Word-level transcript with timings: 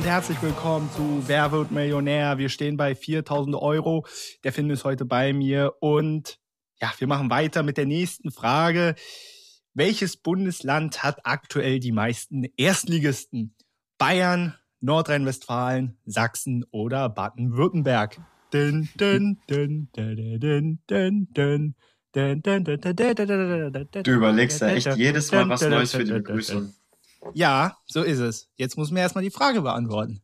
Und 0.00 0.06
herzlich 0.06 0.40
willkommen 0.40 0.88
zu 0.96 1.24
Wer 1.26 1.52
wird 1.52 1.72
Millionär? 1.72 2.38
Wir 2.38 2.48
stehen 2.48 2.78
bei 2.78 2.94
4000 2.94 3.54
Euro. 3.54 4.06
Der 4.42 4.50
Finn 4.50 4.70
ist 4.70 4.84
heute 4.84 5.04
bei 5.04 5.34
mir 5.34 5.74
und 5.80 6.38
ja, 6.80 6.90
wir 6.96 7.06
machen 7.06 7.28
weiter 7.28 7.62
mit 7.62 7.76
der 7.76 7.84
nächsten 7.84 8.30
Frage. 8.30 8.94
Welches 9.74 10.16
Bundesland 10.16 11.02
hat 11.02 11.26
aktuell 11.26 11.80
die 11.80 11.92
meisten 11.92 12.46
Erstligisten? 12.56 13.54
Bayern, 13.98 14.54
Nordrhein-Westfalen, 14.80 15.98
Sachsen 16.06 16.64
oder 16.70 17.10
Baden-Württemberg? 17.10 18.22
Du 24.02 24.12
überlegst 24.12 24.60
ja 24.62 24.68
echt 24.68 24.96
jedes 24.96 25.30
Mal 25.30 25.46
was 25.50 25.60
Neues 25.60 25.92
für 25.92 26.04
die 26.04 26.12
Begrüßung. 26.12 26.72
Ja, 27.34 27.76
so 27.86 28.02
ist 28.02 28.18
es. 28.18 28.48
Jetzt 28.56 28.76
muss 28.76 28.90
mir 28.90 29.00
erstmal 29.00 29.24
die 29.24 29.30
Frage 29.30 29.62
beantworten. 29.62 30.22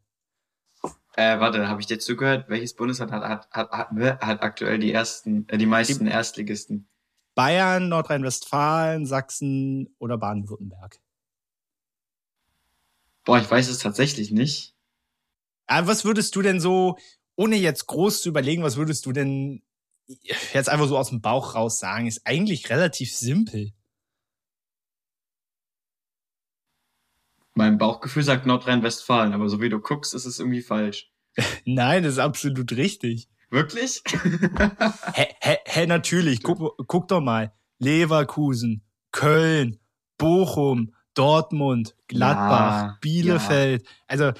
Äh, 1.16 1.40
warte, 1.40 1.66
habe 1.68 1.80
ich 1.80 1.86
dir 1.86 1.98
zugehört? 1.98 2.48
Welches 2.48 2.74
Bundesland 2.74 3.10
hat, 3.10 3.22
hat, 3.22 3.50
hat, 3.50 3.70
hat, 3.70 4.20
hat 4.20 4.42
aktuell 4.42 4.78
die 4.78 4.92
ersten, 4.92 5.48
äh, 5.48 5.56
die 5.56 5.66
meisten 5.66 6.04
die 6.04 6.10
Erstligisten? 6.10 6.88
Bayern, 7.34 7.88
Nordrhein-Westfalen, 7.88 9.06
Sachsen 9.06 9.94
oder 9.98 10.18
Baden-Württemberg? 10.18 11.00
Boah, 13.24 13.38
ich 13.38 13.50
weiß 13.50 13.68
es 13.68 13.78
tatsächlich 13.78 14.30
nicht. 14.30 14.74
Aber 15.66 15.88
was 15.88 16.04
würdest 16.04 16.36
du 16.36 16.42
denn 16.42 16.60
so, 16.60 16.96
ohne 17.34 17.56
jetzt 17.56 17.86
groß 17.86 18.22
zu 18.22 18.28
überlegen, 18.28 18.62
was 18.62 18.76
würdest 18.76 19.04
du 19.06 19.12
denn 19.12 19.62
jetzt 20.52 20.68
einfach 20.68 20.86
so 20.86 20.96
aus 20.96 21.08
dem 21.08 21.20
Bauch 21.20 21.54
raus 21.54 21.78
sagen? 21.78 22.06
Ist 22.06 22.26
eigentlich 22.26 22.70
relativ 22.70 23.14
simpel. 23.14 23.72
Mein 27.56 27.78
Bauchgefühl 27.78 28.22
sagt 28.22 28.44
Nordrhein-Westfalen, 28.44 29.32
aber 29.32 29.48
so 29.48 29.62
wie 29.62 29.70
du 29.70 29.80
guckst, 29.80 30.12
ist 30.12 30.26
es 30.26 30.38
irgendwie 30.38 30.60
falsch. 30.60 31.10
Nein, 31.64 32.02
das 32.02 32.12
ist 32.12 32.18
absolut 32.18 32.70
richtig. 32.72 33.30
Wirklich? 33.48 34.02
hä, 35.14 35.26
hä, 35.40 35.56
hä, 35.64 35.86
natürlich. 35.86 36.42
Guck, 36.42 36.76
guck 36.86 37.08
doch 37.08 37.22
mal. 37.22 37.54
Leverkusen, 37.78 38.82
Köln, 39.10 39.78
Bochum, 40.18 40.94
Dortmund, 41.14 41.96
Gladbach, 42.08 42.82
ja, 42.82 42.98
Bielefeld. 43.00 43.82
Ja. 43.82 43.88
Also, 44.06 44.32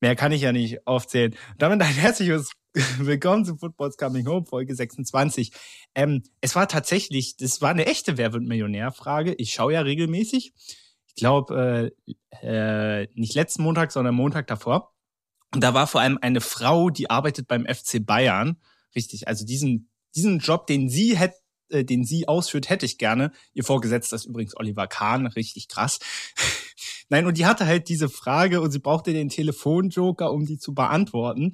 mehr 0.00 0.14
kann 0.14 0.30
ich 0.30 0.42
ja 0.42 0.52
nicht 0.52 0.86
aufzählen. 0.86 1.34
Damit 1.58 1.82
ein 1.82 1.88
herzliches 1.88 2.52
Willkommen 2.98 3.44
zu 3.44 3.56
Football's 3.56 3.96
Coming 3.96 4.28
Home, 4.28 4.46
Folge 4.46 4.76
26. 4.76 5.50
Ähm, 5.96 6.22
es 6.40 6.54
war 6.54 6.68
tatsächlich, 6.68 7.36
das 7.36 7.60
war 7.60 7.70
eine 7.70 7.86
echte 7.86 8.18
Wer 8.18 8.32
wird 8.32 8.44
Millionär-Frage. 8.44 9.34
Ich 9.34 9.52
schaue 9.52 9.72
ja 9.72 9.80
regelmäßig 9.80 10.54
ich 11.14 11.20
glaube, 11.20 11.92
äh, 12.40 13.02
äh, 13.02 13.08
nicht 13.14 13.34
letzten 13.34 13.62
Montag, 13.62 13.92
sondern 13.92 14.14
Montag 14.14 14.46
davor. 14.46 14.94
Und 15.54 15.62
da 15.62 15.74
war 15.74 15.86
vor 15.86 16.00
allem 16.00 16.18
eine 16.20 16.40
Frau, 16.40 16.90
die 16.90 17.10
arbeitet 17.10 17.48
beim 17.48 17.66
FC 17.66 18.04
Bayern. 18.04 18.56
Richtig, 18.94 19.28
also 19.28 19.44
diesen, 19.44 19.90
diesen 20.14 20.38
Job, 20.38 20.66
den 20.66 20.88
sie 20.88 21.16
hätte, 21.16 21.36
äh, 21.68 21.84
den 21.84 22.04
sie 22.04 22.28
ausführt, 22.28 22.70
hätte 22.70 22.86
ich 22.86 22.96
gerne. 22.96 23.32
Ihr 23.52 23.64
Vorgesetzter 23.64 24.16
ist 24.16 24.24
übrigens 24.24 24.56
Oliver 24.56 24.86
Kahn, 24.86 25.26
richtig 25.26 25.68
krass. 25.68 25.98
Nein, 27.10 27.26
und 27.26 27.36
die 27.36 27.44
hatte 27.44 27.66
halt 27.66 27.90
diese 27.90 28.08
Frage 28.08 28.62
und 28.62 28.70
sie 28.70 28.78
brauchte 28.78 29.12
den 29.12 29.28
Telefonjoker, 29.28 30.32
um 30.32 30.46
die 30.46 30.58
zu 30.58 30.74
beantworten. 30.74 31.52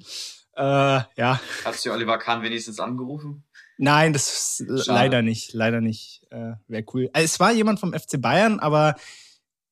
Äh, 0.55 0.61
ja. 0.61 1.39
Hast 1.65 1.85
du 1.85 1.91
Oliver 1.91 2.17
Kahn 2.17 2.41
wenigstens 2.41 2.79
angerufen? 2.79 3.43
Nein, 3.77 4.11
das 4.11 4.59
ist 4.59 4.87
leider 4.87 5.21
nicht, 5.21 5.53
leider 5.53 5.79
nicht. 5.79 6.21
Äh, 6.31 6.53
Wäre 6.67 6.85
cool. 6.93 7.09
Also, 7.13 7.25
es 7.25 7.39
war 7.39 7.51
jemand 7.51 7.79
vom 7.79 7.93
FC 7.93 8.21
Bayern, 8.21 8.59
aber 8.59 8.95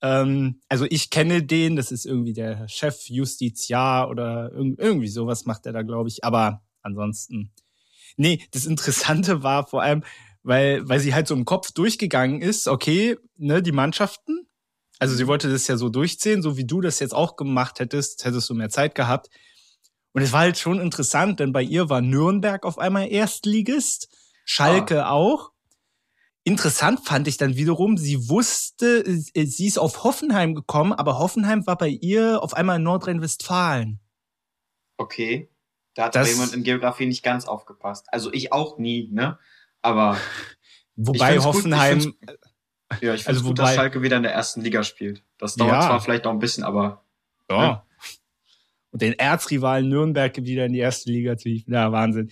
ähm, 0.01 0.61
also 0.69 0.85
ich 0.89 1.09
kenne 1.09 1.43
den, 1.43 1.75
das 1.75 1.91
ist 1.91 2.05
irgendwie 2.05 2.33
der 2.33 2.67
Chef 2.67 3.09
Justiziar 3.09 4.09
oder 4.09 4.51
irgendwie 4.53 5.07
sowas 5.07 5.45
macht 5.45 5.65
er 5.65 5.73
da, 5.73 5.81
glaube 5.81 6.09
ich. 6.09 6.23
Aber 6.23 6.61
ansonsten, 6.81 7.51
nee, 8.15 8.41
das 8.51 8.65
Interessante 8.65 9.43
war 9.43 9.67
vor 9.67 9.81
allem, 9.81 10.03
weil, 10.43 10.87
weil 10.87 10.99
sie 10.99 11.13
halt 11.13 11.27
so 11.27 11.35
im 11.35 11.45
Kopf 11.45 11.71
durchgegangen 11.71 12.41
ist, 12.41 12.67
okay, 12.67 13.17
ne, 13.35 13.61
die 13.61 13.71
Mannschaften, 13.71 14.47
also 14.99 15.15
sie 15.15 15.27
wollte 15.27 15.51
das 15.51 15.67
ja 15.67 15.77
so 15.77 15.89
durchziehen, 15.89 16.41
so 16.41 16.57
wie 16.57 16.65
du 16.65 16.81
das 16.81 16.99
jetzt 16.99 17.13
auch 17.13 17.35
gemacht 17.35 17.79
hättest, 17.79 18.25
hättest 18.25 18.49
du 18.49 18.55
mehr 18.55 18.69
Zeit 18.69 18.95
gehabt. 18.95 19.29
Und 20.13 20.21
es 20.23 20.31
war 20.31 20.41
halt 20.41 20.57
schon 20.57 20.79
interessant, 20.79 21.39
denn 21.39 21.53
bei 21.53 21.61
ihr 21.61 21.89
war 21.89 22.01
Nürnberg 22.01 22.65
auf 22.65 22.79
einmal 22.79 23.11
Erstligist, 23.11 24.09
Schalke 24.45 25.05
ah. 25.05 25.11
auch. 25.11 25.51
Interessant 26.47 27.01
fand 27.05 27.27
ich 27.27 27.35
dann 27.35 27.57
wiederum, 27.57 27.97
sie 27.97 28.29
wusste, 28.29 29.03
äh, 29.05 29.45
sie 29.45 29.67
ist 29.67 29.77
auf 29.77 30.05
Hoffenheim 30.05 30.55
gekommen, 30.55 30.93
aber 30.93 31.19
Hoffenheim 31.19 31.67
war 31.67 31.77
bei 31.77 31.89
ihr 31.89 32.41
auf 32.41 32.53
einmal 32.53 32.77
in 32.77 32.83
Nordrhein-Westfalen. 32.83 33.99
Okay. 34.95 35.49
Da 35.93 36.05
hat 36.05 36.15
das, 36.15 36.29
jemand 36.29 36.53
in 36.53 36.63
Geografie 36.63 37.05
nicht 37.05 37.21
ganz 37.21 37.49
aufgepasst. 37.49 38.05
Also 38.13 38.31
ich 38.31 38.53
auch 38.53 38.77
nie, 38.77 39.09
ne? 39.11 39.37
Aber. 39.81 40.17
Wobei 40.95 41.37
Hoffenheim. 41.39 41.99
Gut, 41.99 42.15
ich 42.93 43.01
ja, 43.01 43.13
ich 43.13 43.23
finde 43.23 43.39
also 43.39 43.49
gut, 43.49 43.59
dass 43.59 43.75
Schalke 43.75 44.01
wieder 44.01 44.15
in 44.15 44.23
der 44.23 44.31
ersten 44.31 44.61
Liga 44.61 44.83
spielt. 44.83 45.25
Das 45.37 45.55
dauert 45.55 45.73
ja. 45.73 45.81
zwar 45.81 45.99
vielleicht 45.99 46.23
noch 46.23 46.31
ein 46.31 46.39
bisschen, 46.39 46.63
aber. 46.63 47.03
Ja. 47.51 47.67
Ne? 47.67 47.81
Und 48.91 49.01
den 49.01 49.13
Erzrivalen 49.19 49.89
Nürnberg 49.89 50.37
wieder 50.37 50.65
in 50.65 50.71
die 50.71 50.79
erste 50.79 51.11
Liga 51.11 51.37
zu 51.37 51.49
Ja, 51.49 51.91
Wahnsinn. 51.91 52.31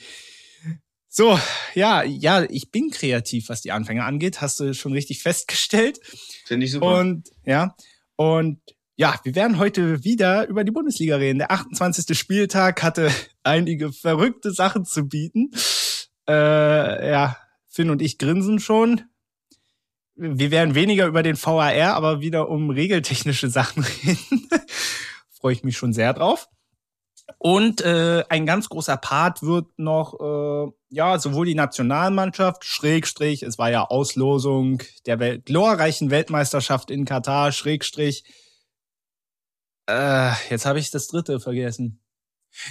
So, 1.18 1.40
ja, 1.76 2.04
ja, 2.04 2.44
ich 2.44 2.72
bin 2.72 2.90
kreativ, 2.90 3.48
was 3.48 3.62
die 3.62 3.72
Anfänge 3.72 4.04
angeht, 4.04 4.42
hast 4.42 4.60
du 4.60 4.74
schon 4.74 4.92
richtig 4.92 5.22
festgestellt. 5.22 5.98
Finde 6.44 6.66
ich 6.66 6.74
super. 6.74 7.00
Und 7.00 7.30
ja, 7.46 7.74
und 8.18 8.60
ja, 8.98 9.18
wir 9.24 9.34
werden 9.34 9.58
heute 9.58 10.04
wieder 10.04 10.46
über 10.50 10.66
die 10.66 10.74
Bundesliga 10.74 11.16
reden. 11.16 11.38
Der 11.38 11.52
28. 11.52 12.20
Spieltag 12.20 12.84
hatte 12.84 13.10
einige 13.44 13.94
verrückte 13.94 14.52
Sachen 14.52 14.84
zu 14.84 15.08
bieten. 15.08 15.52
Äh, 16.28 17.10
ja, 17.10 17.38
Finn 17.70 17.92
und 17.92 18.02
ich 18.02 18.18
grinsen 18.18 18.60
schon. 18.60 19.04
Wir 20.16 20.52
werden 20.52 20.76
weniger 20.76 21.08
über 21.08 21.24
den 21.24 21.42
VAR, 21.42 21.96
aber 21.96 22.20
wieder 22.20 22.50
um 22.50 22.72
regeltechnische 22.72 23.50
Sachen 23.50 23.84
reden. 24.04 24.50
Freue 25.30 25.54
ich 25.54 25.64
mich 25.64 25.78
schon 25.78 25.94
sehr 25.94 26.12
drauf. 26.12 26.50
Und 27.38 27.82
äh, 27.82 28.24
ein 28.30 28.46
ganz 28.46 28.70
großer 28.70 28.98
Part 28.98 29.42
wird 29.42 29.68
noch, 29.78 30.20
äh, 30.20 30.72
ja, 30.90 31.18
sowohl 31.20 31.46
die 31.46 31.56
Nationalmannschaft, 31.56 32.64
Schrägstrich, 32.64 33.44
es 33.44 33.58
war 33.58 33.72
ja 33.72 33.86
Auslosung 33.86 34.82
der 35.06 35.20
Welt 35.20 35.46
glorreichen 35.46 36.12
Weltmeisterschaft 36.12 36.92
in 36.92 37.06
Katar, 37.06 37.52
Schrägstrich. 37.52 38.24
Äh, 39.88 40.32
jetzt 40.50 40.66
habe 40.66 40.80
ich 40.80 40.92
das 40.92 41.08
dritte 41.08 41.40
vergessen. 41.40 42.02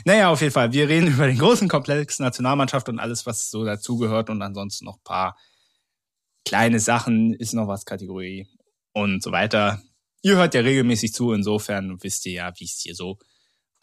Naja, 0.04 0.30
auf 0.30 0.40
jeden 0.40 0.52
Fall, 0.52 0.72
wir 0.72 0.88
reden 0.88 1.08
über 1.14 1.26
den 1.26 1.38
großen 1.38 1.68
Komplex 1.68 2.18
Nationalmannschaft 2.18 2.88
und 2.88 2.98
alles, 2.98 3.26
was 3.26 3.50
so 3.50 3.64
dazugehört 3.64 4.30
und 4.30 4.42
ansonsten 4.42 4.86
noch 4.86 5.02
paar 5.02 5.36
kleine 6.44 6.80
Sachen, 6.80 7.34
ist 7.34 7.54
noch 7.54 7.68
was 7.68 7.84
Kategorie 7.84 8.48
und 8.92 9.22
so 9.22 9.32
weiter. 9.32 9.82
Ihr 10.22 10.36
hört 10.36 10.54
ja 10.54 10.60
regelmäßig 10.62 11.12
zu, 11.12 11.32
insofern 11.32 12.02
wisst 12.02 12.24
ihr 12.26 12.32
ja, 12.32 12.52
wie 12.58 12.64
es 12.64 12.80
hier 12.82 12.94
so 12.94 13.18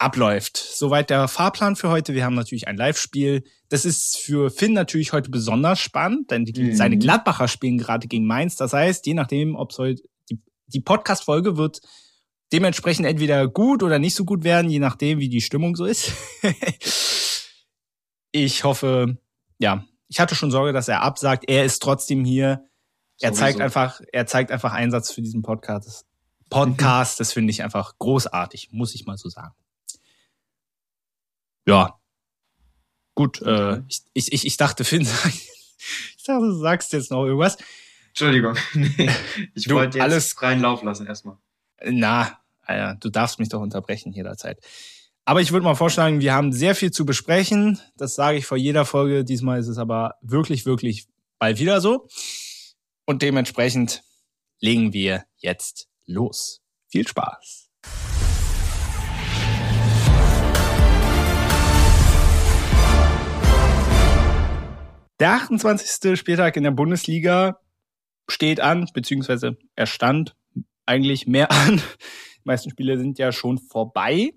abläuft. 0.02 0.56
Soweit 0.56 1.10
der 1.10 1.28
Fahrplan 1.28 1.76
für 1.76 1.88
heute. 1.88 2.14
Wir 2.14 2.24
haben 2.24 2.34
natürlich 2.34 2.68
ein 2.68 2.76
Live-Spiel. 2.76 3.44
Das 3.68 3.84
ist 3.84 4.18
für 4.18 4.50
Finn 4.50 4.72
natürlich 4.72 5.12
heute 5.12 5.30
besonders 5.30 5.78
spannend, 5.80 6.30
denn 6.30 6.44
die, 6.44 6.62
mhm. 6.62 6.74
seine 6.74 6.98
Gladbacher 6.98 7.48
spielen 7.48 7.78
gerade 7.78 8.08
gegen 8.08 8.26
Mainz. 8.26 8.56
Das 8.56 8.72
heißt, 8.72 9.06
je 9.06 9.14
nachdem, 9.14 9.54
ob 9.54 9.70
es 9.70 9.78
heute 9.78 10.02
die, 10.30 10.40
die 10.66 10.80
Podcast-Folge 10.80 11.56
wird 11.56 11.80
dementsprechend 12.52 13.06
entweder 13.06 13.48
gut 13.48 13.82
oder 13.82 13.98
nicht 13.98 14.14
so 14.14 14.24
gut 14.24 14.44
werden, 14.44 14.70
je 14.70 14.78
nachdem, 14.78 15.18
wie 15.18 15.30
die 15.30 15.40
Stimmung 15.40 15.74
so 15.74 15.86
ist. 15.86 16.12
ich 18.32 18.64
hoffe, 18.64 19.16
ja, 19.58 19.86
ich 20.08 20.20
hatte 20.20 20.34
schon 20.34 20.50
Sorge, 20.50 20.74
dass 20.74 20.88
er 20.88 21.00
absagt. 21.00 21.44
Er 21.48 21.64
ist 21.64 21.80
trotzdem 21.80 22.24
hier. 22.24 22.68
Er 23.20 23.30
Sowieso. 23.30 23.40
zeigt 23.40 23.60
einfach, 23.60 24.00
er 24.12 24.26
zeigt 24.26 24.50
einfach 24.50 24.72
Einsatz 24.72 25.12
für 25.12 25.22
diesen 25.22 25.42
Podcast. 25.42 26.04
Podcast, 26.50 27.20
das 27.20 27.32
finde 27.32 27.52
ich 27.52 27.62
einfach 27.62 27.94
großartig, 27.98 28.68
muss 28.72 28.94
ich 28.94 29.06
mal 29.06 29.16
so 29.16 29.30
sagen 29.30 29.54
ja, 31.66 31.98
gut, 33.14 33.42
äh, 33.42 33.82
ich, 33.88 34.32
ich, 34.32 34.46
ich 34.46 34.56
dachte, 34.56 34.84
Finn, 34.84 35.02
ich 36.16 36.24
dachte, 36.24 36.46
du 36.46 36.52
sagst 36.52 36.92
jetzt 36.92 37.10
noch 37.10 37.24
irgendwas. 37.24 37.58
Entschuldigung, 38.08 38.56
ich 39.54 39.64
du, 39.64 39.74
wollte 39.74 39.98
jetzt 39.98 40.04
alles 40.04 40.60
Lauf 40.60 40.82
lassen 40.82 41.06
erstmal. 41.06 41.38
Na, 41.84 42.38
Alter, 42.62 42.96
du 43.00 43.10
darfst 43.10 43.38
mich 43.38 43.48
doch 43.48 43.60
unterbrechen 43.60 44.12
jederzeit. 44.12 44.58
Aber 45.24 45.40
ich 45.40 45.52
würde 45.52 45.64
mal 45.64 45.74
vorschlagen, 45.74 46.20
wir 46.20 46.34
haben 46.34 46.52
sehr 46.52 46.74
viel 46.74 46.90
zu 46.90 47.06
besprechen. 47.06 47.80
Das 47.96 48.14
sage 48.14 48.38
ich 48.38 48.46
vor 48.46 48.58
jeder 48.58 48.84
Folge. 48.84 49.24
Diesmal 49.24 49.60
ist 49.60 49.68
es 49.68 49.78
aber 49.78 50.16
wirklich, 50.20 50.66
wirklich 50.66 51.06
bald 51.38 51.60
wieder 51.60 51.80
so. 51.80 52.08
Und 53.04 53.22
dementsprechend 53.22 54.02
legen 54.60 54.92
wir 54.92 55.24
jetzt 55.36 55.88
los. 56.06 56.60
Viel 56.88 57.06
Spaß. 57.06 57.71
Der 65.22 65.34
28. 65.34 66.18
Spieltag 66.18 66.56
in 66.56 66.64
der 66.64 66.72
Bundesliga 66.72 67.60
steht 68.26 68.58
an, 68.58 68.88
beziehungsweise 68.92 69.56
er 69.76 69.86
stand 69.86 70.34
eigentlich 70.84 71.28
mehr 71.28 71.52
an. 71.52 71.76
Die 71.76 72.42
meisten 72.42 72.70
Spiele 72.70 72.98
sind 72.98 73.20
ja 73.20 73.30
schon 73.30 73.58
vorbei. 73.58 74.32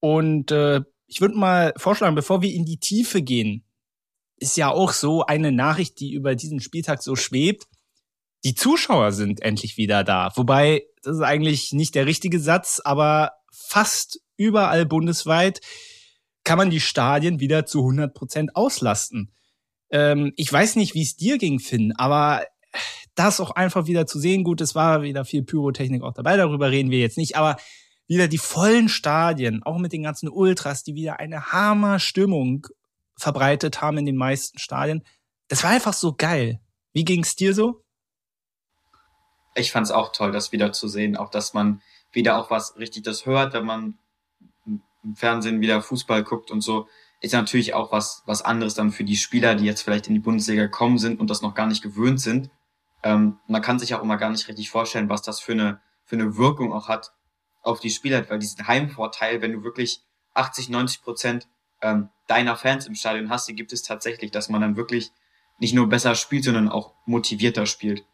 Und 0.00 0.50
äh, 0.50 0.82
ich 1.06 1.22
würde 1.22 1.34
mal 1.34 1.72
vorschlagen, 1.78 2.14
bevor 2.14 2.42
wir 2.42 2.52
in 2.52 2.66
die 2.66 2.76
Tiefe 2.76 3.22
gehen, 3.22 3.64
ist 4.36 4.58
ja 4.58 4.70
auch 4.70 4.92
so 4.92 5.24
eine 5.24 5.50
Nachricht, 5.50 5.98
die 5.98 6.12
über 6.12 6.34
diesen 6.34 6.60
Spieltag 6.60 7.02
so 7.02 7.16
schwebt. 7.16 7.64
Die 8.44 8.54
Zuschauer 8.54 9.12
sind 9.12 9.40
endlich 9.40 9.78
wieder 9.78 10.04
da. 10.04 10.30
Wobei, 10.34 10.84
das 11.02 11.16
ist 11.16 11.22
eigentlich 11.22 11.72
nicht 11.72 11.94
der 11.94 12.04
richtige 12.04 12.38
Satz, 12.38 12.82
aber 12.84 13.32
fast 13.50 14.20
überall 14.36 14.84
bundesweit 14.84 15.62
kann 16.44 16.58
man 16.58 16.68
die 16.68 16.80
Stadien 16.80 17.40
wieder 17.40 17.64
zu 17.64 17.78
100 17.78 18.12
Prozent 18.12 18.56
auslasten. 18.56 19.32
Ähm, 19.92 20.32
ich 20.36 20.52
weiß 20.52 20.76
nicht, 20.76 20.94
wie 20.94 21.02
es 21.02 21.16
dir 21.16 21.38
ging, 21.38 21.60
Finn, 21.60 21.92
aber 21.96 22.44
das 23.14 23.40
auch 23.40 23.50
einfach 23.50 23.86
wieder 23.86 24.06
zu 24.06 24.18
sehen, 24.18 24.42
gut, 24.42 24.60
es 24.60 24.74
war 24.74 25.02
wieder 25.02 25.24
viel 25.24 25.42
Pyrotechnik 25.42 26.02
auch 26.02 26.14
dabei, 26.14 26.36
darüber 26.36 26.70
reden 26.70 26.90
wir 26.90 26.98
jetzt 26.98 27.18
nicht, 27.18 27.36
aber 27.36 27.56
wieder 28.08 28.26
die 28.26 28.38
vollen 28.38 28.88
Stadien, 28.88 29.62
auch 29.62 29.78
mit 29.78 29.92
den 29.92 30.02
ganzen 30.02 30.28
Ultras, 30.28 30.82
die 30.82 30.94
wieder 30.94 31.20
eine 31.20 31.52
Hammer-Stimmung 31.52 32.66
verbreitet 33.16 33.80
haben 33.80 33.98
in 33.98 34.06
den 34.06 34.16
meisten 34.16 34.58
Stadien. 34.58 35.04
Das 35.48 35.62
war 35.62 35.70
einfach 35.70 35.92
so 35.92 36.14
geil. 36.14 36.60
Wie 36.92 37.04
ging's 37.04 37.36
dir 37.36 37.54
so? 37.54 37.84
Ich 39.54 39.70
fand's 39.70 39.90
auch 39.90 40.12
toll, 40.12 40.32
das 40.32 40.52
wieder 40.52 40.72
zu 40.72 40.88
sehen, 40.88 41.16
auch 41.16 41.30
dass 41.30 41.54
man 41.54 41.82
wieder 42.10 42.38
auch 42.38 42.50
was 42.50 42.76
richtig 42.78 43.04
das 43.04 43.26
hört, 43.26 43.52
wenn 43.52 43.66
man 43.66 43.98
im 44.66 45.14
Fernsehen 45.14 45.60
wieder 45.60 45.82
Fußball 45.82 46.22
guckt 46.22 46.50
und 46.50 46.62
so, 46.62 46.88
ist 47.22 47.32
natürlich 47.32 47.72
auch 47.72 47.92
was, 47.92 48.22
was 48.26 48.42
anderes 48.42 48.74
dann 48.74 48.90
für 48.90 49.04
die 49.04 49.16
Spieler, 49.16 49.54
die 49.54 49.64
jetzt 49.64 49.82
vielleicht 49.82 50.08
in 50.08 50.14
die 50.14 50.20
Bundesliga 50.20 50.64
gekommen 50.64 50.98
sind 50.98 51.20
und 51.20 51.30
das 51.30 51.40
noch 51.40 51.54
gar 51.54 51.68
nicht 51.68 51.82
gewöhnt 51.82 52.20
sind. 52.20 52.50
Ähm, 53.04 53.38
man 53.46 53.62
kann 53.62 53.78
sich 53.78 53.94
auch 53.94 54.02
immer 54.02 54.16
gar 54.16 54.30
nicht 54.30 54.48
richtig 54.48 54.70
vorstellen, 54.70 55.08
was 55.08 55.22
das 55.22 55.40
für 55.40 55.52
eine, 55.52 55.80
für 56.04 56.16
eine 56.16 56.36
Wirkung 56.36 56.72
auch 56.72 56.88
hat 56.88 57.12
auf 57.62 57.78
die 57.78 57.90
Spieler, 57.90 58.28
weil 58.28 58.40
diesen 58.40 58.66
Heimvorteil, 58.66 59.40
wenn 59.40 59.52
du 59.52 59.62
wirklich 59.62 60.02
80, 60.34 60.68
90 60.68 61.02
Prozent 61.02 61.48
ähm, 61.80 62.08
deiner 62.26 62.56
Fans 62.56 62.86
im 62.86 62.96
Stadion 62.96 63.30
hast, 63.30 63.48
die 63.48 63.54
gibt 63.54 63.72
es 63.72 63.84
tatsächlich, 63.84 64.32
dass 64.32 64.48
man 64.48 64.60
dann 64.60 64.76
wirklich 64.76 65.12
nicht 65.58 65.74
nur 65.74 65.88
besser 65.88 66.16
spielt, 66.16 66.44
sondern 66.44 66.68
auch 66.68 66.94
motivierter 67.06 67.66
spielt. 67.66 68.04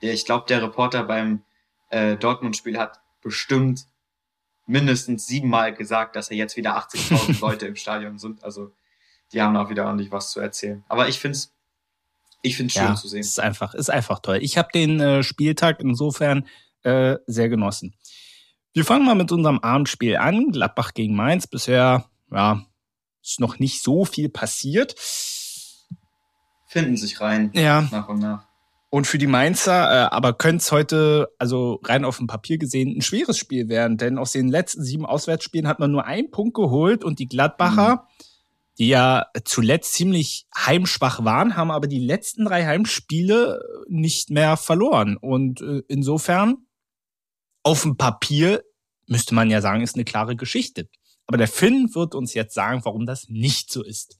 Ich 0.00 0.24
glaube, 0.24 0.46
der 0.48 0.60
Reporter 0.60 1.04
beim 1.04 1.44
äh, 1.90 2.16
Dortmund-Spiel 2.16 2.78
hat 2.78 3.00
bestimmt 3.22 3.86
mindestens 4.66 5.26
siebenmal 5.26 5.74
gesagt, 5.74 6.16
dass 6.16 6.30
er 6.30 6.36
jetzt 6.36 6.56
wieder 6.56 6.76
80.000 6.76 7.40
Leute 7.40 7.66
im 7.66 7.76
Stadion 7.76 8.18
sind. 8.18 8.42
Also 8.44 8.72
die 9.32 9.40
haben 9.40 9.56
auch 9.56 9.70
wieder 9.70 9.86
ordentlich 9.86 10.10
was 10.12 10.30
zu 10.30 10.40
erzählen. 10.40 10.84
Aber 10.88 11.08
ich 11.08 11.18
finde 11.18 11.38
es 11.38 11.52
ich 12.42 12.56
find's 12.56 12.74
schön 12.74 12.84
ja, 12.84 12.94
zu 12.94 13.08
sehen. 13.08 13.20
Ist 13.20 13.40
einfach, 13.40 13.74
ist 13.74 13.90
einfach 13.90 14.20
toll. 14.20 14.38
Ich 14.40 14.56
habe 14.56 14.68
den 14.72 15.00
äh, 15.00 15.22
Spieltag 15.24 15.80
insofern 15.80 16.46
äh, 16.84 17.16
sehr 17.26 17.48
genossen. 17.48 17.94
Wir 18.72 18.84
fangen 18.84 19.04
mal 19.04 19.16
mit 19.16 19.32
unserem 19.32 19.58
Abendspiel 19.58 20.16
an. 20.16 20.52
Gladbach 20.52 20.94
gegen 20.94 21.16
Mainz. 21.16 21.46
Bisher, 21.46 22.04
ja, 22.30 22.64
ist 23.22 23.40
noch 23.40 23.58
nicht 23.58 23.82
so 23.82 24.04
viel 24.04 24.28
passiert. 24.28 24.94
Finden 26.68 26.96
sich 26.96 27.20
rein. 27.20 27.50
Ja. 27.54 27.88
Nach 27.90 28.08
und 28.08 28.20
nach. 28.20 28.46
Und 28.88 29.06
für 29.06 29.18
die 29.18 29.26
Mainzer, 29.26 29.90
äh, 29.90 30.08
aber 30.14 30.32
könnte 30.32 30.62
es 30.62 30.72
heute, 30.72 31.28
also 31.38 31.80
rein 31.84 32.04
auf 32.04 32.18
dem 32.18 32.28
Papier 32.28 32.56
gesehen, 32.56 32.96
ein 32.96 33.02
schweres 33.02 33.36
Spiel 33.36 33.68
werden. 33.68 33.96
Denn 33.96 34.16
aus 34.16 34.32
den 34.32 34.48
letzten 34.48 34.84
sieben 34.84 35.04
Auswärtsspielen 35.04 35.66
hat 35.66 35.80
man 35.80 35.90
nur 35.90 36.04
einen 36.04 36.30
Punkt 36.30 36.54
geholt 36.54 37.02
und 37.02 37.18
die 37.18 37.26
Gladbacher, 37.26 37.96
mhm. 37.96 38.24
die 38.78 38.88
ja 38.88 39.26
zuletzt 39.44 39.94
ziemlich 39.94 40.46
heimschwach 40.56 41.24
waren, 41.24 41.56
haben 41.56 41.72
aber 41.72 41.88
die 41.88 41.98
letzten 41.98 42.44
drei 42.44 42.64
Heimspiele 42.64 43.60
nicht 43.88 44.30
mehr 44.30 44.56
verloren. 44.56 45.16
Und 45.16 45.60
äh, 45.62 45.82
insofern, 45.88 46.58
auf 47.64 47.82
dem 47.82 47.96
Papier 47.96 48.62
müsste 49.08 49.34
man 49.34 49.50
ja 49.50 49.60
sagen, 49.60 49.82
ist 49.82 49.96
eine 49.96 50.04
klare 50.04 50.36
Geschichte. 50.36 50.88
Aber 51.26 51.38
der 51.38 51.48
Finn 51.48 51.92
wird 51.94 52.14
uns 52.14 52.34
jetzt 52.34 52.54
sagen, 52.54 52.84
warum 52.84 53.04
das 53.04 53.28
nicht 53.28 53.72
so 53.72 53.82
ist. 53.82 54.16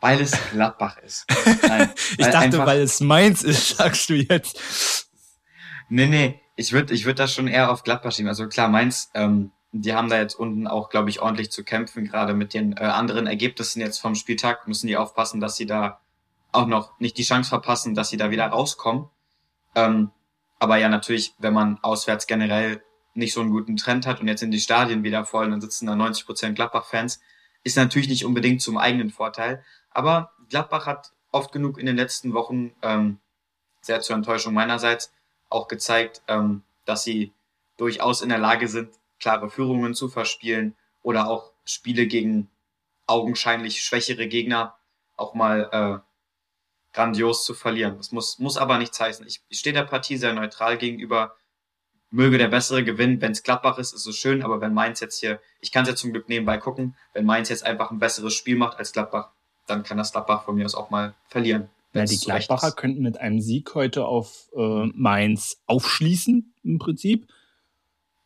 Weil 0.00 0.20
es 0.20 0.32
Gladbach 0.52 0.98
ist. 0.98 1.26
Nein, 1.68 1.90
ich 2.18 2.26
dachte, 2.26 2.58
weil 2.58 2.80
es 2.80 3.00
Mainz 3.00 3.42
ist, 3.42 3.76
sagst 3.76 4.10
du 4.10 4.14
jetzt. 4.14 5.08
Nee, 5.88 6.06
nee, 6.06 6.40
ich 6.56 6.72
würde 6.72 6.92
ich 6.94 7.04
würd 7.04 7.18
das 7.18 7.32
schon 7.32 7.48
eher 7.48 7.70
auf 7.70 7.82
Gladbach 7.82 8.12
schieben. 8.12 8.28
Also 8.28 8.46
klar, 8.48 8.68
Mainz, 8.68 9.10
ähm, 9.14 9.52
die 9.72 9.94
haben 9.94 10.08
da 10.08 10.18
jetzt 10.18 10.34
unten 10.34 10.66
auch, 10.66 10.90
glaube 10.90 11.10
ich, 11.10 11.20
ordentlich 11.20 11.50
zu 11.50 11.64
kämpfen, 11.64 12.06
gerade 12.06 12.34
mit 12.34 12.54
den 12.54 12.72
äh, 12.76 12.80
anderen 12.80 13.26
Ergebnissen 13.26 13.80
jetzt 13.80 13.98
vom 13.98 14.14
Spieltag. 14.14 14.66
Müssen 14.68 14.86
die 14.86 14.96
aufpassen, 14.96 15.40
dass 15.40 15.56
sie 15.56 15.66
da 15.66 16.00
auch 16.52 16.66
noch 16.66 16.98
nicht 16.98 17.18
die 17.18 17.24
Chance 17.24 17.48
verpassen, 17.48 17.94
dass 17.94 18.08
sie 18.08 18.16
da 18.16 18.30
wieder 18.30 18.46
rauskommen. 18.46 19.08
Ähm, 19.74 20.10
aber 20.58 20.78
ja, 20.78 20.88
natürlich, 20.88 21.34
wenn 21.38 21.52
man 21.52 21.78
auswärts 21.82 22.26
generell 22.26 22.82
nicht 23.14 23.32
so 23.32 23.40
einen 23.40 23.50
guten 23.50 23.76
Trend 23.76 24.06
hat 24.06 24.20
und 24.20 24.28
jetzt 24.28 24.40
sind 24.40 24.50
die 24.50 24.60
Stadien 24.60 25.02
wieder 25.02 25.24
voll, 25.24 25.50
dann 25.50 25.60
sitzen 25.60 25.86
da 25.86 25.94
90 25.94 26.26
Prozent 26.26 26.56
Gladbach-Fans, 26.56 27.20
ist 27.62 27.76
natürlich 27.76 28.08
nicht 28.08 28.24
unbedingt 28.24 28.62
zum 28.62 28.78
eigenen 28.78 29.10
Vorteil. 29.10 29.64
Aber 29.96 30.30
Gladbach 30.50 30.84
hat 30.84 31.12
oft 31.32 31.52
genug 31.52 31.78
in 31.78 31.86
den 31.86 31.96
letzten 31.96 32.34
Wochen, 32.34 32.74
ähm, 32.82 33.18
sehr 33.80 34.02
zur 34.02 34.14
Enttäuschung 34.14 34.52
meinerseits, 34.52 35.10
auch 35.48 35.68
gezeigt, 35.68 36.20
ähm, 36.28 36.64
dass 36.84 37.02
sie 37.02 37.32
durchaus 37.78 38.20
in 38.20 38.28
der 38.28 38.36
Lage 38.36 38.68
sind, 38.68 38.90
klare 39.18 39.48
Führungen 39.48 39.94
zu 39.94 40.10
verspielen 40.10 40.76
oder 41.00 41.30
auch 41.30 41.50
Spiele 41.64 42.06
gegen 42.06 42.50
augenscheinlich 43.06 43.82
schwächere 43.82 44.28
Gegner 44.28 44.76
auch 45.16 45.32
mal 45.32 45.70
äh, 45.72 46.94
grandios 46.94 47.46
zu 47.46 47.54
verlieren. 47.54 47.96
Das 47.96 48.12
muss, 48.12 48.38
muss 48.38 48.58
aber 48.58 48.76
nichts 48.76 49.00
heißen. 49.00 49.26
Ich, 49.26 49.40
ich 49.48 49.60
stehe 49.60 49.72
der 49.72 49.84
Partie 49.84 50.18
sehr 50.18 50.34
neutral 50.34 50.76
gegenüber. 50.76 51.36
Möge 52.10 52.36
der 52.36 52.48
Bessere 52.48 52.84
gewinnen. 52.84 53.22
Wenn 53.22 53.32
es 53.32 53.42
Gladbach 53.42 53.78
ist, 53.78 53.94
ist 53.94 54.06
es 54.06 54.16
schön, 54.18 54.42
aber 54.42 54.60
wenn 54.60 54.74
Mainz 54.74 55.00
jetzt 55.00 55.20
hier, 55.20 55.40
ich 55.60 55.72
kann 55.72 55.84
es 55.84 55.88
ja 55.88 55.96
zum 55.96 56.12
Glück 56.12 56.28
nebenbei 56.28 56.58
gucken, 56.58 56.98
wenn 57.14 57.24
Mainz 57.24 57.48
jetzt 57.48 57.64
einfach 57.64 57.90
ein 57.90 57.98
besseres 57.98 58.34
Spiel 58.34 58.56
macht 58.56 58.78
als 58.78 58.92
Gladbach, 58.92 59.30
dann 59.66 59.82
kann 59.82 59.98
das 59.98 60.12
Gladbach 60.12 60.44
von 60.44 60.54
mir 60.54 60.64
aus 60.64 60.74
auch 60.74 60.90
mal 60.90 61.14
verlieren. 61.28 61.68
Ja, 61.92 62.04
die 62.04 62.18
Gladbacher 62.18 62.72
könnten 62.72 63.02
mit 63.02 63.18
einem 63.18 63.40
Sieg 63.40 63.74
heute 63.74 64.04
auf 64.06 64.50
äh, 64.54 64.86
Mainz 64.94 65.62
aufschließen, 65.66 66.52
im 66.62 66.78
Prinzip. 66.78 67.26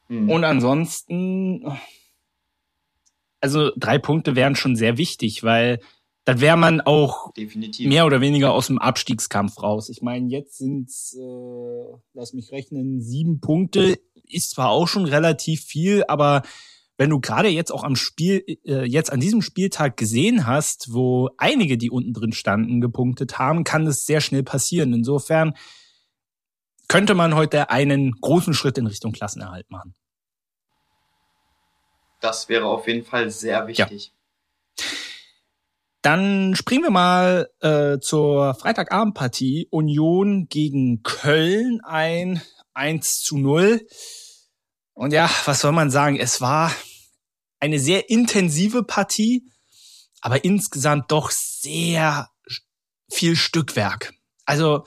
Mhm. 0.09 0.29
Und 0.29 0.45
ansonsten, 0.45 1.65
also 3.41 3.71
drei 3.77 3.99
Punkte 3.99 4.35
wären 4.35 4.57
schon 4.57 4.75
sehr 4.75 4.99
wichtig, 4.99 5.45
weil 5.45 5.79
dann 6.25 6.41
wäre 6.41 6.57
man 6.57 6.81
auch 6.81 7.33
Definitiv. 7.33 7.89
mehr 7.89 8.07
oder 8.07 8.21
weniger 8.21 8.53
aus 8.53 8.67
dem 8.67 8.79
Abstiegskampf 8.79 9.63
raus. 9.63 9.89
Ich 9.89 10.03
meine, 10.03 10.29
jetzt 10.29 10.59
sind's, 10.59 11.17
äh, 11.17 11.97
lass 12.13 12.33
mich 12.33 12.53
rechnen, 12.53 13.01
sieben 13.01 13.41
Punkte. 13.41 13.99
Ist 14.29 14.51
zwar 14.51 14.71
auch 14.71 14.87
schon 14.87 15.07
relativ 15.07 15.63
viel, 15.65 16.05
aber 16.09 16.43
wenn 17.01 17.09
du 17.09 17.19
gerade 17.19 17.49
jetzt 17.49 17.73
auch 17.73 17.83
am 17.83 17.97
Spiel, 17.97 18.45
äh, 18.67 18.85
jetzt 18.85 19.11
an 19.11 19.21
diesem 19.21 19.41
Spieltag 19.41 19.97
gesehen 19.97 20.47
hast, 20.47 20.93
wo 20.93 21.31
einige, 21.39 21.79
die 21.79 21.89
unten 21.91 22.13
drin 22.13 22.33
standen, 22.33 22.83
gepunktet 22.83 23.39
haben, 23.39 23.65
kann 23.65 23.87
es 23.87 24.05
sehr 24.05 24.21
schnell 24.21 24.43
passieren. 24.43 24.93
Insofern 24.93 25.57
könnte 26.89 27.15
man 27.15 27.35
heute 27.35 27.71
einen 27.71 28.13
großen 28.21 28.53
Schritt 28.53 28.77
in 28.77 28.87
Richtung 28.87 29.13
Klassenerhalt 29.13 29.71
machen. 29.71 29.95
Das 32.21 32.51
wäre 32.51 32.67
auf 32.67 32.87
jeden 32.87 33.07
Fall 33.07 33.31
sehr 33.31 33.67
wichtig. 33.67 34.13
Ja. 34.77 34.85
Dann 36.03 36.55
springen 36.55 36.83
wir 36.83 36.91
mal 36.91 37.49
äh, 37.61 37.99
zur 38.01 38.53
Freitagabendpartie 38.53 39.69
Union 39.71 40.49
gegen 40.51 41.03
Köln 41.03 41.81
ein 41.83 42.43
1 42.75 43.23
zu 43.23 43.39
0. 43.39 43.87
Und 44.93 45.15
ja, 45.15 45.31
was 45.47 45.61
soll 45.61 45.73
man 45.73 45.91
sagen? 45.91 46.19
Es 46.19 46.43
war 46.43 46.71
eine 47.61 47.79
sehr 47.79 48.11
intensive 48.11 48.83
Partie, 48.83 49.47
aber 50.21 50.45
insgesamt 50.45 51.11
doch 51.13 51.31
sehr 51.31 52.29
viel 53.11 53.37
Stückwerk. 53.37 54.15
Also 54.45 54.85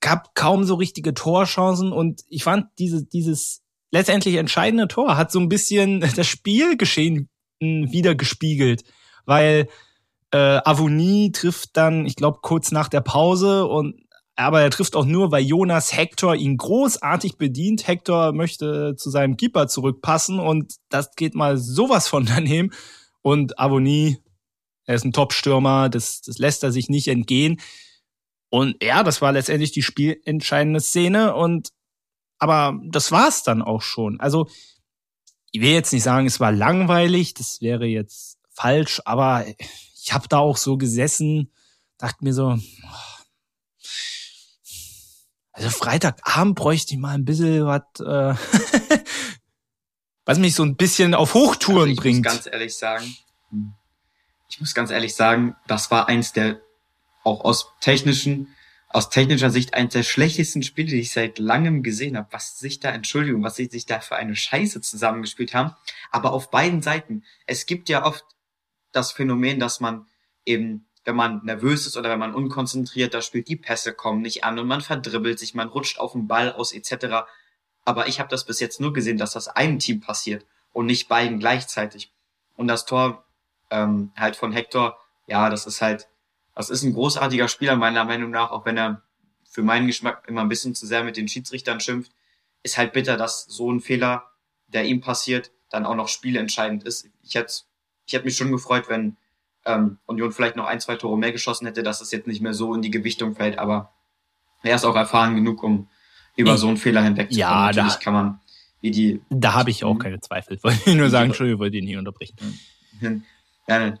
gab 0.00 0.34
kaum 0.34 0.64
so 0.64 0.74
richtige 0.74 1.14
Torchancen 1.14 1.92
und 1.92 2.22
ich 2.28 2.44
fand 2.44 2.66
diese, 2.78 3.04
dieses 3.04 3.62
letztendlich 3.90 4.36
entscheidende 4.36 4.88
Tor 4.88 5.16
hat 5.16 5.32
so 5.32 5.40
ein 5.40 5.48
bisschen 5.48 6.00
das 6.16 6.26
Spielgeschehen 6.26 7.28
wieder 7.60 8.14
gespiegelt, 8.14 8.84
weil 9.24 9.68
äh, 10.30 10.60
Avonie 10.64 11.32
trifft 11.32 11.76
dann, 11.76 12.06
ich 12.06 12.14
glaube, 12.14 12.38
kurz 12.42 12.70
nach 12.70 12.88
der 12.88 13.00
Pause 13.00 13.66
und 13.66 14.00
aber 14.38 14.62
er 14.62 14.70
trifft 14.70 14.94
auch 14.94 15.04
nur, 15.04 15.32
weil 15.32 15.42
Jonas 15.42 15.96
Hector 15.96 16.36
ihn 16.36 16.56
großartig 16.56 17.38
bedient. 17.38 17.88
Hector 17.88 18.32
möchte 18.32 18.94
zu 18.96 19.10
seinem 19.10 19.36
Keeper 19.36 19.66
zurückpassen 19.66 20.38
und 20.38 20.76
das 20.90 21.16
geht 21.16 21.34
mal 21.34 21.58
sowas 21.58 22.06
von 22.06 22.24
daneben. 22.24 22.70
Und 23.20 23.58
Avonie, 23.58 24.18
er 24.84 24.94
ist 24.94 25.04
ein 25.04 25.12
Top-Stürmer, 25.12 25.88
das, 25.88 26.20
das 26.20 26.38
lässt 26.38 26.62
er 26.62 26.70
sich 26.70 26.88
nicht 26.88 27.08
entgehen. 27.08 27.60
Und 28.48 28.82
ja, 28.82 29.02
das 29.02 29.20
war 29.20 29.32
letztendlich 29.32 29.72
die 29.72 29.82
spielentscheidende 29.82 30.80
Szene 30.80 31.34
und 31.34 31.70
aber 32.38 32.80
das 32.84 33.10
war's 33.10 33.42
dann 33.42 33.60
auch 33.60 33.82
schon. 33.82 34.20
Also 34.20 34.46
ich 35.50 35.60
will 35.60 35.72
jetzt 35.72 35.92
nicht 35.92 36.04
sagen, 36.04 36.28
es 36.28 36.38
war 36.38 36.52
langweilig, 36.52 37.34
das 37.34 37.60
wäre 37.60 37.86
jetzt 37.86 38.38
falsch, 38.50 39.02
aber 39.04 39.46
ich 40.00 40.12
habe 40.12 40.28
da 40.28 40.38
auch 40.38 40.56
so 40.56 40.78
gesessen, 40.78 41.52
dachte 41.98 42.22
mir 42.22 42.32
so, 42.32 42.56
Also 45.58 45.70
Freitagabend 45.70 46.54
bräuchte 46.54 46.94
ich 46.94 47.00
mal 47.00 47.14
ein 47.14 47.24
bisschen 47.24 47.66
was, 47.66 47.82
äh, 47.98 48.34
was 50.24 50.38
mich 50.38 50.54
so 50.54 50.62
ein 50.62 50.76
bisschen 50.76 51.14
auf 51.14 51.34
Hochtouren 51.34 51.80
also 51.80 51.92
ich 51.92 51.96
bringt. 51.96 52.26
Ich 52.26 52.32
muss 52.32 52.44
ganz 52.44 52.46
ehrlich 52.46 52.76
sagen, 52.76 53.16
ich 54.48 54.60
muss 54.60 54.74
ganz 54.74 54.90
ehrlich 54.92 55.16
sagen, 55.16 55.56
das 55.66 55.90
war 55.90 56.08
eins 56.08 56.32
der, 56.32 56.60
auch 57.24 57.44
aus 57.44 57.72
technischen, 57.80 58.54
aus 58.88 59.10
technischer 59.10 59.50
Sicht 59.50 59.74
eins 59.74 59.94
der 59.94 60.04
schlechtesten 60.04 60.62
Spiele, 60.62 60.90
die 60.90 61.00
ich 61.00 61.12
seit 61.12 61.40
langem 61.40 61.82
gesehen 61.82 62.16
habe. 62.16 62.28
Was 62.30 62.60
sich 62.60 62.78
da, 62.78 62.90
Entschuldigung, 62.90 63.42
was 63.42 63.56
sie 63.56 63.66
sich 63.66 63.84
da 63.84 63.98
für 63.98 64.14
eine 64.14 64.36
Scheiße 64.36 64.80
zusammengespielt 64.80 65.54
haben. 65.54 65.74
Aber 66.12 66.32
auf 66.32 66.52
beiden 66.52 66.82
Seiten. 66.82 67.24
Es 67.46 67.66
gibt 67.66 67.88
ja 67.88 68.04
oft 68.04 68.24
das 68.92 69.10
Phänomen, 69.10 69.58
dass 69.58 69.80
man 69.80 70.06
eben 70.46 70.87
wenn 71.08 71.16
man 71.16 71.40
nervös 71.42 71.86
ist 71.86 71.96
oder 71.96 72.10
wenn 72.10 72.18
man 72.18 72.34
unkonzentriert 72.34 73.14
da 73.14 73.22
spielt, 73.22 73.48
die 73.48 73.56
Pässe 73.56 73.94
kommen 73.94 74.20
nicht 74.20 74.44
an 74.44 74.58
und 74.58 74.68
man 74.68 74.82
verdribbelt 74.82 75.38
sich, 75.38 75.54
man 75.54 75.68
rutscht 75.68 75.98
auf 75.98 76.12
den 76.12 76.28
Ball 76.28 76.52
aus 76.52 76.70
etc. 76.70 77.26
Aber 77.86 78.08
ich 78.08 78.20
habe 78.20 78.28
das 78.28 78.44
bis 78.44 78.60
jetzt 78.60 78.78
nur 78.78 78.92
gesehen, 78.92 79.16
dass 79.16 79.32
das 79.32 79.48
einem 79.48 79.78
Team 79.78 80.00
passiert 80.00 80.44
und 80.74 80.84
nicht 80.84 81.08
beiden 81.08 81.38
gleichzeitig. 81.38 82.12
Und 82.56 82.68
das 82.68 82.84
Tor 82.84 83.24
ähm, 83.70 84.12
halt 84.18 84.36
von 84.36 84.52
Hector, 84.52 84.98
ja, 85.26 85.48
das 85.48 85.66
ist 85.66 85.80
halt, 85.80 86.08
das 86.54 86.68
ist 86.68 86.82
ein 86.82 86.92
großartiger 86.92 87.48
Spieler 87.48 87.76
meiner 87.76 88.04
Meinung 88.04 88.30
nach, 88.30 88.50
auch 88.50 88.66
wenn 88.66 88.76
er 88.76 89.00
für 89.48 89.62
meinen 89.62 89.86
Geschmack 89.86 90.24
immer 90.28 90.42
ein 90.42 90.50
bisschen 90.50 90.74
zu 90.74 90.84
sehr 90.84 91.04
mit 91.04 91.16
den 91.16 91.26
Schiedsrichtern 91.26 91.80
schimpft, 91.80 92.12
ist 92.62 92.76
halt 92.76 92.92
bitter, 92.92 93.16
dass 93.16 93.46
so 93.46 93.72
ein 93.72 93.80
Fehler, 93.80 94.30
der 94.66 94.84
ihm 94.84 95.00
passiert, 95.00 95.52
dann 95.70 95.86
auch 95.86 95.94
noch 95.94 96.08
spielentscheidend 96.08 96.84
ist. 96.84 97.08
Ich 97.22 97.34
hätte, 97.34 97.50
ich 98.04 98.12
hätte 98.12 98.26
mich 98.26 98.36
schon 98.36 98.52
gefreut, 98.52 98.90
wenn 98.90 99.16
ähm, 99.68 99.98
Union 100.06 100.32
vielleicht 100.32 100.56
noch 100.56 100.66
ein, 100.66 100.80
zwei 100.80 100.96
Tore 100.96 101.16
mehr 101.16 101.30
geschossen 101.30 101.66
hätte, 101.66 101.82
dass 101.82 102.00
es 102.00 102.10
jetzt 102.10 102.26
nicht 102.26 102.40
mehr 102.40 102.54
so 102.54 102.74
in 102.74 102.82
die 102.82 102.90
Gewichtung 102.90 103.34
fällt, 103.34 103.58
aber 103.58 103.92
er 104.62 104.74
ist 104.74 104.84
auch 104.84 104.96
erfahren 104.96 105.36
genug, 105.36 105.62
um 105.62 105.88
über 106.36 106.56
so 106.56 106.68
einen 106.68 106.76
Fehler 106.76 107.02
hinwegzukommen. 107.02 107.38
Ja, 107.38 107.66
Natürlich 107.66 107.94
da, 107.94 108.00
kann 108.00 108.12
man 108.12 108.40
wie 108.80 108.90
die. 108.90 109.20
Da 109.28 109.54
habe 109.54 109.70
ich 109.70 109.84
auch 109.84 109.92
hm? 109.92 109.98
keine 109.98 110.20
Zweifel. 110.20 110.58
Wollte 110.62 110.90
ich 110.90 110.96
nur 110.96 111.10
sagen, 111.10 111.30
Entschuldigung, 111.30 111.60
wollte 111.60 111.76
ich 111.76 111.84
nicht 111.84 111.96
unterbrechen. 111.96 112.36
Ja, 113.68 113.94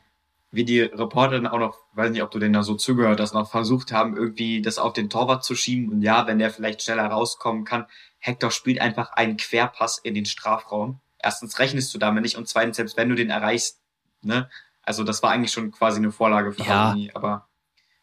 wie 0.50 0.64
die 0.64 0.80
Reporter 0.80 1.36
dann 1.36 1.46
auch 1.46 1.58
noch, 1.58 1.78
weiß 1.92 2.10
nicht, 2.10 2.22
ob 2.22 2.30
du 2.30 2.38
denen 2.38 2.54
da 2.54 2.62
so 2.62 2.74
zugehört 2.74 3.20
hast, 3.20 3.34
noch 3.34 3.50
versucht 3.50 3.92
haben, 3.92 4.16
irgendwie 4.16 4.62
das 4.62 4.78
auf 4.78 4.94
den 4.94 5.10
Torwart 5.10 5.44
zu 5.44 5.54
schieben. 5.54 5.90
Und 5.90 6.02
ja, 6.02 6.26
wenn 6.26 6.38
der 6.38 6.50
vielleicht 6.50 6.82
schneller 6.82 7.06
rauskommen 7.06 7.64
kann, 7.64 7.86
Hector 8.18 8.50
spielt 8.50 8.80
einfach 8.80 9.12
einen 9.12 9.36
Querpass 9.36 9.98
in 9.98 10.14
den 10.14 10.24
Strafraum. 10.24 11.00
Erstens 11.18 11.58
rechnest 11.58 11.92
du 11.92 11.98
damit 11.98 12.22
nicht 12.22 12.36
und 12.36 12.48
zweitens, 12.48 12.76
selbst 12.76 12.96
wenn 12.96 13.10
du 13.10 13.14
den 13.14 13.28
erreichst, 13.28 13.80
ne, 14.22 14.48
also 14.88 15.04
das 15.04 15.22
war 15.22 15.32
eigentlich 15.32 15.52
schon 15.52 15.70
quasi 15.70 15.98
eine 15.98 16.10
Vorlage 16.10 16.50
für 16.50 16.62
ja. 16.62 16.68
Harmony, 16.68 17.10
aber 17.12 17.46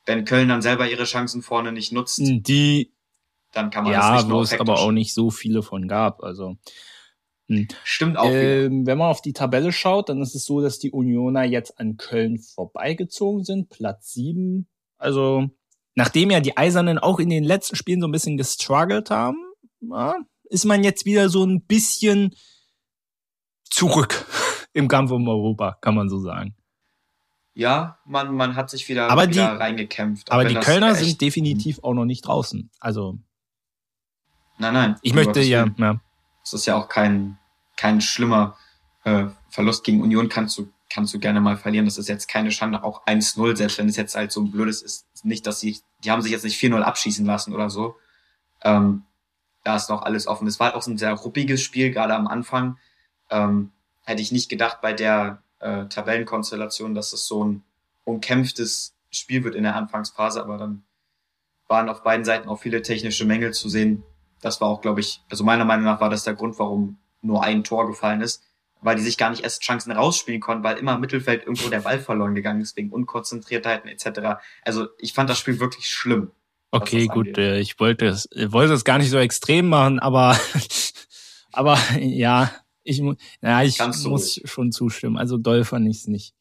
wenn 0.06 0.24
Köln 0.24 0.50
dann 0.50 0.62
selber 0.62 0.88
ihre 0.88 1.06
Chancen 1.06 1.42
vorne 1.42 1.72
nicht 1.72 1.92
nutzt, 1.92 2.20
die 2.22 2.94
dann 3.54 3.72
kann 3.72 3.86
man 3.86 3.94
ja, 3.94 4.14
das 4.14 4.24
nicht 4.24 4.32
wo 4.32 4.42
es 4.42 4.54
aber 4.54 4.80
auch 4.80 4.92
nicht 4.92 5.16
so 5.16 5.32
viele 5.32 5.64
von 5.64 5.88
gab. 5.88 6.22
Also 6.22 6.58
hm. 7.48 7.68
stimmt 7.84 8.18
auch. 8.18 8.30
Äh, 8.30 8.70
wenn 8.70 9.00
man 9.00 9.10
auf 9.10 9.24
die 9.24 9.34
Tabelle 9.34 9.72
schaut, 9.72 10.10
dann 10.10 10.22
ist 10.22 10.36
es 10.36 10.46
so, 10.46 10.62
dass 10.62 10.78
die 10.78 10.92
Unioner 10.92 11.44
jetzt 11.44 11.80
an 11.80 11.98
Köln 11.98 12.38
vorbeigezogen 12.38 13.44
sind, 13.44 13.70
Platz 13.70 14.14
sieben. 14.14 14.68
Also 15.00 15.50
nachdem 15.96 16.30
ja 16.30 16.40
die 16.40 16.56
Eisernen 16.56 17.00
auch 17.00 17.18
in 17.18 17.30
den 17.30 17.44
letzten 17.44 17.76
Spielen 17.76 18.02
so 18.02 18.08
ein 18.08 18.12
bisschen 18.12 18.38
gestruggelt 18.38 19.10
haben, 19.10 19.44
ja, 19.82 20.18
ist 20.52 20.66
man 20.66 20.84
jetzt 20.84 21.06
wieder 21.06 21.30
so 21.30 21.44
ein 21.46 21.66
bisschen 21.66 22.36
zurück 23.72 24.28
im 24.74 24.88
Kampf 24.88 25.10
um 25.10 25.28
Europa, 25.28 25.80
kann 25.82 25.96
man 25.96 26.10
so 26.10 26.20
sagen 26.20 26.56
ja, 27.56 27.98
man, 28.06 28.36
man 28.36 28.56
hat 28.56 28.70
sich 28.70 28.88
wieder, 28.90 29.10
aber 29.10 29.30
wieder 29.30 29.54
die, 29.54 29.58
reingekämpft. 29.58 30.30
Aber 30.30 30.44
die 30.44 30.56
Kölner 30.56 30.94
sind 30.94 31.20
definitiv 31.22 31.80
auch 31.84 31.94
noch 31.94 32.06
nicht 32.06 32.28
draußen. 32.28 32.70
Also. 32.82 33.18
Nein, 34.58 34.74
nein. 34.74 34.96
Ich 35.02 35.14
möchte 35.14 35.42
ja, 35.42 35.66
ja. 35.78 36.00
Es 36.44 36.54
ist 36.54 36.66
ja 36.66 36.76
auch 36.76 36.90
kein, 36.90 37.38
kein 37.78 38.02
schlimmer 38.02 38.58
äh, 39.06 39.28
Verlust 39.50 39.86
gegen 39.86 40.02
Union 40.02 40.28
kannst 40.28 40.58
du, 40.58 40.70
kannst 40.90 41.14
du 41.14 41.20
gerne 41.20 41.40
mal 41.40 41.56
verlieren. 41.56 41.86
Das 41.86 41.98
ist 41.98 42.10
jetzt 42.10 42.28
keine 42.28 42.52
Schande. 42.52 42.84
Auch 42.84 43.06
1-0, 43.06 43.56
selbst 43.56 43.78
wenn 43.78 43.88
es 43.88 43.96
jetzt 43.96 44.16
halt 44.16 44.34
so 44.34 44.42
ein 44.42 44.52
blödes 44.52 44.82
ist. 44.82 45.08
Nicht, 45.24 45.48
dass 45.48 45.62
sie, 45.62 45.80
die 46.04 46.12
haben 46.12 46.22
sich 46.22 46.34
jetzt 46.34 46.44
nicht 46.44 46.62
4-0 46.62 46.82
abschießen 46.82 47.26
lassen 47.26 47.54
oder 47.54 47.70
so. 47.70 47.96
Ähm, 48.64 49.04
da 49.64 49.78
ist 49.78 49.90
noch 49.90 50.02
alles 50.02 50.28
offen. 50.28 50.46
Es 50.46 50.60
war 50.60 50.68
halt 50.68 50.76
auch 50.76 50.86
ein 50.86 50.98
sehr 50.98 51.14
ruppiges 51.14 51.62
Spiel, 51.62 51.92
gerade 51.92 52.16
am 52.16 52.28
Anfang. 52.28 52.78
Ähm, 53.30 53.72
hätte 54.04 54.22
ich 54.22 54.34
nicht 54.34 54.50
gedacht 54.50 54.82
bei 54.82 54.92
der 54.92 55.42
äh, 55.60 55.86
Tabellenkonstellation, 55.86 56.96
dass 56.96 57.14
es 57.14 57.28
so 57.28 57.44
ein 57.44 57.64
umkämpftes 58.04 58.96
Spiel 59.10 59.44
wird 59.44 59.56
in 59.56 59.64
der 59.64 59.76
Anfangsphase, 59.76 60.42
aber 60.42 60.58
dann 60.58 60.84
waren 61.68 61.90
auf 61.90 62.04
beiden 62.04 62.26
Seiten 62.26 62.48
auch 62.48 62.60
viele 62.60 62.82
technische 62.82 63.26
Mängel 63.26 63.54
zu 63.54 63.70
sehen. 63.70 64.04
Das 64.42 64.62
war 64.62 64.68
auch, 64.68 64.82
glaube 64.82 65.00
ich, 65.00 65.22
also 65.30 65.44
meiner 65.44 65.66
Meinung 65.66 65.86
nach 65.86 66.02
war 66.02 66.10
das 66.10 66.24
der 66.24 66.36
Grund, 66.36 66.60
warum 66.60 66.98
nur 67.22 67.44
ein 67.44 67.64
Tor 67.64 67.88
gefallen 67.88 68.22
ist, 68.22 68.44
weil 68.82 68.96
die 68.96 69.02
sich 69.02 69.18
gar 69.18 69.32
nicht 69.32 69.44
erst 69.44 69.64
Chancen 69.64 69.92
rausspielen 69.92 70.42
konnten, 70.42 70.64
weil 70.64 70.78
immer 70.78 70.94
im 70.94 71.02
Mittelfeld 71.02 71.44
irgendwo 71.44 71.70
der 71.70 71.80
Ball 71.80 72.00
verloren 72.00 72.36
gegangen 72.36 72.62
ist, 72.62 72.78
wegen 72.78 72.92
Unkonzentriertheiten 72.92 73.90
etc. 73.90 74.40
Also 74.64 74.88
ich 75.00 75.14
fand 75.14 75.30
das 75.30 75.40
Spiel 75.40 75.60
wirklich 75.60 75.90
schlimm. 75.90 76.32
Okay, 76.72 77.08
gut, 77.08 77.38
äh, 77.38 77.60
ich 77.60 77.80
wollte 77.80 78.08
es, 78.08 78.28
wollte 78.48 78.74
es 78.74 78.84
gar 78.84 78.98
nicht 78.98 79.10
so 79.10 79.18
extrem 79.18 79.70
machen, 79.70 80.00
aber, 80.00 80.38
aber 81.54 81.80
ja, 82.00 82.52
ich, 82.86 83.02
ja, 83.42 83.64
ich 83.64 83.80
muss 83.80 84.06
ruhig. 84.06 84.42
schon 84.46 84.72
zustimmen. 84.72 85.18
Also 85.18 85.38
doll 85.38 85.66
fand 85.66 85.88
ich 85.90 85.98
es 85.98 86.08
nicht. 86.08 86.34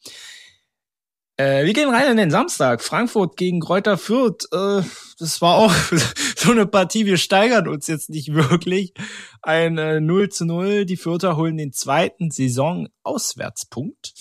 Äh, 1.37 1.65
wir 1.65 1.73
gehen 1.73 1.89
rein 1.89 2.13
in 2.13 2.17
den 2.17 2.31
Samstag. 2.31 2.81
Frankfurt 2.81 3.37
gegen 3.37 3.59
Kräuter 3.59 3.99
Fürth. 3.99 4.47
Äh, 4.53 4.83
das 5.19 5.43
war 5.43 5.57
auch 5.57 5.73
so 6.37 6.53
eine 6.53 6.67
Partie. 6.67 7.07
Wir 7.07 7.17
steigern 7.17 7.67
uns 7.67 7.89
jetzt 7.89 8.09
nicht 8.11 8.33
wirklich. 8.35 8.95
Ein 9.43 9.79
äh, 9.79 10.01
0 10.01 10.29
zu 10.29 10.45
0. 10.45 10.85
Die 10.85 10.97
Fürther 10.97 11.37
holen 11.37 11.57
den 11.57 11.73
zweiten 11.73 12.31
Saison-Auswärtspunkt. 12.31 14.13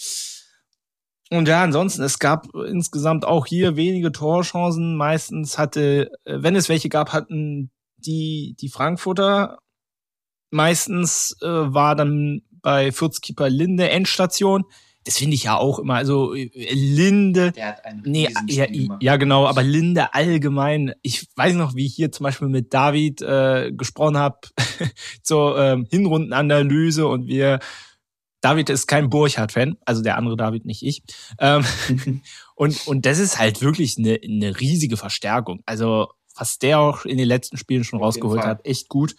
Und 1.30 1.48
ja, 1.48 1.64
ansonsten, 1.64 2.04
es 2.04 2.20
gab 2.20 2.48
insgesamt 2.56 3.26
auch 3.26 3.46
hier 3.46 3.76
wenige 3.76 4.12
Torchancen. 4.12 4.96
Meistens 4.96 5.60
hatte, 5.60 6.10
äh, 6.26 6.38
wenn 6.42 6.56
es 6.56 6.70
welche 6.70 6.90
gab, 6.90 7.14
hatten 7.14 7.70
die, 7.98 8.56
die 8.60 8.70
Frankfurter 8.70 9.60
meistens 10.54 11.36
äh, 11.42 11.48
war 11.48 11.96
dann 11.96 12.42
bei 12.62 12.92
Furzkeeper 12.92 13.50
Linde 13.50 13.90
Endstation. 13.90 14.64
Das 15.06 15.18
finde 15.18 15.36
ich 15.36 15.44
ja 15.44 15.58
auch 15.58 15.80
immer. 15.80 15.96
Also 15.96 16.34
äh, 16.34 16.50
Linde. 16.74 17.52
Der 17.52 17.68
hat 17.68 17.86
einen 17.86 18.04
nee, 18.06 18.30
ja, 18.48 18.66
ja, 19.02 19.18
genau, 19.18 19.48
aber 19.48 19.64
Linde 19.64 20.14
allgemein. 20.14 20.94
Ich 21.02 21.28
weiß 21.36 21.56
noch, 21.56 21.76
wie 21.76 21.86
ich 21.86 21.96
hier 21.96 22.12
zum 22.12 22.24
Beispiel 22.24 22.48
mit 22.48 22.74
David 22.74 23.22
äh, 23.22 23.72
gesprochen 23.74 24.18
habe 24.18 24.38
zur 25.24 25.60
ähm, 25.60 25.88
Hinrundenanalyse 25.90 27.08
und 27.08 27.28
wir 27.28 27.60
David 28.44 28.70
ist 28.70 28.88
kein 28.88 29.10
Burchard-Fan, 29.10 29.78
also 29.86 30.02
der 30.02 30.18
andere 30.18 30.36
David, 30.36 30.66
nicht 30.66 30.84
ich. 30.84 31.02
Ähm, 31.40 31.64
und, 32.56 32.88
und 32.88 33.06
das 33.06 33.18
ist 33.18 33.40
halt 33.40 33.62
wirklich 33.62 33.98
eine, 33.98 34.20
eine 34.22 34.60
riesige 34.60 34.98
Verstärkung. 34.98 35.62
Also, 35.66 36.10
was 36.36 36.60
der 36.60 36.80
auch 36.80 37.06
in 37.06 37.18
den 37.18 37.28
letzten 37.28 37.58
Spielen 37.58 37.86
schon 37.86 38.00
Auf 38.00 38.08
rausgeholt 38.08 38.44
hat, 38.44 38.66
echt 38.66 38.90
gut. 38.90 39.16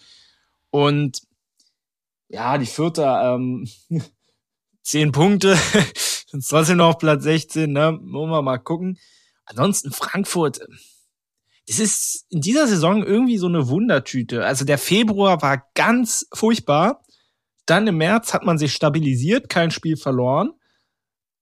Und 0.69 1.21
ja, 2.27 2.57
die 2.57 2.65
vierte, 2.65 3.03
ähm, 3.03 3.67
zehn 4.81 5.11
Punkte, 5.11 5.55
sind 6.27 6.47
trotzdem 6.47 6.77
noch 6.77 6.89
auf 6.89 6.97
Platz 6.97 7.23
16, 7.23 7.71
ne? 7.71 7.99
Wollen 8.01 8.29
wir 8.29 8.41
mal 8.41 8.57
gucken. 8.57 8.99
Ansonsten 9.45 9.91
Frankfurt, 9.91 10.59
das 11.67 11.79
ist 11.79 12.25
in 12.29 12.41
dieser 12.41 12.67
Saison 12.67 13.03
irgendwie 13.03 13.37
so 13.37 13.47
eine 13.47 13.67
Wundertüte. 13.67 14.45
Also 14.45 14.65
der 14.65 14.77
Februar 14.77 15.41
war 15.41 15.67
ganz 15.73 16.27
furchtbar. 16.33 17.03
Dann 17.65 17.87
im 17.87 17.97
März 17.97 18.33
hat 18.33 18.43
man 18.43 18.57
sich 18.57 18.73
stabilisiert, 18.73 19.49
kein 19.49 19.71
Spiel 19.71 19.97
verloren. 19.97 20.53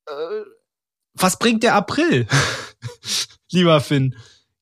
Äh, 0.08 0.44
was 1.14 1.38
bringt 1.38 1.64
der 1.64 1.76
April? 1.76 2.28
Lieber 3.52 3.82
Finn 3.82 4.16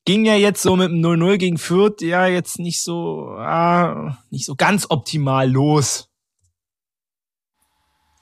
ging 0.06 0.26
ja 0.26 0.36
jetzt 0.36 0.62
so 0.62 0.76
mit 0.76 0.90
dem 0.90 1.02
0-0 1.02 1.38
gegen 1.38 1.58
Fürth 1.58 2.02
ja 2.02 2.28
jetzt 2.28 2.60
nicht 2.60 2.82
so, 2.82 3.30
ah, 3.38 4.18
nicht 4.30 4.46
so 4.46 4.56
ganz 4.56 4.88
optimal 4.90 5.50
los. 5.50 6.10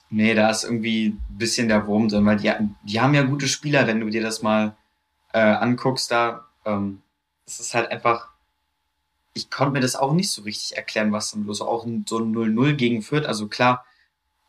Nee, 0.09 0.33
da 0.33 0.49
ist 0.49 0.63
irgendwie 0.63 1.09
ein 1.09 1.37
bisschen 1.37 1.67
der 1.67 1.85
Wurm 1.85 2.09
drin, 2.09 2.25
weil 2.25 2.37
die, 2.37 2.51
die 2.83 2.99
haben 2.99 3.13
ja 3.13 3.23
gute 3.23 3.47
Spieler, 3.47 3.85
wenn 3.85 3.99
du 3.99 4.09
dir 4.09 4.23
das 4.23 4.41
mal 4.41 4.75
äh, 5.33 5.39
anguckst 5.39 6.11
da. 6.11 6.47
Ähm, 6.65 7.01
das 7.45 7.59
ist 7.59 7.73
halt 7.75 7.91
einfach, 7.91 8.29
ich 9.33 9.49
konnte 9.51 9.73
mir 9.73 9.81
das 9.81 9.95
auch 9.95 10.13
nicht 10.13 10.31
so 10.31 10.41
richtig 10.43 10.77
erklären, 10.77 11.11
was 11.11 11.31
dann 11.31 11.43
bloß 11.43 11.61
auch 11.61 11.85
so 12.07 12.19
ein 12.19 12.33
0-0 12.33 12.73
gegen 12.73 13.01
Fürth. 13.01 13.27
Also 13.27 13.47
klar, 13.47 13.85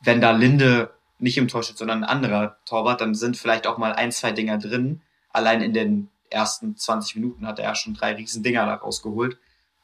wenn 0.03 0.21
da 0.21 0.31
Linde 0.31 0.93
nicht 1.19 1.37
im 1.37 1.49
Tor 1.49 1.63
steht, 1.63 1.79
sondern 1.79 2.05
ein 2.05 2.11
anderer 2.11 2.57
Torwart, 2.65 3.03
dann 3.03 3.15
sind 3.15 3.37
vielleicht 3.37 3.67
auch 3.67 3.77
mal 3.77 3.93
ein, 3.93 4.13
zwei 4.13 4.33
Dinger 4.33 4.59
drin. 4.59 5.03
Allein 5.31 5.61
in 5.61 5.75
den 5.75 6.09
ersten 6.31 6.77
20 6.77 7.17
Minuten 7.17 7.47
hat 7.47 7.59
er 7.59 7.75
schon 7.75 7.95
drei 7.95 8.15
riesen 8.15 8.43
Dinger 8.43 8.65
da 8.65 8.75
rausgeholt. 8.75 9.39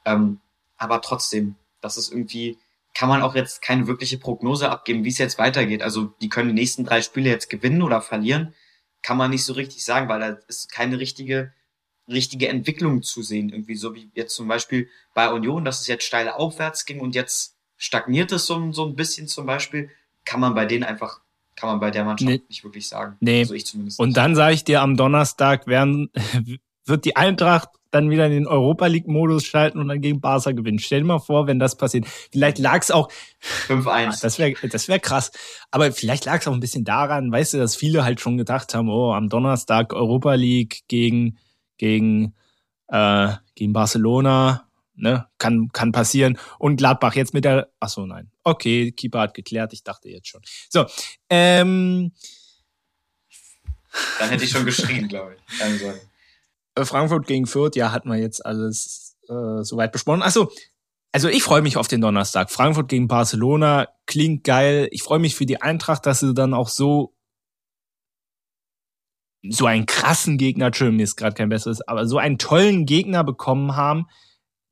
Ähm, 0.06 0.40
aber 0.78 1.02
trotzdem, 1.02 1.56
das 1.80 1.98
ist 1.98 2.10
irgendwie, 2.10 2.58
kann 2.96 3.10
man 3.10 3.20
auch 3.20 3.34
jetzt 3.34 3.60
keine 3.60 3.86
wirkliche 3.86 4.16
Prognose 4.16 4.70
abgeben, 4.70 5.04
wie 5.04 5.10
es 5.10 5.18
jetzt 5.18 5.38
weitergeht. 5.38 5.82
Also 5.82 6.14
die 6.22 6.30
können 6.30 6.48
die 6.48 6.54
nächsten 6.54 6.86
drei 6.86 7.02
Spiele 7.02 7.28
jetzt 7.28 7.50
gewinnen 7.50 7.82
oder 7.82 8.00
verlieren, 8.00 8.54
kann 9.02 9.18
man 9.18 9.30
nicht 9.30 9.44
so 9.44 9.52
richtig 9.52 9.84
sagen, 9.84 10.08
weil 10.08 10.18
da 10.18 10.38
ist 10.48 10.72
keine 10.72 10.98
richtige 10.98 11.52
richtige 12.08 12.48
Entwicklung 12.48 13.02
zu 13.02 13.22
sehen. 13.22 13.50
Irgendwie 13.50 13.74
so 13.74 13.94
wie 13.94 14.10
jetzt 14.14 14.34
zum 14.34 14.48
Beispiel 14.48 14.88
bei 15.12 15.30
Union, 15.30 15.62
dass 15.62 15.82
es 15.82 15.88
jetzt 15.88 16.04
steil 16.04 16.30
aufwärts 16.30 16.86
ging 16.86 17.00
und 17.00 17.14
jetzt 17.14 17.56
stagniert 17.76 18.32
es 18.32 18.46
so, 18.46 18.72
so 18.72 18.86
ein 18.86 18.96
bisschen 18.96 19.28
zum 19.28 19.44
Beispiel, 19.44 19.90
kann 20.24 20.40
man 20.40 20.54
bei 20.54 20.64
denen 20.64 20.84
einfach, 20.84 21.20
kann 21.54 21.68
man 21.68 21.80
bei 21.80 21.90
der 21.90 22.04
Mannschaft 22.04 22.30
nee. 22.30 22.42
nicht 22.48 22.64
wirklich 22.64 22.88
sagen. 22.88 23.18
Nee. 23.20 23.40
Also 23.40 23.52
ich 23.52 23.66
zumindest. 23.66 24.00
Und 24.00 24.16
dann 24.16 24.34
sage 24.34 24.54
ich 24.54 24.64
dir, 24.64 24.80
am 24.80 24.96
Donnerstag 24.96 25.66
werden, 25.66 26.10
wird 26.86 27.04
die 27.04 27.16
Eintracht 27.16 27.68
dann 27.96 28.10
wieder 28.10 28.26
in 28.26 28.32
den 28.32 28.46
Europa 28.46 28.86
League 28.86 29.08
Modus 29.08 29.44
schalten 29.44 29.78
und 29.78 29.88
dann 29.88 30.00
gegen 30.00 30.20
Barca 30.20 30.52
gewinnen. 30.52 30.78
Stell 30.78 31.00
dir 31.00 31.06
mal 31.06 31.18
vor, 31.18 31.46
wenn 31.46 31.58
das 31.58 31.76
passiert. 31.76 32.06
Vielleicht 32.30 32.58
lag 32.58 32.82
es 32.82 32.90
auch 32.90 33.08
5-1. 33.68 33.86
Ah, 33.88 34.16
das 34.20 34.38
wäre 34.38 34.54
das 34.68 34.88
wäre 34.88 35.00
krass, 35.00 35.30
aber 35.70 35.92
vielleicht 35.92 36.24
lag 36.24 36.40
es 36.40 36.48
auch 36.48 36.52
ein 36.52 36.60
bisschen 36.60 36.84
daran, 36.84 37.32
weißt 37.32 37.54
du, 37.54 37.58
dass 37.58 37.76
viele 37.76 38.04
halt 38.04 38.20
schon 38.20 38.36
gedacht 38.36 38.74
haben, 38.74 38.88
oh, 38.88 39.12
am 39.12 39.28
Donnerstag 39.28 39.92
Europa 39.92 40.34
League 40.34 40.82
gegen 40.88 41.38
gegen 41.78 42.34
äh, 42.88 43.32
gegen 43.54 43.72
Barcelona, 43.72 44.68
ne, 44.94 45.26
kann 45.38 45.70
kann 45.72 45.92
passieren 45.92 46.38
und 46.58 46.76
Gladbach 46.76 47.14
jetzt 47.14 47.34
mit 47.34 47.44
der 47.44 47.68
Ach 47.80 47.88
so, 47.88 48.06
nein. 48.06 48.30
Okay, 48.44 48.92
Keeper 48.92 49.20
hat 49.20 49.34
geklärt, 49.34 49.72
ich 49.72 49.82
dachte 49.82 50.08
jetzt 50.08 50.28
schon. 50.28 50.42
So, 50.68 50.86
ähm 51.30 52.12
dann 54.18 54.28
hätte 54.30 54.44
ich 54.44 54.50
schon 54.50 54.64
geschrien, 54.64 55.08
glaube 55.08 55.36
ich. 55.36 55.58
Keine 55.58 55.78
Sorge. 55.78 56.00
Äh, 56.76 56.84
Frankfurt 56.84 57.26
gegen 57.26 57.46
Fürth, 57.46 57.74
ja, 57.74 57.90
hatten 57.90 58.08
wir 58.08 58.18
jetzt 58.18 58.44
alles 58.44 59.16
äh, 59.28 59.62
soweit 59.62 59.92
besprochen. 59.92 60.22
Achso, 60.22 60.50
also 61.12 61.28
ich 61.28 61.42
freue 61.42 61.62
mich 61.62 61.76
auf 61.76 61.88
den 61.88 62.00
Donnerstag. 62.00 62.50
Frankfurt 62.50 62.88
gegen 62.88 63.08
Barcelona 63.08 63.88
klingt 64.06 64.44
geil. 64.44 64.88
Ich 64.90 65.02
freue 65.02 65.18
mich 65.18 65.34
für 65.34 65.46
die 65.46 65.62
Eintracht, 65.62 66.06
dass 66.06 66.20
sie 66.20 66.34
dann 66.34 66.54
auch 66.54 66.68
so 66.68 67.14
so 69.48 69.66
einen 69.66 69.86
krassen 69.86 70.38
Gegner, 70.38 70.66
Entschuldigung, 70.66 70.96
mir 70.96 71.04
ist 71.04 71.16
gerade 71.16 71.34
kein 71.34 71.48
besseres, 71.48 71.80
aber 71.86 72.06
so 72.06 72.18
einen 72.18 72.36
tollen 72.36 72.84
Gegner 72.84 73.22
bekommen 73.22 73.76
haben, 73.76 74.06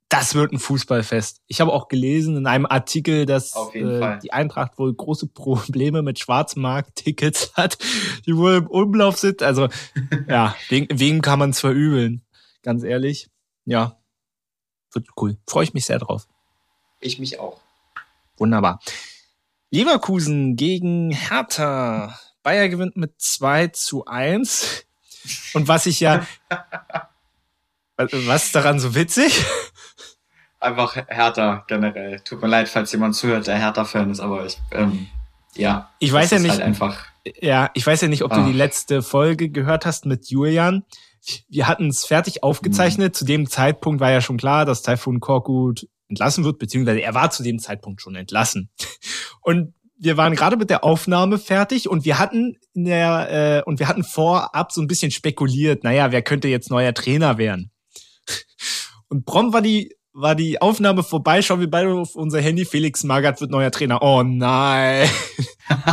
das 0.08 0.34
wird 0.34 0.52
ein 0.52 0.58
Fußballfest. 0.58 1.40
Ich 1.46 1.60
habe 1.60 1.72
auch 1.72 1.88
gelesen 1.88 2.36
in 2.36 2.46
einem 2.46 2.66
Artikel, 2.66 3.26
dass 3.26 3.54
äh, 3.72 4.18
die 4.22 4.32
Eintracht 4.32 4.78
wohl 4.78 4.94
große 4.94 5.28
Probleme 5.28 6.02
mit 6.02 6.18
Schwarzmarkt-Tickets 6.18 7.52
hat, 7.56 7.78
die 8.26 8.36
wohl 8.36 8.56
im 8.56 8.66
Umlauf 8.66 9.18
sind. 9.18 9.42
Also 9.42 9.68
ja, 10.28 10.54
wegen, 10.68 10.98
wegen 10.98 11.20
kann 11.20 11.38
man 11.38 11.50
es 11.50 11.60
verübeln. 11.60 12.22
Ganz 12.62 12.84
ehrlich. 12.84 13.28
Ja, 13.64 13.98
wird 14.92 15.08
cool. 15.20 15.38
Freue 15.46 15.64
ich 15.64 15.74
mich 15.74 15.86
sehr 15.86 15.98
drauf. 15.98 16.28
Ich 17.00 17.18
mich 17.18 17.40
auch. 17.40 17.60
Wunderbar. 18.36 18.80
Leverkusen 19.70 20.56
gegen 20.56 21.10
Hertha. 21.10 22.18
Bayer 22.42 22.68
gewinnt 22.68 22.96
mit 22.96 23.14
2 23.18 23.68
zu 23.68 24.04
1. 24.04 24.86
Und 25.54 25.66
was 25.66 25.86
ich 25.86 26.00
ja, 26.00 26.26
was 27.96 28.46
ist 28.46 28.54
daran 28.54 28.78
so 28.80 28.94
witzig? 28.94 29.44
einfach 30.64 30.96
Hertha 31.06 31.64
generell. 31.68 32.20
Tut 32.20 32.42
mir 32.42 32.48
leid, 32.48 32.68
falls 32.68 32.90
jemand 32.92 33.14
zuhört, 33.14 33.46
der 33.46 33.58
Hertha-Fan 33.58 34.10
ist, 34.10 34.20
aber 34.20 34.46
ich, 34.46 34.58
ähm, 34.72 35.06
ja. 35.54 35.90
Ich 36.00 36.12
weiß 36.12 36.30
ja 36.32 36.38
nicht, 36.38 36.52
halt 36.52 36.62
einfach. 36.62 37.06
Ja, 37.40 37.70
ich 37.74 37.86
weiß 37.86 38.00
ja 38.00 38.08
nicht, 38.08 38.22
ob 38.22 38.32
ah. 38.32 38.36
du 38.36 38.46
die 38.46 38.56
letzte 38.56 39.02
Folge 39.02 39.50
gehört 39.50 39.86
hast 39.86 40.06
mit 40.06 40.28
Julian. 40.28 40.84
Wir 41.48 41.68
hatten 41.68 41.88
es 41.88 42.04
fertig 42.04 42.42
aufgezeichnet. 42.42 43.14
Mhm. 43.14 43.14
Zu 43.14 43.24
dem 43.24 43.48
Zeitpunkt 43.48 44.00
war 44.00 44.10
ja 44.10 44.20
schon 44.20 44.36
klar, 44.36 44.64
dass 44.64 44.82
Typhoon 44.82 45.20
Korkut 45.20 45.86
entlassen 46.08 46.44
wird, 46.44 46.58
beziehungsweise 46.58 47.00
er 47.00 47.14
war 47.14 47.30
zu 47.30 47.42
dem 47.42 47.58
Zeitpunkt 47.58 48.02
schon 48.02 48.14
entlassen. 48.14 48.70
Und 49.40 49.74
wir 49.96 50.16
waren 50.16 50.34
gerade 50.34 50.56
mit 50.56 50.70
der 50.70 50.84
Aufnahme 50.84 51.38
fertig 51.38 51.88
und 51.88 52.04
wir 52.04 52.18
hatten 52.18 52.56
in 52.74 52.84
der 52.84 53.30
äh, 53.30 53.62
und 53.62 53.78
wir 53.78 53.88
hatten 53.88 54.04
vorab 54.04 54.72
so 54.72 54.82
ein 54.82 54.86
bisschen 54.86 55.10
spekuliert, 55.10 55.84
naja, 55.84 56.12
wer 56.12 56.20
könnte 56.20 56.48
jetzt 56.48 56.70
neuer 56.70 56.92
Trainer 56.92 57.38
werden? 57.38 57.70
Und 59.08 59.24
Brom 59.24 59.52
war 59.52 59.62
die 59.62 59.94
war 60.14 60.36
die 60.36 60.62
Aufnahme 60.62 61.02
vorbei, 61.02 61.42
schauen 61.42 61.60
wir 61.60 61.68
beide 61.68 61.92
auf 61.92 62.14
unser 62.14 62.40
Handy. 62.40 62.64
Felix 62.64 63.02
Magath 63.02 63.40
wird 63.40 63.50
neuer 63.50 63.72
Trainer. 63.72 64.00
Oh 64.00 64.22
nein. 64.22 65.10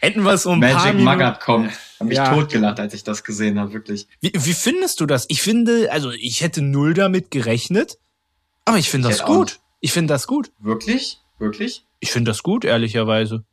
Hätten 0.00 0.22
wir 0.22 0.32
es 0.32 0.44
um 0.44 0.58
Magic 0.58 1.00
Magath 1.00 1.40
kommt. 1.40 1.72
Hab 1.98 2.08
mich 2.08 2.18
ja. 2.18 2.34
totgelacht, 2.34 2.80
als 2.80 2.92
ich 2.92 3.04
das 3.04 3.24
gesehen 3.24 3.58
habe, 3.58 3.72
wirklich. 3.72 4.06
Wie, 4.20 4.32
wie 4.34 4.52
findest 4.52 5.00
du 5.00 5.06
das? 5.06 5.24
Ich 5.28 5.40
finde, 5.40 5.90
also 5.92 6.10
ich 6.10 6.42
hätte 6.42 6.60
null 6.60 6.92
damit 6.92 7.30
gerechnet, 7.30 7.98
aber 8.64 8.76
ich 8.78 8.90
finde 8.90 9.08
das 9.08 9.24
gut. 9.24 9.60
Ich 9.80 9.92
finde 9.92 10.12
das 10.12 10.26
gut. 10.26 10.50
Wirklich? 10.58 11.20
Wirklich? 11.38 11.84
Ich 12.00 12.10
finde 12.10 12.30
das 12.32 12.42
gut, 12.42 12.64
ehrlicherweise. 12.64 13.44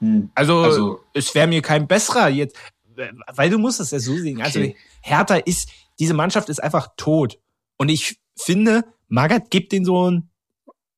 Hm. 0.00 0.30
Also, 0.34 0.62
also, 0.62 1.00
es 1.12 1.34
wäre 1.34 1.46
mir 1.46 1.62
kein 1.62 1.86
besserer 1.86 2.28
jetzt, 2.28 2.56
weil 3.34 3.50
du 3.50 3.58
musst 3.58 3.78
es 3.80 3.90
ja 3.90 4.00
so 4.00 4.16
sehen. 4.16 4.40
Also 4.40 4.58
okay. 4.58 4.68
Also 4.68 4.80
Hertha 5.02 5.36
ist, 5.36 5.68
diese 5.98 6.14
Mannschaft 6.14 6.48
ist 6.48 6.62
einfach 6.62 6.88
tot. 6.96 7.38
Und 7.76 7.88
ich 7.88 8.20
finde, 8.36 8.84
Magath 9.08 9.50
gibt 9.50 9.72
den 9.72 9.84
so 9.84 10.06
einen, 10.06 10.30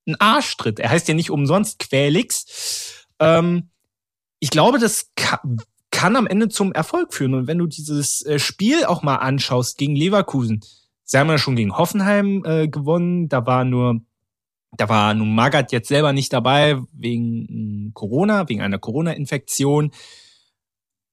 einen 0.07 0.17
Arschtritt. 0.21 0.79
Er 0.79 0.91
heißt 0.91 1.09
ja 1.09 1.15
nicht 1.15 1.31
umsonst 1.31 1.79
Quälix. 1.79 3.07
Ähm, 3.19 3.71
ich 4.39 4.51
glaube, 4.51 4.79
das 4.79 5.13
kann, 5.17 5.59
kann 5.91 6.17
am 6.17 6.27
Ende 6.27 6.49
zum 6.49 6.73
Erfolg 6.73 7.15
führen. 7.15 7.35
Und 7.35 7.47
wenn 7.47 7.59
du 7.59 7.67
dieses 7.67 8.25
äh, 8.25 8.39
Spiel 8.39 8.85
auch 8.85 9.03
mal 9.03 9.17
anschaust 9.17 9.79
gegen 9.79 9.97
Leverkusen, 9.97 10.63
sie 11.05 11.19
haben 11.19 11.29
ja 11.29 11.39
schon 11.39 11.57
gegen 11.57 11.77
Hoffenheim 11.77 12.43
äh, 12.45 12.69
gewonnen, 12.69 13.29
da 13.29 13.47
war 13.47 13.65
nur 13.65 14.01
da 14.77 14.89
war 14.89 15.15
nun 15.15 15.35
Magath 15.35 15.73
jetzt 15.73 15.89
selber 15.89 16.13
nicht 16.13 16.33
dabei 16.33 16.79
wegen 16.93 17.93
Corona, 17.95 18.49
wegen 18.49 18.61
einer 18.61 18.79
Corona-Infektion. 18.79 19.91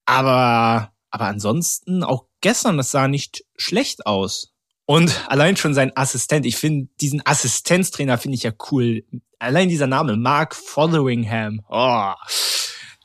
Aber, 0.05 0.91
aber 1.09 1.25
ansonsten 1.25 2.03
auch 2.03 2.25
gestern, 2.43 2.77
das 2.77 2.91
sah 2.91 3.07
nicht 3.07 3.43
schlecht 3.57 4.05
aus. 4.05 4.53
Und 4.85 5.25
allein 5.27 5.57
schon 5.57 5.73
sein 5.73 5.91
Assistent, 5.95 6.45
ich 6.45 6.57
finde 6.57 6.89
diesen 7.01 7.25
Assistenztrainer 7.25 8.19
finde 8.19 8.35
ich 8.35 8.43
ja 8.43 8.51
cool. 8.71 9.03
Allein 9.39 9.69
dieser 9.69 9.87
Name, 9.87 10.15
Mark 10.15 10.55
Fotheringham. 10.55 11.61
Oh. 11.69 12.13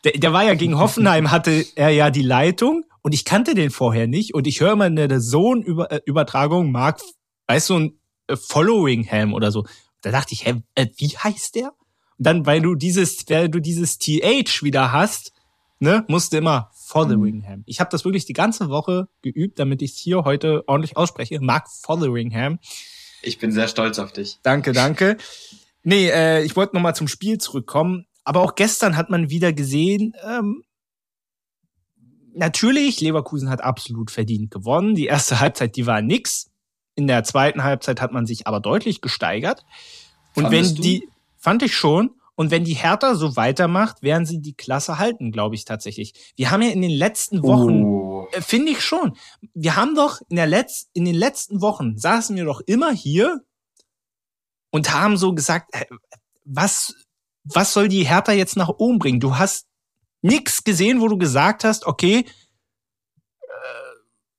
Der, 0.04 0.12
der 0.12 0.32
war 0.32 0.44
ja 0.44 0.54
gegen 0.54 0.78
Hoffenheim, 0.78 1.30
hatte 1.30 1.64
er 1.74 1.90
ja 1.90 2.10
die 2.10 2.22
Leitung 2.22 2.84
und 3.02 3.14
ich 3.14 3.24
kannte 3.24 3.54
den 3.54 3.70
vorher 3.70 4.06
nicht 4.06 4.34
und 4.34 4.46
ich 4.46 4.60
höre 4.60 4.72
immer 4.72 4.86
in 4.86 4.96
der 4.96 5.20
Sohn-Übertragung 5.20 6.70
Mark, 6.70 7.00
weißt 7.46 7.70
du, 7.70 7.78
ein 7.78 8.00
äh, 8.26 8.36
Followingham 8.36 9.32
oder 9.32 9.50
so. 9.50 9.64
Da 10.02 10.10
dachte 10.10 10.34
ich, 10.34 10.46
hä, 10.46 10.62
äh, 10.74 10.86
wie 10.96 11.16
heißt 11.16 11.54
der? 11.54 11.72
Und 12.18 12.26
dann, 12.26 12.46
weil 12.46 12.60
du 12.60 12.74
dieses, 12.74 13.24
weil 13.28 13.48
du 13.48 13.60
dieses 13.60 13.98
TH 13.98 14.62
wieder 14.62 14.92
hast, 14.92 15.32
ne, 15.78 16.04
musst 16.08 16.32
du 16.32 16.38
immer 16.38 16.70
Fotheringham. 16.74 17.62
Ich 17.66 17.80
habe 17.80 17.90
das 17.90 18.04
wirklich 18.04 18.24
die 18.24 18.32
ganze 18.32 18.68
Woche 18.68 19.08
geübt, 19.22 19.58
damit 19.58 19.82
ich 19.82 19.92
es 19.92 19.98
hier 19.98 20.24
heute 20.24 20.64
ordentlich 20.66 20.96
ausspreche. 20.96 21.40
Mark 21.40 21.68
Fotheringham. 21.68 22.58
Ich 23.22 23.38
bin 23.38 23.52
sehr 23.52 23.68
stolz 23.68 23.98
auf 23.98 24.12
dich. 24.12 24.38
Danke, 24.42 24.72
danke. 24.72 25.16
Nee, 25.82 26.08
äh, 26.08 26.42
ich 26.44 26.56
wollte 26.56 26.76
nochmal 26.76 26.94
zum 26.94 27.08
Spiel 27.08 27.38
zurückkommen. 27.38 28.06
Aber 28.24 28.42
auch 28.42 28.54
gestern 28.54 28.96
hat 28.96 29.10
man 29.10 29.30
wieder 29.30 29.52
gesehen, 29.52 30.14
ähm, 30.22 30.62
natürlich, 32.34 33.00
Leverkusen 33.00 33.50
hat 33.50 33.62
absolut 33.62 34.10
verdient 34.10 34.50
gewonnen. 34.50 34.94
Die 34.94 35.06
erste 35.06 35.40
Halbzeit, 35.40 35.76
die 35.76 35.86
war 35.86 36.02
nix. 36.02 36.50
In 36.94 37.06
der 37.06 37.22
zweiten 37.24 37.62
Halbzeit 37.62 38.00
hat 38.00 38.12
man 38.12 38.26
sich 38.26 38.46
aber 38.46 38.60
deutlich 38.60 39.00
gesteigert. 39.00 39.64
Und 40.34 40.44
Fandest 40.44 40.70
wenn 40.70 40.76
du? 40.76 40.82
die, 40.82 41.08
fand 41.36 41.62
ich 41.62 41.74
schon. 41.74 42.10
Und 42.38 42.52
wenn 42.52 42.62
die 42.62 42.74
Hertha 42.74 43.16
so 43.16 43.34
weitermacht, 43.34 44.00
werden 44.00 44.24
sie 44.24 44.40
die 44.40 44.54
Klasse 44.54 44.96
halten, 44.96 45.32
glaube 45.32 45.56
ich 45.56 45.64
tatsächlich. 45.64 46.32
Wir 46.36 46.52
haben 46.52 46.62
ja 46.62 46.70
in 46.70 46.82
den 46.82 46.92
letzten 46.92 47.42
Wochen, 47.42 47.82
oh. 47.82 48.28
äh, 48.30 48.40
finde 48.40 48.70
ich 48.70 48.80
schon, 48.80 49.16
wir 49.54 49.74
haben 49.74 49.96
doch 49.96 50.20
in, 50.28 50.36
der 50.36 50.46
Letz-, 50.46 50.86
in 50.92 51.04
den 51.04 51.16
letzten 51.16 51.60
Wochen 51.60 51.98
saßen 51.98 52.36
wir 52.36 52.44
doch 52.44 52.60
immer 52.60 52.92
hier 52.92 53.40
und 54.70 54.94
haben 54.94 55.16
so 55.16 55.34
gesagt, 55.34 55.74
äh, 55.74 55.86
was, 56.44 56.94
was 57.42 57.72
soll 57.72 57.88
die 57.88 58.06
Hertha 58.06 58.30
jetzt 58.30 58.56
nach 58.56 58.68
oben 58.68 59.00
bringen? 59.00 59.18
Du 59.18 59.36
hast 59.36 59.66
nix 60.22 60.62
gesehen, 60.62 61.00
wo 61.00 61.08
du 61.08 61.18
gesagt 61.18 61.64
hast, 61.64 61.86
okay, 61.86 62.24
äh, 63.40 63.48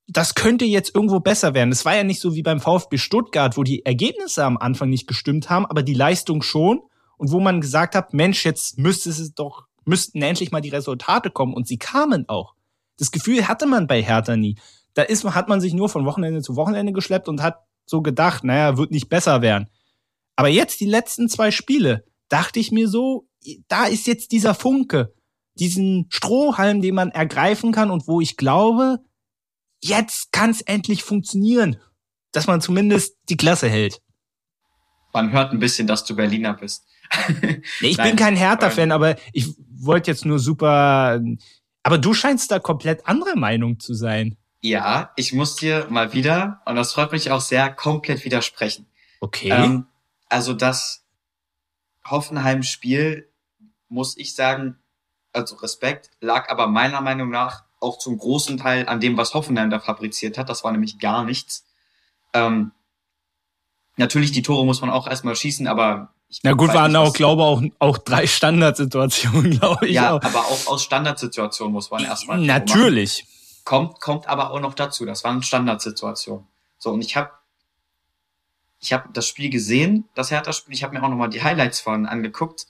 das 0.07 0.35
könnte 0.35 0.63
jetzt 0.63 0.95
irgendwo 0.95 1.19
besser 1.19 1.53
werden. 1.53 1.73
Es 1.73 1.83
war 1.83 1.97
ja 1.97 2.05
nicht 2.05 2.21
so 2.21 2.33
wie 2.33 2.43
beim 2.43 2.61
VfB 2.61 2.97
Stuttgart, 2.97 3.57
wo 3.57 3.63
die 3.63 3.85
Ergebnisse 3.85 4.45
am 4.45 4.55
Anfang 4.55 4.89
nicht 4.89 5.05
gestimmt 5.05 5.49
haben, 5.49 5.65
aber 5.65 5.83
die 5.83 5.95
Leistung 5.95 6.41
schon 6.41 6.79
und 7.19 7.31
wo 7.31 7.39
man 7.41 7.59
gesagt 7.59 7.95
hat, 7.95 8.13
Mensch, 8.13 8.45
jetzt 8.45 8.79
müsste 8.79 9.09
es 9.09 9.33
doch, 9.33 9.67
müssten 9.83 10.21
endlich 10.21 10.51
mal 10.51 10.61
die 10.61 10.69
Resultate 10.69 11.29
kommen 11.29 11.53
und 11.53 11.67
sie 11.67 11.77
kamen 11.77 12.27
auch. 12.29 12.55
Das 12.97 13.11
Gefühl 13.11 13.47
hatte 13.47 13.67
man 13.67 13.87
bei 13.87 14.01
Hertha 14.01 14.37
nie. 14.37 14.57
Da 14.93 15.03
ist, 15.03 15.25
hat 15.25 15.49
man 15.49 15.59
sich 15.59 15.73
nur 15.73 15.89
von 15.89 16.05
Wochenende 16.05 16.41
zu 16.41 16.55
Wochenende 16.55 16.93
geschleppt 16.93 17.27
und 17.27 17.43
hat 17.43 17.59
so 17.85 18.01
gedacht, 18.01 18.45
naja, 18.45 18.77
wird 18.77 18.91
nicht 18.91 19.09
besser 19.09 19.41
werden. 19.41 19.67
Aber 20.37 20.47
jetzt 20.47 20.79
die 20.79 20.85
letzten 20.85 21.27
zwei 21.27 21.51
Spiele, 21.51 22.05
dachte 22.29 22.59
ich 22.59 22.71
mir 22.71 22.87
so, 22.87 23.27
da 23.67 23.85
ist 23.85 24.07
jetzt 24.07 24.31
dieser 24.31 24.55
Funke, 24.55 25.13
diesen 25.55 26.07
Strohhalm, 26.09 26.81
den 26.81 26.95
man 26.95 27.11
ergreifen 27.11 27.73
kann 27.73 27.91
und 27.91 28.07
wo 28.07 28.21
ich 28.21 28.37
glaube, 28.37 28.99
jetzt 29.83 30.31
kann 30.31 30.51
es 30.51 30.61
endlich 30.61 31.03
funktionieren, 31.03 31.81
dass 32.31 32.47
man 32.47 32.61
zumindest 32.61 33.17
die 33.27 33.37
Klasse 33.37 33.67
hält. 33.67 34.01
Man 35.13 35.33
hört 35.33 35.51
ein 35.51 35.59
bisschen, 35.59 35.85
dass 35.85 36.05
du 36.05 36.15
Berliner 36.15 36.53
bist 36.53 36.88
nee, 37.41 37.61
ich 37.81 37.97
Nein, 37.97 38.09
bin 38.09 38.15
kein 38.15 38.35
Hertha-Fan, 38.35 38.91
aber 38.91 39.15
ich 39.33 39.55
wollte 39.57 40.11
jetzt 40.11 40.25
nur 40.25 40.39
super. 40.39 41.19
Aber 41.83 41.97
du 41.97 42.13
scheinst 42.13 42.51
da 42.51 42.59
komplett 42.59 43.07
anderer 43.07 43.35
Meinung 43.35 43.79
zu 43.79 43.93
sein. 43.93 44.37
Ja, 44.61 45.11
ich 45.15 45.33
muss 45.33 45.55
dir 45.55 45.87
mal 45.89 46.13
wieder, 46.13 46.61
und 46.65 46.75
das 46.75 46.93
freut 46.93 47.11
mich 47.11 47.31
auch 47.31 47.41
sehr, 47.41 47.71
komplett 47.73 48.25
widersprechen. 48.25 48.87
Okay. 49.21 49.49
Ähm, 49.49 49.85
also 50.27 50.53
das 50.53 51.05
Hoffenheim-Spiel, 52.05 53.29
muss 53.87 54.17
ich 54.17 54.35
sagen, 54.35 54.77
also 55.31 55.55
Respekt, 55.57 56.11
lag 56.19 56.49
aber 56.49 56.67
meiner 56.67 57.01
Meinung 57.01 57.29
nach 57.29 57.63
auch 57.79 57.97
zum 57.97 58.17
großen 58.17 58.57
Teil 58.57 58.87
an 58.87 58.99
dem, 58.99 59.15
was 59.15 59.33
Hoffenheim 59.33 59.69
da 59.69 59.79
fabriziert 59.79 60.37
hat. 60.37 60.49
Das 60.49 60.63
war 60.63 60.71
nämlich 60.71 60.99
gar 60.99 61.23
nichts. 61.23 61.65
Ähm, 62.33 62.71
natürlich, 63.95 64.31
die 64.31 64.41
Tore 64.41 64.65
muss 64.65 64.81
man 64.81 64.89
auch 64.89 65.07
erstmal 65.07 65.35
schießen, 65.35 65.67
aber 65.67 66.13
na 66.43 66.53
gut, 66.53 66.73
waren 66.73 66.95
auch, 66.95 67.13
glaube 67.13 67.43
auch, 67.43 67.63
auch 67.79 67.97
drei 67.97 68.27
Standardsituationen, 68.27 69.51
glaube 69.59 69.87
ich. 69.87 69.93
Ja, 69.93 70.13
auch. 70.13 70.21
aber 70.21 70.41
auch 70.41 70.67
aus 70.67 70.83
Standardsituationen 70.83 71.73
muss 71.73 71.89
man 71.89 72.03
erstmal. 72.03 72.37
Natürlich. 72.39 73.25
Kommt, 73.65 73.99
kommt 73.99 74.27
aber 74.27 74.51
auch 74.51 74.59
noch 74.59 74.75
dazu. 74.75 75.05
Das 75.05 75.23
waren 75.23 75.41
Standardsituationen. 75.41 76.45
So, 76.77 76.91
und 76.91 77.01
ich 77.01 77.15
habe 77.15 77.31
ich 78.79 78.93
hab 78.93 79.13
das 79.13 79.27
Spiel 79.27 79.49
gesehen, 79.49 80.07
das 80.15 80.31
Hertha-Spiel. 80.31 80.73
Ich 80.73 80.83
habe 80.83 80.93
mir 80.93 81.03
auch 81.03 81.09
nochmal 81.09 81.29
die 81.29 81.43
Highlights 81.43 81.81
von 81.81 82.05
angeguckt. 82.05 82.67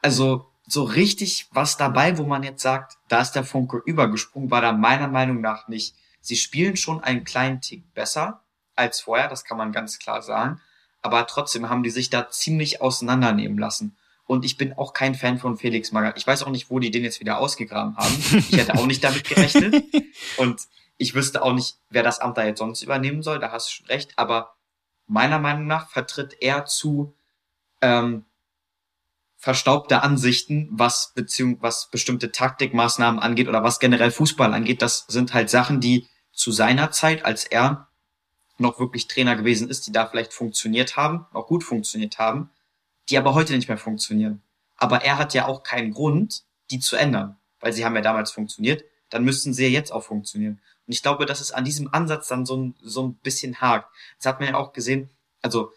Also, 0.00 0.46
so 0.66 0.84
richtig 0.84 1.48
was 1.52 1.76
dabei, 1.76 2.18
wo 2.18 2.22
man 2.22 2.44
jetzt 2.44 2.62
sagt, 2.62 2.98
da 3.08 3.20
ist 3.20 3.32
der 3.32 3.44
Funke 3.44 3.82
übergesprungen, 3.84 4.50
war 4.50 4.60
da 4.60 4.72
meiner 4.72 5.08
Meinung 5.08 5.40
nach 5.40 5.66
nicht. 5.66 5.96
Sie 6.20 6.36
spielen 6.36 6.76
schon 6.76 7.02
einen 7.02 7.24
kleinen 7.24 7.60
Tick 7.60 7.92
besser 7.92 8.42
als 8.76 9.00
vorher, 9.00 9.28
das 9.28 9.44
kann 9.44 9.58
man 9.58 9.72
ganz 9.72 9.98
klar 9.98 10.22
sagen 10.22 10.60
aber 11.02 11.26
trotzdem 11.26 11.68
haben 11.68 11.82
die 11.82 11.90
sich 11.90 12.10
da 12.10 12.28
ziemlich 12.30 12.80
auseinandernehmen 12.80 13.58
lassen. 13.58 13.96
Und 14.26 14.44
ich 14.44 14.56
bin 14.56 14.74
auch 14.74 14.92
kein 14.92 15.16
Fan 15.16 15.38
von 15.38 15.56
Felix 15.56 15.90
Magath. 15.90 16.16
Ich 16.16 16.26
weiß 16.26 16.44
auch 16.44 16.50
nicht, 16.50 16.70
wo 16.70 16.78
die 16.78 16.92
den 16.92 17.02
jetzt 17.02 17.18
wieder 17.18 17.38
ausgegraben 17.38 17.96
haben. 17.96 18.14
Ich 18.48 18.56
hätte 18.56 18.74
auch 18.74 18.86
nicht 18.86 19.02
damit 19.02 19.24
gerechnet. 19.24 19.82
Und 20.36 20.60
ich 20.98 21.14
wüsste 21.14 21.42
auch 21.42 21.52
nicht, 21.52 21.78
wer 21.88 22.04
das 22.04 22.20
Amt 22.20 22.38
da 22.38 22.44
jetzt 22.44 22.58
sonst 22.58 22.82
übernehmen 22.82 23.22
soll. 23.22 23.40
Da 23.40 23.50
hast 23.50 23.68
du 23.68 23.72
schon 23.72 23.86
recht. 23.86 24.12
Aber 24.16 24.54
meiner 25.06 25.40
Meinung 25.40 25.66
nach 25.66 25.88
vertritt 25.88 26.36
er 26.40 26.64
zu 26.66 27.14
ähm, 27.80 28.24
verstaubte 29.36 30.02
Ansichten, 30.02 30.68
was 30.70 31.12
beziehung 31.14 31.56
was 31.60 31.90
bestimmte 31.90 32.30
Taktikmaßnahmen 32.30 33.18
angeht 33.18 33.48
oder 33.48 33.64
was 33.64 33.80
generell 33.80 34.10
Fußball 34.10 34.54
angeht. 34.54 34.82
Das 34.82 35.06
sind 35.08 35.34
halt 35.34 35.50
Sachen, 35.50 35.80
die 35.80 36.06
zu 36.30 36.52
seiner 36.52 36.92
Zeit, 36.92 37.24
als 37.24 37.46
er 37.46 37.88
noch 38.60 38.78
wirklich 38.78 39.08
Trainer 39.08 39.36
gewesen 39.36 39.68
ist, 39.68 39.86
die 39.86 39.92
da 39.92 40.06
vielleicht 40.06 40.32
funktioniert 40.32 40.96
haben, 40.96 41.26
auch 41.32 41.46
gut 41.46 41.64
funktioniert 41.64 42.18
haben, 42.18 42.50
die 43.08 43.18
aber 43.18 43.34
heute 43.34 43.54
nicht 43.54 43.68
mehr 43.68 43.78
funktionieren. 43.78 44.42
Aber 44.76 45.02
er 45.02 45.18
hat 45.18 45.34
ja 45.34 45.46
auch 45.46 45.62
keinen 45.62 45.92
Grund, 45.92 46.44
die 46.70 46.78
zu 46.78 46.96
ändern, 46.96 47.36
weil 47.60 47.72
sie 47.72 47.84
haben 47.84 47.94
ja 47.94 48.00
damals 48.00 48.30
funktioniert, 48.30 48.84
dann 49.10 49.24
müssten 49.24 49.52
sie 49.52 49.64
ja 49.64 49.70
jetzt 49.70 49.92
auch 49.92 50.02
funktionieren. 50.02 50.60
Und 50.86 50.92
ich 50.92 51.02
glaube, 51.02 51.26
dass 51.26 51.40
es 51.40 51.52
an 51.52 51.64
diesem 51.64 51.92
Ansatz 51.92 52.28
dann 52.28 52.46
so 52.46 52.56
ein, 52.56 52.74
so 52.80 53.04
ein 53.04 53.14
bisschen 53.16 53.60
hakt. 53.60 53.92
Das 54.18 54.26
hat 54.26 54.40
man 54.40 54.50
ja 54.50 54.54
auch 54.54 54.72
gesehen, 54.72 55.10
also 55.42 55.72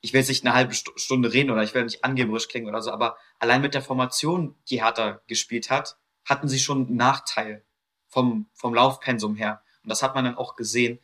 ich 0.00 0.12
will 0.12 0.20
jetzt 0.20 0.28
nicht 0.28 0.44
eine 0.44 0.54
halbe 0.54 0.74
Stunde 0.74 1.32
reden 1.32 1.50
oder 1.50 1.62
ich 1.62 1.74
will 1.74 1.84
nicht 1.84 2.04
angeberisch 2.04 2.48
klingen 2.48 2.68
oder 2.68 2.82
so, 2.82 2.90
aber 2.90 3.16
allein 3.38 3.60
mit 3.60 3.74
der 3.74 3.82
Formation, 3.82 4.56
die 4.68 4.82
Hertha 4.82 5.20
gespielt 5.26 5.70
hat, 5.70 5.98
hatten 6.24 6.48
sie 6.48 6.58
schon 6.58 6.86
einen 6.86 6.96
Nachteil 6.96 7.64
vom, 8.08 8.46
vom 8.54 8.74
Laufpensum 8.74 9.36
her. 9.36 9.62
Und 9.82 9.90
das 9.90 10.02
hat 10.02 10.14
man 10.14 10.24
dann 10.24 10.36
auch 10.36 10.56
gesehen. 10.56 11.00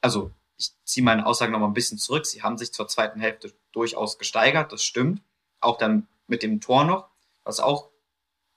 Also 0.00 0.32
ich 0.60 0.72
ziehe 0.84 1.02
meine 1.02 1.24
Aussage 1.24 1.50
noch 1.50 1.58
mal 1.58 1.66
ein 1.66 1.72
bisschen 1.72 1.98
zurück. 1.98 2.26
Sie 2.26 2.42
haben 2.42 2.58
sich 2.58 2.72
zur 2.72 2.86
zweiten 2.86 3.18
Hälfte 3.18 3.52
durchaus 3.72 4.18
gesteigert, 4.18 4.72
das 4.72 4.84
stimmt. 4.84 5.22
Auch 5.58 5.78
dann 5.78 6.06
mit 6.26 6.42
dem 6.42 6.60
Tor 6.60 6.84
noch, 6.84 7.08
was 7.44 7.60
auch 7.60 7.88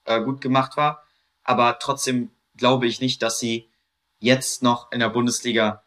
äh, 0.04 0.20
gut 0.20 0.42
gemacht 0.42 0.76
war. 0.76 1.02
Aber 1.42 1.78
trotzdem 1.78 2.30
glaube 2.56 2.86
ich 2.86 3.00
nicht, 3.00 3.22
dass 3.22 3.38
sie 3.38 3.70
jetzt 4.18 4.62
noch 4.62 4.92
in 4.92 5.00
der 5.00 5.08
Bundesliga, 5.08 5.84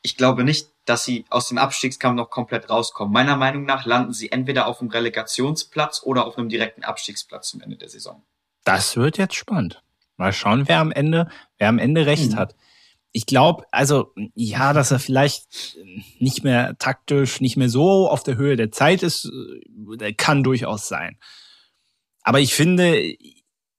ich 0.00 0.16
glaube 0.16 0.44
nicht, 0.44 0.70
dass 0.84 1.04
sie 1.04 1.24
aus 1.28 1.48
dem 1.48 1.58
Abstiegskampf 1.58 2.16
noch 2.16 2.30
komplett 2.30 2.70
rauskommen. 2.70 3.12
Meiner 3.12 3.36
Meinung 3.36 3.64
nach 3.64 3.84
landen 3.84 4.12
sie 4.12 4.30
entweder 4.30 4.66
auf 4.66 4.80
einem 4.80 4.90
Relegationsplatz 4.90 6.02
oder 6.04 6.24
auf 6.24 6.38
einem 6.38 6.48
direkten 6.48 6.84
Abstiegsplatz 6.84 7.48
zum 7.48 7.60
Ende 7.60 7.76
der 7.76 7.88
Saison. 7.88 8.24
Das 8.64 8.96
wird 8.96 9.18
jetzt 9.18 9.34
spannend. 9.34 9.82
Mal 10.16 10.32
schauen, 10.32 10.68
wer 10.68 10.78
am 10.78 10.92
Ende, 10.92 11.30
wer 11.58 11.68
am 11.68 11.78
Ende 11.78 12.06
recht 12.06 12.32
mhm. 12.32 12.36
hat 12.36 12.54
ich 13.12 13.26
glaube, 13.26 13.64
also 13.70 14.12
ja, 14.34 14.72
dass 14.72 14.90
er 14.90 14.98
vielleicht 14.98 15.76
nicht 16.18 16.44
mehr 16.44 16.76
taktisch, 16.78 17.40
nicht 17.40 17.56
mehr 17.56 17.68
so 17.68 18.08
auf 18.08 18.22
der 18.22 18.36
Höhe 18.36 18.56
der 18.56 18.72
Zeit 18.72 19.02
ist, 19.02 19.30
äh, 20.00 20.12
kann 20.14 20.42
durchaus 20.42 20.88
sein. 20.88 21.18
Aber 22.22 22.40
ich 22.40 22.54
finde, 22.54 23.14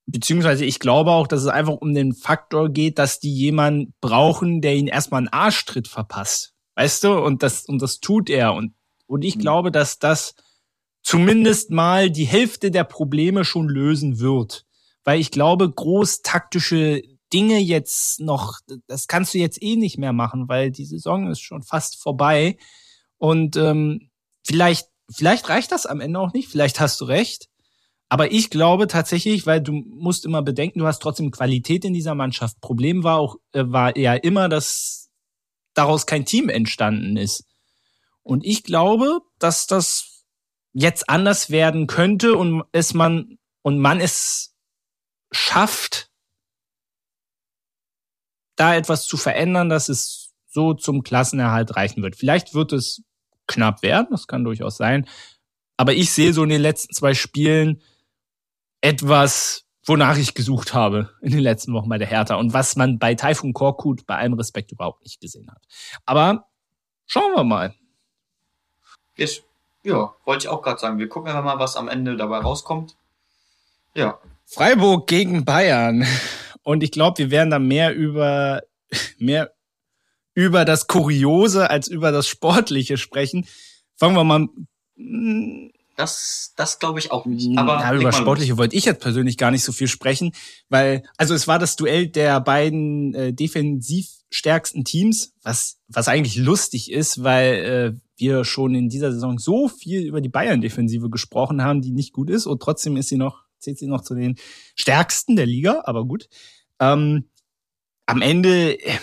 beziehungsweise 0.06 0.66
ich 0.66 0.80
glaube 0.80 1.12
auch, 1.12 1.28
dass 1.28 1.42
es 1.42 1.48
einfach 1.48 1.74
um 1.74 1.94
den 1.94 2.14
Faktor 2.14 2.70
geht, 2.70 3.00
dass 3.00 3.20
die 3.20 3.34
jemanden 3.34 3.94
brauchen, 4.02 4.62
der 4.62 4.76
ihnen 4.76 4.88
erstmal 4.88 5.20
einen 5.20 5.30
Arschtritt 5.30 5.88
verpasst. 5.88 6.54
Weißt 6.76 7.04
du? 7.04 7.14
Und 7.14 7.42
das, 7.42 7.66
und 7.66 7.82
das 7.82 8.00
tut 8.00 8.30
er. 8.30 8.54
Und, 8.54 8.74
und 9.08 9.24
ich 9.24 9.38
mhm. 9.38 9.42
glaube, 9.42 9.72
dass 9.72 9.98
das 9.98 10.36
zumindest 11.02 11.72
mal 11.72 12.12
die 12.12 12.26
Hälfte 12.26 12.70
der 12.70 12.84
Probleme 12.84 13.46
schon 13.46 13.68
lösen 13.68 14.20
wird. 14.20 14.66
Weil 15.04 15.20
ich 15.20 15.32
glaube, 15.32 15.70
groß 15.70 16.22
taktische 16.22 17.02
Dinge 17.34 17.60
jetzt 17.60 18.20
noch, 18.20 18.60
das 18.88 19.08
kannst 19.08 19.34
du 19.34 19.40
jetzt 19.40 19.62
eh 19.62 19.76
nicht 19.76 19.98
mehr 19.98 20.14
machen, 20.14 20.48
weil 20.48 20.72
die 20.72 20.86
Saison 20.86 21.30
ist 21.30 21.42
schon 21.42 21.64
fast 21.64 22.02
vorbei. 22.02 22.58
Und 23.18 23.56
ähm, 23.58 24.12
vielleicht, 24.46 24.88
vielleicht 25.12 25.50
reicht 25.50 25.72
das 25.72 25.86
am 25.86 26.00
Ende 26.00 26.20
auch 26.20 26.34
nicht, 26.34 26.50
vielleicht 26.50 26.80
hast 26.80 27.02
du 27.02 27.06
recht. 27.06 27.50
Aber 28.10 28.32
ich 28.32 28.52
glaube 28.52 28.88
tatsächlich, 28.88 29.48
weil 29.48 29.60
du 29.60 29.72
musst 29.72 30.26
immer 30.26 30.44
bedenken, 30.44 30.80
du 30.80 30.86
hast 30.86 31.02
trotzdem 31.02 31.32
Qualität 31.32 31.84
in 31.84 31.94
dieser 31.94 32.14
Mannschaft. 32.14 32.62
Problem 32.62 33.04
war 33.04 33.18
auch, 33.18 33.38
äh, 33.54 33.64
war 33.66 33.98
ja 33.98 34.14
immer, 34.14 34.50
dass 34.50 35.10
daraus 35.74 36.06
kein 36.06 36.26
Team 36.26 36.50
entstanden 36.50 37.18
ist. 37.18 37.46
Und 38.22 38.46
ich 38.46 38.64
glaube, 38.64 39.22
dass 39.40 39.66
das 39.66 40.26
jetzt 40.74 41.10
anders 41.10 41.50
werden 41.50 41.88
könnte 41.88 42.36
und 42.36 42.64
es 42.72 42.94
man, 42.94 43.38
und 43.64 43.80
man 43.80 44.00
es 44.00 44.56
schafft, 45.32 46.12
da 48.64 48.76
etwas 48.76 49.06
zu 49.06 49.18
verändern, 49.18 49.68
dass 49.68 49.90
es 49.90 50.34
so 50.48 50.74
zum 50.74 51.04
Klassenerhalt 51.04 51.76
reichen 51.76 52.02
wird. 52.02 52.16
Vielleicht 52.16 52.54
wird 52.54 52.72
es 52.72 53.04
knapp 53.46 53.84
werden, 53.84 54.08
das 54.10 54.28
kann 54.28 54.46
durchaus 54.46 54.78
sein. 54.78 55.06
Aber 55.76 55.94
ich 55.94 56.14
sehe 56.14 56.32
so 56.32 56.44
in 56.44 56.50
den 56.50 56.62
letzten 56.62 56.94
zwei 56.94 57.14
Spielen 57.14 57.82
etwas, 58.80 59.66
wonach 59.86 60.18
ich 60.18 60.34
gesucht 60.34 60.74
habe 60.74 61.10
in 61.22 61.32
den 61.32 61.42
letzten 61.42 61.74
Wochen 61.74 61.90
bei 61.90 61.98
der 61.98 62.08
Hertha 62.08 62.36
und 62.36 62.54
was 62.54 62.78
man 62.78 63.00
bei 63.00 63.16
Taifun 63.16 63.52
Korkut 63.52 64.06
bei 64.06 64.16
allem 64.16 64.34
Respekt 64.34 64.72
überhaupt 64.72 65.04
nicht 65.04 65.20
gesehen 65.20 65.52
hat. 65.52 65.62
Aber 66.06 66.48
schauen 67.06 67.36
wir 67.36 67.44
mal. 67.44 67.76
Ich, 69.16 69.44
ja, 69.84 70.14
wollte 70.24 70.46
ich 70.46 70.50
auch 70.50 70.62
gerade 70.62 70.80
sagen. 70.80 71.00
Wir 71.00 71.10
gucken 71.10 71.30
einfach 71.30 71.44
mal, 71.44 71.60
was 71.60 71.76
am 71.76 71.90
Ende 71.90 72.16
dabei 72.16 72.38
rauskommt. 72.38 72.96
Ja. 73.94 74.20
Freiburg 74.46 75.08
gegen 75.08 75.44
Bayern. 75.44 76.06
Und 76.64 76.84
ich 76.84 76.92
glaube, 76.92 77.18
wir 77.18 77.32
werden 77.32 77.50
da 77.50 77.60
mehr 77.60 77.94
über, 77.94 78.64
mehr 79.18 79.54
über 80.34 80.66
das 80.66 80.88
Kuriose 80.88 81.70
als 81.70 81.88
über 81.88 82.12
das 82.12 82.28
Sportliche 82.28 82.98
sprechen. 82.98 83.46
Fangen 83.96 84.16
wir 84.16 84.24
mal. 84.24 84.48
Das, 85.96 86.54
das 86.56 86.80
glaube 86.80 87.00
ich 87.00 87.12
auch 87.12 87.26
nicht. 87.26 87.56
Aber 87.58 87.80
ja, 87.80 87.94
über 87.94 88.12
Sportliche 88.12 88.58
wollte 88.58 88.76
ich 88.76 88.86
jetzt 88.86 89.02
persönlich 89.02 89.38
gar 89.38 89.52
nicht 89.52 89.64
so 89.64 89.72
viel 89.72 89.88
sprechen, 89.88 90.34
weil, 90.70 91.04
also 91.18 91.36
es 91.36 91.48
war 91.48 91.60
das 91.60 91.76
Duell 91.76 92.08
der 92.08 92.40
beiden 92.42 93.14
äh, 93.14 93.34
defensiv 93.34 94.08
stärksten 94.32 94.84
Teams, 94.84 95.34
was, 95.44 95.78
was 95.88 96.08
eigentlich 96.08 96.36
lustig 96.36 96.92
ist, 96.92 97.24
weil 97.24 97.54
äh, 97.54 98.00
wir 98.18 98.46
schon 98.46 98.74
in 98.74 98.90
dieser 98.90 99.12
Saison 99.12 99.38
so 99.38 99.68
viel 99.68 100.02
über 100.02 100.22
die 100.22 100.30
Bayern-Defensive 100.30 101.12
gesprochen 101.12 101.64
haben, 101.64 101.82
die 101.82 101.92
nicht 101.92 102.14
gut 102.14 102.32
ist 102.32 102.48
und 102.48 102.62
trotzdem 102.62 102.98
ist 102.98 103.10
sie 103.10 103.18
noch 103.18 103.43
zählt 103.64 103.80
sie 103.80 103.88
noch 103.88 104.02
zu 104.02 104.16
den 104.16 104.36
stärksten 104.76 105.36
der 105.36 105.46
Liga, 105.46 105.84
aber 105.86 106.06
gut. 106.06 106.28
Ähm, 106.80 107.30
am 108.06 108.22
Ende 108.22 108.80
äh, 108.80 108.98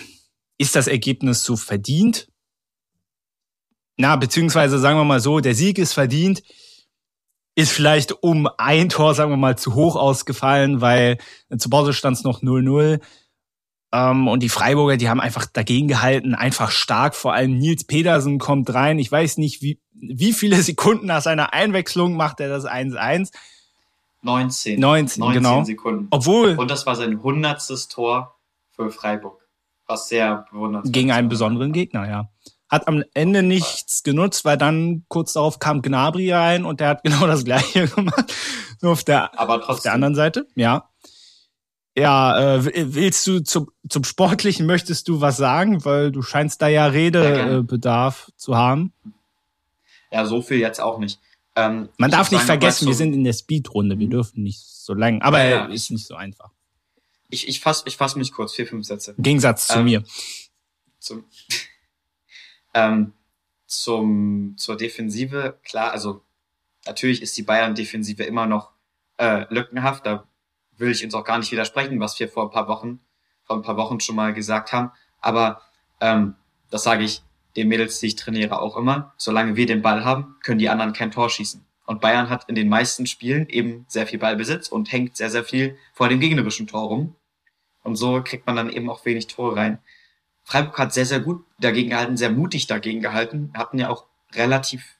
ist 0.58 0.76
das 0.76 0.86
Ergebnis 0.86 1.42
so 1.42 1.56
verdient. 1.56 2.28
Na, 3.96 4.16
beziehungsweise 4.16 4.78
sagen 4.78 4.98
wir 4.98 5.04
mal 5.04 5.20
so, 5.20 5.40
der 5.40 5.54
Sieg 5.54 5.78
ist 5.78 5.92
verdient, 5.92 6.42
ist 7.54 7.72
vielleicht 7.72 8.22
um 8.22 8.48
ein 8.58 8.88
Tor, 8.88 9.14
sagen 9.14 9.30
wir 9.30 9.36
mal, 9.36 9.58
zu 9.58 9.74
hoch 9.74 9.96
ausgefallen, 9.96 10.80
weil 10.80 11.18
zu 11.56 11.68
Pause 11.68 11.92
stand 11.92 12.16
es 12.16 12.24
noch 12.24 12.42
0-0. 12.42 13.00
Ähm, 13.92 14.28
und 14.28 14.42
die 14.42 14.48
Freiburger, 14.48 14.96
die 14.96 15.08
haben 15.08 15.20
einfach 15.20 15.46
dagegen 15.46 15.88
gehalten, 15.88 16.34
einfach 16.34 16.70
stark. 16.70 17.14
Vor 17.14 17.34
allem 17.34 17.58
Nils 17.58 17.84
Pedersen 17.84 18.38
kommt 18.38 18.72
rein. 18.72 18.98
Ich 18.98 19.10
weiß 19.10 19.38
nicht, 19.38 19.62
wie, 19.62 19.80
wie 19.92 20.32
viele 20.32 20.62
Sekunden 20.62 21.06
nach 21.06 21.22
seiner 21.22 21.52
Einwechslung 21.52 22.14
macht 22.14 22.40
er 22.40 22.48
das 22.48 22.64
1-1. 22.64 23.30
19. 24.22 24.78
19, 24.78 25.20
19 25.20 25.42
genau. 25.42 25.64
Sekunden. 25.64 26.08
Obwohl. 26.10 26.58
Und 26.58 26.70
das 26.70 26.86
war 26.86 26.96
sein 26.96 27.22
hundertstes 27.22 27.88
Tor 27.88 28.36
für 28.70 28.90
Freiburg. 28.90 29.40
Was 29.86 30.08
sehr 30.08 30.46
bewundernswert 30.50 30.92
Gegen 30.92 31.10
einen 31.10 31.28
besonderen 31.28 31.72
Gegner, 31.72 32.08
ja. 32.08 32.28
Hat 32.68 32.86
am 32.86 33.02
Ende 33.14 33.42
nichts 33.42 34.04
genutzt, 34.04 34.44
weil 34.44 34.56
dann 34.56 35.04
kurz 35.08 35.32
darauf 35.32 35.58
kam 35.58 35.82
Gnabry 35.82 36.32
rein 36.32 36.64
und 36.64 36.80
der 36.80 36.88
hat 36.88 37.02
genau 37.04 37.26
das 37.26 37.44
gleiche 37.44 37.88
gemacht. 37.88 38.32
Nur 38.80 38.92
auf 38.92 39.04
der, 39.04 39.30
auf 39.38 39.80
der 39.80 39.92
anderen 39.92 40.14
Seite, 40.14 40.46
ja. 40.54 40.88
Ja, 41.96 42.56
äh, 42.56 42.94
willst 42.94 43.26
du 43.26 43.40
zum, 43.40 43.68
zum 43.88 44.04
Sportlichen, 44.04 44.64
möchtest 44.64 45.08
du 45.08 45.20
was 45.20 45.36
sagen? 45.36 45.84
Weil 45.84 46.12
du 46.12 46.22
scheinst 46.22 46.62
da 46.62 46.68
ja 46.68 46.86
Redebedarf 46.86 48.30
zu 48.36 48.56
haben. 48.56 48.92
Ja, 50.12 50.24
so 50.24 50.40
viel 50.40 50.58
jetzt 50.58 50.80
auch 50.80 50.98
nicht. 50.98 51.18
Ähm, 51.60 51.88
Man 51.98 52.10
darf 52.10 52.30
nicht 52.30 52.42
vergessen, 52.44 52.86
wir 52.86 52.94
sind 52.94 53.12
in 53.12 53.24
der 53.24 53.32
Speedrunde, 53.32 53.98
wir 53.98 54.06
mhm. 54.06 54.12
dürfen 54.12 54.42
nicht 54.42 54.60
so 54.60 54.94
lang, 54.94 55.20
aber 55.22 55.42
ja, 55.42 55.50
ja. 55.50 55.64
ist 55.66 55.90
nicht 55.90 56.06
so 56.06 56.14
einfach. 56.14 56.50
Ich, 57.28 57.46
ich 57.48 57.60
fasse 57.60 57.84
ich 57.86 57.96
fass 57.96 58.16
mich 58.16 58.32
kurz, 58.32 58.54
vier, 58.54 58.66
fünf 58.66 58.86
Sätze. 58.86 59.14
Im 59.16 59.22
Gegensatz 59.22 59.68
zu 59.68 59.78
ähm, 59.78 59.84
mir. 59.84 60.04
Zum, 60.98 61.24
ähm, 62.74 63.12
zum, 63.66 64.54
zur 64.56 64.76
Defensive, 64.76 65.58
klar, 65.62 65.92
also 65.92 66.22
natürlich 66.86 67.22
ist 67.22 67.36
die 67.36 67.42
Bayern-Defensive 67.42 68.22
immer 68.24 68.46
noch 68.46 68.72
äh, 69.18 69.44
lückenhaft, 69.52 70.06
da 70.06 70.26
will 70.76 70.90
ich 70.90 71.04
uns 71.04 71.14
auch 71.14 71.24
gar 71.24 71.38
nicht 71.38 71.52
widersprechen, 71.52 72.00
was 72.00 72.18
wir 72.18 72.28
vor 72.28 72.44
ein 72.44 72.50
paar 72.50 72.68
Wochen, 72.68 73.00
vor 73.44 73.56
ein 73.56 73.62
paar 73.62 73.76
Wochen 73.76 74.00
schon 74.00 74.16
mal 74.16 74.32
gesagt 74.32 74.72
haben. 74.72 74.90
Aber 75.20 75.60
ähm, 76.00 76.36
das 76.70 76.82
sage 76.84 77.04
ich 77.04 77.22
den 77.56 77.68
Mädels, 77.68 78.00
die 78.00 78.06
ich 78.06 78.16
trainiere, 78.16 78.60
auch 78.60 78.76
immer. 78.76 79.12
Solange 79.16 79.56
wir 79.56 79.66
den 79.66 79.82
Ball 79.82 80.04
haben, 80.04 80.36
können 80.42 80.58
die 80.58 80.68
anderen 80.68 80.92
kein 80.92 81.10
Tor 81.10 81.30
schießen. 81.30 81.64
Und 81.86 82.00
Bayern 82.00 82.30
hat 82.30 82.48
in 82.48 82.54
den 82.54 82.68
meisten 82.68 83.06
Spielen 83.06 83.48
eben 83.48 83.84
sehr 83.88 84.06
viel 84.06 84.18
Ballbesitz 84.18 84.68
und 84.68 84.92
hängt 84.92 85.16
sehr, 85.16 85.30
sehr 85.30 85.42
viel 85.42 85.76
vor 85.92 86.08
dem 86.08 86.20
gegnerischen 86.20 86.66
Tor 86.66 86.88
rum. 86.88 87.16
Und 87.82 87.96
so 87.96 88.22
kriegt 88.22 88.46
man 88.46 88.56
dann 88.56 88.70
eben 88.70 88.88
auch 88.88 89.04
wenig 89.04 89.26
Tore 89.26 89.56
rein. 89.56 89.78
Freiburg 90.44 90.78
hat 90.78 90.94
sehr, 90.94 91.06
sehr 91.06 91.20
gut 91.20 91.44
dagegen 91.58 91.90
gehalten, 91.90 92.16
sehr 92.16 92.30
mutig 92.30 92.66
dagegen 92.66 93.00
gehalten, 93.00 93.52
hatten 93.54 93.78
ja 93.78 93.88
auch 93.88 94.06
relativ 94.34 94.98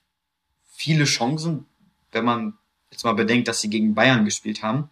viele 0.68 1.04
Chancen, 1.04 1.66
wenn 2.12 2.24
man 2.24 2.58
jetzt 2.90 3.04
mal 3.04 3.12
bedenkt, 3.12 3.48
dass 3.48 3.60
sie 3.60 3.70
gegen 3.70 3.94
Bayern 3.94 4.24
gespielt 4.24 4.62
haben. 4.62 4.90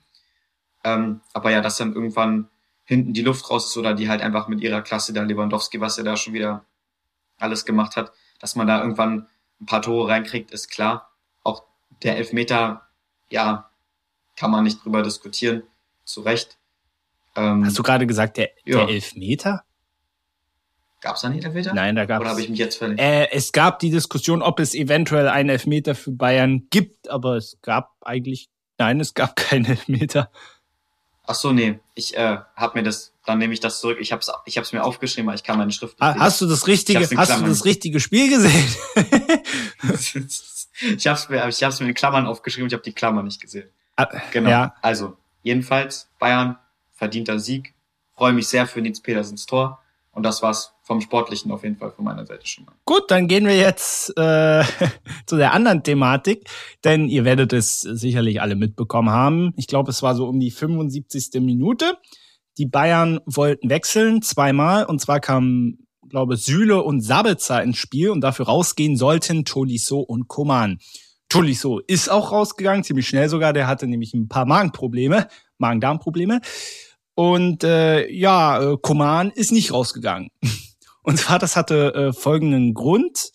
Ähm, 0.85 1.21
aber 1.33 1.51
ja, 1.51 1.61
dass 1.61 1.79
dann 1.79 1.95
irgendwann 1.95 2.49
hinten 2.85 3.13
die 3.13 3.23
Luft 3.23 3.51
raus 3.51 3.67
ist 3.67 3.77
oder 3.77 3.95
die 3.95 4.09
halt 4.09 4.23
einfach 4.23 4.49
mit 4.49 4.61
ihrer 4.61 4.83
Klasse, 4.83 5.13
der 5.13 5.25
Lewandowski, 5.25 5.81
was 5.81 5.99
er 5.99 6.05
da 6.05 6.17
schon 6.17 6.33
wieder 6.33 6.65
alles 7.39 7.65
gemacht 7.65 7.97
hat, 7.97 8.13
dass 8.41 8.57
man 8.57 8.67
da 8.67 8.81
irgendwann 8.81 9.29
ein 9.61 9.67
paar 9.67 9.83
Tore 9.83 10.09
reinkriegt, 10.09 10.51
ist 10.51 10.69
klar. 10.69 11.11
Auch 11.43 11.65
der 12.03 12.17
Elfmeter, 12.17 12.89
ja, 13.31 13.71
kann 14.37 14.51
man 14.51 14.65
nicht 14.65 14.85
drüber 14.85 15.03
diskutieren, 15.03 15.63
zu 16.05 16.21
Recht. 16.23 16.59
Ähm, 17.37 17.65
Hast 17.65 17.79
du 17.79 17.83
gerade 17.83 18.07
gesagt, 18.07 18.37
der, 18.37 18.51
ja. 18.65 18.79
der 18.79 18.89
Elfmeter? 18.89 19.65
Gab 21.01 21.17
es 21.17 21.23
da 21.23 21.29
nicht 21.29 21.45
Elfmeter? 21.45 21.75
Nein, 21.75 21.95
da 21.95 22.07
gab 22.07 22.21
es. 22.21 22.23
Oder 22.23 22.31
habe 22.31 22.41
ich 22.41 22.49
mich 22.49 22.59
jetzt 22.59 22.77
verletzt? 22.77 23.01
Äh, 23.01 23.31
es 23.31 23.53
gab 23.53 23.79
die 23.79 23.91
Diskussion, 23.91 24.43
ob 24.43 24.59
es 24.59 24.75
eventuell 24.75 25.29
einen 25.29 25.49
Elfmeter 25.49 25.95
für 25.95 26.11
Bayern 26.11 26.67
gibt, 26.71 27.09
aber 27.09 27.37
es 27.37 27.59
gab 27.63 27.95
eigentlich, 28.01 28.49
nein, 28.79 28.99
es 29.01 29.15
gab 29.15 29.37
keinen 29.37 29.67
Elfmeter. 29.67 30.31
Ach 31.31 31.35
so, 31.35 31.53
nee, 31.53 31.79
ich 31.95 32.17
äh, 32.17 32.39
hab 32.57 32.75
mir 32.75 32.83
das, 32.83 33.13
dann 33.27 33.37
nehme 33.37 33.53
ich 33.53 33.61
das 33.61 33.81
zurück. 33.81 33.99
Ich 34.01 34.13
hab's, 34.13 34.31
ich 34.47 34.57
hab's 34.57 34.73
mir 34.73 34.83
aufgeschrieben, 34.83 35.29
weil 35.29 35.35
ich 35.35 35.45
kann 35.45 35.59
meine 35.59 35.71
Schrift. 35.71 35.95
Ah, 36.01 36.15
hast 36.19 36.41
du 36.41 36.47
das 36.47 36.67
richtige, 36.67 37.01
hast 37.01 37.39
du 37.41 37.45
das 37.45 37.67
richtige 37.67 38.01
Spiel 38.01 38.31
gesehen? 38.31 38.67
ich 40.97 41.07
hab's 41.07 41.29
mir, 41.29 41.47
ich 41.47 41.63
hab's 41.63 41.81
mir 41.81 41.87
in 41.87 41.93
Klammern 41.93 42.27
aufgeschrieben, 42.27 42.69
ich 42.69 42.73
habe 42.73 42.83
die 42.83 42.95
Klammer 42.95 43.23
nicht 43.23 43.43
gesehen. 43.43 43.69
Ah, 43.97 44.09
genau. 44.33 44.49
Ja. 44.49 44.75
Also 44.81 45.19
jedenfalls 45.43 46.09
Bayern 46.19 46.59
verdienter 46.95 47.39
Sieg. 47.39 47.75
Freue 48.17 48.33
mich 48.33 48.49
sehr 48.49 48.67
für 48.67 48.81
Nils 48.81 49.03
Petersens 49.03 49.45
Tor. 49.45 49.83
Und 50.13 50.23
das 50.23 50.43
war's 50.43 50.73
vom 50.89 51.03
Sportlichen 51.03 51.53
auf 51.53 51.65
jeden 51.65 51.77
Fall 51.77 51.93
von 51.93 52.07
meiner 52.07 52.25
Seite 52.25 52.47
schon 52.47 52.65
mal. 52.65 52.73
Gut, 52.87 53.11
dann 53.11 53.29
gehen 53.29 53.45
wir 53.45 53.57
jetzt 53.57 54.09
äh, 54.17 54.65
zu 55.27 55.37
der 55.37 55.53
anderen 55.53 55.83
Thematik, 55.83 56.49
denn 56.83 57.09
ihr 57.09 57.27
werdet 57.27 57.53
es 57.53 57.83
sicherlich 57.83 58.41
alle 58.41 58.57
mitbekommen 58.57 59.11
haben. 59.11 59.53
Ich 59.57 59.67
glaube, 59.67 59.91
es 59.91 60.03
war 60.03 60.15
so 60.15 60.27
um 60.27 60.41
die 60.41 60.51
75. 60.51 61.43
Minute. 61.43 61.99
Die 62.57 62.65
Bayern 62.65 63.21
wollten 63.27 63.69
wechseln, 63.69 64.23
zweimal, 64.23 64.87
und 64.87 64.99
zwar 64.99 65.21
kamen, 65.21 65.87
glaube 66.09 66.39
Süle 66.39 66.83
und 66.83 67.03
Sabitzer 67.03 67.63
ins 67.63 67.77
Spiel 67.77 68.09
und 68.09 68.23
dafür 68.23 68.47
rausgehen 68.47 68.97
sollten 68.97 69.45
Tolisso 69.45 69.99
und 70.01 70.27
Koman. 70.27 70.79
Tolisso 71.29 71.81
ist 71.87 72.11
auch 72.11 72.33
rausgegangen, 72.33 72.83
ziemlich 72.83 73.07
schnell 73.07 73.29
sogar, 73.29 73.53
der 73.53 73.67
hatte 73.67 73.87
nämlich 73.87 74.15
ein 74.15 74.29
paar 74.29 74.47
Magenprobleme, 74.47 75.29
Magen-Darm-Probleme. 75.59 76.41
Und 77.15 77.63
äh, 77.63 78.09
ja, 78.11 78.73
äh, 78.73 78.77
Koman 78.81 79.31
ist 79.33 79.53
nicht 79.53 79.71
rausgegangen. 79.71 80.31
Und 81.09 81.17
zwar, 81.17 81.39
das 81.39 81.57
hatte 81.57 81.95
äh, 81.95 82.13
folgenden 82.13 82.75
Grund. 82.75 83.33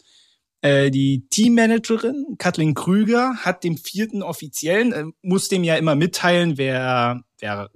Äh, 0.62 0.92
die 0.92 1.28
Teammanagerin 1.32 2.36
Kathleen 2.38 2.76
Krüger 2.76 3.38
hat 3.38 3.64
dem 3.64 3.78
vierten 3.78 4.22
Offiziellen, 4.22 4.94
äh, 4.94 5.06
muss 5.24 5.48
dem 5.48 5.64
ja 5.64 5.76
immer 5.78 5.96
mitteilen, 5.96 6.60
wer, 6.60 7.24
wer 7.40 7.72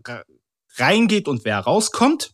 reingeht 0.75 1.27
und 1.27 1.45
wer 1.45 1.57
rauskommt. 1.57 2.29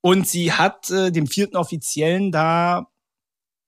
Und 0.00 0.28
sie 0.28 0.52
hat 0.52 0.88
äh, 0.92 1.10
dem 1.10 1.26
vierten 1.26 1.56
Offiziellen 1.56 2.30
da 2.30 2.86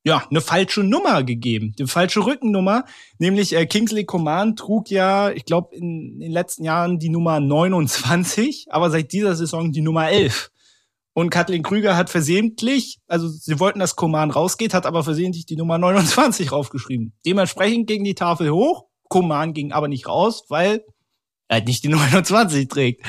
ja, 0.04 0.24
eine 0.30 0.40
falsche 0.40 0.84
Nummer 0.84 1.24
gegeben, 1.24 1.74
die 1.76 1.88
falsche 1.88 2.24
Rückennummer, 2.24 2.84
nämlich 3.18 3.52
äh, 3.56 3.66
Kingsley 3.66 4.04
Coman 4.04 4.54
trug 4.54 4.90
ja, 4.90 5.32
ich 5.32 5.44
glaube 5.44 5.74
in, 5.74 6.12
in 6.12 6.20
den 6.20 6.32
letzten 6.32 6.62
Jahren 6.62 7.00
die 7.00 7.08
Nummer 7.08 7.40
29, 7.40 8.66
aber 8.70 8.90
seit 8.90 9.12
dieser 9.12 9.34
Saison 9.34 9.72
die 9.72 9.80
Nummer 9.80 10.08
11. 10.08 10.51
Und 11.14 11.30
Kathleen 11.30 11.62
Krüger 11.62 11.96
hat 11.96 12.08
versehentlich, 12.08 12.98
also 13.06 13.28
sie 13.28 13.60
wollten, 13.60 13.80
dass 13.80 13.96
Coman 13.96 14.30
rausgeht, 14.30 14.72
hat 14.72 14.86
aber 14.86 15.04
versehentlich 15.04 15.44
die 15.44 15.56
Nummer 15.56 15.76
29 15.78 16.52
raufgeschrieben. 16.52 17.12
Dementsprechend 17.26 17.86
ging 17.86 18.02
die 18.02 18.14
Tafel 18.14 18.50
hoch, 18.50 18.86
Coman 19.08 19.52
ging 19.52 19.72
aber 19.72 19.88
nicht 19.88 20.08
raus, 20.08 20.44
weil 20.48 20.84
er 21.48 21.56
halt 21.56 21.66
nicht 21.66 21.84
die 21.84 21.88
29 21.90 22.68
trägt. 22.68 23.04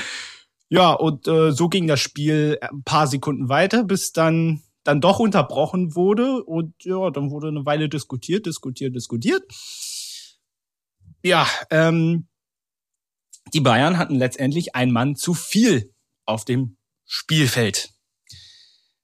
Ja, 0.70 0.92
und 0.92 1.28
äh, 1.28 1.52
so 1.52 1.70
ging 1.70 1.88
das 1.88 2.00
Spiel 2.00 2.58
ein 2.62 2.84
paar 2.84 3.08
Sekunden 3.08 3.48
weiter, 3.48 3.84
bis 3.84 4.12
dann 4.12 4.64
dann 4.84 5.02
doch 5.02 5.20
unterbrochen 5.20 5.96
wurde 5.96 6.44
und 6.44 6.74
ja, 6.84 7.10
dann 7.10 7.32
wurde 7.32 7.48
eine 7.48 7.66
Weile 7.66 7.90
diskutiert, 7.90 8.46
diskutiert, 8.46 8.96
diskutiert. 8.96 9.44
Ja, 11.24 11.48
ähm, 11.70 12.28
die 13.54 13.62
Bayern 13.62 13.98
hatten 13.98 14.16
letztendlich 14.16 14.76
einen 14.76 14.92
Mann 14.92 15.16
zu 15.16 15.34
viel 15.34 15.94
auf 16.26 16.44
dem 16.44 16.78
Spielfeld. 17.06 17.93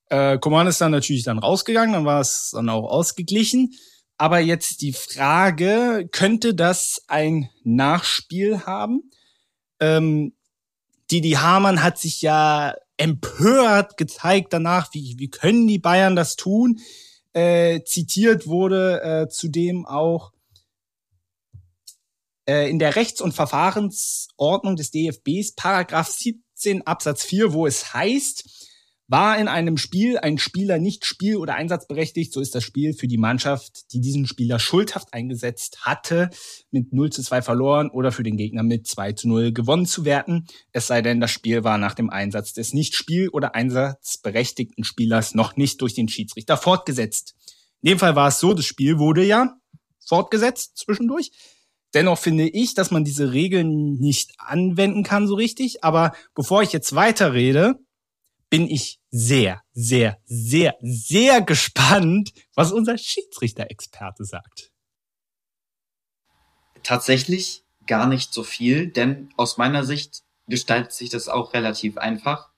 Äh, 0.10 0.40
Coman 0.40 0.68
ist 0.68 0.82
dann 0.82 0.92
natürlich 0.92 1.24
dann 1.24 1.40
rausgegangen, 1.40 1.94
dann 1.94 2.06
war 2.06 2.22
es 2.22 2.52
dann 2.54 2.70
auch 2.70 2.90
ausgeglichen. 2.90 3.74
Aber 4.18 4.40
jetzt 4.40 4.82
die 4.82 4.92
Frage, 4.92 6.10
könnte 6.12 6.54
das 6.54 7.02
ein 7.08 7.50
Nachspiel 7.64 8.66
haben? 8.66 9.12
Ähm, 9.80 10.34
Didi 11.10 11.32
Hamann 11.32 11.82
hat 11.82 11.98
sich 11.98 12.22
ja 12.22 12.76
empört 12.98 13.98
gezeigt 13.98 14.52
danach, 14.52 14.94
wie, 14.94 15.16
wie 15.18 15.30
können 15.30 15.68
die 15.68 15.80
Bayern 15.80 16.16
das 16.16 16.36
tun. 16.36 16.80
Äh, 17.32 17.84
zitiert 17.84 18.48
wurde 18.48 19.02
äh, 19.02 19.30
zudem 19.30 19.86
auch 19.86 20.34
äh, 22.46 22.70
in 22.70 22.80
der 22.80 22.96
Rechts- 22.96 23.22
und 23.22 23.34
Verfahrensordnung 23.34 24.76
des 24.76 24.92
DFBs, 24.92 25.54
Paragraph 25.56 26.10
17 26.10 26.86
Absatz 26.86 27.24
4, 27.24 27.54
wo 27.54 27.68
es 27.68 27.94
heißt, 27.94 28.59
war 29.10 29.40
in 29.40 29.48
einem 29.48 29.78
Spiel 29.78 30.20
ein 30.20 30.38
Spieler 30.38 30.78
nicht 30.78 31.04
spiel- 31.04 31.38
oder 31.38 31.56
einsatzberechtigt, 31.56 32.32
so 32.32 32.42
ist 32.42 32.54
das 32.54 32.64
Spiel 32.64 32.94
für 32.94 33.08
die 33.08 33.18
Mannschaft, 33.18 33.92
die 33.92 34.02
diesen 34.02 34.28
Spieler 34.28 34.60
schuldhaft 34.60 35.14
eingesetzt 35.14 35.80
hatte, 35.82 36.30
mit 36.70 36.94
0 36.94 37.10
zu 37.10 37.24
2 37.24 37.42
verloren 37.42 37.90
oder 37.90 38.12
für 38.12 38.22
den 38.22 38.38
Gegner 38.38 38.62
mit 38.62 38.86
2 38.86 39.14
zu 39.14 39.28
0 39.28 39.52
gewonnen 39.52 39.88
zu 39.88 40.06
werden. 40.06 40.48
Es 40.72 40.86
sei 40.86 41.02
denn, 41.02 41.20
das 41.20 41.32
Spiel 41.32 41.64
war 41.64 41.80
nach 41.80 41.96
dem 41.96 42.12
Einsatz 42.12 42.54
des 42.54 42.74
nicht 42.74 42.96
spiel- 42.96 43.30
oder 43.30 43.56
einsatzberechtigten 43.56 44.84
Spielers 44.84 45.34
noch 45.34 45.56
nicht 45.58 45.82
durch 45.82 45.96
den 45.96 46.08
Schiedsrichter 46.08 46.56
fortgesetzt. 46.56 47.36
In 47.82 47.90
dem 47.90 48.00
Fall 48.00 48.16
war 48.16 48.28
es 48.28 48.40
so, 48.40 48.54
das 48.54 48.66
Spiel 48.66 49.00
wurde 49.00 49.26
ja 49.26 49.56
fortgesetzt 50.08 50.78
zwischendurch. 50.78 51.32
Dennoch 51.96 52.20
finde 52.20 52.48
ich, 52.48 52.76
dass 52.76 52.92
man 52.92 53.04
diese 53.04 53.34
Regeln 53.34 53.96
nicht 53.96 54.34
anwenden 54.38 55.02
kann 55.02 55.28
so 55.28 55.34
richtig. 55.34 55.84
Aber 55.84 56.14
bevor 56.36 56.62
ich 56.62 56.72
jetzt 56.72 56.94
weiterrede, 56.94 57.76
bin 58.50 58.68
ich 58.68 58.99
sehr, 59.12 59.62
sehr, 59.74 60.18
sehr, 60.26 60.76
sehr 60.82 61.42
gespannt, 61.42 62.32
was 62.56 62.72
unser 62.72 62.98
Schiedsrichter-Experte 62.98 64.24
sagt. 64.26 64.72
Tatsächlich 66.84 67.64
gar 67.88 68.08
nicht 68.08 68.34
so 68.34 68.44
viel, 68.44 68.88
denn 68.88 69.34
aus 69.36 69.58
meiner 69.58 69.84
Sicht 69.84 70.24
gestaltet 70.48 70.94
sich 70.94 71.10
das 71.10 71.28
auch 71.28 71.54
relativ 71.54 71.98
einfach. 71.98 72.50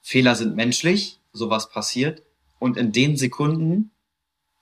Fehler 0.00 0.34
sind 0.34 0.56
menschlich, 0.56 1.20
sowas 1.32 1.70
passiert. 1.70 2.22
Und 2.58 2.76
in 2.76 2.92
den 2.92 3.16
Sekunden, 3.16 3.90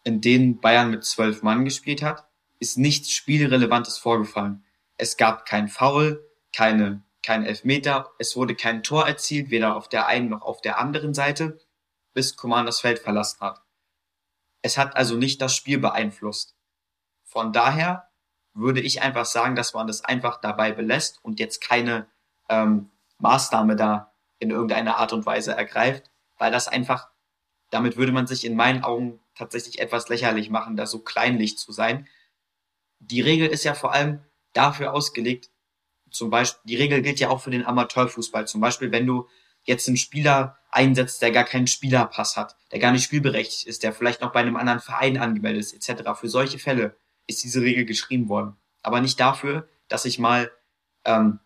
in 0.04 0.20
denen 0.20 0.60
Bayern 0.60 0.90
mit 0.90 1.04
zwölf 1.04 1.42
Mann 1.42 1.64
gespielt 1.64 2.02
hat, 2.02 2.26
ist 2.58 2.78
nichts 2.78 3.10
Spielrelevantes 3.12 3.98
vorgefallen. 3.98 4.64
Es 4.96 5.16
gab 5.16 5.46
kein 5.46 5.68
Foul, 5.68 6.24
keine 6.52 7.02
kein 7.22 7.44
Elfmeter, 7.44 8.12
es 8.18 8.36
wurde 8.36 8.54
kein 8.54 8.82
Tor 8.82 9.06
erzielt, 9.06 9.50
weder 9.50 9.76
auf 9.76 9.88
der 9.88 10.06
einen 10.06 10.30
noch 10.30 10.42
auf 10.42 10.60
der 10.60 10.78
anderen 10.78 11.14
Seite, 11.14 11.58
bis 12.12 12.36
Coman 12.36 12.66
das 12.66 12.80
Feld 12.80 12.98
verlassen 12.98 13.40
hat. 13.40 13.62
Es 14.62 14.78
hat 14.78 14.96
also 14.96 15.16
nicht 15.16 15.40
das 15.40 15.54
Spiel 15.54 15.78
beeinflusst. 15.78 16.56
Von 17.24 17.52
daher 17.52 18.08
würde 18.52 18.80
ich 18.80 19.02
einfach 19.02 19.24
sagen, 19.24 19.54
dass 19.54 19.74
man 19.74 19.86
das 19.86 20.04
einfach 20.04 20.40
dabei 20.40 20.72
belässt 20.72 21.22
und 21.22 21.38
jetzt 21.38 21.60
keine 21.60 22.08
ähm, 22.48 22.90
Maßnahme 23.18 23.76
da 23.76 24.12
in 24.38 24.50
irgendeiner 24.50 24.96
Art 24.96 25.12
und 25.12 25.26
Weise 25.26 25.52
ergreift, 25.52 26.10
weil 26.38 26.50
das 26.50 26.68
einfach, 26.68 27.10
damit 27.70 27.96
würde 27.96 28.12
man 28.12 28.26
sich 28.26 28.44
in 28.44 28.56
meinen 28.56 28.82
Augen 28.82 29.20
tatsächlich 29.34 29.78
etwas 29.78 30.08
lächerlich 30.08 30.50
machen, 30.50 30.76
da 30.76 30.86
so 30.86 30.98
kleinlich 30.98 31.56
zu 31.58 31.72
sein. 31.72 32.08
Die 32.98 33.20
Regel 33.20 33.48
ist 33.48 33.64
ja 33.64 33.74
vor 33.74 33.92
allem 33.92 34.22
dafür 34.52 34.92
ausgelegt, 34.92 35.50
zum 36.10 36.30
Beispiel, 36.30 36.60
die 36.64 36.76
Regel 36.76 37.02
gilt 37.02 37.20
ja 37.20 37.28
auch 37.28 37.40
für 37.40 37.50
den 37.50 37.64
Amateurfußball. 37.64 38.46
Zum 38.46 38.60
Beispiel, 38.60 38.92
wenn 38.92 39.06
du 39.06 39.28
jetzt 39.64 39.88
einen 39.88 39.96
Spieler 39.96 40.58
einsetzt, 40.70 41.22
der 41.22 41.32
gar 41.32 41.44
keinen 41.44 41.66
Spielerpass 41.66 42.36
hat, 42.36 42.56
der 42.72 42.78
gar 42.78 42.92
nicht 42.92 43.04
spielberechtigt 43.04 43.66
ist, 43.66 43.82
der 43.82 43.92
vielleicht 43.92 44.20
noch 44.20 44.32
bei 44.32 44.40
einem 44.40 44.56
anderen 44.56 44.80
Verein 44.80 45.18
angemeldet 45.18 45.62
ist, 45.62 45.88
etc. 45.88 46.10
Für 46.18 46.28
solche 46.28 46.58
Fälle 46.58 46.96
ist 47.26 47.44
diese 47.44 47.60
Regel 47.60 47.84
geschrieben 47.84 48.28
worden. 48.28 48.56
Aber 48.82 49.00
nicht 49.00 49.20
dafür, 49.20 49.68
dass 49.88 50.04
ich 50.04 50.18
mal 50.18 50.50
ähm, 51.04 51.40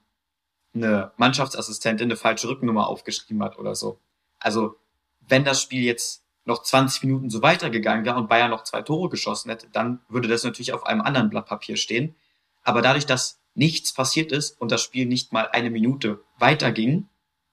eine 0.74 1.12
Mannschaftsassistentin 1.16 2.07
eine 2.07 2.16
falsche 2.16 2.48
Rückennummer 2.48 2.87
aufgeschrieben 2.87 3.42
hat 3.42 3.59
oder 3.59 3.74
so. 3.74 3.98
Also, 4.38 4.77
wenn 5.20 5.44
das 5.44 5.62
Spiel 5.62 5.83
jetzt 5.83 6.24
noch 6.44 6.62
20 6.62 7.05
Minuten 7.05 7.31
so 7.31 7.42
weitergegangen 7.42 8.05
wäre 8.05 8.16
und 8.16 8.29
Bayern 8.29 8.50
noch 8.50 8.64
zwei 8.64 8.83
Tore 8.83 9.09
geschossen 9.09 9.50
hätte, 9.50 9.68
dann 9.68 10.00
würde 10.09 10.29
das 10.29 10.44
natürlich 10.44 10.72
auf 10.72 10.85
einem 10.85 11.00
anderen 11.00 11.31
Blatt 11.31 11.46
Papier 11.46 11.77
stehen. 11.77 12.14
Aber 12.62 12.83
dadurch, 12.83 13.07
dass 13.07 13.40
nichts 13.55 13.93
passiert 13.93 14.33
ist 14.33 14.61
und 14.61 14.73
das 14.73 14.83
Spiel 14.83 15.07
nicht 15.07 15.33
mal 15.33 15.49
eine 15.53 15.71
Minute 15.71 16.21
weiterging, 16.38 17.09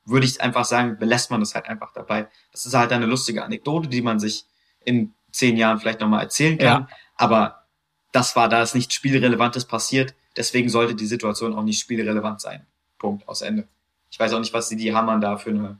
würde 0.05 0.25
ich 0.25 0.41
einfach 0.41 0.65
sagen, 0.65 0.97
belässt 0.97 1.31
man 1.31 1.41
es 1.41 1.53
halt 1.53 1.67
einfach 1.67 1.93
dabei. 1.93 2.27
Das 2.51 2.65
ist 2.65 2.73
halt 2.73 2.91
eine 2.91 3.05
lustige 3.05 3.43
Anekdote, 3.43 3.87
die 3.87 4.01
man 4.01 4.19
sich 4.19 4.45
in 4.83 5.13
zehn 5.31 5.57
Jahren 5.57 5.79
vielleicht 5.79 6.01
nochmal 6.01 6.23
erzählen 6.23 6.57
kann. 6.57 6.81
Ja. 6.81 6.87
Aber 7.15 7.65
das 8.11 8.35
war, 8.35 8.49
da 8.49 8.63
ist 8.63 8.75
nichts 8.75 8.93
Spielrelevantes 8.93 9.65
passiert. 9.65 10.15
Deswegen 10.35 10.69
sollte 10.69 10.95
die 10.95 11.05
Situation 11.05 11.53
auch 11.53 11.63
nicht 11.63 11.79
spielrelevant 11.79 12.41
sein. 12.41 12.65
Punkt, 12.97 13.27
aus 13.27 13.41
Ende. 13.41 13.67
Ich 14.09 14.19
weiß 14.19 14.33
auch 14.33 14.39
nicht, 14.39 14.53
was 14.53 14.69
die, 14.69 14.75
die 14.75 14.93
Hammern 14.93 15.21
da 15.21 15.37
für 15.37 15.51
eine, 15.51 15.79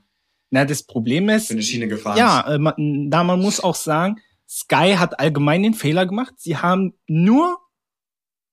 Na, 0.50 0.64
das 0.64 0.82
Problem 0.82 1.28
ist, 1.28 1.48
für 1.48 1.54
eine 1.54 1.62
Schiene 1.62 1.88
gefahren 1.88 2.16
ja, 2.16 2.40
ist. 2.40 2.46
Ja, 2.46 2.54
äh, 2.54 2.58
man, 2.58 3.10
da 3.10 3.24
man 3.24 3.40
muss 3.40 3.60
auch 3.60 3.74
sagen, 3.74 4.20
Sky 4.48 4.96
hat 4.98 5.18
allgemein 5.18 5.62
den 5.62 5.74
Fehler 5.74 6.06
gemacht. 6.06 6.34
Sie 6.36 6.56
haben 6.56 6.94
nur 7.06 7.58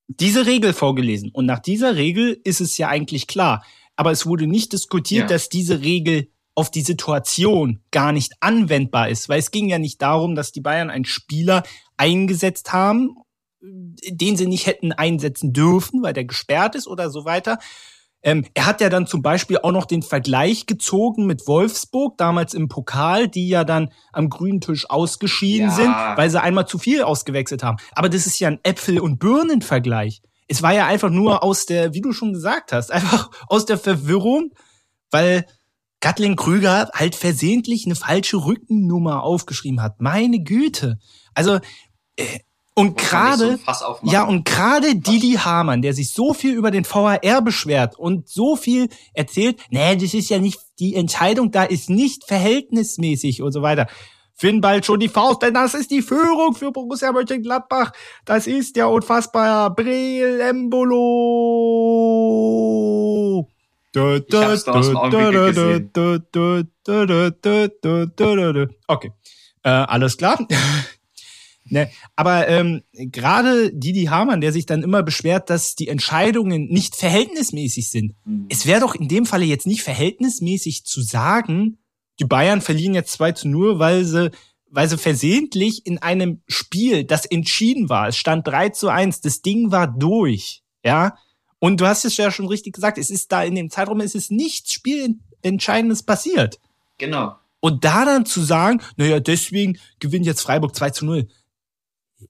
diese 0.10 0.46
Regel 0.46 0.74
vorgelesen. 0.74 1.32
Und 1.32 1.46
nach 1.46 1.60
dieser 1.60 1.96
Regel 1.96 2.40
ist 2.44 2.60
es 2.60 2.78
ja 2.78 2.90
eigentlich 2.90 3.28
klar 3.28 3.64
aber 4.00 4.12
es 4.12 4.26
wurde 4.26 4.48
nicht 4.48 4.72
diskutiert, 4.72 5.24
ja. 5.24 5.36
dass 5.36 5.50
diese 5.50 5.82
Regel 5.82 6.32
auf 6.56 6.72
die 6.72 6.84
Situation 6.84 7.84
gar 7.92 8.14
nicht 8.14 8.32
anwendbar 8.40 9.10
ist, 9.10 9.28
weil 9.28 9.40
es 9.40 9.52
ging 9.52 9.68
ja 9.68 9.78
nicht 9.78 10.02
darum, 10.02 10.36
dass 10.36 10.54
die 10.54 10.62
Bayern 10.62 10.90
einen 10.90 11.04
Spieler 11.04 11.64
eingesetzt 11.98 12.72
haben, 12.72 13.18
den 13.62 14.38
sie 14.38 14.48
nicht 14.48 14.68
hätten 14.68 14.94
einsetzen 14.94 15.52
dürfen, 15.52 16.02
weil 16.02 16.14
der 16.14 16.24
gesperrt 16.24 16.76
ist 16.76 16.88
oder 16.88 17.10
so 17.10 17.26
weiter. 17.26 17.60
Ähm, 18.22 18.46
er 18.54 18.66
hat 18.66 18.82
ja 18.82 18.90
dann 18.90 19.08
zum 19.08 19.22
Beispiel 19.22 19.60
auch 19.60 19.72
noch 19.72 19.86
den 19.86 20.02
Vergleich 20.02 20.66
gezogen 20.66 21.26
mit 21.26 21.48
Wolfsburg, 21.48 22.18
damals 22.18 22.54
im 22.54 22.68
Pokal, 22.68 23.28
die 23.28 23.48
ja 23.48 23.64
dann 23.64 23.92
am 24.12 24.30
grünen 24.30 24.60
Tisch 24.60 24.90
ausgeschieden 24.90 25.70
ja. 25.70 25.76
sind, 25.76 25.92
weil 26.18 26.30
sie 26.30 26.42
einmal 26.42 26.68
zu 26.68 26.78
viel 26.78 27.04
ausgewechselt 27.04 27.64
haben. 27.64 27.78
Aber 27.94 28.10
das 28.10 28.26
ist 28.26 28.40
ja 28.40 28.50
ein 28.50 28.60
Äpfel- 28.64 29.00
und 29.00 29.20
Birnen-Vergleich 29.20 30.22
es 30.50 30.64
war 30.64 30.74
ja 30.74 30.88
einfach 30.88 31.12
nur 31.12 31.44
aus 31.44 31.68
der, 31.68 31.94
wie 31.94 32.02
du 32.02 32.12
schon 32.12 32.34
gesagt 32.34 32.74
hast, 32.74 32.92
einfach 32.92 33.30
aus 33.48 33.66
der 33.66 33.78
Verwirrung, 33.78 34.52
weil 35.12 35.46
Gatlin 36.02 36.36
Krüger 36.36 36.90
halt 36.94 37.16
versehentlich 37.16 37.86
eine 37.86 37.96
falsche 37.96 38.38
Rückennummer 38.38 39.24
aufgeschrieben 39.24 39.82
hat. 39.82 40.02
Meine 40.02 40.42
Güte. 40.42 40.98
Also 41.34 41.60
äh, 42.16 42.40
und 42.80 42.98
gerade 42.98 43.60
so 43.74 43.98
ja 44.04 44.24
und 44.24 44.46
gerade 44.46 44.96
Didi 44.96 45.34
Hamann, 45.34 45.82
der 45.82 45.94
sich 45.94 46.12
so 46.12 46.34
viel 46.34 46.54
über 46.54 46.72
den 46.72 46.86
VHR 46.86 47.42
beschwert 47.42 48.00
und 48.00 48.28
so 48.30 48.56
viel 48.56 48.90
erzählt, 49.14 49.60
nee, 49.70 49.96
das 49.96 50.14
ist 50.14 50.30
ja 50.30 50.40
nicht 50.40 50.60
die 50.80 50.96
Entscheidung, 50.96 51.52
da 51.52 51.64
ist 51.64 51.90
nicht 51.90 52.26
verhältnismäßig 52.26 53.42
und 53.42 53.52
so 53.52 53.62
weiter. 53.62 53.88
Finn 54.34 54.62
bald 54.62 54.86
schon 54.86 55.02
die 55.02 55.10
Faust, 55.10 55.42
denn 55.42 55.54
das 55.54 55.74
ist 55.74 55.92
die 55.92 56.02
Führung 56.02 56.56
für 56.56 56.72
Borussia 56.72 57.12
Mönchengladbach. 57.12 57.92
Das 58.24 58.48
ist 58.48 58.78
der 58.78 58.88
unfassbare 58.88 59.76
Breel 59.76 60.40
Embolo. 60.40 61.50
Okay, 68.88 69.12
äh, 69.64 69.70
alles 69.70 70.16
klar. 70.16 70.40
Ne, 71.70 71.90
aber 72.16 72.48
ähm, 72.48 72.82
gerade 72.94 73.72
Didi 73.74 74.06
Hamann, 74.06 74.42
der 74.42 74.52
sich 74.52 74.66
dann 74.66 74.84
immer 74.84 75.04
beschwert, 75.04 75.50
dass 75.50 75.76
die 75.76 75.88
Entscheidungen 75.88 76.68
nicht 76.68 76.96
verhältnismäßig 76.96 77.90
sind. 77.90 78.16
Mhm. 78.26 78.48
Es 78.50 78.66
wäre 78.66 78.82
doch 78.82 78.96
in 78.96 79.08
dem 79.08 79.26
Falle 79.26 79.46
jetzt 79.46 79.68
nicht 79.68 79.82
verhältnismäßig 79.82 80.86
zu 80.86 81.02
sagen, 81.02 81.78
die 82.20 82.26
Bayern 82.26 82.62
verlieren 82.62 82.94
jetzt 82.94 83.14
2 83.14 83.32
zu 83.32 83.48
0, 83.48 83.80
weil 83.80 84.04
sie, 84.04 84.32
weil 84.70 84.90
sie 84.90 84.98
versehentlich 84.98 85.86
in 85.86 86.00
einem 86.00 86.42
Spiel, 86.48 87.04
das 87.04 87.26
entschieden 87.26 87.90
war, 87.90 88.10
es 88.10 88.18
stand 88.18 88.48
3 88.48 88.70
zu 88.70 88.90
1, 88.90 89.22
das 89.22 89.42
Ding 89.42 89.72
war 89.72 89.88
durch, 89.88 90.64
ja. 90.84 91.16
Und 91.60 91.82
du 91.82 91.88
hast 91.88 92.06
es 92.06 92.16
ja 92.18 92.32
schon 92.32 92.48
richtig 92.48 92.74
gesagt, 92.74 92.98
es 92.98 93.10
ist 93.10 93.32
da 93.32 93.44
in 93.44 93.56
dem 93.56 93.70
Zeitraum, 93.70 94.00
es 94.00 94.16
ist 94.16 94.32
nichts 94.32 94.72
Spielentscheidendes 94.72 96.04
passiert. 96.04 96.60
Genau. 96.98 97.36
Und 97.60 97.84
da 97.84 98.06
dann 98.06 98.26
zu 98.26 98.42
sagen, 98.42 98.82
naja, 98.96 99.20
deswegen 99.20 99.78
gewinnt 100.00 100.26
jetzt 100.26 100.42
Freiburg 100.42 100.76
2 100.76 100.90
zu 100.92 101.06
0. 101.06 101.28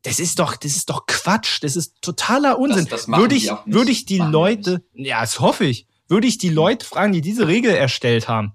Das 0.03 0.19
ist 0.19 0.39
doch, 0.39 0.55
das 0.55 0.75
ist 0.75 0.89
doch 0.89 1.05
Quatsch. 1.07 1.63
Das 1.63 1.75
ist 1.75 2.01
totaler 2.01 2.59
Unsinn. 2.59 2.85
Das, 2.85 3.05
das 3.05 3.17
würde 3.17 3.35
ich, 3.35 3.51
würde 3.65 3.91
ich 3.91 4.05
die 4.05 4.19
Leute, 4.19 4.83
ja, 4.93 5.21
das 5.21 5.39
hoffe 5.39 5.65
ich, 5.65 5.87
würde 6.07 6.27
ich 6.27 6.37
die 6.37 6.49
Leute 6.49 6.85
fragen, 6.85 7.11
die 7.11 7.21
diese 7.21 7.47
Regel 7.47 7.71
erstellt 7.71 8.27
haben. 8.27 8.53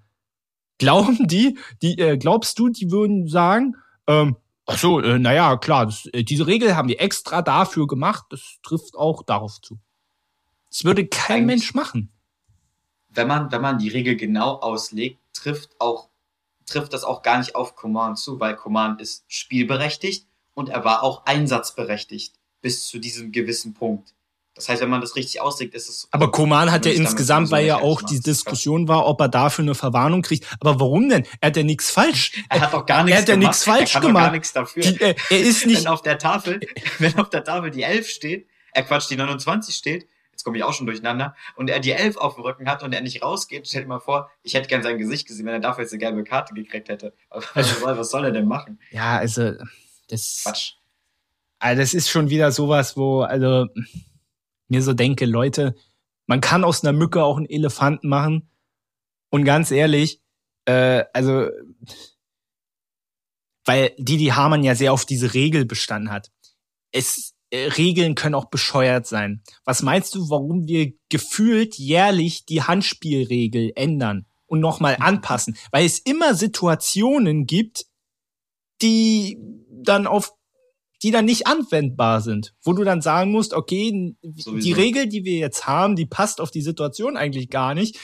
Glauben 0.79 1.27
die, 1.27 1.59
die 1.83 1.99
äh, 1.99 2.17
glaubst 2.19 2.59
du, 2.59 2.69
die 2.69 2.91
würden 2.91 3.29
sagen, 3.29 3.77
ähm, 4.07 4.37
ach 4.67 4.79
so, 4.79 5.01
äh, 5.01 5.19
naja, 5.19 5.57
klar, 5.57 5.87
das, 5.87 6.07
äh, 6.07 6.25
diese 6.25 6.47
Regel 6.47 6.77
haben 6.77 6.89
wir 6.89 7.01
extra 7.01 7.43
dafür 7.43 7.87
gemacht, 7.87 8.25
das 8.31 8.59
trifft 8.63 8.97
auch 8.97 9.23
darauf 9.23 9.61
zu. 9.61 9.79
Das 10.71 10.85
würde 10.85 11.07
kein 11.07 11.37
Eigentlich, 11.43 11.47
Mensch 11.47 11.75
machen. 11.75 12.13
Wenn 13.09 13.29
man, 13.29 13.53
wenn 13.53 13.63
man 13.63 13.79
die 13.79 13.89
Regel 13.89 14.17
genau 14.17 14.57
auslegt, 14.57 15.21
trifft 15.33 15.81
auch, 15.81 16.09
trifft 16.67 16.93
das 16.93 17.05
auch 17.05 17.23
gar 17.23 17.39
nicht 17.39 17.55
auf 17.55 17.77
Command 17.77 18.19
zu, 18.19 18.41
weil 18.41 18.57
Command 18.57 19.01
ist 19.01 19.25
spielberechtigt 19.29 20.27
und 20.55 20.69
er 20.69 20.85
war 20.85 21.03
auch 21.03 21.27
einsatzberechtigt 21.27 22.35
bis 22.61 22.87
zu 22.87 22.99
diesem 22.99 23.33
gewissen 23.33 23.75
Punkt. 23.75 24.15
Das 24.55 24.69
heißt, 24.69 24.81
wenn 24.81 24.89
man 24.89 25.01
das 25.01 25.17
richtig 25.17 25.41
auslegt, 25.41 25.75
ist 25.75 25.89
es. 25.89 26.09
Aber 26.13 26.31
Koman 26.31 26.71
hat 26.71 26.87
ja 26.87 26.93
insgesamt, 26.93 27.51
weil 27.51 27.67
ja 27.67 27.79
auch 27.79 28.03
die 28.03 28.21
Diskussion 28.21 28.87
war, 28.87 29.05
ob 29.07 29.21
er 29.21 29.29
dafür 29.29 29.65
eine 29.65 29.75
Verwarnung 29.75 30.23
kriegt. 30.23 30.47
Aber 30.61 30.79
warum 30.79 31.09
denn? 31.09 31.27
Er 31.41 31.49
hat 31.49 31.57
ja 31.57 31.65
nichts 31.65 31.91
falsch. 31.91 32.33
Er 32.49 32.61
hat 32.61 32.73
doch 32.73 32.87
gar 32.87 33.03
nichts 33.03 33.25
gemacht. 33.25 33.29
Er 33.29 33.35
hat 33.35 33.43
ja 33.43 33.49
nichts 33.49 33.65
falsch 33.65 33.95
er 33.97 34.01
kann 34.01 34.09
gemacht. 34.09 34.25
gar 34.27 34.33
nichts 34.33 34.53
dafür. 34.53 34.83
Die, 34.83 35.01
äh, 35.01 35.15
er 35.31 35.41
ist 35.41 35.67
nicht. 35.67 35.81
wenn 35.81 35.89
auf 35.89 36.03
der 36.03 36.19
Tafel, 36.19 36.61
wenn 37.01 37.19
auf 37.19 37.31
der 37.31 37.43
Tafel 37.43 37.73
die 37.73 37.83
11 37.83 38.09
steht, 38.09 38.47
er 38.73 38.85
Quatsch, 38.85 39.11
die 39.11 39.17
29 39.17 39.75
steht, 39.75 40.07
jetzt 40.31 40.45
komme 40.45 40.57
ich 40.57 40.63
auch 40.63 40.73
schon 40.73 40.87
durcheinander, 40.87 41.35
und 41.57 41.69
er 41.69 41.81
die 41.81 41.91
11 41.91 42.17
auf 42.17 42.37
dem 42.37 42.45
Rücken 42.45 42.69
hat 42.69 42.85
und 42.85 42.93
er 42.93 43.01
nicht 43.01 43.23
rausgeht, 43.23 43.67
stell 43.67 43.83
dir 43.83 43.89
mal 43.89 43.99
vor, 43.99 44.31
ich 44.45 44.55
hätte 44.55 44.69
gern 44.69 44.85
sein 44.85 44.99
Gesicht 44.99 45.27
gesehen, 45.27 45.47
wenn 45.47 45.55
er 45.55 45.61
dafür 45.61 45.83
jetzt 45.83 45.93
eine 45.93 45.99
gelbe 45.99 46.23
Karte 46.23 46.55
gekriegt 46.55 46.89
hätte. 46.89 47.13
Also, 47.55 47.83
was 47.83 48.11
soll 48.11 48.25
er 48.25 48.31
denn 48.31 48.47
machen? 48.47 48.79
Ja, 48.93 49.17
also, 49.17 49.53
das. 50.15 50.41
Quatsch. 50.43 50.73
Also, 51.59 51.81
das 51.81 51.95
ist 51.95 52.09
schon 52.09 52.31
wieder 52.31 52.53
sowas, 52.53 52.97
wo, 52.97 53.23
also, 53.23 53.67
mir 54.69 54.83
so 54.83 54.93
denke, 54.93 55.27
Leute, 55.27 55.75
man 56.27 56.41
kann 56.41 56.65
aus 56.65 56.83
einer 56.83 56.93
Mücke 56.93 57.23
auch 57.23 57.37
einen 57.37 57.49
Elefanten 57.49 58.09
machen. 58.09 58.49
Und 59.31 59.45
ganz 59.45 59.71
ehrlich, 59.71 60.21
äh, 60.65 61.05
also, 61.13 61.49
weil 63.65 63.93
Didi 63.99 64.27
Hamann 64.27 64.63
ja 64.63 64.75
sehr 64.75 64.93
auf 64.93 65.05
diese 65.05 65.35
Regel 65.35 65.65
bestanden 65.65 66.11
hat. 66.11 66.31
Es, 66.93 67.35
äh, 67.51 67.69
Regeln 67.69 68.15
können 68.15 68.35
auch 68.35 68.47
bescheuert 68.47 69.07
sein. 69.07 69.43
Was 69.65 69.83
meinst 69.83 70.15
du, 70.15 70.29
warum 70.31 70.67
wir 70.67 70.93
gefühlt 71.09 71.77
jährlich 71.79 72.47
die 72.47 72.63
Handspielregel 72.63 73.73
ändern 73.75 74.27
und 74.47 74.61
nochmal 74.61 74.97
anpassen? 75.01 75.57
Weil 75.71 75.87
es 75.87 75.99
immer 75.99 76.35
Situationen 76.35 77.47
gibt, 77.47 77.87
die 78.85 79.39
dann 79.69 80.07
auf 80.07 80.33
die 81.03 81.11
dann 81.11 81.27
nicht 81.27 81.47
anwendbar 81.47 82.23
sind, 82.23 82.55
wo 82.63 82.73
du 82.73 82.83
dann 82.83 83.03
sagen 83.03 83.31
musst, 83.31 83.53
okay, 83.53 84.17
Sowieso. 84.23 84.57
die 84.57 84.73
Regel, 84.73 85.07
die 85.07 85.25
wir 85.25 85.37
jetzt 85.37 85.67
haben, 85.67 85.97
die 85.97 86.07
passt 86.07 86.41
auf 86.41 86.51
die 86.51 86.63
Situation 86.63 87.19
eigentlich 87.19 87.51
gar 87.51 87.75
nicht. 87.75 87.99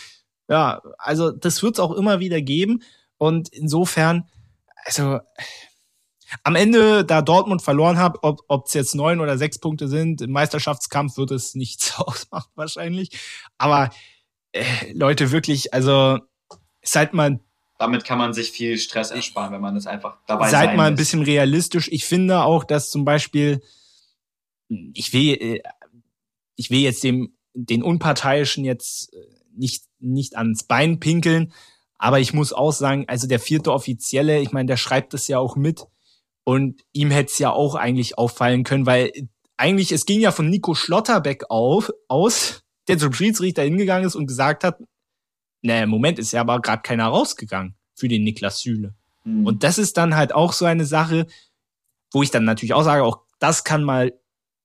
Ja, 0.49 0.83
also 0.99 1.31
das 1.31 1.63
wird 1.63 1.77
es 1.77 1.81
auch 1.81 1.93
immer 1.93 2.21
wieder 2.21 2.43
geben 2.43 2.83
und 3.17 3.49
insofern, 3.49 4.29
also 4.85 5.19
am 6.43 6.57
Ende, 6.57 7.05
da 7.05 7.23
Dortmund 7.23 7.63
verloren 7.63 7.99
hat, 7.99 8.19
ob 8.23 8.67
es 8.67 8.75
jetzt 8.75 8.95
neun 8.95 9.21
oder 9.21 9.39
sechs 9.39 9.59
Punkte 9.59 9.89
sind, 9.89 10.21
im 10.21 10.33
Meisterschaftskampf 10.33 11.17
wird 11.17 11.31
es 11.31 11.55
nichts 11.55 11.95
ausmachen 11.99 12.51
wahrscheinlich. 12.55 13.19
Aber 13.57 13.91
äh, 14.53 14.93
Leute, 14.93 15.31
wirklich, 15.31 15.73
also 15.73 16.19
seid 16.83 17.15
mal 17.15 17.41
damit 17.81 18.05
kann 18.05 18.19
man 18.19 18.35
sich 18.35 18.51
viel 18.51 18.77
Stress 18.77 19.11
ersparen, 19.11 19.55
wenn 19.55 19.63
man 19.63 19.75
es 19.75 19.87
einfach 19.87 20.19
dabei 20.27 20.51
Seid 20.51 20.77
mal 20.77 20.87
ein 20.87 20.97
bisschen 20.97 21.23
realistisch. 21.23 21.89
Ich 21.91 22.05
finde 22.05 22.43
auch, 22.43 22.65
dass 22.65 22.91
zum 22.91 23.07
Beispiel, 23.07 23.63
ich 24.69 25.15
will, 25.15 25.35
äh, 25.41 25.63
ich 26.57 26.71
will 26.71 26.81
jetzt 26.81 27.03
dem, 27.03 27.35
den 27.55 27.83
Unparteiischen 27.83 28.67
jetzt 28.67 29.15
äh, 29.15 29.17
nicht, 29.57 29.85
nicht 29.99 30.37
ans 30.37 30.65
Bein 30.65 31.01
pinkeln. 31.01 31.55
Aber 31.97 32.21
ich 32.21 32.35
muss 32.35 32.53
auch 32.53 32.73
sagen, 32.73 33.07
also 33.09 33.27
der 33.27 33.41
vierte 33.41 33.73
Offizielle, 33.73 34.41
ich 34.41 34.53
meine, 34.53 34.67
der 34.67 34.77
schreibt 34.77 35.15
das 35.15 35.27
ja 35.27 35.39
auch 35.39 35.57
mit. 35.57 35.87
Und 36.45 36.83
ihm 36.93 37.11
hätte 37.11 37.33
es 37.33 37.39
ja 37.39 37.51
auch 37.51 37.77
eigentlich 37.77 38.19
auffallen 38.19 38.63
können, 38.63 38.85
weil 38.85 39.11
eigentlich, 39.57 39.91
es 39.91 40.05
ging 40.05 40.21
ja 40.21 40.33
von 40.33 40.51
Nico 40.51 40.75
Schlotterbeck 40.75 41.45
auf, 41.49 41.91
aus, 42.09 42.63
der 42.89 42.99
zum 42.99 43.15
Schiedsrichter 43.15 43.63
hingegangen 43.63 44.07
ist 44.07 44.17
und 44.17 44.27
gesagt 44.27 44.65
hat, 44.65 44.77
naja, 45.63 45.85
im 45.85 45.91
Moment 45.91 46.19
ist 46.19 46.33
ja 46.33 46.41
aber 46.41 46.61
gerade 46.61 46.83
keiner 46.83 47.07
rausgegangen 47.07 47.75
für 47.95 48.09
den 48.09 48.25
Niklas 48.25 48.61
Süle. 48.61 48.95
Mhm. 49.25 49.47
Und 49.47 49.63
das 49.65 49.79
ist 49.79 49.97
dann 49.97 50.17
halt 50.17 50.35
auch 50.35 50.53
so 50.53 50.65
eine 50.65 50.87
Sache, 50.87 51.27
wo 52.13 52.23
ich 52.23 52.31
dann 52.31 52.45
natürlich 52.45 52.75
auch 52.75 52.83
sage, 52.83 53.05
auch 53.05 53.21
das 53.39 53.65
kann 53.65 53.85
mal 53.85 54.13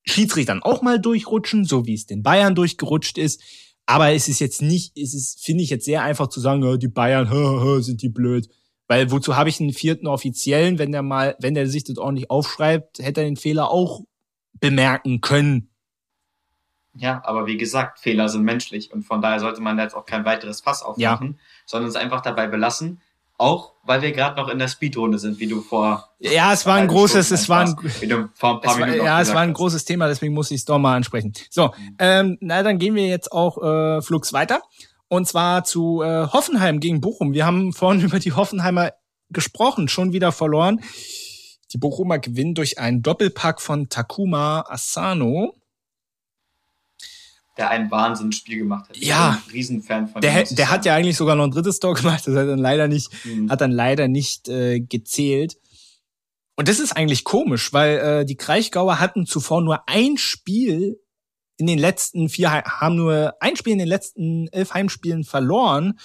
Schiedsrichtern 0.04 0.62
auch 0.62 0.82
mal 0.82 1.00
durchrutschen, 1.00 1.64
so 1.64 1.86
wie 1.86 1.94
es 1.94 2.06
den 2.06 2.22
Bayern 2.22 2.54
durchgerutscht 2.54 3.18
ist. 3.18 3.42
Aber 3.86 4.12
es 4.12 4.28
ist 4.28 4.40
jetzt 4.40 4.62
nicht, 4.62 4.96
es 4.96 5.14
ist, 5.14 5.44
finde 5.44 5.62
ich 5.62 5.70
jetzt 5.70 5.84
sehr 5.84 6.02
einfach 6.02 6.28
zu 6.28 6.40
sagen, 6.40 6.64
oh, 6.64 6.76
die 6.76 6.88
Bayern, 6.88 7.28
sind 7.82 8.02
die 8.02 8.08
blöd. 8.08 8.48
Weil 8.88 9.10
wozu 9.10 9.36
habe 9.36 9.48
ich 9.48 9.60
einen 9.60 9.72
vierten 9.72 10.06
Offiziellen, 10.06 10.78
wenn 10.78 10.92
der 10.92 11.02
mal, 11.02 11.36
wenn 11.40 11.54
der 11.54 11.68
sich 11.68 11.84
das 11.84 11.98
ordentlich 11.98 12.30
aufschreibt, 12.30 13.00
hätte 13.00 13.20
er 13.20 13.26
den 13.26 13.36
Fehler 13.36 13.70
auch 13.70 14.02
bemerken 14.60 15.20
können. 15.20 15.70
Ja, 16.98 17.22
aber 17.24 17.46
wie 17.46 17.56
gesagt, 17.56 17.98
Fehler 17.98 18.28
sind 18.28 18.42
menschlich 18.42 18.92
und 18.92 19.02
von 19.02 19.20
daher 19.20 19.40
sollte 19.40 19.60
man 19.60 19.78
jetzt 19.78 19.94
auch 19.94 20.06
kein 20.06 20.24
weiteres 20.24 20.60
Fass 20.60 20.82
aufmachen, 20.82 21.28
ja. 21.28 21.44
sondern 21.66 21.90
es 21.90 21.96
einfach 21.96 22.20
dabei 22.20 22.46
belassen. 22.46 23.00
Auch 23.38 23.74
weil 23.82 24.00
wir 24.00 24.12
gerade 24.12 24.40
noch 24.40 24.48
in 24.48 24.58
der 24.58 24.68
Speedrunde 24.68 25.18
sind, 25.18 25.38
wie 25.38 25.46
du 25.46 25.60
vor. 25.60 26.08
Ja, 26.18 26.54
es 26.54 26.64
war 26.64 26.76
ein 26.76 26.88
großes, 26.88 27.30
es 27.30 27.48
war 27.50 27.66
ein, 27.66 27.76
wie 28.00 28.06
du 28.06 28.30
vor 28.32 28.54
ein 28.54 28.60
paar 28.62 28.78
Minuten 28.78 29.00
war, 29.00 29.04
Ja, 29.04 29.20
es 29.20 29.34
war 29.34 29.42
ein 29.42 29.50
hast. 29.50 29.56
großes 29.56 29.84
Thema, 29.84 30.08
deswegen 30.08 30.32
muss 30.32 30.50
ich 30.50 30.60
es 30.60 30.64
doch 30.64 30.78
mal 30.78 30.96
ansprechen. 30.96 31.34
So, 31.50 31.66
mhm. 31.66 31.96
ähm, 31.98 32.38
na 32.40 32.62
dann 32.62 32.78
gehen 32.78 32.94
wir 32.94 33.06
jetzt 33.06 33.30
auch 33.32 33.62
äh, 33.62 34.00
flugs 34.00 34.32
weiter. 34.32 34.62
Und 35.08 35.28
zwar 35.28 35.64
zu 35.64 36.02
äh, 36.02 36.26
Hoffenheim 36.26 36.80
gegen 36.80 37.02
Bochum. 37.02 37.34
Wir 37.34 37.44
haben 37.44 37.72
vorhin 37.74 38.00
über 38.00 38.18
die 38.18 38.32
Hoffenheimer 38.32 38.92
gesprochen, 39.28 39.88
schon 39.88 40.14
wieder 40.14 40.32
verloren. 40.32 40.80
Die 41.72 41.78
Bochumer 41.78 42.18
gewinnen 42.18 42.54
durch 42.54 42.78
einen 42.78 43.02
Doppelpack 43.02 43.60
von 43.60 43.90
Takuma 43.90 44.64
Asano 44.68 45.52
der 47.56 47.70
ein 47.70 47.90
Wahnsinnsspiel 47.90 48.58
gemacht 48.58 48.88
hat. 48.88 48.96
Ja. 48.96 49.38
Ich 49.38 49.44
bin 49.44 49.50
ein 49.50 49.52
Riesenfan 49.52 50.08
von 50.08 50.20
der, 50.20 50.44
dem. 50.44 50.56
Der 50.56 50.70
hat 50.70 50.84
ja 50.84 50.94
eigentlich 50.94 51.16
sogar 51.16 51.36
noch 51.36 51.44
ein 51.44 51.50
drittes 51.50 51.80
Tor 51.80 51.94
gemacht, 51.94 52.26
das 52.26 52.34
hat 52.34 52.48
dann 52.48 52.58
leider 52.58 52.88
nicht, 52.88 53.10
mhm. 53.24 53.50
hat 53.50 53.60
dann 53.60 53.72
leider 53.72 54.08
nicht 54.08 54.48
äh, 54.48 54.80
gezählt. 54.80 55.56
Und 56.56 56.68
das 56.68 56.80
ist 56.80 56.96
eigentlich 56.96 57.24
komisch, 57.24 57.72
weil 57.72 57.98
äh, 57.98 58.24
die 58.24 58.36
Kraichgauer 58.36 58.98
hatten 58.98 59.26
zuvor 59.26 59.60
nur 59.60 59.88
ein 59.88 60.16
Spiel 60.16 60.98
in 61.58 61.66
den 61.66 61.78
letzten 61.78 62.28
vier, 62.28 62.50
haben 62.50 62.96
nur 62.96 63.34
ein 63.40 63.56
Spiel 63.56 63.72
in 63.72 63.78
den 63.78 63.88
letzten 63.88 64.48
elf 64.48 64.74
Heimspielen 64.74 65.24
verloren. 65.24 65.98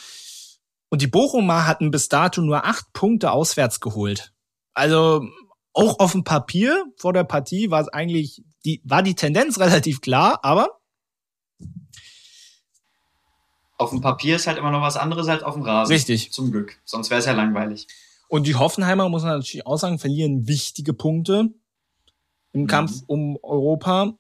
Und 0.89 1.02
die 1.02 1.08
Bochumer 1.08 1.68
hatten 1.68 1.91
bis 1.91 2.10
dato 2.10 2.41
nur 2.41 2.66
acht 2.66 2.91
Punkte 2.93 3.32
auswärts 3.32 3.80
geholt. 3.80 4.34
Also 4.74 5.26
auch 5.74 5.99
auf 5.99 6.12
dem 6.12 6.24
Papier 6.24 6.86
vor 6.97 7.14
der 7.14 7.24
Partie 7.24 7.72
war 7.72 7.82
es 7.82 7.88
eigentlich, 7.88 8.43
die, 8.66 8.82
war 8.84 9.04
die 9.04 9.16
Tendenz 9.16 9.60
relativ 9.60 10.02
klar, 10.02 10.39
aber 10.43 10.80
auf 13.82 13.89
dem 13.89 13.99
Papier 13.99 14.36
ist 14.36 14.45
halt 14.45 14.59
immer 14.59 14.69
noch 14.69 14.82
was 14.82 14.95
anderes 14.95 15.27
als 15.27 15.41
auf 15.41 15.55
dem 15.55 15.63
Rasen. 15.63 15.91
Richtig. 15.91 16.32
Zum 16.32 16.51
Glück. 16.51 16.79
Sonst 16.86 17.09
wäre 17.09 17.19
es 17.19 17.25
ja 17.25 17.34
langweilig. 17.34 17.88
Und 18.27 18.45
die 18.45 18.55
Hoffenheimer, 18.55 19.09
muss 19.09 19.23
man 19.23 19.39
natürlich 19.39 19.65
auch 19.65 19.77
sagen, 19.77 19.97
verlieren 19.97 20.47
wichtige 20.47 20.93
Punkte 20.93 21.49
im 22.53 22.61
mhm. 22.61 22.67
Kampf 22.67 23.01
um 23.07 23.38
Europa. 23.41 24.13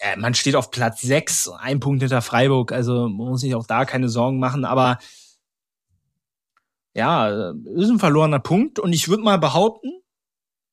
Ja, 0.00 0.16
man 0.16 0.34
steht 0.34 0.56
auf 0.56 0.72
Platz 0.72 1.00
6, 1.02 1.50
ein 1.60 1.78
Punkt 1.78 2.02
hinter 2.02 2.22
Freiburg, 2.22 2.72
also 2.72 3.08
man 3.08 3.28
muss 3.28 3.40
sich 3.40 3.54
auch 3.54 3.68
da 3.68 3.84
keine 3.84 4.08
Sorgen 4.08 4.40
machen, 4.40 4.64
aber 4.64 4.98
ja, 6.94 7.52
ist 7.76 7.88
ein 7.88 8.00
verlorener 8.00 8.40
Punkt 8.40 8.80
und 8.80 8.92
ich 8.92 9.08
würde 9.08 9.22
mal 9.22 9.38
behaupten, 9.38 10.02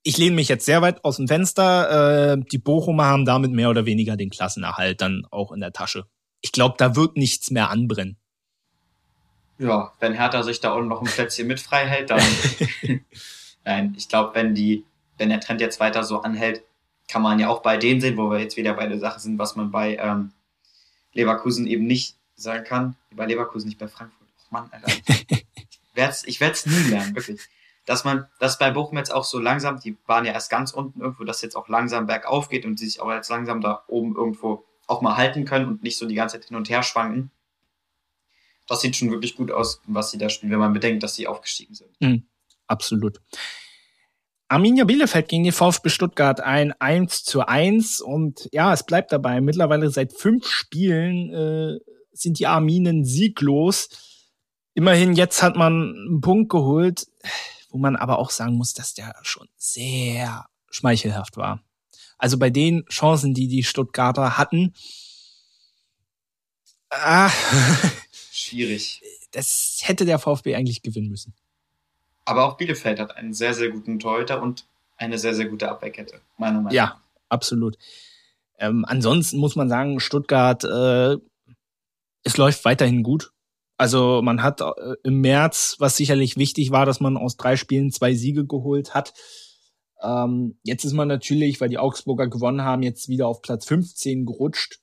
ich 0.01 0.17
lehne 0.17 0.35
mich 0.35 0.47
jetzt 0.47 0.65
sehr 0.65 0.81
weit 0.81 1.05
aus 1.05 1.17
dem 1.17 1.27
Fenster, 1.27 2.31
äh, 2.31 2.37
die 2.51 2.57
Bochumer 2.57 3.05
haben 3.05 3.25
damit 3.25 3.51
mehr 3.51 3.69
oder 3.69 3.85
weniger 3.85 4.17
den 4.17 4.31
Klassenerhalt 4.31 4.99
dann 4.99 5.27
auch 5.29 5.51
in 5.51 5.59
der 5.59 5.73
Tasche 5.73 6.05
ich 6.41 6.51
glaube, 6.51 6.75
da 6.77 6.95
wird 6.95 7.17
nichts 7.17 7.51
mehr 7.51 7.69
anbrennen. 7.69 8.17
Ja, 9.57 9.91
wenn 9.99 10.13
Hertha 10.13 10.41
sich 10.43 10.61
da 10.61 10.73
unten 10.73 10.87
noch 10.87 11.01
ein 11.01 11.07
Plätzchen 11.07 11.47
mit 11.47 11.59
frei 11.59 11.85
hält, 11.85 12.09
dann. 12.09 12.21
Nein, 13.65 13.93
ich 13.97 14.07
glaube, 14.07 14.33
wenn 14.33 14.55
die, 14.55 14.85
wenn 15.17 15.29
der 15.29 15.41
Trend 15.41 15.59
jetzt 15.59 15.81
weiter 15.81 16.03
so 16.03 16.21
anhält, 16.21 16.63
kann 17.09 17.21
man 17.21 17.39
ja 17.39 17.49
auch 17.49 17.61
bei 17.61 17.75
denen 17.75 17.99
sehen, 17.99 18.17
wo 18.17 18.29
wir 18.29 18.39
jetzt 18.39 18.55
wieder 18.55 18.73
bei 18.73 18.87
der 18.87 18.99
Sache 18.99 19.19
sind, 19.19 19.37
was 19.37 19.55
man 19.55 19.69
bei 19.69 19.97
ähm, 19.97 20.31
Leverkusen 21.13 21.67
eben 21.67 21.85
nicht 21.85 22.15
sagen 22.35 22.63
kann. 22.63 22.95
Bei 23.11 23.25
Leverkusen, 23.25 23.67
nicht 23.67 23.79
bei 23.79 23.87
Frankfurt. 23.87 24.27
Oh 24.45 24.47
Mann, 24.51 24.69
Alter. 24.71 24.87
ich 26.25 26.39
werde 26.39 26.53
es 26.53 26.65
nie 26.65 26.89
lernen, 26.89 27.15
wirklich. 27.15 27.41
Dass 27.85 28.05
man, 28.05 28.27
dass 28.39 28.59
bei 28.59 28.71
Bochum 28.71 28.97
jetzt 28.97 29.11
auch 29.11 29.25
so 29.25 29.39
langsam, 29.39 29.79
die 29.79 29.97
waren 30.05 30.23
ja 30.23 30.31
erst 30.31 30.49
ganz 30.49 30.71
unten 30.71 31.01
irgendwo, 31.01 31.23
dass 31.23 31.41
jetzt 31.41 31.55
auch 31.55 31.67
langsam 31.67 32.05
bergauf 32.05 32.47
geht 32.47 32.65
und 32.65 32.77
sie 32.77 32.85
sich 32.85 33.01
auch 33.01 33.11
jetzt 33.11 33.29
langsam 33.29 33.59
da 33.59 33.83
oben 33.87 34.15
irgendwo 34.15 34.63
auch 34.89 35.01
mal 35.01 35.17
halten 35.17 35.45
können 35.45 35.67
und 35.67 35.83
nicht 35.83 35.97
so 35.97 36.07
die 36.07 36.15
ganze 36.15 36.39
Zeit 36.39 36.47
hin 36.47 36.57
und 36.57 36.69
her 36.69 36.83
schwanken. 36.83 37.31
Das 38.67 38.81
sieht 38.81 38.95
schon 38.95 39.11
wirklich 39.11 39.35
gut 39.35 39.51
aus, 39.51 39.81
was 39.87 40.11
sie 40.11 40.17
da 40.17 40.29
spielen, 40.29 40.51
wenn 40.51 40.59
man 40.59 40.73
bedenkt, 40.73 41.03
dass 41.03 41.15
sie 41.15 41.27
aufgestiegen 41.27 41.75
sind. 41.75 41.89
Mhm, 41.99 42.27
absolut. 42.67 43.19
Arminia 44.47 44.83
Bielefeld 44.83 45.27
gegen 45.27 45.43
die 45.43 45.51
VfB 45.51 45.89
Stuttgart 45.89 46.41
ein 46.41 46.73
1 46.79 47.23
zu 47.23 47.45
1 47.45 48.01
und 48.01 48.49
ja, 48.51 48.73
es 48.73 48.83
bleibt 48.83 49.11
dabei. 49.11 49.41
Mittlerweile 49.41 49.91
seit 49.91 50.11
fünf 50.13 50.47
Spielen 50.47 51.31
äh, 51.31 51.79
sind 52.11 52.39
die 52.39 52.47
Arminen 52.47 53.05
sieglos. 53.05 53.89
Immerhin 54.73 55.13
jetzt 55.13 55.43
hat 55.43 55.55
man 55.55 55.93
einen 55.93 56.21
Punkt 56.21 56.49
geholt, 56.49 57.07
wo 57.69 57.77
man 57.77 57.95
aber 57.95 58.17
auch 58.17 58.31
sagen 58.31 58.55
muss, 58.55 58.73
dass 58.73 58.95
der 58.95 59.15
schon 59.21 59.47
sehr 59.55 60.47
schmeichelhaft 60.71 61.37
war. 61.37 61.63
Also 62.19 62.37
bei 62.37 62.51
den 62.51 62.85
Chancen, 62.85 63.33
die 63.33 63.47
die 63.47 63.63
Stuttgarter 63.63 64.37
hatten, 64.37 64.73
ah, 66.91 67.31
schwierig. 68.31 69.01
Das 69.31 69.79
hätte 69.83 70.05
der 70.05 70.19
VfB 70.19 70.55
eigentlich 70.55 70.81
gewinnen 70.81 71.09
müssen. 71.09 71.33
Aber 72.25 72.45
auch 72.45 72.57
Bielefeld 72.57 72.99
hat 72.99 73.17
einen 73.17 73.33
sehr, 73.33 73.55
sehr 73.55 73.69
guten 73.69 73.97
Torhüter 73.97 74.41
und 74.41 74.67
eine 74.97 75.17
sehr, 75.17 75.33
sehr 75.33 75.47
gute 75.47 75.69
Abwehrkette, 75.69 76.21
meiner 76.37 76.53
Meinung 76.53 76.65
nach. 76.65 76.71
Ja, 76.73 77.01
absolut. 77.29 77.77
Ähm, 78.59 78.85
ansonsten 78.87 79.37
muss 79.37 79.55
man 79.55 79.69
sagen, 79.69 79.99
Stuttgart, 79.99 80.63
äh, 80.63 81.17
es 82.23 82.37
läuft 82.37 82.65
weiterhin 82.65 83.01
gut. 83.01 83.31
Also 83.77 84.21
man 84.21 84.43
hat 84.43 84.59
äh, 84.59 84.95
im 85.03 85.21
März, 85.21 85.77
was 85.79 85.95
sicherlich 85.95 86.35
wichtig 86.35 86.71
war, 86.71 86.85
dass 86.85 86.99
man 86.99 87.15
aus 87.15 87.37
drei 87.37 87.55
Spielen 87.55 87.91
zwei 87.91 88.13
Siege 88.13 88.45
geholt 88.45 88.93
hat. 88.93 89.13
Ähm, 90.01 90.59
jetzt 90.63 90.85
ist 90.85 90.93
man 90.93 91.07
natürlich, 91.07 91.59
weil 91.59 91.69
die 91.69 91.77
Augsburger 91.77 92.27
gewonnen 92.27 92.61
haben, 92.61 92.83
jetzt 92.83 93.09
wieder 93.09 93.27
auf 93.27 93.41
Platz 93.41 93.65
15 93.65 94.25
gerutscht. 94.25 94.79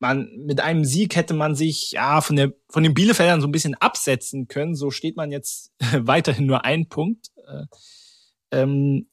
Man, 0.00 0.28
mit 0.44 0.60
einem 0.60 0.84
Sieg 0.84 1.16
hätte 1.16 1.34
man 1.34 1.54
sich 1.54 1.92
ja 1.92 2.20
von, 2.20 2.36
der, 2.36 2.52
von 2.68 2.82
den 2.82 2.94
Bielefeldern 2.94 3.40
so 3.40 3.46
ein 3.46 3.52
bisschen 3.52 3.74
absetzen 3.74 4.48
können. 4.48 4.74
So 4.74 4.90
steht 4.90 5.16
man 5.16 5.30
jetzt 5.30 5.72
weiterhin 5.92 6.46
nur 6.46 6.64
ein 6.64 6.88
Punkt 6.88 7.28
äh, 7.46 7.66
ähm, 8.50 9.08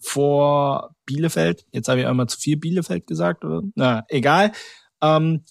vor 0.00 0.94
Bielefeld. 1.06 1.64
Jetzt 1.72 1.88
habe 1.88 2.00
ich 2.00 2.06
einmal 2.06 2.28
zu 2.28 2.38
viel 2.38 2.56
Bielefeld 2.56 3.06
gesagt, 3.06 3.44
oder? 3.44 3.62
Na, 3.74 4.04
egal. 4.08 4.52
Ähm, 5.00 5.44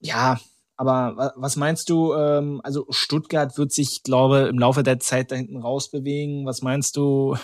ja, 0.00 0.38
aber 0.76 1.32
was 1.36 1.56
meinst 1.56 1.88
du, 1.88 2.14
ähm, 2.14 2.60
also 2.64 2.86
Stuttgart 2.90 3.56
wird 3.56 3.72
sich, 3.72 4.02
glaube 4.02 4.48
im 4.48 4.58
Laufe 4.58 4.82
der 4.82 4.98
Zeit 4.98 5.30
da 5.30 5.36
hinten 5.36 5.58
rausbewegen. 5.58 6.46
Was 6.46 6.62
meinst 6.62 6.96
du, 6.96 7.36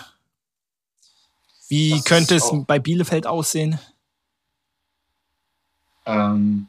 wie 1.69 1.91
das 1.91 2.05
könnte 2.05 2.35
es 2.35 2.53
bei 2.67 2.79
Bielefeld 2.79 3.27
aussehen? 3.27 3.79
Ähm, 6.07 6.67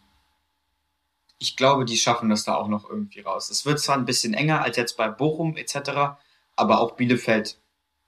ich 1.39 1.57
glaube, 1.57 1.85
die 1.85 1.97
schaffen 1.97 2.29
das 2.29 2.43
da 2.43 2.55
auch 2.55 2.67
noch 2.67 2.87
irgendwie 2.87 3.21
raus. 3.21 3.49
Es 3.49 3.65
wird 3.65 3.79
zwar 3.79 3.97
ein 3.97 4.05
bisschen 4.05 4.35
enger 4.35 4.61
als 4.61 4.77
jetzt 4.77 4.97
bei 4.97 5.09
Bochum 5.09 5.57
etc., 5.57 6.19
aber 6.55 6.79
auch 6.79 6.91
Bielefeld 6.91 7.57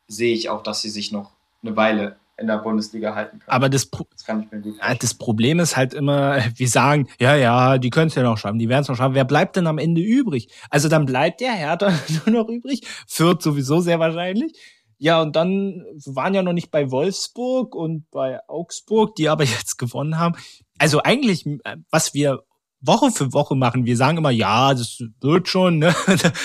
sehe 0.08 0.36
ich 0.36 0.50
auch, 0.50 0.62
dass 0.62 0.82
sie 0.82 0.90
sich 0.92 1.12
noch 1.12 1.32
eine 1.64 1.76
Weile 1.76 2.20
in 2.38 2.48
der 2.48 2.58
Bundesliga 2.58 3.14
halten 3.16 3.40
können. 3.40 3.52
Aber 3.52 3.70
das, 3.70 3.86
Pro 3.86 4.06
das, 4.12 4.26
gut 4.26 4.78
das 5.00 5.14
Problem 5.14 5.60
ist 5.60 5.78
halt 5.78 5.94
immer, 5.94 6.38
wir 6.56 6.68
sagen, 6.68 7.08
ja, 7.20 7.36
ja, 7.36 7.78
die 7.78 7.90
können 7.90 8.08
es 8.08 8.16
ja 8.16 8.24
noch 8.24 8.38
schaffen, 8.38 8.60
die 8.60 8.70
werden 8.70 8.82
es 8.82 8.88
noch 8.88 8.96
schaffen. 8.96 9.16
Wer 9.16 9.26
bleibt 9.26 9.56
denn 9.56 9.68
am 9.68 9.78
Ende 9.78 10.02
übrig? 10.02 10.50
Also 10.70 10.90
dann 10.90 11.06
bleibt 11.06 11.42
der 11.42 11.54
Hertha 11.54 11.94
nur 12.26 12.44
noch 12.44 12.50
übrig, 12.50 12.82
Fürth 13.08 13.42
sowieso 13.42 13.82
sehr 13.82 14.00
wahrscheinlich. 14.00 14.54
Ja, 14.98 15.22
und 15.22 15.36
dann 15.36 15.84
waren 16.06 16.34
ja 16.34 16.44
noch 16.44 16.54
nicht 16.54 16.72
bei 16.72 16.90
Wolfsburg 16.90 17.76
und 17.76 18.10
bei 18.10 18.40
Augsburg, 18.48 19.16
die 19.16 19.30
aber 19.30 19.44
jetzt 19.44 19.78
gewonnen 19.78 20.18
haben. 20.18 20.36
Also 20.80 21.02
eigentlich, 21.04 21.46
was 21.92 22.14
wir 22.14 22.44
Woche 22.80 23.12
für 23.12 23.32
Woche 23.32 23.56
machen, 23.56 23.86
wir 23.86 23.96
sagen 23.96 24.18
immer, 24.18 24.32
ja, 24.32 24.74
das 24.74 25.00
wird 25.22 25.48
schon, 25.48 25.78
ne? 25.78 25.96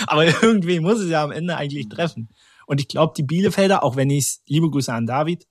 aber 0.06 0.24
irgendwie 0.26 0.78
muss 0.78 1.00
es 1.00 1.10
ja 1.10 1.24
am 1.24 1.32
Ende 1.32 1.56
eigentlich 1.56 1.88
treffen. 1.88 2.28
Und 2.66 2.80
ich 2.80 2.88
glaube, 2.88 3.14
die 3.16 3.22
Bielefelder, 3.22 3.82
auch 3.82 3.96
wenn 3.96 4.10
ich 4.10 4.38
liebe 4.46 4.70
Grüße 4.70 4.92
an 4.92 5.06
David, 5.06 5.46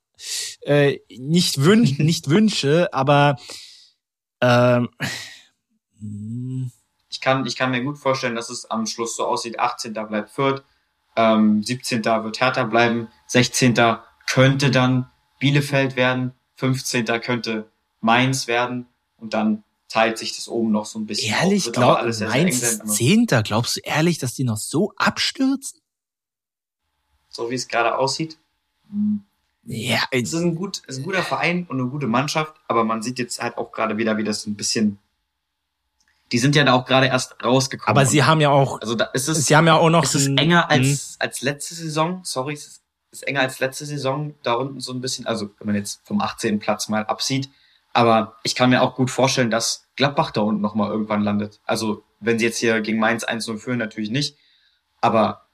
äh, 0.62 1.00
nicht, 1.10 1.64
wün 1.64 1.82
nicht 1.98 2.30
wünsche, 2.30 2.94
aber 2.94 3.38
Ähm. 4.42 4.90
Ich 7.10 7.22
kann, 7.22 7.46
ich 7.46 7.56
kann 7.56 7.72
mir 7.72 7.84
gut 7.84 7.98
vorstellen, 7.98 8.36
dass 8.36 8.50
es 8.50 8.70
am 8.70 8.86
Schluss 8.86 9.16
so 9.16 9.26
aussieht, 9.26 9.60
18. 9.60 9.94
bleibt 9.94 10.30
Fürth, 10.30 10.64
ähm, 11.16 11.64
17. 11.64 12.04
wird 12.04 12.40
Hertha 12.40 12.64
bleiben, 12.64 13.08
16. 13.28 13.74
könnte 14.28 14.70
dann 14.70 15.10
Bielefeld 15.40 15.96
werden, 15.96 16.34
15. 16.56 17.06
könnte 17.22 17.70
Mainz 18.02 18.48
werden 18.48 18.88
und 19.18 19.34
dann 19.34 19.64
teilt 19.90 20.18
sich 20.18 20.36
das 20.36 20.48
oben 20.48 20.72
noch 20.72 20.86
so 20.86 21.00
ein 21.00 21.08
bisschen. 21.08 21.34
Ehrlich, 21.34 21.72
glaub, 21.72 22.04
Mainz 22.04 22.80
10. 22.80 23.26
Glaubst 23.44 23.78
du 23.78 23.82
ehrlich, 23.84 24.20
dass 24.20 24.34
die 24.34 24.44
noch 24.44 24.58
so 24.58 24.94
abstürzen? 24.98 25.80
So 27.30 27.50
wie 27.50 27.56
es 27.56 27.68
gerade 27.68 27.98
aussieht? 27.98 28.38
Hm. 28.90 29.24
Ja, 29.70 30.00
es 30.12 30.32
ist 30.32 30.42
ein, 30.42 30.56
gut, 30.56 30.82
ist 30.88 31.00
ein 31.00 31.04
guter 31.04 31.22
Verein 31.22 31.66
und 31.68 31.78
eine 31.78 31.90
gute 31.90 32.08
Mannschaft, 32.08 32.56
aber 32.70 32.86
man 32.86 33.02
sieht 33.02 33.20
jetzt 33.20 33.42
halt 33.42 33.58
auch 33.58 33.74
gerade 33.74 33.98
wieder, 33.98 34.18
wie 34.18 34.24
das 34.24 34.44
so 34.44 34.50
ein 34.50 34.56
bisschen. 34.56 34.98
Die 36.32 36.40
sind 36.40 36.56
ja 36.56 36.64
da 36.64 36.74
auch 36.74 36.86
gerade 36.86 37.08
erst 37.08 37.44
rausgekommen. 37.44 37.98
Aber 37.98 38.06
sie 38.06 38.24
haben 38.24 38.40
ja 38.40 38.50
auch. 38.50 38.80
Also 38.80 38.96
da 38.96 39.06
ist 39.06 39.28
es. 39.28 39.46
Sie 39.46 39.56
haben 39.56 39.68
ja 39.68 39.76
auch 39.76 39.90
noch. 39.90 40.06
Es 40.06 40.16
ist 40.16 40.28
enger 40.38 40.70
als, 40.70 40.88
mhm. 40.88 41.16
als 41.20 41.42
letzte 41.42 41.76
Saison. 41.76 42.22
Sorry, 42.24 42.54
es 42.54 42.66
ist, 42.66 42.82
ist 43.12 43.28
enger 43.28 43.42
als 43.42 43.60
letzte 43.60 43.86
Saison. 43.86 44.36
Da 44.42 44.54
unten 44.54 44.80
so 44.80 44.94
ein 44.94 45.02
bisschen. 45.02 45.28
Also 45.28 45.50
wenn 45.60 45.68
man 45.68 45.76
jetzt 45.76 46.02
vom 46.06 46.22
18. 46.22 46.60
Platz 46.60 46.88
mal 46.88 47.06
absieht. 47.06 47.50
Aber 47.92 48.38
ich 48.44 48.56
kann 48.56 48.70
mir 48.70 48.82
auch 48.82 48.96
gut 48.96 49.12
vorstellen, 49.12 49.50
dass 49.50 49.88
Gladbach 49.98 50.32
da 50.32 50.42
unten 50.42 50.62
nochmal 50.62 50.92
irgendwann 50.92 51.24
landet. 51.24 51.60
Also 51.66 52.04
wenn 52.20 52.40
sie 52.40 52.46
jetzt 52.46 52.58
hier 52.58 52.80
gegen 52.82 53.00
Mainz 53.00 53.26
1-0 53.26 53.58
führen, 53.58 53.80
natürlich 53.80 54.12
nicht. 54.12 54.38
Aber 55.02 55.47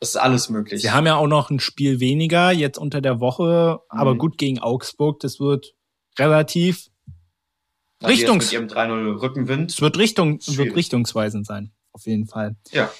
ist 0.00 0.16
alles 0.16 0.48
möglich. 0.48 0.82
Sie 0.82 0.90
haben 0.90 1.06
ja 1.06 1.16
auch 1.16 1.26
noch 1.26 1.50
ein 1.50 1.60
Spiel 1.60 2.00
weniger 2.00 2.50
jetzt 2.50 2.78
unter 2.78 3.00
der 3.00 3.20
Woche, 3.20 3.80
mhm. 3.92 3.98
aber 3.98 4.16
gut 4.16 4.38
gegen 4.38 4.58
Augsburg. 4.58 5.20
Das 5.20 5.40
wird 5.40 5.74
relativ 6.18 6.88
Richtungs 8.02 8.46
mit 8.46 8.52
ihrem 8.52 8.66
3-0 8.66 9.20
Rückenwind. 9.20 9.70
Es 9.70 9.80
wird 9.80 9.98
Richtung 9.98 10.40
wird 10.46 10.74
richtungsweisend 10.74 11.46
sein, 11.46 11.72
auf 11.92 12.06
jeden 12.06 12.26
Fall. 12.26 12.56
Ja. 12.70 12.90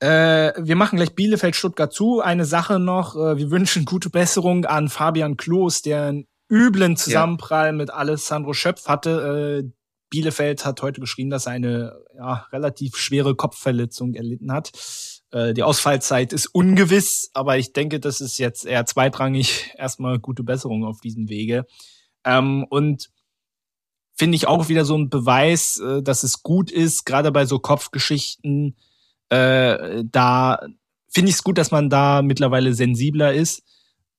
Äh, 0.00 0.54
wir 0.56 0.76
machen 0.76 0.96
gleich 0.96 1.14
Bielefeld 1.14 1.54
Stuttgart 1.54 1.92
zu. 1.92 2.20
Eine 2.20 2.44
Sache 2.44 2.78
noch, 2.78 3.14
äh, 3.14 3.36
wir 3.36 3.50
wünschen 3.50 3.84
gute 3.84 4.10
Besserung 4.10 4.64
an 4.64 4.88
Fabian 4.88 5.36
Klos, 5.36 5.82
der 5.82 6.06
einen 6.06 6.26
üblen 6.50 6.96
Zusammenprall 6.96 7.66
ja. 7.66 7.72
mit 7.72 7.90
Alessandro 7.90 8.52
Schöpf 8.52 8.86
hatte. 8.88 9.62
Äh, 9.62 9.70
Bielefeld 10.08 10.64
hat 10.64 10.82
heute 10.82 11.00
geschrieben, 11.00 11.30
dass 11.30 11.46
er 11.46 11.52
eine 11.52 12.00
ja, 12.16 12.46
relativ 12.50 12.96
schwere 12.96 13.36
Kopfverletzung 13.36 14.14
erlitten 14.14 14.52
hat. 14.52 14.72
Äh, 15.32 15.54
die 15.54 15.62
Ausfallzeit 15.62 16.32
ist 16.32 16.46
ungewiss, 16.46 17.30
aber 17.34 17.58
ich 17.58 17.72
denke, 17.72 18.00
das 18.00 18.20
ist 18.20 18.38
jetzt 18.38 18.66
eher 18.66 18.86
zweitrangig. 18.86 19.72
Erstmal 19.78 20.18
gute 20.18 20.42
Besserung 20.42 20.84
auf 20.84 21.00
diesem 21.00 21.28
Wege. 21.28 21.66
Ähm, 22.24 22.66
und 22.68 23.10
finde 24.16 24.36
ich 24.36 24.46
auch 24.46 24.68
wieder 24.68 24.84
so 24.84 24.96
ein 24.96 25.08
Beweis, 25.08 25.78
äh, 25.78 26.02
dass 26.02 26.24
es 26.24 26.42
gut 26.42 26.70
ist, 26.70 27.04
gerade 27.04 27.32
bei 27.32 27.46
so 27.46 27.58
Kopfgeschichten. 27.58 28.76
Äh, 29.30 30.04
da 30.04 30.60
finde 31.08 31.30
ich 31.30 31.36
es 31.36 31.44
gut, 31.44 31.58
dass 31.58 31.70
man 31.70 31.88
da 31.88 32.22
mittlerweile 32.22 32.74
sensibler 32.74 33.32
ist. 33.32 33.62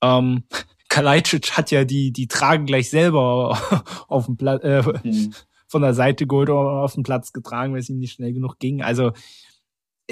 Ähm, 0.02 0.44
Kalajdzic 0.88 1.52
hat 1.52 1.70
ja 1.70 1.84
die, 1.84 2.12
die 2.12 2.26
Tragen 2.26 2.66
gleich 2.66 2.90
selber 2.90 3.58
auf 4.08 4.26
dem 4.26 4.36
Platz, 4.36 4.62
äh, 4.64 4.82
mhm. 5.04 5.32
von 5.68 5.82
der 5.82 5.94
Seite 5.94 6.26
geholt 6.26 6.50
oder 6.50 6.82
auf 6.82 6.94
den 6.94 7.02
Platz 7.02 7.32
getragen, 7.32 7.72
weil 7.72 7.80
es 7.80 7.88
ihm 7.88 7.98
nicht 7.98 8.12
schnell 8.12 8.32
genug 8.32 8.58
ging. 8.58 8.82
Also 8.82 9.12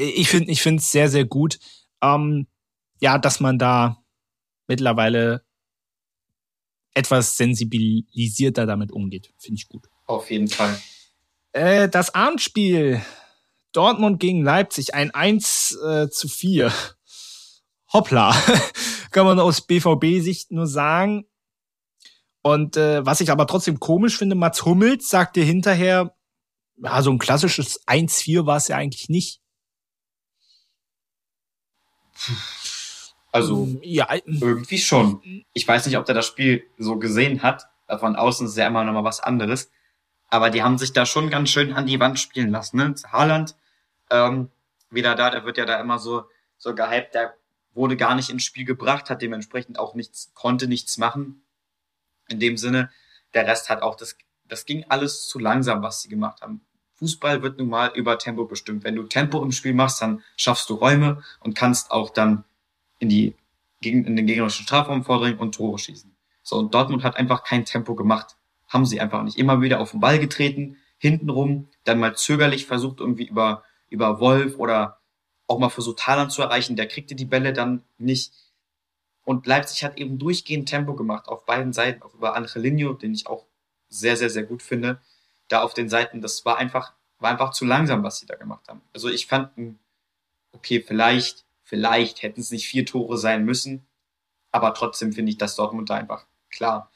ich 0.00 0.28
finde 0.28 0.50
ich 0.50 0.62
finde 0.62 0.80
es 0.80 0.90
sehr, 0.90 1.08
sehr 1.08 1.24
gut, 1.24 1.58
ähm, 2.02 2.46
ja, 3.00 3.18
dass 3.18 3.40
man 3.40 3.58
da 3.58 4.02
mittlerweile 4.66 5.44
etwas 6.94 7.36
sensibilisierter 7.36 8.66
damit 8.66 8.92
umgeht. 8.92 9.32
Finde 9.38 9.58
ich 9.58 9.68
gut. 9.68 9.88
Auf 10.06 10.30
jeden 10.30 10.48
Fall. 10.48 10.80
Äh, 11.52 11.88
das 11.88 12.14
Abendspiel 12.14 13.02
Dortmund 13.72 14.20
gegen 14.20 14.42
Leipzig, 14.42 14.94
ein 14.94 15.12
1 15.12 15.78
äh, 15.84 16.08
zu 16.08 16.28
4. 16.28 16.72
Hoppla, 17.92 18.34
kann 19.10 19.26
man 19.26 19.38
aus 19.38 19.62
BVB-Sicht 19.62 20.50
nur 20.50 20.66
sagen. 20.66 21.26
Und 22.42 22.76
äh, 22.76 23.04
was 23.04 23.20
ich 23.20 23.30
aber 23.30 23.46
trotzdem 23.46 23.80
komisch 23.80 24.16
finde, 24.16 24.34
Mats 24.34 24.64
Hummels 24.64 25.08
sagte 25.08 25.40
hinterher, 25.40 26.14
ja, 26.76 27.02
so 27.02 27.10
ein 27.10 27.18
klassisches 27.18 27.86
1-4 27.86 28.46
war 28.46 28.56
es 28.56 28.68
ja 28.68 28.76
eigentlich 28.76 29.08
nicht. 29.08 29.40
Also 33.32 33.66
mm, 33.66 33.80
ja, 33.82 34.08
irgendwie 34.26 34.78
schon. 34.78 35.44
Ich 35.52 35.66
weiß 35.66 35.86
nicht, 35.86 35.96
ob 35.96 36.04
der 36.04 36.16
das 36.16 36.26
Spiel 36.26 36.64
so 36.78 36.98
gesehen 36.98 37.42
hat. 37.42 37.68
Von 38.00 38.16
außen 38.16 38.46
ist 38.46 38.56
ja 38.56 38.66
immer 38.66 38.82
noch 38.82 38.92
mal 38.92 39.04
was 39.04 39.20
anderes. 39.20 39.70
Aber 40.28 40.50
die 40.50 40.62
haben 40.62 40.78
sich 40.78 40.92
da 40.92 41.06
schon 41.06 41.30
ganz 41.30 41.50
schön 41.50 41.72
an 41.72 41.86
die 41.86 42.00
Wand 42.00 42.18
spielen 42.18 42.50
lassen. 42.50 42.76
Ne? 42.76 42.94
Haaland 43.10 43.54
ähm, 44.10 44.48
wieder 44.90 45.14
da, 45.14 45.30
der 45.30 45.44
wird 45.44 45.58
ja 45.58 45.64
da 45.64 45.80
immer 45.80 45.98
so 45.98 46.24
so 46.60 46.74
gehypt. 46.74 47.14
Der 47.14 47.34
wurde 47.74 47.96
gar 47.96 48.14
nicht 48.14 48.30
ins 48.30 48.44
Spiel 48.44 48.64
gebracht, 48.64 49.10
hat 49.10 49.22
dementsprechend 49.22 49.78
auch 49.78 49.94
nichts, 49.94 50.30
konnte 50.34 50.68
nichts 50.68 50.98
machen. 50.98 51.42
In 52.28 52.38
dem 52.38 52.56
Sinne, 52.56 52.90
der 53.34 53.46
Rest 53.46 53.70
hat 53.70 53.82
auch 53.82 53.96
das, 53.96 54.16
das 54.44 54.66
ging 54.66 54.84
alles 54.88 55.26
zu 55.26 55.40
langsam, 55.40 55.82
was 55.82 56.02
sie 56.02 56.08
gemacht 56.08 56.42
haben. 56.42 56.60
Fußball 57.00 57.42
wird 57.42 57.58
nun 57.58 57.70
mal 57.70 57.90
über 57.94 58.18
Tempo 58.18 58.44
bestimmt. 58.44 58.84
Wenn 58.84 58.94
du 58.94 59.04
Tempo 59.04 59.42
im 59.42 59.52
Spiel 59.52 59.72
machst, 59.72 60.02
dann 60.02 60.22
schaffst 60.36 60.68
du 60.68 60.74
Räume 60.74 61.22
und 61.40 61.56
kannst 61.56 61.90
auch 61.90 62.10
dann 62.10 62.44
in 62.98 63.08
die 63.08 63.34
in 63.82 64.14
den 64.14 64.26
gegnerischen 64.26 64.64
Strafraum 64.64 65.04
vordringen 65.04 65.38
und 65.38 65.54
Tore 65.54 65.78
schießen. 65.78 66.14
So, 66.42 66.56
und 66.56 66.74
Dortmund 66.74 67.02
hat 67.02 67.16
einfach 67.16 67.44
kein 67.44 67.64
Tempo 67.64 67.94
gemacht. 67.94 68.36
Haben 68.68 68.84
sie 68.84 69.00
einfach 69.00 69.22
nicht. 69.22 69.38
Immer 69.38 69.62
wieder 69.62 69.80
auf 69.80 69.92
den 69.92 70.00
Ball 70.00 70.18
getreten, 70.18 70.76
hintenrum, 70.98 71.68
dann 71.84 71.98
mal 71.98 72.14
zögerlich 72.14 72.66
versucht, 72.66 73.00
irgendwie 73.00 73.26
über, 73.26 73.64
über 73.88 74.20
Wolf 74.20 74.58
oder 74.58 74.98
auch 75.46 75.58
mal 75.58 75.70
versucht, 75.70 76.06
Haaland 76.06 76.30
zu 76.30 76.42
erreichen. 76.42 76.76
Der 76.76 76.86
kriegte 76.86 77.14
die 77.14 77.24
Bälle 77.24 77.54
dann 77.54 77.82
nicht. 77.96 78.34
Und 79.24 79.46
Leipzig 79.46 79.82
hat 79.82 79.96
eben 79.96 80.18
durchgehend 80.18 80.68
Tempo 80.68 80.94
gemacht, 80.94 81.28
auf 81.28 81.46
beiden 81.46 81.72
Seiten, 81.72 82.02
auch 82.02 82.12
über 82.12 82.36
Angelino, 82.36 82.92
den 82.92 83.14
ich 83.14 83.26
auch 83.26 83.46
sehr, 83.88 84.18
sehr, 84.18 84.28
sehr 84.28 84.42
gut 84.42 84.62
finde 84.62 85.00
da 85.50 85.62
auf 85.62 85.74
den 85.74 85.88
Seiten, 85.88 86.22
das 86.22 86.44
war 86.44 86.56
einfach, 86.56 86.94
war 87.18 87.30
einfach 87.30 87.50
zu 87.50 87.64
langsam, 87.64 88.02
was 88.02 88.18
sie 88.18 88.26
da 88.26 88.36
gemacht 88.36 88.68
haben. 88.68 88.80
Also 88.94 89.08
ich 89.08 89.26
fand, 89.26 89.50
okay, 90.52 90.80
vielleicht, 90.80 91.44
vielleicht 91.62 92.22
hätten 92.22 92.40
es 92.40 92.50
nicht 92.50 92.66
vier 92.66 92.86
Tore 92.86 93.18
sein 93.18 93.44
müssen, 93.44 93.86
aber 94.52 94.74
trotzdem 94.74 95.12
finde 95.12 95.30
ich, 95.30 95.38
dass 95.38 95.56
Dortmund 95.56 95.90
da 95.90 95.96
einfach 95.96 96.26
klar 96.50 96.90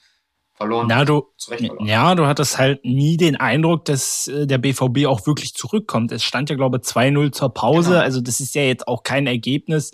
verloren. 0.55 0.87
Na, 0.89 1.05
du, 1.05 1.29
verloren. 1.39 1.87
ja, 1.87 2.15
du 2.15 2.27
hattest 2.27 2.59
halt 2.59 2.85
nie 2.85 3.17
den 3.17 3.37
Eindruck, 3.37 3.85
dass 3.85 4.29
äh, 4.29 4.47
der 4.47 4.59
BVB 4.59 5.07
auch 5.07 5.27
wirklich 5.27 5.55
zurückkommt. 5.55 6.13
Es 6.13 6.23
stand 6.23 6.49
ja, 6.49 6.57
glaube 6.57 6.79
ich, 6.79 6.89
2-0 6.89 7.33
zur 7.33 7.53
Pause. 7.53 7.91
Genau. 7.91 8.03
Also 8.03 8.21
das 8.21 8.41
ist 8.41 8.55
ja 8.55 8.63
jetzt 8.63 8.87
auch 8.89 9.03
kein 9.03 9.27
Ergebnis. 9.27 9.91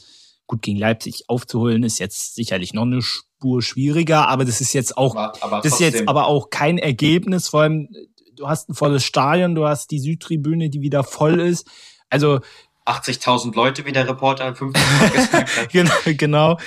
Gut, 0.46 0.62
gegen 0.62 0.78
Leipzig 0.78 1.24
aufzuholen 1.28 1.82
ist 1.82 1.98
jetzt 1.98 2.34
sicherlich 2.34 2.74
noch 2.74 2.82
eine 2.82 3.02
Spur 3.02 3.62
schwieriger, 3.62 4.28
aber 4.28 4.44
das 4.44 4.60
ist 4.60 4.72
jetzt 4.72 4.98
auch, 4.98 5.14
aber, 5.14 5.32
aber 5.42 5.60
das 5.62 5.74
ist 5.74 5.80
jetzt 5.80 6.08
aber 6.08 6.26
auch 6.26 6.50
kein 6.50 6.76
Ergebnis. 6.76 7.48
Vor 7.48 7.62
allem, 7.62 7.88
du 8.40 8.48
hast 8.48 8.70
ein 8.70 8.74
volles 8.74 9.04
Stadion, 9.04 9.54
du 9.54 9.66
hast 9.66 9.90
die 9.90 9.98
Südtribüne, 9.98 10.70
die 10.70 10.80
wieder 10.80 11.04
voll 11.04 11.40
ist. 11.40 11.68
Also 12.08 12.40
80.000 12.86 13.54
Leute, 13.54 13.84
wie 13.84 13.92
der 13.92 14.08
Reporter 14.08 14.54
50 14.54 14.82
gesagt 15.12 15.56
hat. 15.56 15.68
genau, 15.70 15.92
genau. 16.06 16.58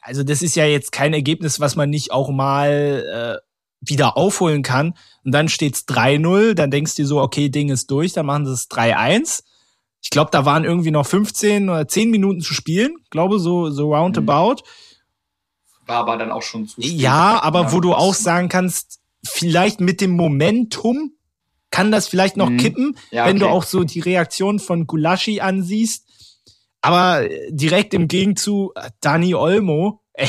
Also 0.00 0.24
das 0.24 0.42
ist 0.42 0.56
ja 0.56 0.64
jetzt 0.64 0.90
kein 0.90 1.12
Ergebnis, 1.12 1.60
was 1.60 1.76
man 1.76 1.90
nicht 1.90 2.10
auch 2.10 2.30
mal 2.30 3.40
äh, 3.40 3.86
wieder 3.86 4.16
aufholen 4.16 4.62
kann. 4.62 4.94
Und 5.24 5.32
dann 5.32 5.48
steht's 5.48 5.86
3-0, 5.86 6.54
dann 6.54 6.70
denkst 6.70 6.96
du 6.96 7.02
dir 7.02 7.06
so, 7.06 7.20
okay, 7.20 7.50
Ding 7.50 7.68
ist 7.68 7.90
durch, 7.90 8.14
dann 8.14 8.26
machen 8.26 8.46
sie 8.46 8.52
es 8.52 8.70
3-1. 8.70 9.42
Ich 10.02 10.10
glaube, 10.10 10.30
da 10.32 10.44
waren 10.44 10.64
irgendwie 10.64 10.90
noch 10.90 11.06
15 11.06 11.68
oder 11.68 11.86
10 11.86 12.10
Minuten 12.10 12.40
zu 12.40 12.54
spielen, 12.54 12.96
glaube 13.10 13.38
so 13.38 13.70
so 13.70 13.94
roundabout. 13.94 14.62
War 15.86 15.98
aber 15.98 16.16
dann 16.16 16.32
auch 16.32 16.42
schon 16.42 16.66
zu 16.66 16.80
spät. 16.80 16.98
Ja, 16.98 17.40
aber 17.42 17.72
wo 17.72 17.80
du 17.80 17.94
auch 17.94 18.14
sagen 18.14 18.48
kannst, 18.48 19.01
vielleicht 19.24 19.80
mit 19.80 20.00
dem 20.00 20.12
Momentum 20.12 21.12
kann 21.70 21.90
das 21.90 22.06
vielleicht 22.06 22.36
noch 22.36 22.50
mhm. 22.50 22.58
kippen, 22.58 22.98
ja, 23.10 23.26
wenn 23.26 23.36
okay. 23.36 23.46
du 23.46 23.50
auch 23.50 23.64
so 23.64 23.82
die 23.84 24.00
Reaktion 24.00 24.58
von 24.58 24.86
Gulaschi 24.86 25.40
ansiehst. 25.40 26.06
Aber 26.82 27.26
direkt 27.48 27.94
im 27.94 28.08
Gegenzug 28.08 28.74
Dani 29.00 29.34
Olmo, 29.34 30.02
ey, 30.12 30.28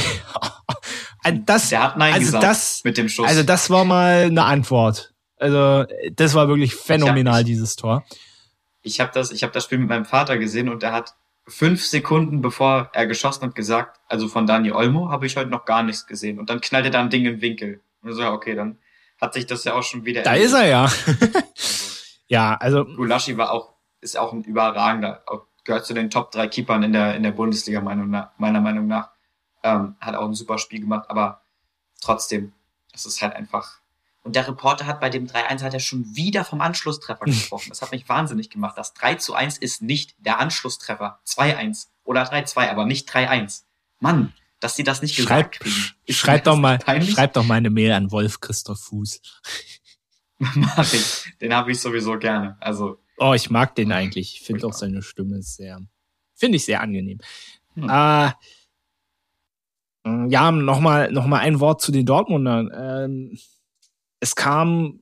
das, 1.46 1.70
Der 1.70 1.84
hat 1.84 1.98
Nein 1.98 2.14
also 2.14 2.26
gesagt 2.26 2.44
das, 2.44 2.82
mit 2.84 2.98
dem 2.98 3.10
Schuss. 3.10 3.28
Also 3.28 3.44
das 3.44 3.70
war 3.70 3.86
mal 3.86 4.26
eine 4.26 4.46
Antwort. 4.46 5.14
Also 5.38 5.86
das 6.14 6.36
war 6.36 6.48
wirklich 6.48 6.76
phänomenal, 6.76 7.40
hab, 7.40 7.46
dieses 7.46 7.76
Tor. 7.76 8.06
Ich 8.82 9.00
habe 9.00 9.12
das, 9.14 9.32
ich 9.32 9.44
habe 9.44 9.52
das 9.52 9.66
Spiel 9.66 9.80
mit 9.80 9.90
meinem 9.90 10.06
Vater 10.06 10.38
gesehen 10.38 10.70
und 10.70 10.84
er 10.84 10.94
hat 10.94 11.16
fünf 11.46 11.86
Sekunden 11.86 12.42
bevor 12.42 12.90
er 12.94 13.08
geschossen 13.08 13.44
hat 13.44 13.56
gesagt, 13.56 14.00
also 14.08 14.28
von 14.28 14.46
Dani 14.46 14.72
Olmo 14.72 15.10
habe 15.10 15.26
ich 15.26 15.36
heute 15.36 15.50
noch 15.50 15.66
gar 15.66 15.84
nichts 15.84 16.08
gesehen. 16.08 16.40
Und 16.40 16.50
dann 16.50 16.62
knallt 16.62 16.86
er 16.86 16.92
da 16.92 17.02
ein 17.02 17.10
Ding 17.10 17.26
im 17.26 17.42
Winkel. 17.42 17.82
Und 18.02 18.14
so, 18.14 18.22
ja, 18.22 18.32
okay, 18.32 18.56
dann 18.56 18.78
hat 19.24 19.34
sich 19.34 19.46
das 19.46 19.64
ja 19.64 19.74
auch 19.74 19.84
schon 19.84 20.06
wieder. 20.06 20.22
Da 20.22 20.34
ist 20.34 20.54
er 20.54 20.68
ja. 20.68 20.92
ja, 22.28 22.56
also. 22.56 22.84
Gulaschi 22.84 23.38
war 23.38 23.52
auch, 23.52 23.74
ist 24.02 24.18
auch 24.18 24.34
ein 24.34 24.44
überragender, 24.44 25.24
gehört 25.64 25.86
zu 25.86 25.94
den 25.94 26.10
Top 26.10 26.32
drei 26.32 26.48
Keepern 26.48 26.84
in 26.84 26.92
der, 26.92 27.16
in 27.16 27.24
der 27.24 27.32
Bundesliga, 27.32 27.80
Meinung 27.80 28.10
nach, 28.10 28.32
meiner 28.38 28.60
Meinung 28.60 28.86
nach. 28.86 29.12
Ähm, 29.64 29.96
hat 30.02 30.16
auch 30.16 30.26
ein 30.26 30.34
super 30.34 30.58
Spiel 30.58 30.82
gemacht, 30.82 31.10
aber 31.10 31.42
trotzdem, 32.02 32.52
es 32.94 33.06
ist 33.06 33.22
halt 33.22 33.34
einfach, 33.34 33.80
Und 34.24 34.36
der 34.36 34.46
Reporter 34.46 34.86
hat 34.88 35.00
bei 35.00 35.10
dem 35.10 35.26
3-1 35.26 35.64
hat 35.64 35.74
er 35.74 35.80
schon 35.80 36.16
wieder 36.16 36.44
vom 36.44 36.60
Anschlusstreffer 36.60 37.26
gesprochen. 37.26 37.70
Das 37.70 37.82
hat 37.82 37.92
mich 37.92 38.10
wahnsinnig 38.10 38.50
gemacht. 38.50 38.78
Das 38.78 38.94
3 38.94 39.16
zu 39.16 39.36
1 39.36 39.58
ist 39.58 39.82
nicht 39.82 40.16
der 40.18 40.40
Anschlusstreffer. 40.40 41.22
2-1 41.26 41.88
oder 42.04 42.24
3-2, 42.24 42.70
aber 42.70 42.86
nicht 42.86 43.10
3-1. 43.10 43.64
Mann, 44.02 44.34
dass 44.64 44.76
sie 44.76 44.84
das 44.84 45.02
nicht 45.02 45.16
schreib, 45.16 45.52
gesagt 45.52 45.60
kriegen. 45.60 45.96
Ist 46.06 46.18
schreib 46.18 46.46
doch 46.46 46.56
mal, 46.56 46.80
schreib 47.02 47.34
doch 47.34 47.44
mal 47.44 47.56
eine 47.56 47.70
Mail 47.70 47.92
an 47.92 48.12
Wolf 48.12 48.40
Christoph 48.40 48.80
Fuß. 48.80 49.22
Mach 50.56 50.94
ich. 50.94 51.26
Den 51.42 51.54
habe 51.54 51.72
ich 51.72 51.80
sowieso 51.80 52.18
gerne. 52.18 52.58
Also. 52.62 52.98
Oh, 53.18 53.34
ich 53.34 53.50
mag 53.50 53.76
den 53.76 53.92
eigentlich. 53.92 54.36
Ich 54.36 54.42
finde 54.42 54.66
auch 54.66 54.74
seine 54.74 55.02
Stimme 55.02 55.42
sehr, 55.42 55.82
finde 56.34 56.56
ich 56.56 56.66
sehr 56.66 56.82
angenehm. 56.82 57.20
Hm. 57.76 57.90
Äh, 57.90 58.32
ja, 60.30 60.52
nochmal 60.52 61.12
noch 61.12 61.26
mal 61.26 61.40
ein 61.40 61.60
Wort 61.60 61.82
zu 61.82 61.92
den 61.92 62.06
Dortmundern. 62.06 62.72
Ähm, 62.74 63.38
es 64.20 64.36
kam 64.36 65.02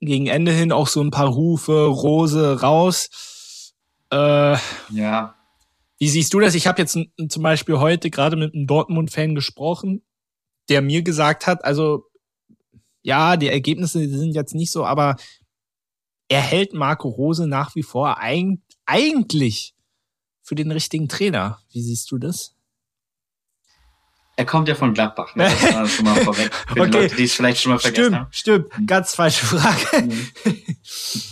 gegen 0.00 0.26
Ende 0.26 0.52
hin 0.52 0.72
auch 0.72 0.88
so 0.88 1.02
ein 1.02 1.10
paar 1.10 1.28
Rufe, 1.28 1.84
Rose 1.86 2.60
raus. 2.60 3.74
Äh, 4.10 4.56
ja. 4.90 5.34
Wie 6.02 6.08
siehst 6.08 6.34
du 6.34 6.40
das? 6.40 6.56
Ich 6.56 6.66
habe 6.66 6.82
jetzt 6.82 6.98
zum 7.28 7.42
Beispiel 7.44 7.78
heute 7.78 8.10
gerade 8.10 8.34
mit 8.34 8.52
einem 8.52 8.66
Dortmund-Fan 8.66 9.36
gesprochen, 9.36 10.02
der 10.68 10.82
mir 10.82 11.02
gesagt 11.02 11.46
hat, 11.46 11.64
also 11.64 12.10
ja, 13.02 13.36
die 13.36 13.46
Ergebnisse 13.46 14.08
sind 14.08 14.32
jetzt 14.32 14.52
nicht 14.52 14.72
so, 14.72 14.84
aber 14.84 15.14
er 16.28 16.40
hält 16.40 16.74
Marco 16.74 17.08
Rose 17.08 17.46
nach 17.46 17.76
wie 17.76 17.84
vor 17.84 18.18
eigentlich 18.18 19.76
für 20.42 20.56
den 20.56 20.72
richtigen 20.72 21.08
Trainer. 21.08 21.60
Wie 21.70 21.82
siehst 21.82 22.10
du 22.10 22.18
das? 22.18 22.56
Er 24.34 24.44
kommt 24.44 24.66
ja 24.66 24.74
von 24.74 24.94
Gladbach, 24.94 25.36
ne? 25.36 25.44
Das 25.44 25.72
war 25.72 25.86
schon 25.86 26.04
mal 26.04 26.16
vorweg. 26.16 26.52
Für 26.66 26.80
okay. 26.80 26.90
die 26.90 26.96
Leute, 26.96 27.14
die 27.14 27.24
es 27.24 27.34
vielleicht 27.34 27.60
schon 27.60 27.70
mal 27.70 27.78
vergessen 27.78 28.06
stimmt, 28.06 28.16
haben. 28.16 28.32
Stimmt, 28.32 28.76
mhm. 28.76 28.86
ganz 28.88 29.14
falsche 29.14 29.46
Frage. 29.46 30.02
Mhm. 30.02 30.28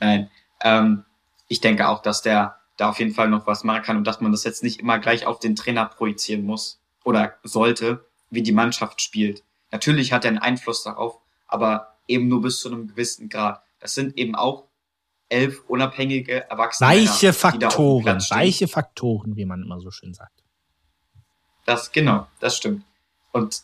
Nein. 0.00 0.30
Ähm, 0.62 1.04
ich 1.48 1.60
denke 1.60 1.86
auch, 1.86 2.00
dass 2.00 2.22
der 2.22 2.59
da 2.80 2.88
auf 2.88 2.98
jeden 2.98 3.12
Fall 3.12 3.28
noch 3.28 3.46
was 3.46 3.62
machen 3.62 3.82
kann 3.82 3.98
und 3.98 4.06
dass 4.06 4.22
man 4.22 4.32
das 4.32 4.42
jetzt 4.44 4.62
nicht 4.62 4.80
immer 4.80 4.98
gleich 4.98 5.26
auf 5.26 5.38
den 5.38 5.54
Trainer 5.54 5.84
projizieren 5.84 6.44
muss 6.44 6.80
oder 7.04 7.36
sollte, 7.42 8.06
wie 8.30 8.42
die 8.42 8.52
Mannschaft 8.52 9.02
spielt. 9.02 9.44
Natürlich 9.70 10.12
hat 10.12 10.24
er 10.24 10.30
einen 10.30 10.38
Einfluss 10.38 10.82
darauf, 10.82 11.18
aber 11.46 11.98
eben 12.08 12.28
nur 12.28 12.40
bis 12.40 12.58
zu 12.60 12.72
einem 12.72 12.88
gewissen 12.88 13.28
Grad. 13.28 13.62
Das 13.80 13.94
sind 13.94 14.16
eben 14.16 14.34
auch 14.34 14.64
elf 15.28 15.62
unabhängige 15.68 16.48
Erwachsene. 16.48 16.88
Weiche 16.88 17.34
Faktoren, 17.34 18.18
weiche 18.30 18.66
Faktoren, 18.66 19.36
wie 19.36 19.44
man 19.44 19.62
immer 19.62 19.78
so 19.80 19.90
schön 19.90 20.14
sagt. 20.14 20.42
Das, 21.66 21.92
genau, 21.92 22.26
das 22.40 22.56
stimmt. 22.56 22.82
Und 23.32 23.62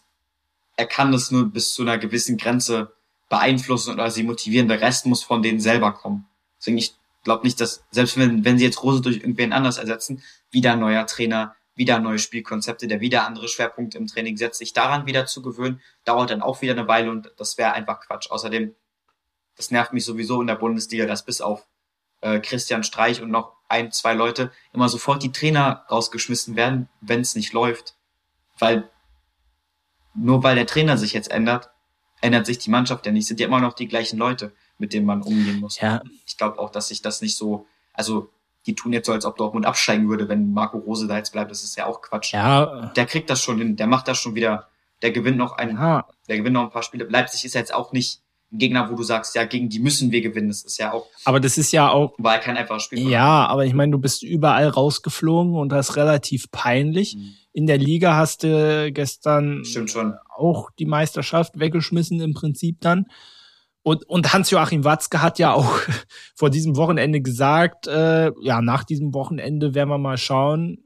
er 0.77 0.87
kann 0.87 1.11
das 1.11 1.31
nur 1.31 1.51
bis 1.51 1.73
zu 1.73 1.83
einer 1.83 1.97
gewissen 1.97 2.37
Grenze 2.37 2.93
beeinflussen 3.31 3.95
oder 3.95 4.11
sie 4.11 4.25
motivieren. 4.25 4.69
Der 4.69 4.83
Rest 4.83 5.07
muss 5.07 5.25
von 5.25 5.43
denen 5.43 5.59
selber 5.59 5.93
kommen. 5.93 6.29
Deswegen, 6.59 6.77
ich 6.77 6.95
glaube 7.27 7.45
nicht, 7.45 7.61
dass, 7.61 7.85
selbst 7.91 8.17
wenn, 8.17 8.45
wenn 8.45 8.57
sie 8.57 8.65
jetzt 8.65 8.85
Rose 8.85 9.03
durch 9.03 9.17
irgendwen 9.17 9.53
anders 9.53 9.79
ersetzen, 9.79 10.23
wieder 10.53 10.77
neuer 10.77 11.07
Trainer, 11.09 11.57
wieder 11.75 11.99
neue 11.99 12.21
Spielkonzepte, 12.21 12.87
der 12.87 13.01
wieder 13.01 13.27
andere 13.27 13.49
Schwerpunkte 13.49 13.99
im 13.99 14.07
Training 14.07 14.37
setzt, 14.37 14.61
sich 14.61 14.73
daran 14.73 15.07
wieder 15.07 15.27
zu 15.27 15.43
gewöhnen, 15.43 15.81
dauert 16.05 16.31
dann 16.31 16.41
auch 16.41 16.63
wieder 16.63 16.73
eine 16.73 16.87
Weile 16.87 17.11
und 17.11 17.33
das 17.37 17.59
wäre 17.59 17.73
einfach 17.73 18.01
Quatsch. 18.01 18.31
Außerdem, 18.31 18.77
das 19.57 19.73
nervt 19.73 19.93
mich 19.93 20.05
sowieso 20.05 20.41
in 20.41 20.47
der 20.47 20.55
Bundesliga, 20.55 21.05
dass 21.05 21.25
bis 21.25 21.41
auf 21.41 21.67
äh, 22.21 22.39
Christian 22.39 22.85
Streich 22.85 23.21
und 23.21 23.31
noch 23.31 23.57
ein, 23.69 23.91
zwei 23.91 24.15
Leute 24.15 24.53
immer 24.73 24.89
sofort 24.89 25.25
die 25.25 25.33
Trainer 25.33 25.85
rausgeschmissen 25.91 26.55
werden, 26.55 26.89
wenn 27.01 27.23
es 27.23 27.35
nicht 27.35 27.53
läuft. 27.53 27.97
Weil 28.57 28.89
nur 30.15 30.45
weil 30.45 30.55
der 30.55 30.67
Trainer 30.67 30.97
sich 30.97 31.13
jetzt 31.13 31.33
ändert, 31.33 31.71
ändert 32.21 32.47
sich 32.47 32.59
die 32.59 32.71
Mannschaft 32.71 33.05
ja 33.05 33.11
nicht. 33.11 33.27
Sind 33.27 33.41
ja 33.41 33.49
immer 33.49 33.61
noch 33.61 33.73
die 33.73 33.89
gleichen 33.89 34.17
Leute, 34.17 34.55
mit 34.79 34.93
denen 34.93 35.07
man 35.07 35.23
umgehen 35.23 35.61
muss. 35.61 35.81
Ja. 35.81 36.03
Ich 36.27 36.37
glaube 36.37 36.59
auch, 36.59 36.71
dass 36.71 36.89
sich 36.89 37.03
das 37.03 37.23
nicht 37.23 37.37
so, 37.37 37.67
also 37.93 38.31
die 38.67 38.75
tun 38.75 38.93
jetzt 38.93 39.07
so, 39.07 39.13
als 39.13 39.25
ob 39.25 39.37
Dortmund 39.37 39.65
absteigen 39.65 40.09
würde, 40.09 40.29
wenn 40.29 40.53
Marco 40.53 40.79
Rose 40.79 41.07
da 41.07 41.17
jetzt 41.17 41.33
bleibt. 41.33 41.51
Das 41.51 41.63
ist 41.63 41.77
ja 41.77 41.87
auch 41.87 42.03
Quatsch. 42.03 42.33
Ja. 42.33 42.93
Der 42.97 43.07
kriegt 43.07 43.31
das 43.31 43.41
schon 43.41 43.59
hin, 43.59 43.77
der 43.77 43.87
macht 43.87 44.09
das 44.09 44.19
schon 44.19 44.35
wieder, 44.35 44.69
der 45.03 45.13
gewinnt 45.13 45.37
noch 45.37 45.57
ein, 45.57 45.77
ja. 45.77 46.07
der 46.29 46.39
gewinnt 46.39 46.55
noch 46.55 46.65
ein 46.65 46.71
paar 46.71 46.83
Spiele. 46.83 47.07
Leipzig 47.09 47.45
ist 47.45 47.55
jetzt 47.55 47.73
auch 47.73 47.93
nicht 47.93 48.21
ein 48.53 48.59
Gegner, 48.59 48.91
wo 48.91 48.95
du 48.95 49.03
sagst, 49.03 49.35
ja, 49.35 49.45
gegen 49.45 49.69
die 49.69 49.79
müssen 49.79 50.11
wir 50.11 50.21
gewinnen. 50.21 50.49
Das 50.49 50.63
ist 50.63 50.79
ja 50.79 50.93
auch. 50.93 51.07
Aber 51.25 51.41
das 51.41 51.59
ist 51.59 51.73
ja 51.73 51.91
auch. 51.91 52.15
War 52.19 52.39
kein 52.39 52.57
einfaches 52.57 52.85
Spiel. 52.85 53.09
Ja, 53.09 53.47
aber 53.47 53.65
ich 53.65 53.75
meine, 53.75 53.93
du 53.93 53.99
bist 53.99 54.23
überall 54.23 54.69
rausgeflogen 54.69 55.55
und 55.55 55.71
das 55.71 55.91
ist 55.91 55.97
relativ 55.97 56.51
peinlich. 56.51 57.17
Mhm. 57.17 57.35
In 57.53 57.67
der 57.67 57.79
Liga 57.79 58.17
hast 58.17 58.43
du 58.43 58.93
gestern 58.93 59.65
Stimmt 59.65 59.91
schon. 59.91 60.15
auch 60.29 60.71
die 60.79 60.87
Meisterschaft 60.87 61.59
weggeschmissen 61.59 62.21
im 62.21 62.35
Prinzip 62.35 62.81
dann. 62.81 63.07
Und, 63.87 64.03
und 64.09 64.33
Hans-Joachim 64.33 64.83
Watzke 64.83 65.23
hat 65.23 65.39
ja 65.39 65.53
auch 65.53 65.79
vor 66.35 66.51
diesem 66.51 66.75
Wochenende 66.75 67.21
gesagt, 67.21 67.87
äh, 67.87 68.33
ja, 68.43 68.61
nach 68.61 68.83
diesem 68.83 69.15
Wochenende 69.15 69.77
werden 69.77 69.91
wir 69.91 69.99
mal 69.99 70.19
schauen, 70.19 70.79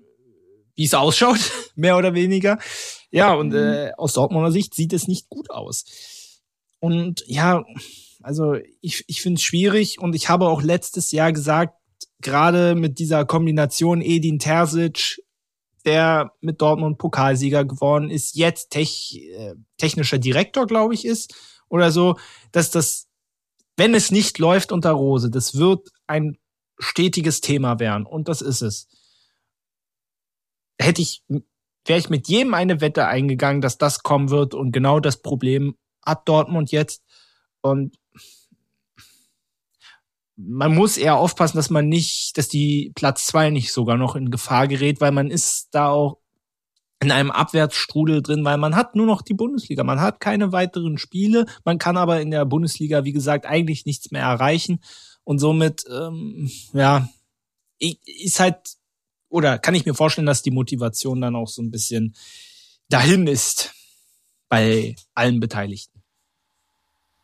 wie 0.75 0.85
es 0.85 0.93
ausschaut, 0.93 1.41
mehr 1.77 1.97
oder 1.97 2.13
weniger. 2.13 2.59
Ja, 3.11 3.33
und 3.33 3.55
äh, 3.55 3.93
aus 3.97 4.13
Dortmunder 4.13 4.53
Sicht 4.53 4.75
sieht 4.75 4.93
es 4.93 5.09
nicht 5.09 5.31
gut 5.31 5.51
aus. 5.51 5.87
Und 6.79 7.25
ja, 7.27 7.65
also 8.23 8.57
ich, 8.83 9.03
ich 9.07 9.23
finde 9.23 9.39
es 9.39 9.45
schwierig 9.45 9.99
und 9.99 10.15
ich 10.15 10.29
habe 10.29 10.47
auch 10.47 10.61
letztes 10.61 11.11
Jahr 11.11 11.33
gesagt, 11.33 11.79
gerade 12.21 12.75
mit 12.75 12.99
dieser 12.99 13.25
Kombination 13.25 14.03
Edin 14.03 14.39
Terzic, 14.39 15.23
der 15.87 16.33
mit 16.43 16.61
Dortmund 16.61 16.99
Pokalsieger 16.99 17.65
geworden 17.65 18.11
ist, 18.11 18.37
jetzt 18.37 18.69
tech, 18.69 19.19
äh, 19.33 19.55
technischer 19.79 20.19
Direktor, 20.19 20.67
glaube 20.67 20.93
ich, 20.93 21.07
ist 21.07 21.35
oder 21.71 21.91
so, 21.91 22.19
dass 22.53 22.71
das, 22.71 23.09
wenn 23.77 23.95
es 23.95 24.11
nicht 24.11 24.39
läuft 24.39 24.73
unter 24.73 24.91
Rose, 24.91 25.31
das 25.31 25.57
wird 25.57 25.89
ein 26.07 26.37
stetiges 26.79 27.41
Thema 27.41 27.79
werden. 27.79 28.05
Und 28.05 28.29
das 28.29 28.43
ist 28.43 28.61
es. 28.61 28.89
Hätte 30.79 31.01
ich, 31.01 31.23
wäre 31.29 31.99
ich 31.99 32.11
mit 32.11 32.29
jedem 32.29 32.55
eine 32.55 32.81
Wette 32.81 33.07
eingegangen, 33.07 33.63
dass 33.63 33.79
das 33.79 34.03
kommen 34.03 34.31
wird 34.31 34.55
und 34.55 34.73
genau 34.73 35.01
das 35.01 35.23
Problem 35.23 35.77
hat 36.05 36.29
Dortmund 36.29 36.73
jetzt. 36.73 37.03
Und 37.61 37.97
man 40.37 40.75
muss 40.75 40.97
eher 40.97 41.17
aufpassen, 41.17 41.59
dass 41.59 41.71
man 41.71 41.89
nicht, 41.89 42.37
dass 42.39 42.49
die 42.49 42.93
Platz 42.95 43.27
zwei 43.27 43.51
nicht 43.51 43.73
sogar 43.73 43.97
noch 43.97 44.17
in 44.17 44.31
Gefahr 44.31 44.69
gerät, 44.69 45.01
weil 45.01 45.13
man 45.13 45.31
ist 45.31 45.69
da 45.73 45.89
auch 45.89 46.20
in 47.03 47.11
einem 47.11 47.31
Abwärtsstrudel 47.31 48.23
drin, 48.23 48.45
weil 48.45 48.59
man 48.59 48.77
hat 48.77 48.95
nur 48.95 49.07
noch 49.07 49.23
die 49.23 49.35
Bundesliga. 49.35 49.85
Man 49.85 50.01
hat 50.01 50.21
keine 50.21 50.53
weiteren 50.53 50.99
Spiele. 50.99 51.47
Man 51.65 51.79
kann 51.79 51.97
aber 51.97 52.21
in 52.21 52.31
der 52.31 52.45
Bundesliga, 52.45 53.05
wie 53.05 53.13
gesagt, 53.13 53.47
eigentlich 53.47 53.87
nichts 53.87 54.11
mehr 54.11 54.23
erreichen. 54.23 54.81
Und 55.25 55.39
somit, 55.39 55.85
ähm, 55.91 56.51
ja, 56.75 57.09
ist 57.79 58.41
halt, 58.41 58.57
oder 59.31 59.59
kann 59.59 59.75
ich 59.75 59.87
mir 59.87 59.95
vorstellen, 59.95 60.27
dass 60.27 60.43
die 60.43 60.51
Motivation 60.51 61.23
dann 61.23 61.37
auch 61.37 61.49
so 61.49 61.63
ein 61.63 61.71
bisschen 61.71 62.15
dahin 62.91 63.27
ist 63.27 63.73
bei 64.51 64.95
allen 65.15 65.41
Beteiligten. 65.41 66.03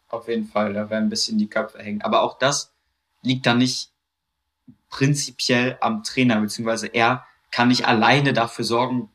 Auf 0.09 0.29
jeden 0.29 0.47
Fall, 0.47 0.73
da 0.73 0.89
werden 0.89 1.07
ein 1.07 1.11
bisschen 1.11 1.37
die 1.37 1.49
Köpfe 1.49 1.79
hängen. 1.79 2.01
Aber 2.01 2.23
auch 2.23 2.39
das 2.39 2.73
liegt 3.23 3.45
dann 3.45 3.59
nicht 3.59 3.91
prinzipiell 4.89 5.77
am 5.81 6.03
Trainer, 6.03 6.41
beziehungsweise 6.41 6.87
er 6.87 7.27
kann 7.51 7.69
nicht 7.69 7.87
alleine 7.87 8.33
dafür 8.33 8.65
sorgen, 8.65 9.11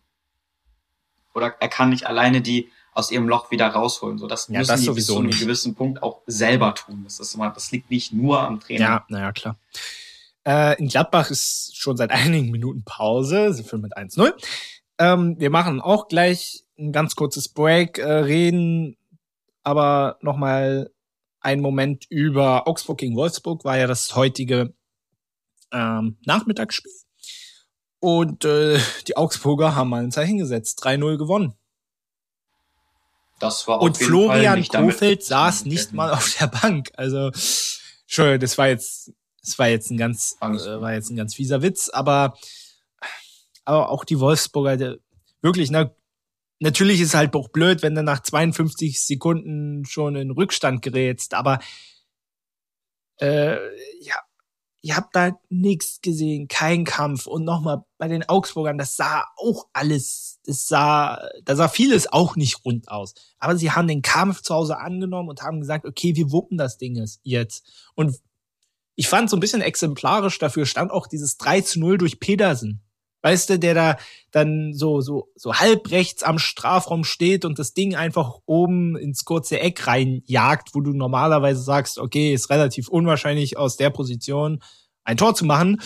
oder 1.33 1.55
er 1.59 1.67
kann 1.67 1.89
nicht 1.89 2.07
alleine 2.07 2.41
die 2.41 2.69
aus 2.93 3.11
ihrem 3.11 3.27
Loch 3.27 3.51
wieder 3.51 3.67
rausholen. 3.67 4.17
So, 4.17 4.27
das 4.27 4.47
ja, 4.47 4.59
müssen 4.59 4.69
das 4.69 4.81
die 4.81 4.89
bis 4.89 5.05
zu 5.05 5.17
einem 5.17 5.31
gewissen 5.31 5.75
Punkt 5.75 6.03
auch 6.03 6.21
selber 6.27 6.75
tun. 6.75 7.01
Das 7.03 7.19
ist 7.19 7.35
immer, 7.35 7.49
das 7.49 7.71
liegt 7.71 7.89
nicht 7.89 8.13
nur 8.13 8.41
am 8.41 8.59
Trainer. 8.59 8.79
Ja, 8.79 9.05
naja, 9.07 9.31
klar. 9.31 9.57
Äh, 10.45 10.77
in 10.79 10.87
Gladbach 10.87 11.31
ist 11.31 11.77
schon 11.77 11.97
seit 11.97 12.11
einigen 12.11 12.51
Minuten 12.51 12.83
Pause. 12.83 13.53
Sie 13.53 13.63
führen 13.63 13.81
mit 13.81 13.95
1-0. 13.95 14.33
Ähm, 14.99 15.39
wir 15.39 15.49
machen 15.49 15.79
auch 15.79 16.07
gleich 16.07 16.63
ein 16.77 16.91
ganz 16.91 17.15
kurzes 17.15 17.49
Break, 17.49 17.97
äh, 17.97 18.11
reden 18.11 18.97
aber 19.63 20.17
nochmal 20.21 20.91
einen 21.39 21.61
Moment 21.61 22.05
über 22.09 22.67
Augsburg 22.67 22.99
gegen 22.99 23.15
Wolfsburg, 23.15 23.63
war 23.63 23.77
ja 23.77 23.87
das 23.87 24.15
heutige 24.15 24.73
ähm, 25.71 26.17
Nachmittagsspiel. 26.25 26.91
Und 28.01 28.45
äh, 28.45 28.79
die 29.07 29.15
Augsburger 29.15 29.75
haben 29.75 29.89
mal 29.89 30.03
ein 30.03 30.11
Zeichen 30.11 30.39
gesetzt, 30.39 30.83
3-0 30.83 31.17
gewonnen. 31.17 31.53
Das 33.39 33.67
war 33.67 33.79
Und 33.79 33.95
Florian 33.95 34.67
Kofeld 34.67 35.23
saß 35.23 35.65
nicht 35.65 35.93
mal 35.93 36.11
auf 36.11 36.35
der 36.39 36.47
Bank. 36.47 36.89
Also, 36.95 37.27
Entschuldigung, 38.01 38.39
das 38.39 38.57
war 38.57 38.67
jetzt, 38.69 39.13
das 39.41 39.57
war 39.59 39.67
jetzt 39.67 39.91
ein 39.91 39.97
ganz, 39.97 40.35
äh, 40.41 40.81
war 40.81 40.93
jetzt 40.93 41.11
ein 41.11 41.15
ganz 41.15 41.35
fieser 41.35 41.61
Witz, 41.61 41.89
aber, 41.89 42.35
aber 43.65 43.89
auch 43.89 44.03
die 44.03 44.19
Wolfsburger, 44.19 44.77
der, 44.77 44.97
wirklich, 45.43 45.69
ne, 45.69 45.95
natürlich 46.59 47.01
ist 47.01 47.09
es 47.09 47.13
halt 47.13 47.35
auch 47.35 47.49
blöd, 47.49 47.83
wenn 47.83 47.93
du 47.93 48.01
nach 48.01 48.23
52 48.23 48.99
Sekunden 48.99 49.85
schon 49.85 50.15
in 50.15 50.31
Rückstand 50.31 50.81
gerätst, 50.81 51.35
aber 51.35 51.59
äh, 53.19 53.57
ja, 53.99 54.15
ich 54.83 54.95
habe 54.95 55.07
da 55.13 55.39
nichts 55.49 56.01
gesehen, 56.01 56.47
kein 56.47 56.85
Kampf. 56.85 57.27
Und 57.27 57.43
nochmal 57.43 57.83
bei 57.97 58.07
den 58.07 58.27
Augsburgern, 58.27 58.79
das 58.79 58.95
sah 58.95 59.25
auch 59.37 59.67
alles, 59.73 60.39
das 60.45 60.67
sah, 60.67 61.21
da 61.43 61.55
sah 61.55 61.67
vieles 61.67 62.11
auch 62.11 62.35
nicht 62.35 62.65
rund 62.65 62.89
aus. 62.89 63.13
Aber 63.37 63.55
sie 63.55 63.71
haben 63.71 63.87
den 63.87 64.01
Kampf 64.01 64.41
zu 64.41 64.55
Hause 64.55 64.79
angenommen 64.79 65.29
und 65.29 65.43
haben 65.43 65.59
gesagt, 65.59 65.85
okay, 65.85 66.15
wir 66.15 66.31
wuppen 66.31 66.57
das 66.57 66.77
Ding 66.77 67.03
jetzt. 67.23 67.91
Und 67.93 68.19
ich 68.95 69.07
fand 69.07 69.29
so 69.29 69.37
ein 69.37 69.39
bisschen 69.39 69.61
exemplarisch 69.61 70.39
dafür 70.39 70.65
stand 70.65 70.91
auch 70.91 71.07
dieses 71.07 71.37
3 71.37 71.61
zu 71.61 71.79
0 71.79 71.97
durch 71.99 72.19
Pedersen. 72.19 72.81
Weißt 73.21 73.49
du, 73.49 73.59
der 73.59 73.73
da 73.75 73.97
dann 74.31 74.73
so, 74.73 75.01
so, 75.01 75.29
so 75.35 75.55
halb 75.55 75.91
rechts 75.91 76.23
am 76.23 76.39
Strafraum 76.39 77.03
steht 77.03 77.45
und 77.45 77.59
das 77.59 77.73
Ding 77.73 77.95
einfach 77.95 78.39
oben 78.45 78.95
ins 78.95 79.25
kurze 79.25 79.59
Eck 79.59 79.85
reinjagt, 79.85 80.69
wo 80.73 80.81
du 80.81 80.93
normalerweise 80.93 81.61
sagst, 81.61 81.99
okay, 81.99 82.33
ist 82.33 82.49
relativ 82.49 82.87
unwahrscheinlich 82.87 83.57
aus 83.57 83.77
der 83.77 83.89
Position 83.89 84.63
ein 85.03 85.17
Tor 85.17 85.35
zu 85.35 85.45
machen. 85.45 85.81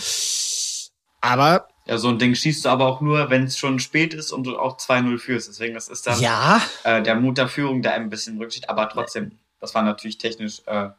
Aber. 1.20 1.68
Ja, 1.86 1.98
so 1.98 2.08
ein 2.08 2.18
Ding 2.18 2.34
schießt 2.34 2.64
du 2.64 2.68
aber 2.68 2.86
auch 2.86 3.00
nur, 3.00 3.30
wenn 3.30 3.44
es 3.44 3.58
schon 3.58 3.78
spät 3.78 4.14
ist 4.14 4.32
und 4.32 4.44
du 4.44 4.58
auch 4.58 4.78
2-0 4.78 5.18
führst. 5.18 5.48
Deswegen, 5.48 5.74
das 5.74 5.88
ist 5.88 6.06
dann 6.06 6.20
ja. 6.20 6.60
äh, 6.84 7.02
der 7.02 7.14
Mut 7.16 7.38
der 7.38 7.48
Führung, 7.48 7.82
der 7.82 7.94
ein 7.94 8.10
bisschen 8.10 8.38
rücksteht. 8.38 8.68
Aber 8.68 8.88
trotzdem, 8.88 9.32
das 9.60 9.74
war 9.74 9.82
natürlich 9.82 10.18
technisch, 10.18 10.62
äh, 10.66 10.90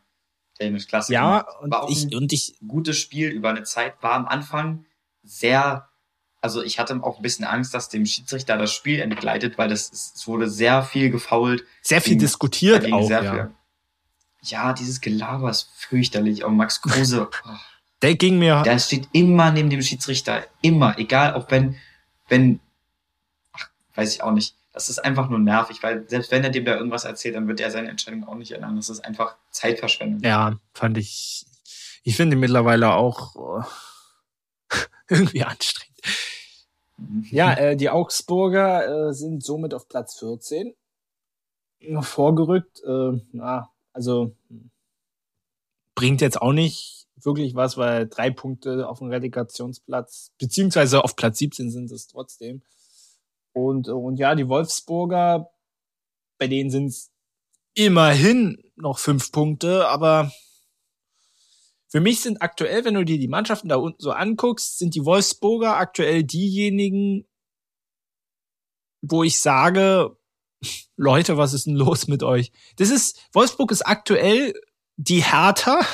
technisch 0.57 0.87
klasse. 0.87 1.13
Ja, 1.13 1.45
und 1.61 1.75
ich, 1.89 2.15
und 2.15 2.31
ich. 2.31 2.55
Gutes 2.65 2.97
Spiel 2.97 3.29
über 3.29 3.49
eine 3.49 3.63
Zeit 3.63 3.95
war 4.01 4.13
am 4.13 4.27
Anfang 4.27 4.85
sehr 5.23 5.89
also 6.47 6.63
ich 6.63 6.79
hatte 6.79 6.97
auch 7.03 7.17
ein 7.17 7.21
bisschen 7.21 7.43
Angst, 7.43 7.73
dass 7.73 7.89
dem 7.89 8.05
Schiedsrichter 8.05 8.57
das 8.57 8.71
Spiel 8.71 9.01
entgleitet, 9.01 9.57
weil 9.57 9.67
das 9.67 9.91
es 9.91 10.25
wurde 10.27 10.49
sehr 10.49 10.81
viel 10.81 11.09
gefault. 11.09 11.65
Sehr 11.81 11.99
viel 11.99 12.15
diskutiert 12.15 12.89
auch, 12.93 13.09
ja. 13.09 13.21
Viel, 13.21 13.51
ja, 14.43 14.71
dieses 14.71 15.01
Gelaber 15.01 15.49
ist 15.49 15.69
fürchterlich. 15.75 16.45
Auch 16.45 16.49
Max 16.49 16.81
Kruse, 16.81 17.29
oh, 17.45 17.49
der 18.01 18.15
ging 18.15 18.39
mir. 18.39 18.61
Der 18.63 18.79
steht 18.79 19.09
immer 19.11 19.51
neben 19.51 19.69
dem 19.69 19.81
Schiedsrichter, 19.81 20.45
immer, 20.61 20.97
egal, 20.97 21.33
auch 21.33 21.51
wenn, 21.51 21.75
wenn, 22.29 22.61
ach, 23.51 23.69
weiß 23.95 24.13
ich 24.13 24.23
auch 24.23 24.31
nicht. 24.31 24.55
Das 24.71 24.87
ist 24.87 24.99
einfach 24.99 25.27
nur 25.27 25.39
nervig, 25.39 25.83
weil 25.83 26.07
selbst 26.07 26.31
wenn 26.31 26.45
er 26.45 26.49
dem 26.49 26.63
da 26.63 26.75
irgendwas 26.75 27.03
erzählt, 27.03 27.35
dann 27.35 27.49
wird 27.49 27.59
er 27.59 27.71
seine 27.71 27.89
Entscheidung 27.89 28.25
auch 28.25 28.35
nicht 28.35 28.53
ändern. 28.53 28.77
Das 28.77 28.87
ist 28.87 29.03
einfach 29.03 29.35
Zeitverschwendung. 29.51 30.21
Ja, 30.21 30.57
fand 30.73 30.97
ich. 30.97 31.45
Ich 32.03 32.15
finde 32.15 32.37
mittlerweile 32.37 32.93
auch 32.93 33.35
oh, 33.35 33.63
irgendwie 35.09 35.43
anstrengend. 35.43 35.87
Ja, 37.29 37.53
äh, 37.53 37.77
die 37.77 37.89
Augsburger 37.89 39.09
äh, 39.09 39.13
sind 39.13 39.43
somit 39.43 39.73
auf 39.73 39.87
Platz 39.87 40.17
14 40.19 40.73
vorgerückt. 42.01 42.81
Äh, 42.83 43.21
na, 43.31 43.69
also 43.93 44.35
bringt 45.95 46.21
jetzt 46.21 46.41
auch 46.41 46.53
nicht 46.53 47.07
wirklich 47.15 47.55
was, 47.55 47.77
weil 47.77 48.07
drei 48.07 48.29
Punkte 48.29 48.87
auf 48.87 48.99
dem 48.99 49.09
Relegationsplatz, 49.09 50.31
beziehungsweise 50.37 51.03
auf 51.03 51.15
Platz 51.15 51.39
17 51.39 51.71
sind 51.71 51.91
es 51.91 52.07
trotzdem. 52.07 52.61
Und, 53.53 53.89
und 53.89 54.17
ja, 54.17 54.35
die 54.35 54.47
Wolfsburger, 54.47 55.49
bei 56.37 56.47
denen 56.47 56.69
sind 56.69 56.87
es 56.87 57.11
immerhin 57.73 58.63
noch 58.75 58.99
fünf 58.99 59.31
Punkte, 59.31 59.87
aber 59.87 60.31
für 61.89 62.01
mich 62.01 62.21
sind 62.21 62.41
aktuell, 62.41 62.83
wenn 62.85 62.95
du 62.95 63.05
dir 63.05 63.17
die 63.17 63.29
Mannschaften 63.29 63.69
da 63.69 63.77
unten 63.77 64.01
so 64.01 64.11
anguckst, 64.11 64.77
sind 64.77 64.95
die 64.95 65.05
Wolfsburger 65.05 65.77
aktuell 65.77 66.23
diejenigen, 66.23 67.25
wo 69.01 69.23
ich 69.23 69.39
sage, 69.39 70.17
Leute, 70.97 71.37
was 71.37 71.53
ist 71.53 71.65
denn 71.65 71.75
los 71.75 72.07
mit 72.07 72.23
euch? 72.23 72.51
Das 72.77 72.89
ist, 72.89 73.19
Wolfsburg 73.31 73.71
ist 73.71 73.87
aktuell 73.87 74.53
die 74.97 75.23
Hertha, 75.23 75.79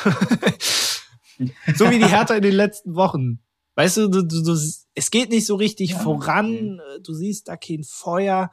so 1.76 1.89
wie 1.91 2.00
die 2.00 2.08
Hertha 2.08 2.36
in 2.36 2.44
den 2.44 2.56
letzten 2.56 2.96
Wochen. 2.96 3.44
Weißt 3.76 3.98
du, 3.98 4.08
du, 4.08 4.24
du, 4.24 4.44
du 4.44 4.54
es 4.54 5.12
geht 5.12 5.30
nicht 5.30 5.46
so 5.46 5.56
richtig 5.56 5.91
ja, 5.91 6.00
voran, 6.00 6.80
okay. 6.80 7.02
du 7.04 7.14
siehst 7.14 7.48
da 7.48 7.58
kein 7.58 7.84
Feuer 7.84 8.52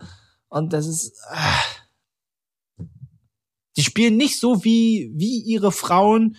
und 0.48 0.72
das 0.72 0.86
ist, 0.86 1.14
äh, 1.30 2.84
die 3.76 3.82
spielen 3.82 4.16
nicht 4.16 4.40
so 4.40 4.64
wie, 4.64 5.12
wie 5.14 5.40
ihre 5.42 5.72
Frauen, 5.72 6.36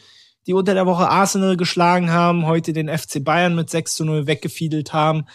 die 0.47 0.53
unter 0.53 0.73
der 0.73 0.85
Woche 0.85 1.09
Arsenal 1.09 1.57
geschlagen 1.57 2.11
haben, 2.11 2.45
heute 2.45 2.73
den 2.73 2.89
FC 2.89 3.23
Bayern 3.23 3.55
mit 3.55 3.69
6 3.69 3.95
zu 3.95 4.05
0 4.05 4.27
weggefiedelt 4.27 4.93
haben, 4.93 5.25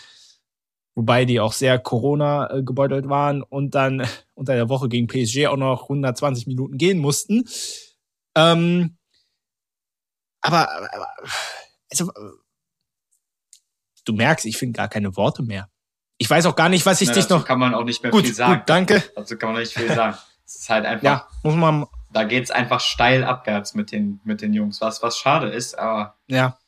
wobei 0.95 1.25
die 1.25 1.41
auch 1.41 1.53
sehr 1.53 1.79
Corona 1.79 2.51
äh, 2.51 2.63
gebeutelt 2.63 3.09
waren 3.09 3.43
und 3.43 3.75
dann 3.75 4.07
unter 4.35 4.55
der 4.55 4.69
Woche 4.69 4.89
gegen 4.89 5.07
PSG 5.07 5.47
auch 5.47 5.57
noch 5.57 5.85
120 5.85 6.47
Minuten 6.47 6.79
gehen 6.79 6.99
mussten. 6.99 7.45
Ähm, 8.35 8.97
aber, 10.41 10.71
aber 10.71 11.09
also, 11.91 12.13
du 14.05 14.13
merkst, 14.13 14.47
ich 14.47 14.57
finde 14.57 14.77
gar 14.77 14.89
keine 14.89 15.17
Worte 15.17 15.43
mehr. 15.43 15.69
Ich 16.19 16.31
weiß 16.31 16.47
auch 16.47 16.57
gar 16.57 16.69
nicht, 16.69 16.87
was 16.87 17.01
ich 17.01 17.09
Na, 17.09 17.15
dich 17.15 17.29
noch. 17.29 17.45
kann 17.45 17.59
man 17.59 17.75
auch 17.75 17.85
nicht 17.85 18.03
mehr 18.03 18.11
gut, 18.11 18.25
viel 18.25 18.35
sagen. 18.35 18.61
Gut, 18.61 18.69
danke. 18.69 19.03
Dazu 19.15 19.37
kann 19.37 19.53
man 19.53 19.61
nicht 19.61 19.73
viel 19.73 19.93
sagen. 19.93 20.17
Es 20.47 20.57
ist 20.57 20.71
halt 20.71 20.87
einfach. 20.87 21.05
Ja, 21.05 21.29
muss 21.43 21.55
man 21.55 21.87
da 22.17 22.25
geht's 22.25 22.51
einfach 22.51 22.81
steil 22.81 23.25
abwärts 23.25 23.75
mit 23.75 23.93
den, 23.93 24.21
mit 24.25 24.41
den 24.41 24.55
Jungs, 24.55 24.81
was, 24.81 25.03
was 25.03 25.19
schade 25.19 25.49
ist, 25.49 25.79
aber. 25.79 26.17
Ja. 26.29 26.59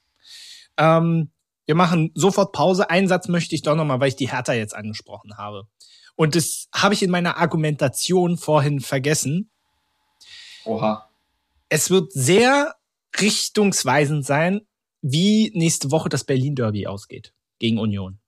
Ähm, 0.76 1.30
wir 1.64 1.74
machen 1.74 2.12
sofort 2.14 2.52
Pause. 2.52 2.90
Einen 2.90 3.08
Satz 3.08 3.28
möchte 3.28 3.54
ich 3.54 3.62
doch 3.62 3.74
nochmal, 3.74 3.98
weil 3.98 4.08
ich 4.08 4.16
die 4.16 4.30
Hertha 4.30 4.52
jetzt 4.52 4.76
angesprochen 4.76 5.38
habe. 5.38 5.66
Und 6.16 6.34
das 6.34 6.68
habe 6.74 6.92
ich 6.92 7.02
in 7.02 7.10
meiner 7.10 7.38
Argumentation 7.38 8.36
vorhin 8.36 8.80
vergessen. 8.80 9.50
Oha. 10.64 11.08
Es 11.70 11.88
wird 11.88 12.12
sehr 12.12 12.74
richtungsweisend 13.18 14.26
sein, 14.26 14.60
wie 15.00 15.50
nächste 15.54 15.90
Woche 15.90 16.10
das 16.10 16.24
Berlin 16.24 16.56
Derby 16.56 16.86
ausgeht 16.86 17.32
gegen 17.58 17.78
Union. 17.78 18.18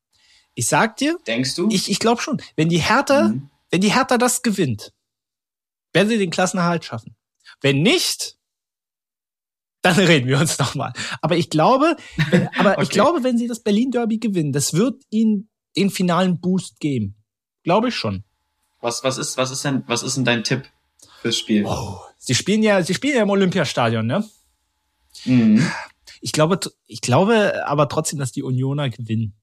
Ich 0.55 0.68
sag 0.68 0.97
dir, 0.97 1.18
denkst 1.27 1.55
du? 1.55 1.68
Ich, 1.71 1.91
ich 1.91 1.99
glaube 1.99 2.23
schon. 2.23 2.41
Wenn 2.57 2.71
die 2.71 2.79
Hertha, 2.79 3.29
mhm. 3.29 3.51
wenn 3.71 3.83
die 3.83 3.93
Hertha 3.93 4.16
das 4.16 4.41
gewinnt, 4.43 4.93
werden 5.93 6.09
sie 6.09 6.18
den 6.18 6.30
Klassenerhalt 6.30 6.84
schaffen. 6.84 7.16
Wenn 7.61 7.82
nicht, 7.82 8.36
dann 9.82 9.95
reden 9.99 10.28
wir 10.28 10.38
uns 10.38 10.59
nochmal. 10.59 10.93
Aber 11.20 11.36
ich 11.36 11.51
glaube, 11.51 11.97
aber 12.59 12.72
okay. 12.72 12.82
ich 12.82 12.91
glaube, 12.91 13.22
wenn 13.22 13.38
sie 13.38 13.49
das 13.49 13.61
Berlin 13.61 13.91
Derby 13.91 14.18
gewinnen, 14.18 14.53
das 14.53 14.74
wird 14.74 15.03
ihnen 15.11 15.49
den 15.76 15.91
finalen 15.91 16.41
Boost 16.41 16.80
geben. 16.80 17.16
Glaube 17.62 17.88
ich 17.88 17.95
schon. 17.95 18.24
Was, 18.80 19.05
was 19.05 19.18
ist, 19.18 19.36
was 19.36 19.51
ist 19.51 19.64
denn, 19.64 19.84
was 19.86 20.03
ist 20.03 20.16
denn 20.16 20.24
dein 20.24 20.43
Tipp 20.43 20.68
fürs 21.20 21.36
Spiel? 21.36 21.64
Oh, 21.66 21.99
sie 22.18 22.34
spielen 22.34 22.62
ja, 22.62 22.82
sie 22.82 22.95
spielen 22.95 23.16
ja 23.16 23.22
im 23.22 23.30
Olympiastadion, 23.30 24.07
ne? 24.07 24.28
Mhm. 25.24 25.70
Ich 26.22 26.32
glaube, 26.32 26.61
ich 26.86 27.01
glaube 27.01 27.66
aber 27.66 27.88
trotzdem, 27.88 28.18
dass 28.18 28.32
die 28.32 28.43
Unioner 28.43 28.88
gewinnen. 28.88 29.34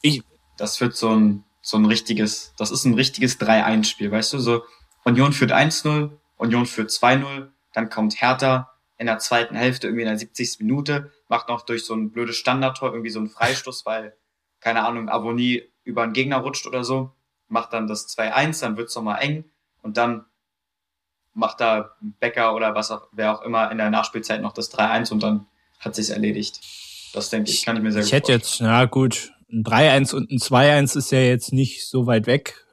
Ich, 0.00 0.22
das 0.56 0.80
wird 0.80 0.96
so 0.96 1.14
ein 1.14 1.43
so 1.64 1.78
ein 1.78 1.86
richtiges, 1.86 2.52
das 2.58 2.70
ist 2.70 2.84
ein 2.84 2.94
richtiges 2.94 3.40
3-1-Spiel, 3.40 4.12
weißt 4.12 4.34
du, 4.34 4.38
so 4.38 4.64
Union 5.04 5.32
führt 5.32 5.50
1-0, 5.50 6.10
Union 6.36 6.66
führt 6.66 6.90
2-0, 6.90 7.48
dann 7.72 7.88
kommt 7.88 8.20
Hertha 8.20 8.70
in 8.98 9.06
der 9.06 9.18
zweiten 9.18 9.56
Hälfte 9.56 9.86
irgendwie 9.86 10.02
in 10.02 10.08
der 10.08 10.18
70. 10.18 10.60
Minute, 10.60 11.10
macht 11.28 11.48
noch 11.48 11.62
durch 11.62 11.86
so 11.86 11.94
ein 11.94 12.10
blödes 12.10 12.36
Standardtor 12.36 12.90
irgendwie 12.90 13.10
so 13.10 13.18
einen 13.18 13.30
Freistoß, 13.30 13.86
weil, 13.86 14.14
keine 14.60 14.84
Ahnung, 14.84 15.08
Avonie 15.08 15.62
über 15.84 16.02
einen 16.02 16.12
Gegner 16.12 16.36
rutscht 16.36 16.66
oder 16.66 16.84
so, 16.84 17.12
macht 17.48 17.72
dann 17.72 17.86
das 17.86 18.14
2-1, 18.14 18.60
dann 18.60 18.76
wird's 18.76 18.94
nochmal 18.94 19.22
eng 19.22 19.44
und 19.80 19.96
dann 19.96 20.26
macht 21.32 21.60
da 21.60 21.96
Becker 22.20 22.54
oder 22.54 22.74
was 22.74 22.90
auch, 22.90 23.08
wer 23.12 23.34
auch 23.34 23.42
immer 23.42 23.70
in 23.70 23.78
der 23.78 23.88
Nachspielzeit 23.88 24.42
noch 24.42 24.52
das 24.52 24.70
3-1 24.70 25.12
und 25.12 25.22
dann 25.22 25.46
hat 25.80 25.94
sich's 25.94 26.10
erledigt. 26.10 26.60
Das 27.14 27.30
denke 27.30 27.50
ich, 27.50 27.64
kann 27.64 27.76
ich 27.76 27.82
mir 27.82 27.92
sehr 27.92 28.02
ich 28.02 28.10
gut 28.10 28.12
Ich 28.12 28.18
hätte 28.18 28.32
jetzt, 28.32 28.60
na 28.60 28.84
gut, 28.84 29.32
ein 29.54 29.64
3-1 29.64 30.14
und 30.14 30.30
ein 30.30 30.38
2-1 30.38 30.98
ist 30.98 31.12
ja 31.12 31.20
jetzt 31.20 31.52
nicht 31.52 31.88
so 31.88 32.06
weit 32.06 32.26
weg. 32.26 32.66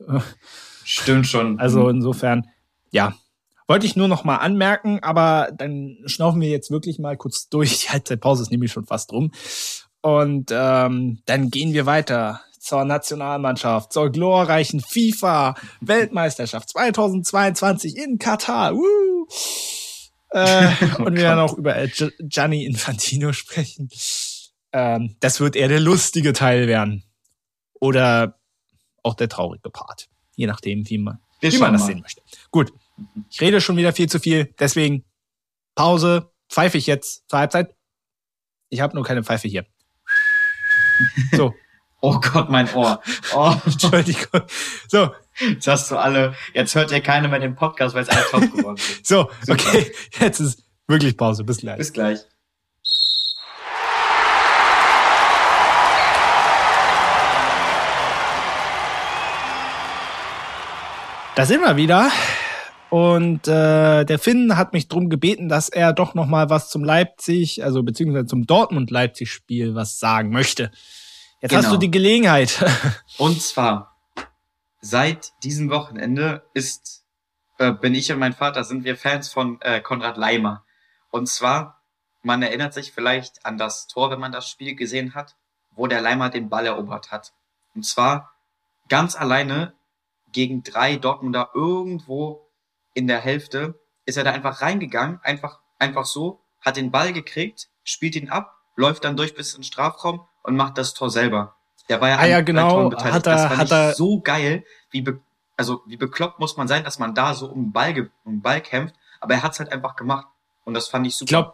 Stimmt 0.83 1.27
schon. 1.27 1.59
Also 1.59 1.87
insofern, 1.89 2.47
ja. 2.89 3.15
Wollte 3.67 3.85
ich 3.85 3.95
nur 3.95 4.09
noch 4.09 4.25
mal 4.25 4.37
anmerken, 4.37 4.99
aber 5.01 5.49
dann 5.55 5.97
schnaufen 6.05 6.41
wir 6.41 6.49
jetzt 6.49 6.71
wirklich 6.71 6.99
mal 6.99 7.15
kurz 7.15 7.47
durch. 7.47 7.79
Die 7.79 7.89
Halbzeitpause 7.89 8.43
ist 8.43 8.51
nämlich 8.51 8.71
schon 8.71 8.85
fast 8.85 9.13
rum. 9.13 9.31
Und 10.01 10.51
ähm, 10.51 11.21
dann 11.25 11.49
gehen 11.49 11.73
wir 11.73 11.85
weiter 11.85 12.41
zur 12.59 12.83
Nationalmannschaft, 12.85 13.93
zur 13.93 14.11
glorreichen 14.11 14.81
FIFA-Weltmeisterschaft 14.81 16.69
2022 16.69 17.97
in 17.97 18.19
Katar. 18.19 18.75
Woo! 18.75 19.27
Äh, 20.31 20.67
oh 20.99 21.03
und 21.03 21.15
wir 21.15 21.23
werden 21.23 21.39
auch 21.39 21.57
über 21.57 21.75
Gianni 22.19 22.65
Infantino 22.65 23.33
sprechen. 23.33 23.89
Ähm, 24.73 25.15
das 25.19 25.39
wird 25.39 25.55
eher 25.55 25.67
der 25.67 25.79
lustige 25.79 26.33
Teil 26.33 26.67
werden. 26.67 27.03
Oder 27.79 28.39
auch 29.03 29.15
der 29.15 29.29
traurige 29.29 29.69
Part. 29.69 30.09
Je 30.35 30.47
nachdem, 30.47 30.89
wie 30.89 30.97
man, 30.97 31.19
wie 31.41 31.57
man 31.57 31.73
das 31.73 31.85
sehen 31.85 32.01
möchte. 32.01 32.21
Gut. 32.51 32.71
Ich 33.29 33.41
rede 33.41 33.61
schon 33.61 33.77
wieder 33.77 33.93
viel 33.93 34.07
zu 34.07 34.19
viel. 34.19 34.53
Deswegen 34.59 35.05
Pause. 35.75 36.31
Pfeife 36.49 36.77
ich 36.77 36.87
jetzt 36.87 37.27
zur 37.29 37.39
Halbzeit. 37.39 37.73
Ich 38.69 38.81
habe 38.81 38.95
nur 38.95 39.03
keine 39.03 39.23
Pfeife 39.23 39.47
hier. 39.47 39.65
So. 41.31 41.53
oh 42.01 42.19
Gott, 42.19 42.49
mein 42.49 42.71
Ohr. 42.73 43.01
Oh. 43.33 43.55
Entschuldigung. 43.65 44.41
So. 44.87 45.11
Jetzt 45.39 45.67
hast 45.67 45.89
du 45.89 45.97
alle, 45.97 46.35
jetzt 46.53 46.75
hört 46.75 46.91
ihr 46.91 47.01
keiner 47.01 47.27
mehr 47.27 47.39
den 47.39 47.55
Podcast, 47.55 47.95
weil 47.95 48.03
es 48.03 48.09
alle 48.09 48.25
top 48.29 48.55
geworden 48.55 48.77
ist. 48.77 49.07
So, 49.07 49.31
okay. 49.47 49.91
Jetzt 50.19 50.39
ist 50.39 50.63
Wirklich 50.91 51.15
Pause. 51.15 51.45
Bis 51.45 51.59
gleich. 51.59 51.77
Bis 51.77 51.93
gleich. 51.93 52.19
Da 61.35 61.45
sind 61.45 61.61
wir 61.61 61.77
wieder. 61.77 62.11
Und 62.89 63.47
äh, 63.47 64.03
der 64.03 64.19
Finn 64.19 64.57
hat 64.57 64.73
mich 64.73 64.89
drum 64.89 65.09
gebeten, 65.09 65.47
dass 65.47 65.69
er 65.69 65.93
doch 65.93 66.13
noch 66.13 66.25
mal 66.25 66.49
was 66.49 66.69
zum 66.69 66.83
Leipzig, 66.83 67.63
also 67.63 67.83
beziehungsweise 67.83 68.25
zum 68.25 68.45
Dortmund-Leipzig-Spiel 68.45 69.73
was 69.73 69.97
sagen 69.97 70.31
möchte. 70.31 70.71
Jetzt 71.39 71.51
genau. 71.51 71.63
hast 71.63 71.67
du 71.67 71.71
genau. 71.71 71.79
die 71.79 71.91
Gelegenheit. 71.91 72.65
Und 73.17 73.41
zwar 73.41 73.95
seit 74.81 75.31
diesem 75.43 75.69
Wochenende 75.69 76.43
ist 76.53 77.05
äh, 77.59 77.71
bin 77.71 77.95
ich 77.95 78.11
und 78.11 78.19
mein 78.19 78.33
Vater 78.33 78.63
sind 78.63 78.83
wir 78.83 78.97
Fans 78.97 79.31
von 79.31 79.61
äh, 79.61 79.79
Konrad 79.79 80.17
Leimer. 80.17 80.65
Und 81.11 81.27
zwar 81.27 81.81
man 82.23 82.43
erinnert 82.43 82.73
sich 82.73 82.91
vielleicht 82.91 83.45
an 83.45 83.57
das 83.57 83.87
Tor, 83.87 84.11
wenn 84.11 84.19
man 84.19 84.31
das 84.31 84.47
Spiel 84.47 84.75
gesehen 84.75 85.15
hat, 85.15 85.35
wo 85.71 85.87
der 85.87 86.01
Leimer 86.01 86.29
den 86.29 86.49
Ball 86.49 86.65
erobert 86.65 87.11
hat. 87.11 87.33
Und 87.73 87.83
zwar 87.83 88.31
ganz 88.89 89.15
alleine 89.15 89.73
gegen 90.31 90.63
drei 90.63 90.95
Dortmunder 90.95 91.49
irgendwo 91.53 92.47
in 92.93 93.07
der 93.07 93.19
Hälfte 93.19 93.79
ist 94.05 94.17
er 94.17 94.23
da 94.23 94.31
einfach 94.31 94.61
reingegangen, 94.61 95.19
einfach, 95.23 95.59
einfach 95.79 96.05
so, 96.05 96.41
hat 96.59 96.77
den 96.77 96.91
Ball 96.91 97.13
gekriegt, 97.13 97.69
spielt 97.83 98.15
ihn 98.15 98.29
ab, 98.29 98.55
läuft 98.75 99.03
dann 99.03 99.17
durch 99.17 99.35
bis 99.35 99.53
ins 99.53 99.67
Strafraum 99.67 100.27
und 100.43 100.55
macht 100.55 100.77
das 100.77 100.93
Tor 100.93 101.09
selber. 101.09 101.55
Der 101.89 102.01
war 102.01 102.09
ja, 102.09 102.17
ah, 102.17 102.25
ja 102.25 102.41
genau, 102.41 102.91
hat 102.91 103.05
er, 103.05 103.19
das 103.19 103.57
hat 103.57 103.71
er 103.71 103.93
so 103.93 104.21
geil, 104.21 104.63
wie 104.91 105.01
be, 105.01 105.19
also 105.57 105.81
wie 105.87 105.97
bekloppt 105.97 106.39
muss 106.39 106.57
man 106.57 106.67
sein, 106.67 106.83
dass 106.83 106.99
man 106.99 107.13
da 107.13 107.33
so 107.33 107.47
um 107.47 107.65
den 107.65 107.71
Ball, 107.71 108.09
um 108.23 108.35
den 108.35 108.41
Ball 108.41 108.61
kämpft, 108.61 108.95
aber 109.19 109.35
er 109.35 109.43
hat's 109.43 109.59
halt 109.59 109.71
einfach 109.71 109.95
gemacht 109.95 110.27
und 110.63 110.73
das 110.73 110.87
fand 110.87 111.05
ich 111.07 111.15
super. 111.15 111.25
Ich 111.25 111.29
glaube, 111.29 111.53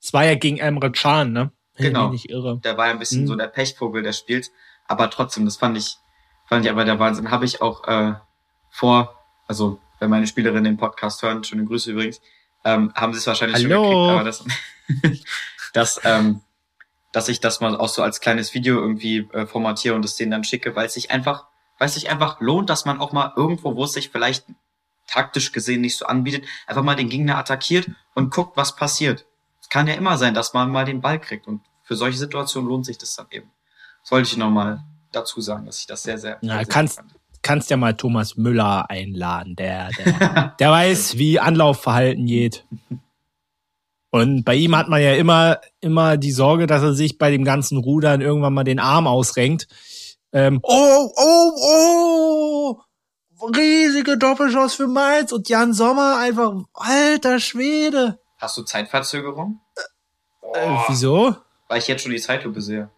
es 0.00 0.12
war 0.12 0.24
ja 0.24 0.34
gegen 0.34 0.58
Emre 0.58 0.90
Can, 0.92 1.32
ne? 1.32 1.52
Genau. 1.76 2.08
Nicht 2.10 2.30
irre. 2.30 2.58
Der 2.64 2.78
war 2.78 2.86
ja 2.86 2.92
ein 2.92 2.98
bisschen 2.98 3.22
hm. 3.22 3.26
so 3.26 3.36
der 3.36 3.48
Pechvogel, 3.48 4.02
der 4.02 4.12
spielt, 4.12 4.50
aber 4.86 5.10
trotzdem, 5.10 5.44
das 5.44 5.56
fand 5.56 5.76
ich, 5.76 5.98
fand 6.46 6.64
ich 6.64 6.70
aber 6.70 6.84
der 6.84 6.98
Wahnsinn. 6.98 7.30
Habe 7.30 7.44
ich 7.44 7.60
auch 7.62 7.86
äh, 7.86 8.14
vor, 8.70 9.14
also 9.46 9.80
wenn 9.98 10.10
meine 10.10 10.26
Spielerinnen 10.26 10.64
den 10.64 10.76
Podcast 10.76 11.22
hören, 11.22 11.44
schöne 11.44 11.64
Grüße 11.64 11.92
übrigens, 11.92 12.20
ähm, 12.64 12.92
haben 12.94 13.12
sie 13.12 13.18
es 13.18 13.26
wahrscheinlich 13.26 13.64
Hallo. 13.64 13.84
schon 13.84 13.92
gekriegt, 13.92 14.10
aber 14.10 14.24
das, 14.24 15.20
dass, 15.72 16.00
ähm, 16.04 16.40
dass 17.12 17.28
ich 17.28 17.40
das 17.40 17.60
mal 17.60 17.76
auch 17.76 17.88
so 17.88 18.02
als 18.02 18.20
kleines 18.20 18.54
Video 18.54 18.78
irgendwie 18.78 19.28
äh, 19.32 19.46
formatiere 19.46 19.94
und 19.94 20.04
es 20.04 20.16
denen 20.16 20.32
dann 20.32 20.44
schicke, 20.44 20.74
weil 20.76 20.86
es 20.86 20.94
sich 20.94 21.10
einfach, 21.10 21.46
weil 21.78 21.86
es 21.86 21.94
sich 21.94 22.10
einfach 22.10 22.40
lohnt, 22.40 22.68
dass 22.68 22.84
man 22.84 23.00
auch 23.00 23.12
mal 23.12 23.32
irgendwo, 23.36 23.76
wo 23.76 23.84
es 23.84 23.92
sich 23.92 24.10
vielleicht 24.10 24.46
taktisch 25.06 25.52
gesehen 25.52 25.80
nicht 25.80 25.96
so 25.96 26.06
anbietet, 26.06 26.44
einfach 26.66 26.82
mal 26.82 26.96
den 26.96 27.08
Gegner 27.08 27.38
attackiert 27.38 27.88
und 28.14 28.32
guckt, 28.32 28.56
was 28.56 28.74
passiert. 28.74 29.26
Es 29.60 29.68
kann 29.68 29.86
ja 29.86 29.94
immer 29.94 30.18
sein, 30.18 30.34
dass 30.34 30.52
man 30.52 30.70
mal 30.70 30.84
den 30.84 31.00
Ball 31.00 31.20
kriegt 31.20 31.46
und 31.46 31.62
für 31.84 31.96
solche 31.96 32.18
Situationen 32.18 32.68
lohnt 32.68 32.84
sich 32.84 32.98
das 32.98 33.14
dann 33.14 33.26
eben. 33.30 33.50
Das 34.02 34.10
wollte 34.10 34.28
ich 34.28 34.36
nochmal 34.36 34.82
dazu 35.12 35.40
sagen, 35.40 35.66
dass 35.66 35.80
ich 35.80 35.86
das 35.86 36.02
sehr, 36.02 36.18
sehr, 36.18 36.38
ja, 36.42 36.56
sehr 36.56 36.66
kannst, 36.66 36.96
fand 36.96 37.12
kannst 37.46 37.70
ja 37.70 37.76
mal 37.76 37.94
Thomas 37.94 38.36
Müller 38.36 38.90
einladen, 38.90 39.54
der, 39.54 39.90
der, 39.90 40.54
der 40.58 40.70
weiß, 40.70 41.16
wie 41.16 41.38
Anlaufverhalten 41.38 42.26
geht. 42.26 42.66
Und 44.10 44.44
bei 44.44 44.56
ihm 44.56 44.76
hat 44.76 44.88
man 44.88 45.00
ja 45.00 45.14
immer, 45.14 45.60
immer 45.80 46.16
die 46.16 46.32
Sorge, 46.32 46.66
dass 46.66 46.82
er 46.82 46.94
sich 46.94 47.18
bei 47.18 47.30
dem 47.30 47.44
ganzen 47.44 47.78
Rudern 47.78 48.20
irgendwann 48.20 48.54
mal 48.54 48.64
den 48.64 48.80
Arm 48.80 49.06
ausrenkt. 49.06 49.68
Ähm, 50.32 50.58
oh, 50.62 51.12
oh, 51.16 51.52
oh! 51.56 52.80
Riesige 53.54 54.18
Doppelchance 54.18 54.76
für 54.76 54.88
Mainz 54.88 55.30
und 55.30 55.48
Jan 55.48 55.72
Sommer 55.72 56.18
einfach, 56.18 56.52
alter 56.72 57.38
Schwede. 57.38 58.18
Hast 58.38 58.56
du 58.56 58.62
Zeitverzögerung? 58.62 59.60
Äh, 60.52 60.78
wieso? 60.88 61.36
Weil 61.68 61.78
ich 61.78 61.86
jetzt 61.86 62.02
schon 62.02 62.12
die 62.12 62.20
Zeitlupe 62.20 62.60
sehe. 62.60 62.90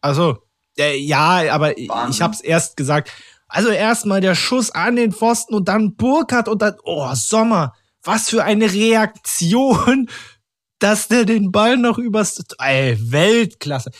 Also 0.00 0.43
äh, 0.78 0.96
ja, 0.96 1.52
aber 1.52 1.70
Wahnsinn. 1.70 2.10
ich 2.10 2.22
hab's 2.22 2.40
erst 2.40 2.76
gesagt. 2.76 3.10
Also 3.48 3.68
erstmal 3.68 4.20
der 4.20 4.34
Schuss 4.34 4.70
an 4.70 4.96
den 4.96 5.12
Pfosten 5.12 5.54
und 5.54 5.68
dann 5.68 5.94
Burkhardt 5.94 6.48
und 6.48 6.62
dann, 6.62 6.74
oh, 6.82 7.08
Sommer, 7.14 7.74
was 8.02 8.30
für 8.30 8.44
eine 8.44 8.72
Reaktion, 8.72 10.08
dass 10.78 11.08
der 11.08 11.24
den 11.24 11.52
Ball 11.52 11.76
noch 11.76 11.98
übers, 11.98 12.42
ey, 12.58 12.98
Weltklasse. 13.00 13.90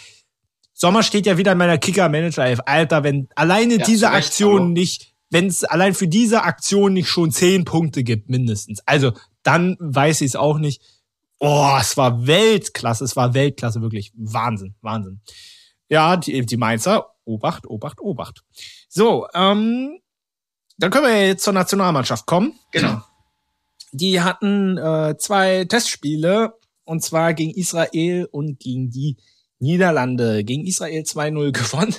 Sommer 0.73 1.03
steht 1.05 1.27
ja 1.27 1.39
wieder 1.39 1.53
in 1.53 1.59
meiner 1.59 1.79
Kicker-Manager-Elf. 1.79 2.61
Alter, 2.67 3.05
wenn 3.05 3.29
alleine 3.37 3.79
ja, 3.79 3.85
diese 3.85 4.11
Aktion 4.11 4.63
Recht, 4.63 4.73
nicht, 4.73 5.15
wenn 5.31 5.47
es 5.47 5.63
allein 5.63 5.95
für 5.95 6.09
diese 6.09 6.43
Aktion 6.43 6.93
nicht 6.93 7.09
schon 7.09 7.31
zehn 7.31 7.65
Punkte 7.65 8.03
gibt, 8.03 8.29
mindestens. 8.29 8.81
Also, 8.85 9.13
dann 9.45 9.77
weiß 9.79 10.21
ich 10.23 10.29
es 10.29 10.37
auch 10.37 10.59
nicht. 10.59 10.83
Oh, 11.39 11.77
es 11.81 11.97
war 11.97 12.27
Weltklasse, 12.27 13.05
es 13.05 13.15
war 13.15 13.35
Weltklasse, 13.35 13.83
wirklich. 13.83 14.13
Wahnsinn, 14.17 14.75
Wahnsinn. 14.81 15.21
Ja, 15.95 16.17
die, 16.17 16.45
die 16.45 16.57
Mainzer, 16.57 17.15
Obacht, 17.25 17.69
Obacht, 17.69 18.01
Obacht. 18.01 18.43
So, 18.89 19.29
ähm, 19.33 20.01
dann 20.77 20.91
können 20.91 21.07
wir 21.07 21.29
jetzt 21.29 21.45
zur 21.45 21.53
Nationalmannschaft 21.53 22.27
kommen. 22.27 22.59
Genau. 22.73 23.01
Die 23.93 24.21
hatten 24.21 24.77
äh, 24.77 25.15
zwei 25.19 25.67
Testspiele, 25.67 26.55
und 26.83 27.05
zwar 27.05 27.33
gegen 27.33 27.53
Israel 27.53 28.29
und 28.33 28.59
gegen 28.59 28.91
die 28.91 29.19
Niederlande. 29.61 30.43
Gegen 30.43 30.67
Israel 30.67 31.03
2-0 31.03 31.53
gewonnen. 31.63 31.95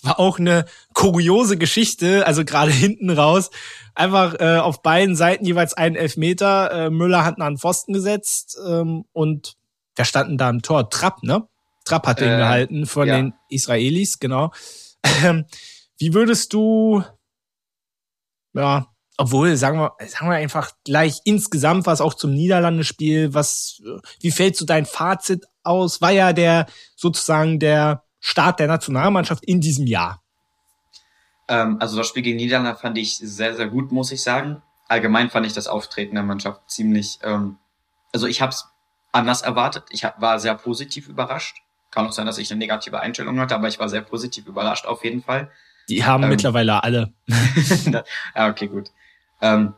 War 0.00 0.18
auch 0.18 0.38
eine 0.38 0.64
kuriose 0.94 1.58
Geschichte, 1.58 2.26
also 2.26 2.46
gerade 2.46 2.70
hinten 2.70 3.10
raus. 3.10 3.50
Einfach 3.94 4.40
äh, 4.40 4.56
auf 4.56 4.80
beiden 4.80 5.16
Seiten 5.16 5.44
jeweils 5.44 5.74
einen 5.74 5.96
Elfmeter. 5.96 6.86
Äh, 6.86 6.88
Müller 6.88 7.26
hat 7.26 7.38
einen 7.38 7.58
Pfosten 7.58 7.92
gesetzt 7.92 8.56
ähm, 8.66 9.04
und 9.12 9.58
da 9.96 10.06
standen 10.06 10.38
da 10.38 10.48
im 10.48 10.62
Tor 10.62 10.88
Trapp, 10.88 11.22
ne? 11.22 11.46
Trapp 11.88 12.06
hat 12.06 12.20
den 12.20 12.32
äh, 12.32 12.36
gehalten 12.36 12.86
von 12.86 13.08
ja. 13.08 13.16
den 13.16 13.34
Israelis, 13.48 14.18
genau. 14.18 14.52
Ähm, 15.24 15.46
wie 15.98 16.14
würdest 16.14 16.52
du, 16.52 17.02
ja, 18.52 18.86
obwohl, 19.16 19.56
sagen 19.56 19.78
wir, 19.78 19.94
sagen 20.06 20.30
wir 20.30 20.36
einfach 20.36 20.72
gleich 20.84 21.20
insgesamt 21.24 21.86
was 21.86 22.00
auch 22.00 22.14
zum 22.14 22.32
Niederlandespiel, 22.32 23.34
was, 23.34 23.82
wie 24.20 24.30
fällt 24.30 24.56
so 24.56 24.64
dein 24.64 24.86
Fazit 24.86 25.46
aus? 25.64 26.00
War 26.00 26.12
ja 26.12 26.32
der, 26.32 26.66
sozusagen 26.94 27.58
der 27.58 28.04
Start 28.20 28.60
der 28.60 28.68
Nationalmannschaft 28.68 29.44
in 29.44 29.60
diesem 29.60 29.86
Jahr. 29.86 30.22
Ähm, 31.48 31.78
also 31.80 31.96
das 31.96 32.06
Spiel 32.06 32.22
gegen 32.22 32.36
Niederlande 32.36 32.78
fand 32.78 32.98
ich 32.98 33.16
sehr, 33.16 33.54
sehr 33.54 33.68
gut, 33.68 33.90
muss 33.90 34.12
ich 34.12 34.22
sagen. 34.22 34.62
Allgemein 34.86 35.30
fand 35.30 35.46
ich 35.46 35.52
das 35.52 35.66
Auftreten 35.66 36.14
der 36.14 36.24
Mannschaft 36.24 36.70
ziemlich, 36.70 37.18
ähm, 37.22 37.58
also 38.12 38.26
ich 38.26 38.40
habe 38.40 38.50
es 38.50 38.66
anders 39.12 39.42
erwartet. 39.42 39.84
Ich 39.90 40.04
hab, 40.04 40.20
war 40.20 40.38
sehr 40.38 40.54
positiv 40.54 41.08
überrascht. 41.08 41.56
Kann 41.90 42.06
auch 42.06 42.12
sein, 42.12 42.26
dass 42.26 42.38
ich 42.38 42.50
eine 42.50 42.58
negative 42.58 43.00
Einstellung 43.00 43.38
hatte, 43.40 43.54
aber 43.54 43.68
ich 43.68 43.78
war 43.78 43.88
sehr 43.88 44.02
positiv 44.02 44.46
überrascht 44.46 44.86
auf 44.86 45.04
jeden 45.04 45.22
Fall. 45.22 45.50
Die 45.88 46.04
haben 46.04 46.24
ähm, 46.24 46.28
mittlerweile 46.30 46.82
alle. 46.82 47.12
ja, 48.34 48.48
okay, 48.48 48.68
gut. 48.68 48.90
Ähm, 49.40 49.74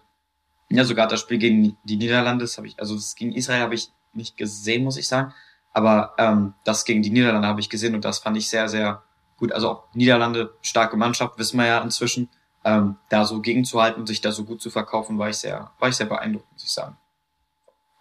ja, 0.69 0.85
sogar 0.85 1.07
das 1.07 1.21
Spiel 1.21 1.39
gegen 1.39 1.77
die 1.85 1.97
Niederlande, 1.97 2.45
das 2.45 2.57
habe 2.57 2.67
ich, 2.67 2.79
also 2.79 2.95
das 2.95 3.15
gegen 3.15 3.33
Israel 3.33 3.63
habe 3.63 3.75
ich 3.75 3.91
nicht 4.13 4.37
gesehen, 4.37 4.85
muss 4.85 4.97
ich 4.97 5.07
sagen. 5.07 5.33
Aber 5.73 6.15
ähm, 6.19 6.55
das 6.65 6.85
gegen 6.85 7.03
die 7.03 7.11
Niederlande 7.11 7.47
habe 7.47 7.61
ich 7.61 7.71
gesehen 7.71 7.95
und 7.95 8.05
das 8.05 8.19
fand 8.19 8.37
ich 8.37 8.49
sehr, 8.49 8.69
sehr 8.69 9.03
gut. 9.37 9.53
Also 9.53 9.71
auch 9.71 9.95
Niederlande, 9.95 10.55
starke 10.63 10.97
Mannschaft, 10.97 11.39
wissen 11.39 11.59
wir 11.59 11.67
ja 11.67 11.81
inzwischen. 11.81 12.29
Ähm, 12.63 12.97
da 13.09 13.25
so 13.25 13.41
gegenzuhalten 13.41 14.01
und 14.01 14.07
sich 14.07 14.21
da 14.21 14.33
so 14.33 14.45
gut 14.45 14.61
zu 14.61 14.69
verkaufen, 14.69 15.19
war 15.19 15.31
ich 15.31 15.39
sehr, 15.39 15.71
war 15.79 15.89
ich 15.89 15.97
sehr 15.97 16.07
beeindruckt, 16.07 16.53
muss 16.53 16.63
ich 16.63 16.71
sagen. 16.71 16.99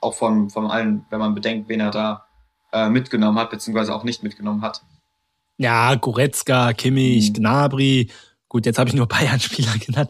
Auch 0.02 0.16
von, 0.16 0.50
von 0.50 0.70
allen, 0.70 1.06
wenn 1.10 1.20
man 1.20 1.34
bedenkt, 1.34 1.70
wen 1.70 1.80
er 1.80 1.92
da 1.92 2.26
äh, 2.72 2.90
mitgenommen 2.90 3.38
hat, 3.38 3.50
beziehungsweise 3.50 3.94
auch 3.94 4.04
nicht 4.04 4.24
mitgenommen 4.24 4.62
hat. 4.62 4.82
Ja, 5.58 5.96
Goretzka, 5.96 6.74
Kimmich, 6.74 7.30
mhm. 7.30 7.34
Gnabry. 7.34 8.10
Gut, 8.48 8.66
jetzt 8.66 8.80
habe 8.80 8.90
ich 8.90 8.96
nur 8.96 9.08
Bayern-Spieler 9.10 9.78
genannt. 9.78 10.10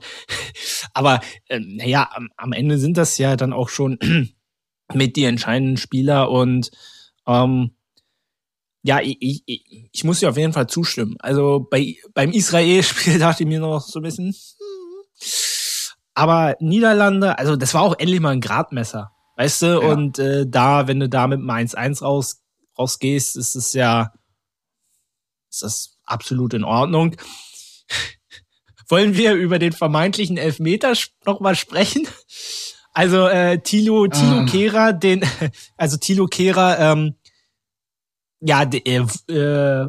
Aber 0.93 1.21
äh, 1.47 1.59
naja, 1.59 2.09
am, 2.13 2.29
am 2.37 2.53
Ende 2.53 2.77
sind 2.77 2.97
das 2.97 3.17
ja 3.17 3.35
dann 3.35 3.53
auch 3.53 3.69
schon 3.69 3.97
mit 4.93 5.15
die 5.15 5.25
entscheidenden 5.25 5.77
Spieler 5.77 6.29
und 6.31 6.71
ähm, 7.27 7.71
ja, 8.81 9.01
ich, 9.01 9.17
ich, 9.19 9.89
ich 9.91 10.03
muss 10.03 10.19
dir 10.19 10.29
auf 10.29 10.37
jeden 10.37 10.53
Fall 10.53 10.67
zustimmen. 10.67 11.17
Also 11.19 11.67
bei, 11.69 11.97
beim 12.13 12.31
Israel-Spiel 12.31 13.19
dachte 13.19 13.43
ich 13.43 13.49
mir 13.49 13.59
noch 13.59 13.81
so 13.81 13.99
ein 13.99 14.03
bisschen. 14.03 14.27
Hm. 14.27 14.33
Aber 16.13 16.55
Niederlande, 16.59 17.37
also 17.37 17.55
das 17.55 17.73
war 17.73 17.81
auch 17.81 17.95
endlich 17.97 18.19
mal 18.19 18.31
ein 18.31 18.41
Gradmesser. 18.41 19.11
Weißt 19.37 19.61
du? 19.61 19.65
Ja. 19.67 19.77
Und 19.79 20.19
äh, 20.19 20.45
da, 20.47 20.87
wenn 20.87 20.99
du 20.99 21.07
da 21.07 21.27
mit 21.27 21.39
dem 21.39 21.49
1-1 21.49 22.01
raus 22.01 22.41
rausgehst, 22.79 23.35
ist 23.35 23.55
es 23.55 23.73
ja, 23.73 24.13
ist 25.49 25.63
das 25.63 25.97
absolut 26.05 26.53
in 26.53 26.63
Ordnung. 26.63 27.15
Wollen 28.89 29.15
wir 29.15 29.33
über 29.33 29.59
den 29.59 29.73
vermeintlichen 29.73 30.37
Elfmeter 30.37 30.93
noch 31.25 31.39
mal 31.39 31.55
sprechen? 31.55 32.07
Also 32.91 33.27
äh, 33.27 33.59
Tilo 33.61 34.07
Tilo 34.07 34.39
ah. 34.39 34.45
Kehrer, 34.45 34.93
den 34.93 35.23
also 35.77 35.97
Tilo 35.97 36.25
Kehrer, 36.25 36.79
ähm, 36.79 37.15
ja, 38.41 38.65
de, 38.65 38.81
äh, 38.85 39.31
äh, 39.31 39.87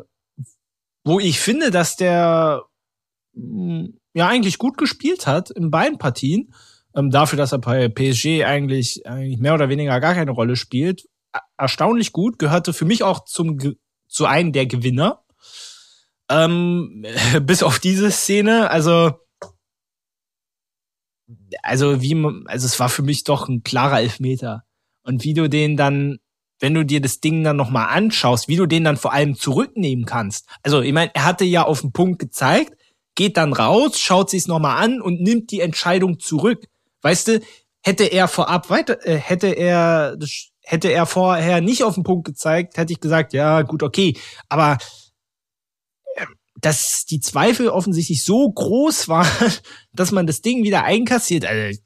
wo 1.05 1.21
ich 1.21 1.41
finde, 1.41 1.71
dass 1.71 1.97
der 1.97 2.63
mh, 3.33 3.79
hm, 3.81 4.01
ja 4.13 4.29
eigentlich 4.29 4.59
gut 4.59 4.77
gespielt 4.77 5.27
hat 5.27 5.51
in 5.51 5.71
beiden 5.71 5.99
Partien. 5.99 6.53
ähm, 6.95 7.11
dafür, 7.11 7.37
dass 7.37 7.53
er 7.53 7.59
bei 7.59 7.89
PSG 7.89 8.45
eigentlich, 8.45 9.07
eigentlich 9.07 9.39
mehr 9.39 9.55
oder 9.55 9.69
weniger 9.69 10.01
gar 10.01 10.15
keine 10.15 10.33
Rolle 10.33 10.57
spielt. 10.57 11.09
Erstaunlich 11.57 12.13
gut, 12.13 12.39
gehörte 12.39 12.73
für 12.73 12.85
mich 12.85 13.03
auch 13.03 13.25
zum 13.25 13.59
zu 14.09 14.27
einem 14.27 14.53
der 14.53 14.67
Gewinner. 14.67 15.25
Ähm, 16.29 17.05
bis 17.43 17.63
auf 17.63 17.79
diese 17.79 18.11
Szene, 18.11 18.71
also 18.71 19.13
also 21.63 22.01
wie 22.03 22.15
also 22.47 22.67
es 22.67 22.81
war 22.81 22.89
für 22.89 23.03
mich 23.03 23.25
doch 23.25 23.49
ein 23.49 23.63
klarer 23.63 24.01
Elfmeter. 24.01 24.65
Und 25.03 25.25
wie 25.25 25.35
du 25.35 25.49
den 25.49 25.77
dann, 25.77 26.19
wenn 26.61 26.75
du 26.75 26.85
dir 26.85 27.01
das 27.01 27.21
Ding 27.21 27.43
dann 27.43 27.57
nochmal 27.57 27.89
anschaust, 27.89 28.49
wie 28.49 28.57
du 28.57 28.67
den 28.67 28.85
dann 28.85 28.97
vor 28.97 29.13
allem 29.13 29.35
zurücknehmen 29.35 30.05
kannst. 30.05 30.47
Also, 30.63 30.83
ich 30.83 30.93
meine, 30.93 31.11
er 31.15 31.25
hatte 31.25 31.45
ja 31.45 31.65
auf 31.65 31.81
den 31.81 31.93
Punkt 31.93 32.19
gezeigt, 32.19 32.75
geht 33.15 33.37
dann 33.37 33.53
raus, 33.53 33.99
schaut 33.99 34.31
sich's 34.31 34.47
nochmal 34.47 34.83
an 34.83 35.01
und 35.01 35.21
nimmt 35.21 35.51
die 35.51 35.61
Entscheidung 35.61 36.21
zurück. 36.21 36.65
Weißt 37.03 37.29
du, 37.29 37.41
hätte 37.83 38.05
er 38.05 38.29
vorab 38.29 38.69
weiter, 38.69 39.05
äh, 39.07 39.17
hätte 39.17 39.49
er, 39.49 40.17
hätte 40.71 40.93
er 40.93 41.05
vorher 41.05 41.61
nicht 41.61 41.83
auf 41.83 41.95
den 41.95 42.05
Punkt 42.05 42.25
gezeigt, 42.25 42.77
hätte 42.77 42.93
ich 42.93 43.01
gesagt, 43.01 43.33
ja, 43.33 43.63
gut, 43.63 43.83
okay. 43.83 44.17
Aber 44.49 44.79
äh, 46.15 46.27
dass 46.61 47.07
die 47.07 47.19
Zweifel 47.19 47.69
offensichtlich 47.69 48.23
so 48.25 48.51
groß 48.51 49.09
waren, 49.09 49.53
dass 49.93 50.13
man 50.13 50.27
das 50.27 50.43
Ding 50.43 50.63
wieder 50.63 50.85
einkassiert, 50.85 51.45
also, 51.45 51.79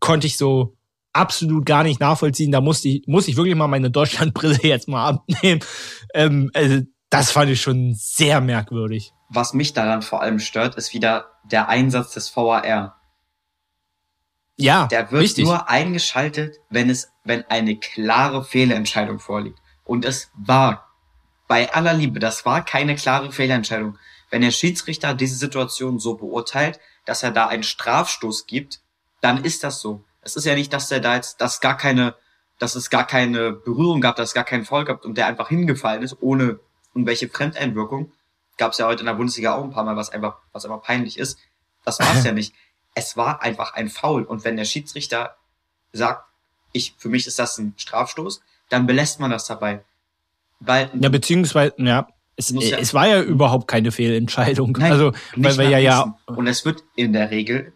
konnte 0.00 0.26
ich 0.26 0.36
so 0.36 0.76
absolut 1.12 1.64
gar 1.64 1.84
nicht 1.84 2.00
nachvollziehen. 2.00 2.50
Da 2.50 2.60
musste 2.60 2.88
ich, 2.88 3.04
muss 3.06 3.28
ich 3.28 3.36
wirklich 3.36 3.54
mal 3.54 3.68
meine 3.68 3.90
Deutschlandbrille 3.90 4.58
jetzt 4.62 4.88
mal 4.88 5.08
abnehmen. 5.08 5.60
Ähm, 6.12 6.50
also, 6.54 6.82
das 7.10 7.30
fand 7.30 7.50
ich 7.50 7.60
schon 7.60 7.94
sehr 7.94 8.40
merkwürdig. 8.40 9.12
Was 9.30 9.54
mich 9.54 9.74
daran 9.74 10.02
vor 10.02 10.22
allem 10.22 10.40
stört, 10.40 10.74
ist 10.74 10.92
wieder 10.92 11.26
der 11.44 11.68
Einsatz 11.68 12.14
des 12.14 12.34
VAR. 12.34 12.96
Ja, 14.56 14.88
der 14.88 15.12
wird 15.12 15.22
richtig. 15.22 15.44
nur 15.44 15.68
eingeschaltet, 15.68 16.56
wenn 16.68 16.90
es, 16.90 17.12
wenn 17.28 17.44
eine 17.48 17.76
klare 17.76 18.42
Fehlentscheidung 18.42 19.18
vorliegt. 19.20 19.58
Und 19.84 20.04
es 20.04 20.30
war 20.34 20.88
bei 21.46 21.72
aller 21.72 21.94
Liebe, 21.94 22.18
das 22.20 22.44
war 22.44 22.64
keine 22.64 22.96
klare 22.96 23.30
Fehlentscheidung. 23.32 23.98
Wenn 24.30 24.42
der 24.42 24.50
Schiedsrichter 24.50 25.14
diese 25.14 25.36
Situation 25.36 25.98
so 25.98 26.14
beurteilt, 26.14 26.80
dass 27.06 27.22
er 27.22 27.30
da 27.30 27.46
einen 27.46 27.62
Strafstoß 27.62 28.46
gibt, 28.46 28.80
dann 29.20 29.44
ist 29.44 29.64
das 29.64 29.80
so. 29.80 30.04
Es 30.20 30.36
ist 30.36 30.44
ja 30.44 30.54
nicht, 30.54 30.72
dass 30.72 30.88
der 30.88 31.00
da 31.00 31.14
jetzt, 31.14 31.40
dass 31.40 31.60
gar 31.60 31.76
keine, 31.76 32.14
dass 32.58 32.74
es 32.74 32.90
gar 32.90 33.06
keine 33.06 33.52
Berührung 33.52 34.00
gab, 34.00 34.16
dass 34.16 34.30
es 34.30 34.34
gar 34.34 34.44
keinen 34.44 34.64
Fall 34.64 34.84
gab 34.84 35.04
und 35.04 35.16
der 35.16 35.26
einfach 35.26 35.48
hingefallen 35.48 36.02
ist, 36.02 36.16
ohne 36.20 36.60
irgendwelche 36.94 37.28
Fremdeinwirkung. 37.28 38.12
Gab 38.58 38.72
es 38.72 38.78
ja 38.78 38.86
heute 38.86 39.00
in 39.00 39.06
der 39.06 39.14
Bundesliga 39.14 39.54
auch 39.54 39.64
ein 39.64 39.70
paar 39.70 39.84
Mal, 39.84 39.96
was 39.96 40.10
einfach, 40.10 40.38
was 40.52 40.64
einfach 40.64 40.82
peinlich 40.82 41.18
ist. 41.18 41.38
Das 41.84 41.98
war 42.00 42.14
es 42.14 42.24
ja 42.24 42.32
nicht. 42.32 42.54
Es 42.94 43.16
war 43.16 43.42
einfach 43.42 43.74
ein 43.74 43.88
Foul. 43.88 44.24
Und 44.24 44.44
wenn 44.44 44.56
der 44.56 44.64
Schiedsrichter 44.64 45.36
sagt, 45.92 46.27
ich, 46.72 46.94
für 46.98 47.08
mich 47.08 47.26
ist 47.26 47.38
das 47.38 47.58
ein 47.58 47.74
Strafstoß, 47.76 48.40
dann 48.68 48.86
belässt 48.86 49.20
man 49.20 49.30
das 49.30 49.46
dabei. 49.46 49.84
Weil, 50.60 50.90
ja, 51.00 51.08
beziehungsweise, 51.08 51.74
ja, 51.78 52.08
es, 52.36 52.50
ja, 52.50 52.78
es 52.78 52.94
war 52.94 53.08
ja 53.08 53.20
überhaupt 53.20 53.68
keine 53.68 53.90
Fehlentscheidung. 53.90 54.72
Nein, 54.78 54.92
also, 54.92 55.12
weil 55.36 55.58
wir 55.58 55.68
ja, 55.70 55.78
ja. 55.78 56.18
Und 56.26 56.46
es 56.46 56.64
wird 56.64 56.84
in 56.94 57.12
der 57.12 57.30
Regel 57.30 57.72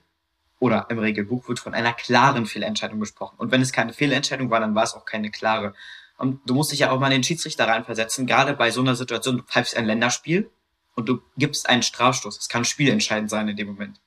oder 0.58 0.86
im 0.90 1.00
Regelbuch 1.00 1.48
wird 1.48 1.58
von 1.58 1.74
einer 1.74 1.92
klaren 1.92 2.46
Fehlentscheidung 2.46 3.00
gesprochen. 3.00 3.34
Und 3.38 3.50
wenn 3.50 3.60
es 3.60 3.72
keine 3.72 3.92
Fehlentscheidung 3.92 4.50
war, 4.50 4.60
dann 4.60 4.76
war 4.76 4.84
es 4.84 4.94
auch 4.94 5.04
keine 5.04 5.30
klare. 5.30 5.74
Und 6.18 6.38
du 6.46 6.54
musst 6.54 6.70
dich 6.70 6.78
ja 6.78 6.92
auch 6.92 7.00
mal 7.00 7.08
in 7.08 7.14
den 7.14 7.24
Schiedsrichter 7.24 7.66
reinversetzen, 7.66 8.28
gerade 8.28 8.54
bei 8.54 8.70
so 8.70 8.80
einer 8.80 8.94
Situation, 8.94 9.38
du 9.38 9.42
pfeifst 9.42 9.76
ein 9.76 9.86
Länderspiel 9.86 10.48
und 10.94 11.08
du 11.08 11.20
gibst 11.36 11.68
einen 11.68 11.82
Strafstoß. 11.82 12.38
Es 12.38 12.48
kann 12.48 12.64
spielentscheidend 12.64 13.28
sein 13.28 13.48
in 13.48 13.56
dem 13.56 13.66
Moment. 13.66 13.98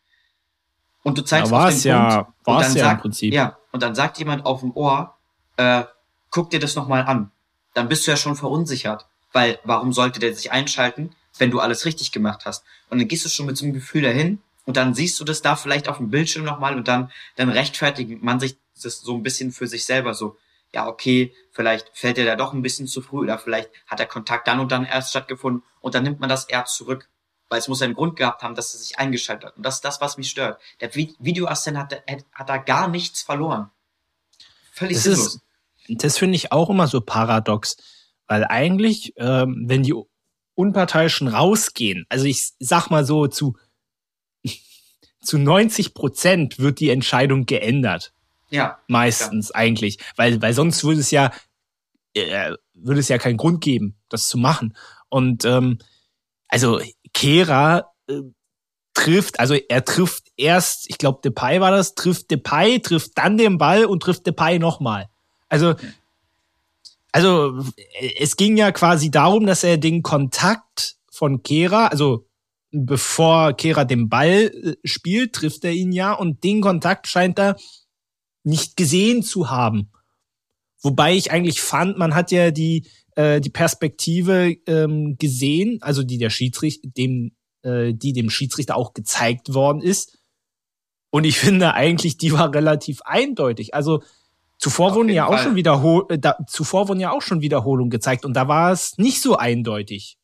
Und 1.05 1.17
du 1.17 1.21
zeigst 1.21 1.51
ja, 1.51 1.57
auf 1.57 1.69
den 1.69 1.81
ja, 1.83 2.23
Punkt 2.23 2.37
und 2.45 2.61
dann, 2.61 2.75
ja 2.75 2.83
sagt, 2.83 3.01
Prinzip. 3.01 3.33
ja, 3.33 3.57
und 3.71 3.83
dann 3.83 3.95
sagt 3.95 4.17
jemand 4.17 4.45
auf 4.45 4.61
dem 4.61 4.75
Ohr, 4.75 5.15
äh, 5.55 5.83
guck 6.31 6.49
dir 6.49 6.59
das 6.59 6.75
nochmal 6.75 7.03
an. 7.03 7.31
Dann 7.73 7.87
bist 7.87 8.05
du 8.05 8.11
ja 8.11 8.17
schon 8.17 8.35
verunsichert. 8.35 9.05
Weil 9.31 9.59
warum 9.63 9.93
sollte 9.93 10.19
der 10.19 10.33
sich 10.33 10.51
einschalten, 10.51 11.11
wenn 11.37 11.51
du 11.51 11.59
alles 11.59 11.85
richtig 11.85 12.11
gemacht 12.11 12.45
hast? 12.45 12.63
Und 12.89 12.99
dann 12.99 13.07
gehst 13.07 13.23
du 13.23 13.29
schon 13.29 13.45
mit 13.45 13.57
so 13.57 13.65
einem 13.65 13.73
Gefühl 13.73 14.01
dahin, 14.01 14.39
und 14.65 14.77
dann 14.77 14.93
siehst 14.93 15.19
du 15.19 15.23
das 15.23 15.41
da 15.41 15.55
vielleicht 15.55 15.87
auf 15.87 15.97
dem 15.97 16.09
Bildschirm 16.09 16.43
nochmal 16.43 16.75
und 16.75 16.87
dann, 16.87 17.11
dann 17.35 17.49
rechtfertigt 17.49 18.23
man 18.23 18.39
sich 18.39 18.57
das 18.81 19.01
so 19.01 19.15
ein 19.15 19.23
bisschen 19.23 19.51
für 19.51 19.67
sich 19.67 19.85
selber 19.85 20.13
so, 20.13 20.37
ja, 20.73 20.87
okay, 20.87 21.33
vielleicht 21.51 21.91
fällt 21.93 22.17
er 22.17 22.25
da 22.25 22.35
doch 22.35 22.51
ein 22.51 22.61
bisschen 22.61 22.87
zu 22.87 23.01
früh 23.01 23.19
oder 23.19 23.37
vielleicht 23.37 23.69
hat 23.87 23.99
der 23.99 24.07
Kontakt 24.07 24.47
dann 24.47 24.59
und 24.59 24.71
dann 24.71 24.85
erst 24.85 25.11
stattgefunden 25.11 25.63
und 25.79 25.95
dann 25.95 26.03
nimmt 26.03 26.19
man 26.19 26.29
das 26.29 26.45
eher 26.45 26.65
zurück. 26.65 27.07
Weil 27.49 27.59
es 27.59 27.67
muss 27.67 27.81
einen 27.81 27.93
Grund 27.93 28.15
gehabt 28.15 28.41
haben, 28.41 28.55
dass 28.55 28.73
er 28.73 28.79
sich 28.79 28.97
eingeschaltet 28.97 29.49
hat. 29.49 29.57
Und 29.57 29.63
das 29.63 29.75
ist 29.75 29.85
das, 29.85 30.01
was 30.01 30.17
mich 30.17 30.29
stört. 30.29 30.59
Der 30.81 30.93
Videoassistent 30.95 31.77
hat, 31.77 32.03
hat 32.33 32.49
da 32.49 32.57
gar 32.57 32.87
nichts 32.87 33.21
verloren. 33.21 33.69
Völlig 34.71 34.95
das 34.97 35.03
sinnlos. 35.03 35.35
Ist, 35.87 36.03
das 36.03 36.17
finde 36.17 36.35
ich 36.35 36.51
auch 36.51 36.69
immer 36.69 36.87
so 36.87 37.01
paradox. 37.01 37.77
Weil 38.27 38.45
eigentlich, 38.45 39.13
ähm, 39.17 39.65
wenn 39.67 39.83
die 39.83 39.93
Unparteiischen 40.55 41.27
rausgehen, 41.27 42.05
also 42.09 42.25
ich 42.25 42.53
sag 42.59 42.89
mal 42.89 43.05
so 43.05 43.27
zu 43.27 43.55
zu 45.21 45.37
90 45.37 45.93
Prozent 45.93 46.59
wird 46.59 46.79
die 46.79 46.89
Entscheidung 46.89 47.45
geändert. 47.45 48.13
Ja. 48.49 48.79
Meistens 48.87 49.49
ja. 49.49 49.55
eigentlich. 49.55 49.99
Weil, 50.15 50.41
weil 50.41 50.53
sonst 50.53 50.83
würde 50.83 50.99
es 50.99 51.11
ja, 51.11 51.31
äh, 52.13 52.53
würde 52.73 52.99
es 52.99 53.09
ja 53.09 53.17
keinen 53.17 53.37
Grund 53.37 53.61
geben, 53.61 53.95
das 54.09 54.27
zu 54.27 54.37
machen. 54.37 54.75
Und 55.09 55.45
ähm, 55.45 55.79
also 56.47 56.79
Kera 57.16 57.91
äh, 58.07 58.22
trifft, 58.93 59.39
also 59.39 59.55
er 59.55 59.84
trifft 59.86 60.26
erst, 60.38 60.89
ich 60.89 60.97
glaube 60.97 61.22
Depay 61.24 61.61
war 61.61 61.72
das, 61.72 61.95
trifft 61.95 62.30
Depay, 62.30 62.80
trifft 62.80 63.11
dann 63.16 63.38
den 63.38 63.57
Ball 63.57 63.86
und 63.86 64.01
trifft 64.01 64.28
Depay 64.28 64.59
nochmal. 64.59 65.09
Also, 65.47 65.76
also 67.11 67.63
es 68.20 68.36
ging 68.36 68.57
ja 68.57 68.72
quasi 68.72 69.09
darum, 69.09 69.45
dass 69.47 69.63
er 69.63 69.78
den 69.78 70.03
Kontakt 70.03 70.97
von 71.09 71.41
Kera, 71.41 71.88
also 71.88 72.28
bevor 72.72 73.53
Kera 73.53 73.86
den 73.86 74.09
Ball 74.09 74.51
äh, 74.53 74.76
spielt, 74.84 75.34
trifft 75.34 75.63
er 75.63 75.72
ihn 75.72 75.93
ja 75.93 76.13
und 76.13 76.43
den 76.43 76.61
Kontakt 76.61 77.07
scheint 77.07 77.39
er 77.39 77.55
nicht 78.43 78.76
gesehen 78.76 79.24
zu 79.24 79.49
haben. 79.49 79.89
Wobei 80.82 81.16
ich 81.16 81.32
eigentlich 81.32 81.61
fand, 81.61 81.97
man 81.97 82.13
hat 82.13 82.32
ja 82.32 82.51
die 82.51 82.88
äh, 83.16 83.41
die 83.41 83.49
Perspektive 83.49 84.55
ähm, 84.68 85.18
gesehen, 85.18 85.80
also 85.82 86.03
die 86.03 86.18
der 86.18 86.30
Schiedsrichter 86.30 86.88
dem 86.89 87.36
äh, 87.63 87.93
die 87.93 88.13
dem 88.13 88.30
Schiedsrichter 88.30 88.78
auch 88.78 88.93
gezeigt 88.93 89.53
worden 89.53 89.82
ist. 89.82 90.20
Und 91.09 91.24
ich 91.24 91.39
finde 91.39 91.74
eigentlich, 91.74 92.18
die 92.18 92.32
war 92.32 92.53
relativ 92.53 93.01
eindeutig. 93.03 93.74
Also 93.74 94.03
zuvor 94.57 94.91
Auf 94.91 94.95
wurden 94.95 95.09
ja 95.09 95.26
Fall. 95.26 95.36
auch 95.36 95.43
schon 95.43 95.55
Wiederhol 95.55 96.05
äh, 96.09 96.20
da, 96.20 96.38
zuvor 96.47 96.88
wurden 96.88 96.99
ja 96.99 97.11
auch 97.11 97.22
schon 97.22 97.41
Wiederholungen 97.41 97.89
gezeigt 97.89 98.24
und 98.26 98.34
da 98.34 98.47
war 98.47 98.72
es 98.72 98.97
nicht 98.97 99.22
so 99.22 99.36
eindeutig. 99.36 100.18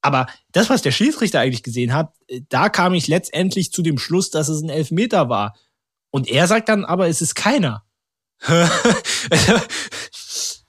Aber 0.00 0.28
das, 0.52 0.70
was 0.70 0.82
der 0.82 0.92
Schiedsrichter 0.92 1.40
eigentlich 1.40 1.64
gesehen 1.64 1.92
hat, 1.92 2.14
äh, 2.28 2.42
da 2.48 2.68
kam 2.68 2.94
ich 2.94 3.08
letztendlich 3.08 3.72
zu 3.72 3.82
dem 3.82 3.98
Schluss, 3.98 4.30
dass 4.30 4.48
es 4.48 4.62
ein 4.62 4.68
Elfmeter 4.68 5.28
war. 5.28 5.56
Und 6.10 6.28
er 6.28 6.46
sagt 6.46 6.68
dann, 6.68 6.84
aber 6.84 7.08
es 7.08 7.20
ist 7.20 7.34
keiner. 7.34 7.84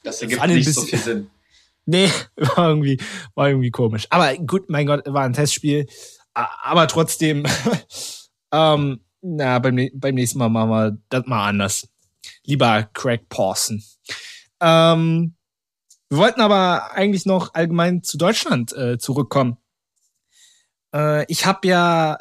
das 0.03 0.22
ergibt 0.22 0.47
nicht 0.47 0.74
so 0.74 0.82
viel 0.82 0.99
Sinn. 0.99 1.30
Nee, 1.89 2.11
war 2.35 2.69
irgendwie, 2.69 3.01
war 3.33 3.49
irgendwie 3.49 3.71
komisch. 3.71 4.05
Aber 4.11 4.35
gut, 4.37 4.69
mein 4.69 4.85
Gott, 4.85 5.01
war 5.07 5.23
ein 5.23 5.33
Testspiel. 5.33 5.87
Aber 6.35 6.87
trotzdem, 6.87 7.47
ähm, 8.53 9.03
na, 9.21 9.57
beim, 9.57 9.89
beim 9.95 10.15
nächsten 10.15 10.37
Mal 10.37 10.49
machen 10.49 10.69
wir 10.69 10.97
das 11.09 11.25
mal 11.25 11.49
anders. 11.49 11.89
Lieber 12.45 12.89
Craig 12.93 13.27
Pawson. 13.27 13.83
Ähm, 14.61 15.35
wir 16.09 16.17
wollten 16.19 16.41
aber 16.41 16.91
eigentlich 16.91 17.25
noch 17.25 17.55
allgemein 17.55 18.03
zu 18.03 18.19
Deutschland 18.19 18.71
äh, 18.73 18.99
zurückkommen. 18.99 19.57
Äh, 20.93 21.25
ich 21.25 21.47
habe 21.47 21.67
ja 21.67 22.17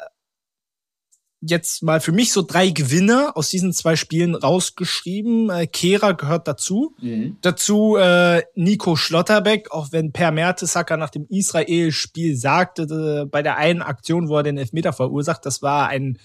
jetzt 1.41 1.83
mal 1.83 2.01
für 2.01 2.11
mich 2.11 2.31
so 2.31 2.41
drei 2.41 2.69
Gewinner 2.69 3.31
aus 3.35 3.49
diesen 3.49 3.73
zwei 3.73 3.95
Spielen 3.95 4.35
rausgeschrieben. 4.35 5.49
Äh, 5.49 5.67
Kehra 5.67 6.11
gehört 6.11 6.47
dazu. 6.47 6.95
Mhm. 7.01 7.37
Dazu 7.41 7.95
äh, 7.95 8.43
Nico 8.55 8.95
Schlotterbeck, 8.95 9.71
auch 9.71 9.91
wenn 9.91 10.11
Per 10.11 10.31
Mertesacker 10.31 10.97
nach 10.97 11.09
dem 11.09 11.25
Israel-Spiel 11.29 12.35
sagte, 12.35 12.83
äh, 12.83 13.25
bei 13.25 13.41
der 13.41 13.57
einen 13.57 13.81
Aktion, 13.81 14.27
wo 14.27 14.37
er 14.37 14.43
den 14.43 14.57
Elfmeter 14.57 14.93
verursacht, 14.93 15.45
das 15.45 15.61
war 15.61 15.87
ein 15.87 16.19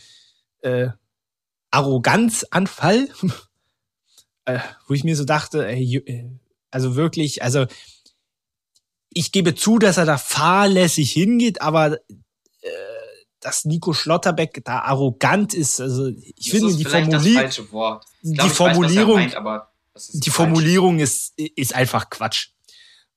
äh, 0.62 0.88
Arroganzanfall. 1.70 3.08
äh, 4.44 4.58
wo 4.86 4.94
ich 4.94 5.04
mir 5.04 5.16
so 5.16 5.24
dachte, 5.24 5.66
ey, 5.66 5.96
äh, 5.96 6.30
also 6.70 6.96
wirklich, 6.96 7.42
also 7.42 7.66
ich 9.10 9.30
gebe 9.30 9.54
zu, 9.54 9.78
dass 9.78 9.96
er 9.96 10.06
da 10.06 10.18
fahrlässig 10.18 11.12
hingeht, 11.12 11.62
aber 11.62 11.98
äh, 12.62 12.93
dass 13.44 13.64
Nico 13.64 13.92
Schlotterbeck 13.92 14.62
da 14.64 14.80
arrogant 14.80 15.54
ist, 15.54 15.80
also 15.80 16.08
ich 16.08 16.34
das 16.36 16.48
finde 16.48 16.74
die, 16.74 16.84
Formulier 16.84 17.50
die 18.22 18.48
Formulierung, 18.48 19.14
meint, 19.16 19.34
die 19.34 20.30
falsch. 20.30 20.34
Formulierung 20.34 20.98
ist 20.98 21.34
ist 21.36 21.74
einfach 21.74 22.10
Quatsch. 22.10 22.48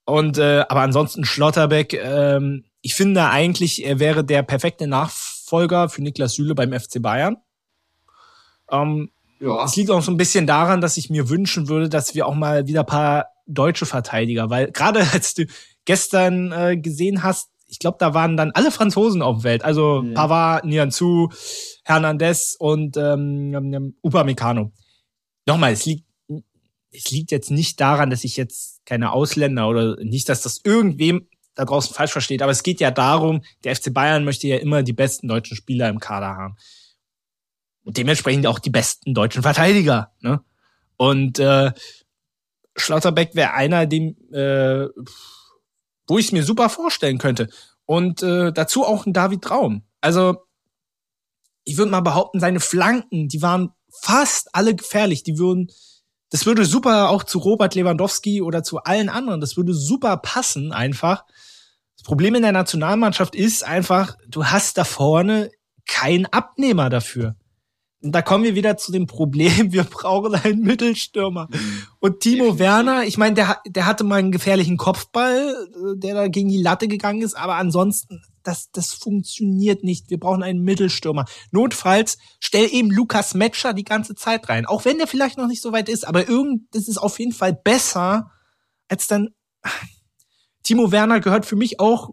Und 0.06 0.38
äh, 0.38 0.66
aber 0.68 0.82
ansonsten 0.82 1.26
Schlotterbeck, 1.26 1.94
ähm, 1.94 2.66
ich 2.82 2.96
finde 2.96 3.30
eigentlich, 3.30 3.86
er 3.86 4.00
wäre 4.00 4.24
der 4.24 4.44
perfekte 4.44 4.88
Nachfolger 4.88 5.90
für 5.90 6.02
Niklas 6.02 6.34
Süle 6.34 6.56
beim 6.56 6.78
FC 6.78 7.02
Bayern. 7.02 7.38
Ähm, 8.70 9.12
ja. 9.40 9.64
es 9.64 9.76
liegt 9.76 9.92
auch 9.92 10.02
so 10.02 10.12
ein 10.12 10.18
bisschen 10.18 10.48
daran, 10.48 10.82
dass 10.82 10.98
ich 10.98 11.10
mir 11.10 11.30
wünschen 11.30 11.70
würde, 11.70 11.90
dass 11.90 12.16
wir 12.16 12.26
auch 12.28 12.36
mal 12.36 12.68
wieder 12.68 12.82
ein 12.82 12.86
paar 12.86 13.28
deutsche 13.46 13.86
Verteidiger, 13.86 14.50
weil 14.50 14.72
gerade 14.72 15.08
als 15.14 15.34
du 15.34 15.46
gestern 15.86 16.52
äh, 16.52 16.78
gesehen 16.78 17.24
hast, 17.24 17.50
ich 17.68 17.80
glaube, 17.80 17.98
da 18.00 18.14
waren 18.14 18.38
dann 18.38 18.52
alle 18.52 18.72
Franzosen 18.72 19.22
auf 19.22 19.40
dem 19.40 19.44
Welt. 19.44 19.64
Also 19.64 20.02
mhm. 20.02 20.14
Pavard, 20.14 20.66
Nianzou, 20.66 21.30
Hernandez 21.84 22.56
und 22.58 22.98
ähm, 22.98 23.54
ähm, 23.54 23.96
Upamecano. 24.02 24.72
Nochmal, 25.46 25.74
es 25.74 25.86
liegt, 25.86 26.06
es 26.92 27.12
liegt 27.12 27.32
jetzt 27.32 27.52
nicht 27.52 27.80
daran, 27.80 28.10
dass 28.10 28.24
ich 28.24 28.38
jetzt 28.38 28.86
keine 28.86 29.12
Ausländer 29.12 29.68
oder 29.68 29.98
nicht, 29.98 30.30
dass 30.30 30.42
das 30.42 30.62
irgendwem 30.64 31.28
da 31.56 31.66
draußen 31.66 31.94
falsch 31.94 32.12
versteht, 32.12 32.42
aber 32.42 32.52
es 32.52 32.64
geht 32.64 32.80
ja 32.80 32.92
darum, 32.92 33.42
der 33.64 33.76
FC 33.76 33.92
Bayern 33.92 34.24
möchte 34.24 34.48
ja 34.48 34.58
immer 34.58 34.84
die 34.84 34.94
besten 34.94 35.28
deutschen 35.28 35.58
Spieler 35.58 35.90
im 35.90 36.00
Kader 36.00 36.36
haben. 36.38 36.56
Und 37.84 37.98
dementsprechend 37.98 38.46
auch 38.48 38.60
die 38.60 38.70
besten 38.70 39.14
deutschen 39.14 39.42
Verteidiger. 39.42 40.12
Ne? 40.22 40.42
Und 40.98 41.40
äh, 41.40 41.72
Schlotterbeck 42.76 43.34
wäre 43.34 43.54
einer, 43.54 43.88
dem, 43.88 44.16
äh, 44.32 44.86
wo 46.08 46.18
ich 46.18 46.28
es 46.28 46.32
mir 46.32 46.44
super 46.44 46.70
vorstellen 46.70 47.18
könnte. 47.18 47.50
Und 47.86 48.24
äh, 48.24 48.52
dazu 48.52 48.86
auch 48.86 49.06
ein 49.06 49.14
David 49.14 49.44
Traum. 49.44 49.84
Also, 50.02 50.38
ich 51.64 51.78
würde 51.78 51.92
mal 51.92 52.02
behaupten, 52.02 52.40
seine 52.40 52.60
Flanken, 52.60 53.28
die 53.28 53.42
waren 53.42 53.72
fast 54.02 54.50
alle 54.54 54.76
gefährlich. 54.76 55.24
Die 55.24 55.38
würden, 55.38 55.70
das 56.30 56.46
würde 56.46 56.66
super 56.66 57.10
auch 57.10 57.24
zu 57.24 57.40
Robert 57.40 57.76
Lewandowski 57.76 58.42
oder 58.42 58.64
zu 58.64 58.80
allen 58.80 59.10
anderen, 59.10 59.42
das 59.42 59.58
würde 59.58 59.74
super 59.74 60.18
passen 60.18 60.72
einfach. 60.72 61.26
Das 61.98 62.04
Problem 62.04 62.36
in 62.36 62.44
der 62.44 62.52
Nationalmannschaft 62.52 63.36
ist 63.36 63.64
einfach, 63.64 64.18
du 64.28 64.46
hast 64.46 64.78
da 64.78 64.84
vorne 64.84 65.52
keinen 65.86 66.26
Abnehmer 66.28 66.90
dafür. 66.90 67.36
Und 68.02 68.12
da 68.12 68.22
kommen 68.22 68.44
wir 68.44 68.54
wieder 68.54 68.78
zu 68.78 68.92
dem 68.92 69.08
Problem, 69.08 69.72
wir 69.72 69.84
brauchen 69.84 70.36
einen 70.36 70.62
Mittelstürmer. 70.62 71.48
Mhm. 71.50 71.84
Und 72.00 72.20
Timo 72.20 72.60
Werner, 72.60 73.04
ich 73.04 73.18
meine, 73.18 73.36
der, 73.36 73.58
der 73.66 73.86
hatte 73.86 74.04
mal 74.04 74.18
einen 74.20 74.32
gefährlichen 74.32 74.78
Kopfball, 74.78 75.68
äh, 75.74 75.98
der 75.98 76.14
da 76.14 76.28
gegen 76.28 76.50
die 76.50 76.62
Latte 76.62 76.88
gegangen 76.88 77.22
ist, 77.22 77.36
aber 77.36 77.56
ansonsten, 77.56 78.22
das, 78.44 78.70
das 78.72 78.94
funktioniert 78.94 79.84
nicht. 79.84 80.10
Wir 80.10 80.20
brauchen 80.20 80.44
einen 80.44 80.62
Mittelstürmer. 80.62 81.26
Notfalls 81.52 82.18
stell 82.40 82.70
eben 82.72 82.92
Lukas 82.92 83.34
Metscher 83.34 83.74
die 83.74 83.84
ganze 83.84 84.16
Zeit 84.16 84.48
rein. 84.48 84.66
Auch 84.66 84.86
wenn 84.86 85.00
der 85.00 85.08
vielleicht 85.08 85.38
noch 85.38 85.48
nicht 85.48 85.62
so 85.62 85.74
weit 85.74 85.90
ist, 85.90 86.08
aber 86.08 86.30
irgend, 86.30 86.64
das 86.74 86.88
ist 86.88 86.98
auf 86.98 87.20
jeden 87.20 87.34
Fall 87.34 87.54
besser, 87.54 88.32
als 88.88 89.08
dann. 89.08 89.30
Timo 90.64 90.92
Werner 90.92 91.22
gehört 91.22 91.46
für 91.46 91.56
mich 91.56 91.80
auch 91.80 92.10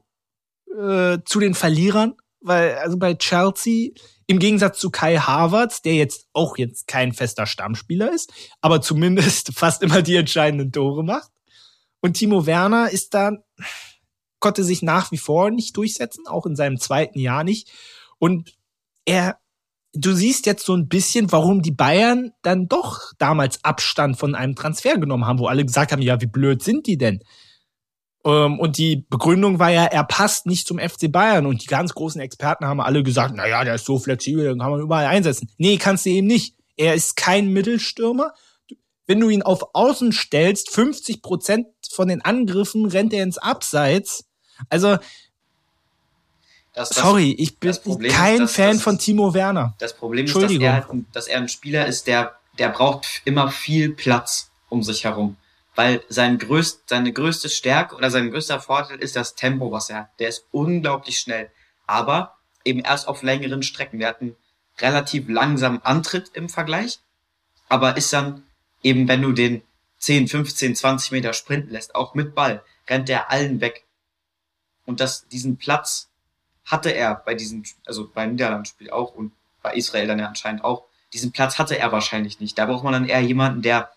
äh, 0.78 1.18
zu 1.24 1.40
den 1.40 1.54
Verlierern, 1.54 2.14
weil, 2.40 2.76
also 2.76 2.96
bei 2.98 3.14
Chelsea, 3.14 3.90
im 4.26 4.38
Gegensatz 4.38 4.78
zu 4.78 4.90
Kai 4.90 5.16
Havertz, 5.18 5.82
der 5.82 5.94
jetzt 5.94 6.26
auch 6.32 6.56
jetzt 6.56 6.86
kein 6.86 7.12
fester 7.12 7.46
Stammspieler 7.46 8.12
ist, 8.12 8.32
aber 8.60 8.80
zumindest 8.80 9.52
fast 9.54 9.82
immer 9.82 10.02
die 10.02 10.16
entscheidenden 10.16 10.72
Tore 10.72 11.04
macht. 11.04 11.30
Und 12.00 12.14
Timo 12.14 12.46
Werner 12.46 12.90
ist 12.90 13.14
da, 13.14 13.32
konnte 14.40 14.64
sich 14.64 14.82
nach 14.82 15.10
wie 15.10 15.18
vor 15.18 15.50
nicht 15.50 15.76
durchsetzen, 15.76 16.26
auch 16.26 16.46
in 16.46 16.56
seinem 16.56 16.78
zweiten 16.78 17.18
Jahr 17.18 17.44
nicht. 17.44 17.70
Und 18.18 18.54
er, 19.06 19.38
du 19.94 20.12
siehst 20.12 20.46
jetzt 20.46 20.66
so 20.66 20.74
ein 20.74 20.88
bisschen, 20.88 21.32
warum 21.32 21.62
die 21.62 21.72
Bayern 21.72 22.32
dann 22.42 22.68
doch 22.68 23.12
damals 23.18 23.64
Abstand 23.64 24.18
von 24.18 24.34
einem 24.34 24.54
Transfer 24.54 24.98
genommen 24.98 25.26
haben, 25.26 25.38
wo 25.38 25.46
alle 25.46 25.64
gesagt 25.64 25.92
haben, 25.92 26.02
ja, 26.02 26.20
wie 26.20 26.26
blöd 26.26 26.62
sind 26.62 26.86
die 26.86 26.98
denn? 26.98 27.20
Ähm, 28.24 28.58
und 28.58 28.78
die 28.78 29.04
Begründung 29.08 29.58
war 29.58 29.70
ja, 29.70 29.84
er 29.84 30.04
passt 30.04 30.46
nicht 30.46 30.66
zum 30.66 30.78
FC 30.78 31.12
Bayern. 31.12 31.46
Und 31.46 31.62
die 31.62 31.66
ganz 31.66 31.92
großen 31.94 32.20
Experten 32.20 32.66
haben 32.66 32.80
alle 32.80 33.02
gesagt, 33.02 33.34
na 33.36 33.46
ja, 33.46 33.64
der 33.64 33.74
ist 33.74 33.84
so 33.84 33.98
flexibel, 33.98 34.44
den 34.44 34.58
kann 34.58 34.70
man 34.70 34.80
überall 34.80 35.06
einsetzen. 35.06 35.50
Nee, 35.58 35.76
kannst 35.76 36.06
du 36.06 36.10
eben 36.10 36.26
nicht. 36.26 36.56
Er 36.76 36.94
ist 36.94 37.16
kein 37.16 37.48
Mittelstürmer. 37.48 38.32
Wenn 39.06 39.20
du 39.20 39.28
ihn 39.28 39.42
auf 39.42 39.74
Außen 39.74 40.12
stellst, 40.12 40.70
50 40.70 41.20
Prozent 41.20 41.66
von 41.90 42.08
den 42.08 42.22
Angriffen 42.22 42.86
rennt 42.86 43.12
er 43.12 43.22
ins 43.22 43.36
Abseits. 43.36 44.24
Also, 44.70 44.96
das, 46.72 46.88
das, 46.88 46.96
sorry, 46.96 47.32
ich 47.38 47.58
bin 47.60 47.72
kein 48.08 48.42
ist, 48.42 48.56
Fan 48.56 48.72
dass, 48.72 48.82
von 48.82 48.98
Timo 48.98 49.34
Werner. 49.34 49.74
Das 49.78 49.94
Problem 49.94 50.24
ist, 50.24 50.34
dass 50.34 50.50
er, 50.50 50.72
halt 50.72 50.86
dass 51.12 51.28
er 51.28 51.38
ein 51.38 51.48
Spieler 51.48 51.86
ist, 51.86 52.06
der, 52.06 52.36
der 52.58 52.70
braucht 52.70 53.06
immer 53.26 53.50
viel 53.50 53.90
Platz 53.90 54.50
um 54.70 54.82
sich 54.82 55.04
herum 55.04 55.36
weil 55.74 56.02
sein 56.08 56.38
größt, 56.38 56.88
seine 56.88 57.12
größte 57.12 57.48
Stärke 57.48 57.96
oder 57.96 58.10
sein 58.10 58.30
größter 58.30 58.60
Vorteil 58.60 58.98
ist 58.98 59.16
das 59.16 59.34
Tempo, 59.34 59.72
was 59.72 59.90
er 59.90 60.00
hat. 60.00 60.20
Der 60.20 60.28
ist 60.28 60.46
unglaublich 60.50 61.18
schnell, 61.18 61.50
aber 61.86 62.36
eben 62.64 62.80
erst 62.80 63.08
auf 63.08 63.22
längeren 63.22 63.62
Strecken. 63.62 63.98
Der 63.98 64.08
hat 64.08 64.20
einen 64.20 64.36
relativ 64.78 65.28
langsamen 65.28 65.82
Antritt 65.82 66.30
im 66.34 66.48
Vergleich, 66.48 67.00
aber 67.68 67.96
ist 67.96 68.12
dann 68.12 68.44
eben, 68.82 69.08
wenn 69.08 69.22
du 69.22 69.32
den 69.32 69.62
10, 69.98 70.28
15, 70.28 70.76
20 70.76 71.12
Meter 71.12 71.32
sprinten 71.32 71.70
lässt, 71.70 71.94
auch 71.94 72.14
mit 72.14 72.34
Ball, 72.34 72.62
rennt 72.88 73.08
der 73.08 73.30
allen 73.30 73.60
weg. 73.60 73.84
Und 74.84 75.00
das, 75.00 75.26
diesen 75.28 75.56
Platz 75.56 76.10
hatte 76.64 76.90
er 76.90 77.14
bei 77.14 77.34
diesem, 77.34 77.64
also 77.86 78.08
beim 78.08 78.32
Niederlandspiel 78.32 78.90
auch 78.90 79.14
und 79.14 79.32
bei 79.62 79.74
Israel 79.74 80.06
dann 80.06 80.18
ja 80.18 80.28
anscheinend 80.28 80.62
auch, 80.62 80.84
diesen 81.12 81.32
Platz 81.32 81.58
hatte 81.58 81.78
er 81.78 81.92
wahrscheinlich 81.92 82.40
nicht. 82.40 82.58
Da 82.58 82.66
braucht 82.66 82.84
man 82.84 82.92
dann 82.92 83.08
eher 83.08 83.20
jemanden, 83.20 83.62
der 83.62 83.93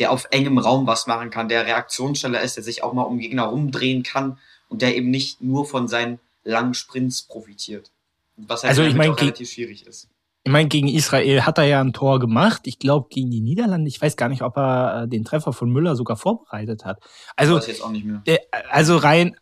der 0.00 0.10
auf 0.10 0.26
engem 0.30 0.58
Raum 0.58 0.86
was 0.86 1.06
machen 1.06 1.30
kann, 1.30 1.48
der 1.48 1.66
reaktionsschneller 1.66 2.40
ist, 2.40 2.56
der 2.56 2.64
sich 2.64 2.82
auch 2.82 2.92
mal 2.92 3.02
um 3.02 3.18
Gegner 3.18 3.44
rumdrehen 3.44 4.02
kann 4.02 4.38
und 4.68 4.82
der 4.82 4.96
eben 4.96 5.10
nicht 5.10 5.42
nur 5.42 5.66
von 5.66 5.86
seinen 5.86 6.18
langen 6.42 6.74
Sprints 6.74 7.22
profitiert. 7.22 7.90
Was 8.36 8.62
halt 8.62 8.70
also 8.70 8.82
ich 8.82 8.94
meine, 8.94 9.16
relativ 9.16 9.50
schwierig 9.50 9.86
ist. 9.86 10.08
Ich 10.42 10.50
meine, 10.50 10.68
gegen 10.70 10.88
Israel 10.88 11.42
hat 11.42 11.58
er 11.58 11.64
ja 11.64 11.82
ein 11.82 11.92
Tor 11.92 12.18
gemacht. 12.18 12.62
Ich 12.64 12.78
glaube, 12.78 13.08
gegen 13.10 13.30
die 13.30 13.42
Niederlande, 13.42 13.88
ich 13.88 14.00
weiß 14.00 14.16
gar 14.16 14.30
nicht, 14.30 14.40
ob 14.40 14.56
er 14.56 15.02
äh, 15.02 15.08
den 15.08 15.22
Treffer 15.22 15.52
von 15.52 15.70
Müller 15.70 15.96
sogar 15.96 16.16
vorbereitet 16.16 16.86
hat. 16.86 16.98
Also, 17.36 17.56
ich 17.56 17.62
weiß 17.62 17.66
jetzt 17.68 17.82
auch 17.82 17.90
nicht 17.90 18.06
mehr. 18.06 18.22
Der, 18.24 18.40
also 18.70 18.96
rein, 18.96 19.36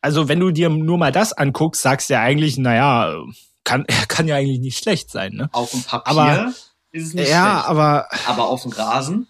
also 0.00 0.28
wenn 0.28 0.40
du 0.40 0.50
dir 0.50 0.68
nur 0.68 0.98
mal 0.98 1.12
das 1.12 1.32
anguckst, 1.32 1.80
sagst 1.80 2.10
du 2.10 2.14
ja 2.14 2.22
eigentlich, 2.22 2.58
naja, 2.58 3.22
kann, 3.62 3.86
kann 4.08 4.26
ja 4.26 4.34
eigentlich 4.34 4.58
nicht 4.58 4.78
schlecht 4.78 5.10
sein. 5.10 5.34
Ne? 5.34 5.48
Auf 5.52 5.70
dem 5.70 5.84
Papier 5.84 6.10
aber, 6.10 6.52
ist 6.90 7.06
es 7.06 7.14
nicht 7.14 7.30
ja, 7.30 7.52
schlecht. 7.52 7.68
Aber, 7.68 8.08
aber 8.26 8.48
auf 8.48 8.62
dem 8.62 8.72
Rasen 8.72 9.28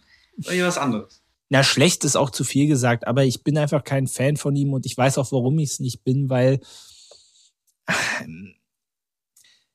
oder 0.48 0.66
was 0.66 0.78
anderes. 0.78 1.22
Na, 1.48 1.62
schlecht 1.62 2.04
ist 2.04 2.16
auch 2.16 2.30
zu 2.30 2.44
viel 2.44 2.66
gesagt, 2.66 3.06
aber 3.06 3.24
ich 3.24 3.42
bin 3.44 3.58
einfach 3.58 3.84
kein 3.84 4.06
Fan 4.06 4.36
von 4.36 4.56
ihm 4.56 4.72
und 4.72 4.86
ich 4.86 4.96
weiß 4.96 5.18
auch, 5.18 5.32
warum 5.32 5.58
ich 5.58 5.72
es 5.72 5.80
nicht 5.80 6.02
bin, 6.02 6.30
weil 6.30 6.60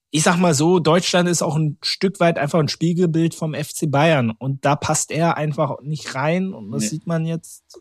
ich 0.09 0.23
sag 0.23 0.37
mal 0.37 0.53
so, 0.53 0.79
Deutschland 0.79 1.29
ist 1.29 1.41
auch 1.41 1.55
ein 1.55 1.77
Stück 1.83 2.19
weit 2.19 2.39
einfach 2.39 2.59
ein 2.59 2.69
Spiegelbild 2.69 3.35
vom 3.35 3.53
FC 3.53 3.91
Bayern 3.91 4.31
und 4.31 4.65
da 4.65 4.75
passt 4.75 5.11
er 5.11 5.37
einfach 5.37 5.79
nicht 5.81 6.15
rein 6.15 6.53
und 6.53 6.71
das 6.71 6.83
nee. 6.83 6.89
sieht 6.89 7.07
man 7.07 7.25
jetzt 7.25 7.79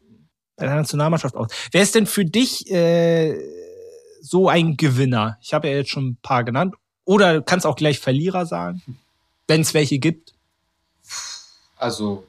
bei 0.57 0.67
der 0.67 0.75
Nationalmannschaft 0.75 1.37
aus. 1.37 1.49
Wer 1.71 1.83
ist 1.83 1.95
denn 1.95 2.07
für 2.07 2.25
dich 2.25 2.71
äh, 2.71 3.39
so 4.21 4.49
ein 4.49 4.77
Gewinner? 4.77 5.39
Ich 5.41 5.55
habe 5.55 5.69
ja 5.69 5.75
jetzt 5.77 5.91
schon 5.91 6.09
ein 6.09 6.19
paar 6.21 6.45
genannt. 6.45 6.75
Oder 7.05 7.41
kannst 7.41 7.67
auch 7.67 7.77
gleich 7.77 8.01
Verlierer 8.01 8.47
sagen, 8.47 8.83
wenn 9.47 9.61
es 9.61 9.75
welche 9.75 9.99
gibt. 9.99 10.35
Also 11.77 12.27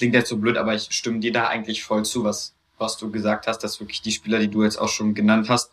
klingt 0.00 0.14
jetzt 0.14 0.30
so 0.30 0.38
blöd, 0.38 0.56
aber 0.56 0.74
ich 0.74 0.88
stimme 0.92 1.20
dir 1.20 1.30
da 1.30 1.48
eigentlich 1.48 1.84
voll 1.84 2.06
zu, 2.06 2.24
was, 2.24 2.54
was 2.78 2.96
du 2.96 3.10
gesagt 3.10 3.46
hast, 3.46 3.58
dass 3.58 3.80
wirklich 3.80 4.00
die 4.00 4.12
Spieler, 4.12 4.38
die 4.38 4.48
du 4.48 4.64
jetzt 4.64 4.78
auch 4.78 4.88
schon 4.88 5.12
genannt 5.12 5.50
hast, 5.50 5.72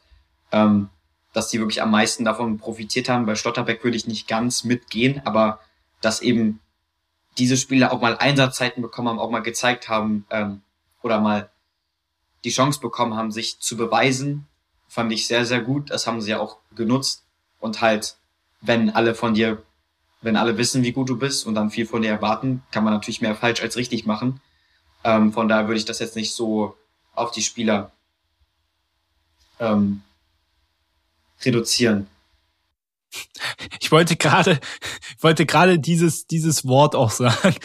ähm, 0.51 0.89
dass 1.31 1.47
die 1.47 1.59
wirklich 1.59 1.81
am 1.81 1.91
meisten 1.91 2.25
davon 2.25 2.57
profitiert 2.57 3.07
haben. 3.07 3.25
Bei 3.25 3.35
Stotterbeck 3.35 3.85
würde 3.85 3.95
ich 3.95 4.05
nicht 4.05 4.27
ganz 4.27 4.65
mitgehen, 4.65 5.21
aber 5.23 5.61
dass 6.01 6.21
eben 6.21 6.59
diese 7.37 7.55
Spieler 7.55 7.93
auch 7.93 8.01
mal 8.01 8.17
Einsatzzeiten 8.17 8.81
bekommen 8.81 9.07
haben, 9.07 9.19
auch 9.19 9.29
mal 9.29 9.39
gezeigt 9.39 9.87
haben 9.87 10.25
ähm, 10.29 10.61
oder 11.01 11.21
mal 11.21 11.49
die 12.43 12.49
Chance 12.49 12.81
bekommen 12.81 13.15
haben, 13.15 13.31
sich 13.31 13.61
zu 13.61 13.77
beweisen, 13.77 14.45
fand 14.89 15.13
ich 15.13 15.25
sehr, 15.25 15.45
sehr 15.45 15.61
gut. 15.61 15.89
Das 15.89 16.05
haben 16.05 16.19
sie 16.19 16.31
ja 16.31 16.39
auch 16.39 16.57
genutzt. 16.75 17.23
Und 17.61 17.79
halt, 17.79 18.17
wenn 18.59 18.89
alle 18.89 19.15
von 19.15 19.35
dir 19.35 19.63
wenn 20.21 20.35
alle 20.35 20.57
wissen, 20.57 20.83
wie 20.83 20.91
gut 20.91 21.09
du 21.09 21.17
bist 21.17 21.45
und 21.45 21.55
dann 21.55 21.69
viel 21.69 21.85
von 21.85 22.01
dir 22.01 22.11
erwarten, 22.11 22.63
kann 22.71 22.83
man 22.83 22.93
natürlich 22.93 23.21
mehr 23.21 23.35
falsch 23.35 23.61
als 23.61 23.77
richtig 23.77 24.05
machen. 24.05 24.41
Ähm, 25.03 25.31
von 25.31 25.47
daher 25.47 25.67
würde 25.67 25.77
ich 25.77 25.85
das 25.85 25.99
jetzt 25.99 26.15
nicht 26.15 26.33
so 26.33 26.75
auf 27.13 27.31
die 27.31 27.43
Spieler 27.43 27.91
ähm, 29.59 30.01
reduzieren. 31.43 32.07
Ich 33.79 33.91
wollte 33.91 34.15
gerade, 34.15 34.59
wollte 35.21 35.45
gerade 35.45 35.79
dieses, 35.79 36.27
dieses 36.27 36.65
Wort 36.65 36.95
auch 36.95 37.11
sagen. 37.11 37.55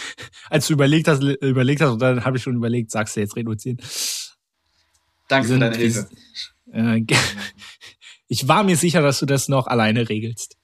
Als 0.51 0.67
du 0.67 0.75
überlegt 0.75 1.09
hast, 1.09 1.23
überlegt 1.23 1.81
hast, 1.81 1.91
und 1.91 2.03
dann 2.03 2.25
habe 2.25 2.37
ich 2.37 2.43
schon 2.43 2.57
überlegt, 2.57 2.91
sagst 2.91 3.17
du 3.17 3.21
jetzt 3.21 3.37
reduzieren. 3.37 3.79
Danke 5.29 5.49
für 5.49 5.59
deine 5.59 5.77
Hilfe. 5.77 6.09
Äh, 6.73 7.05
ich 8.29 8.49
war 8.49 8.65
mir 8.65 8.77
sicher, 8.77 9.03
dass 9.03 9.19
du 9.19 9.27
das 9.27 9.49
noch 9.49 9.67
alleine 9.67 10.09
regelst. 10.09 10.57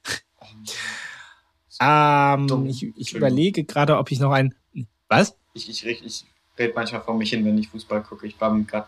Ähm, 1.79 2.65
ich, 2.65 2.91
ich 2.95 3.13
überlege 3.13 3.63
gerade, 3.63 3.97
ob 3.97 4.11
ich 4.11 4.19
noch 4.19 4.31
ein. 4.31 4.53
Was? 5.07 5.35
Ich, 5.53 5.69
ich, 5.69 5.85
ich, 5.85 6.05
ich 6.05 6.25
rede 6.57 6.73
manchmal 6.75 7.01
vor 7.01 7.15
mich 7.15 7.29
hin, 7.29 7.43
wenn 7.45 7.57
ich 7.57 7.69
Fußball 7.69 8.03
gucke. 8.03 8.27
Ich 8.27 8.39
war 8.39 8.57
gerade. 8.59 8.87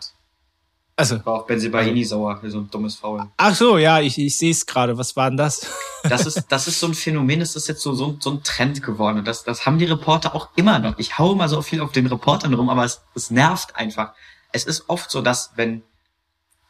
Also. 0.94 1.24
War 1.24 1.40
auch 1.40 1.46
Benzibaini 1.46 2.04
sauer, 2.04 2.40
so 2.44 2.58
ein 2.58 2.70
dummes 2.70 2.96
Foul. 2.96 3.26
Ach 3.38 3.54
so, 3.54 3.78
ja, 3.78 4.00
ich, 4.00 4.18
ich 4.18 4.36
sehe 4.36 4.50
es 4.50 4.66
gerade. 4.66 4.98
Was 4.98 5.16
war 5.16 5.30
denn 5.30 5.36
das? 5.36 5.66
Das 6.04 6.26
ist, 6.26 6.46
das 6.48 6.66
ist 6.66 6.80
so 6.80 6.88
ein 6.88 6.94
Phänomen, 6.94 7.38
das 7.38 7.54
ist 7.54 7.68
jetzt 7.68 7.80
so, 7.80 7.94
so, 7.94 8.16
so 8.18 8.32
ein 8.32 8.42
Trend 8.42 8.82
geworden. 8.82 9.18
Und 9.18 9.24
das, 9.24 9.44
das 9.44 9.66
haben 9.66 9.78
die 9.78 9.84
Reporter 9.84 10.34
auch 10.34 10.48
immer 10.56 10.80
noch. 10.80 10.98
Ich 10.98 11.16
hau 11.16 11.32
immer 11.32 11.48
so 11.48 11.62
viel 11.62 11.80
auf 11.80 11.92
den 11.92 12.06
Reportern 12.08 12.54
rum, 12.54 12.70
aber 12.70 12.84
es, 12.84 13.02
es 13.14 13.30
nervt 13.30 13.76
einfach. 13.76 14.12
Es 14.50 14.64
ist 14.64 14.88
oft 14.88 15.12
so, 15.12 15.22
dass 15.22 15.52
wenn 15.54 15.84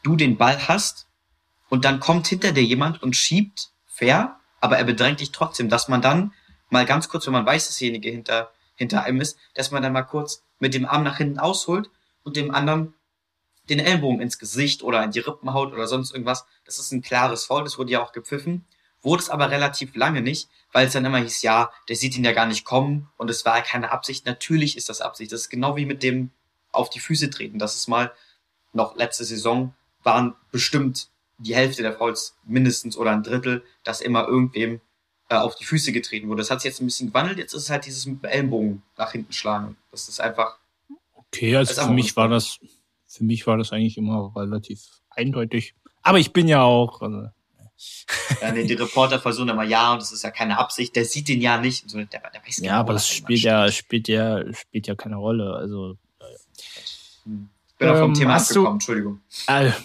du 0.03 0.17
den 0.17 0.37
Ball 0.37 0.69
hast 0.69 1.07
und 1.71 1.87
dann 1.87 1.99
kommt 1.99 2.27
hinter 2.27 2.53
dir 2.53 2.63
jemand 2.63 3.03
und 3.03 3.17
schiebt 3.17 3.71
fair, 3.87 4.37
aber 4.63 4.79
er 4.79 4.85
bedrängt 4.85 5.19
dich 5.19 5.33
trotzdem, 5.33 5.69
dass 5.69 5.89
man 5.89 6.01
dann 6.01 6.33
mal 6.71 6.87
ganz 6.87 7.09
kurz, 7.09 7.27
wenn 7.27 7.33
man 7.33 7.45
weiß, 7.45 7.67
dass 7.67 7.79
derjenige 7.79 8.09
hinter, 8.11 8.53
hinter 8.77 9.03
einem 9.03 9.21
ist, 9.21 9.37
dass 9.55 9.73
man 9.73 9.83
dann 9.83 9.93
mal 9.93 10.05
kurz 10.05 10.45
mit 10.61 10.73
dem 10.73 10.87
Arm 10.87 11.03
nach 11.03 11.19
hinten 11.19 11.41
ausholt 11.41 11.91
und 12.23 12.37
dem 12.37 12.55
anderen 12.55 12.95
den 13.69 13.81
Ellbogen 13.81 14.21
ins 14.21 14.39
Gesicht 14.39 14.85
oder 14.85 15.03
in 15.03 15.11
die 15.11 15.19
Rippen 15.19 15.53
haut 15.53 15.73
oder 15.73 15.89
sonst 15.89 16.13
irgendwas. 16.13 16.47
Das 16.65 16.79
ist 16.79 16.93
ein 16.93 17.03
klares 17.03 17.45
Foul, 17.47 17.65
das 17.65 17.77
wurde 17.77 17.91
ja 17.91 18.03
auch 18.03 18.13
gepfiffen. 18.13 18.65
Wurde 19.03 19.25
es 19.25 19.31
aber 19.31 19.51
relativ 19.51 19.97
lange 19.97 20.23
nicht, 20.23 20.49
weil 20.71 20.87
es 20.87 20.93
dann 20.93 21.05
immer 21.05 21.19
hieß, 21.19 21.43
ja, 21.43 21.73
der 21.89 21.97
sieht 21.97 22.17
ihn 22.17 22.25
ja 22.25 22.31
gar 22.31 22.47
nicht 22.47 22.65
kommen 22.65 23.09
und 23.17 23.29
es 23.31 23.45
war 23.45 23.61
keine 23.63 23.91
Absicht. 23.91 24.27
Natürlich 24.27 24.77
ist 24.77 24.89
das 24.89 25.01
Absicht. 25.01 25.33
Das 25.33 25.41
ist 25.41 25.51
genau 25.51 25.75
wie 25.75 25.87
mit 25.87 26.05
dem 26.05 26.31
auf 26.71 26.89
die 26.89 27.01
Füße 27.01 27.31
treten. 27.31 27.59
Das 27.59 27.75
ist 27.75 27.89
mal 27.89 28.13
noch 28.73 28.95
letzte 28.95 29.25
Saison 29.25 29.75
waren 30.05 30.37
bestimmt 30.53 31.09
die 31.43 31.55
Hälfte 31.55 31.83
der 31.83 31.93
Fouls 31.93 32.37
mindestens 32.45 32.97
oder 32.97 33.11
ein 33.11 33.23
Drittel, 33.23 33.63
dass 33.85 34.01
immer 34.01 34.27
irgendwem 34.27 34.81
äh, 35.29 35.35
auf 35.35 35.55
die 35.55 35.65
Füße 35.65 35.93
getreten 35.93 36.29
wurde. 36.29 36.41
Das 36.41 36.51
hat 36.51 36.61
sich 36.61 36.71
jetzt 36.71 36.81
ein 36.81 36.87
bisschen 36.87 37.09
gewandelt. 37.09 37.39
Jetzt 37.39 37.55
ist 37.55 37.65
es 37.65 37.71
halt 37.71 37.87
dieses 37.87 38.07
mit 38.07 38.23
dem 38.23 38.31
Ellenbogen 38.31 38.83
nach 38.97 39.13
hinten 39.13 39.33
schlagen. 39.33 39.77
Das 39.91 40.09
ist 40.09 40.21
einfach. 40.21 40.59
Okay, 41.15 41.57
also 41.57 41.83
für 41.83 41.93
mich 41.93 42.17
war 42.17 42.29
das, 42.29 42.59
für 43.07 43.25
mich 43.25 43.47
war 43.47 43.57
das 43.57 43.73
eigentlich 43.73 43.97
immer 43.97 44.33
relativ 44.37 44.83
eindeutig. 45.11 45.75
Aber 46.03 46.19
ich 46.19 46.33
bin 46.33 46.49
ja 46.49 46.63
auch. 46.63 47.01
Also, 47.01 47.29
ja, 48.41 48.53
nee, 48.53 48.65
die 48.65 48.75
Reporter 48.75 49.19
versuchen 49.19 49.49
immer, 49.49 49.65
ja, 49.65 49.93
und 49.93 50.03
das 50.03 50.13
ist 50.13 50.23
ja 50.23 50.31
keine 50.31 50.59
Absicht, 50.59 50.95
der 50.95 51.05
sieht 51.05 51.29
den 51.29 51.41
ja 51.41 51.59
nicht. 51.59 51.89
So, 51.89 51.97
der, 51.97 52.07
der 52.07 52.43
ja, 52.59 52.79
aber 52.79 52.93
das 52.93 53.09
spielt 53.09 53.41
ja, 53.41 53.71
spielt 53.73 54.09
ja, 54.09 54.53
spielt 54.53 54.87
ja 54.87 54.95
keine 54.95 55.17
Rolle. 55.17 55.55
Also. 55.55 55.97
Hm 57.25 57.49
bin 57.83 57.95
ähm, 57.95 57.99
vom 57.99 58.15
Thema 58.15 58.37
abgekommen, 58.37 58.73
Entschuldigung. 58.73 59.21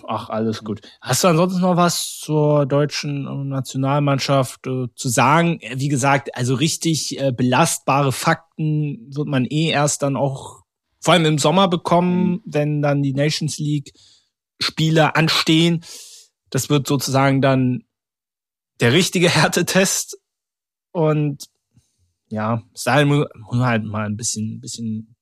Ach, 0.07 0.29
alles 0.29 0.63
gut. 0.63 0.81
Hast 1.01 1.23
du 1.23 1.27
ansonsten 1.27 1.61
noch 1.61 1.77
was 1.77 2.19
zur 2.19 2.65
deutschen 2.65 3.49
Nationalmannschaft 3.49 4.65
äh, 4.67 4.87
zu 4.95 5.09
sagen? 5.09 5.59
Wie 5.75 5.89
gesagt, 5.89 6.35
also 6.35 6.55
richtig 6.55 7.19
äh, 7.19 7.31
belastbare 7.31 8.11
Fakten 8.11 9.07
wird 9.09 9.27
man 9.27 9.45
eh 9.45 9.69
erst 9.69 10.03
dann 10.03 10.15
auch 10.15 10.63
vor 10.99 11.13
allem 11.13 11.25
im 11.25 11.37
Sommer 11.37 11.67
bekommen, 11.67 12.29
mhm. 12.29 12.41
wenn 12.45 12.81
dann 12.81 13.01
die 13.01 13.13
Nations 13.13 13.57
League 13.57 13.93
Spiele 14.59 15.15
anstehen. 15.15 15.83
Das 16.49 16.69
wird 16.69 16.87
sozusagen 16.87 17.41
dann 17.41 17.83
der 18.79 18.93
richtige 18.93 19.29
Härtetest 19.35 20.17
und 20.91 21.45
ja, 22.29 22.61
bis 22.73 22.83
dahin 22.83 23.07
muss 23.07 23.27
man 23.51 23.65
halt 23.65 23.83
mal 23.85 24.05
ein 24.05 24.17
bisschen, 24.17 24.59
bisschen 24.59 25.15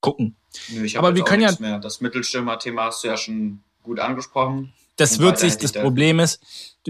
gucken. 0.00 0.36
Nö, 0.68 0.84
ich 0.84 0.98
Aber 0.98 1.14
wir 1.14 1.24
können 1.24 1.42
ja 1.42 1.52
mehr. 1.58 1.78
Das 1.78 2.00
Mittelstürmer-Thema 2.00 2.84
hast 2.84 3.04
du 3.04 3.08
ja 3.08 3.16
schon 3.16 3.62
gut 3.82 4.00
angesprochen. 4.00 4.72
Das 4.96 5.18
wird 5.18 5.38
sich, 5.38 5.58
das 5.58 5.72
Problem 5.72 6.20
ist, 6.20 6.40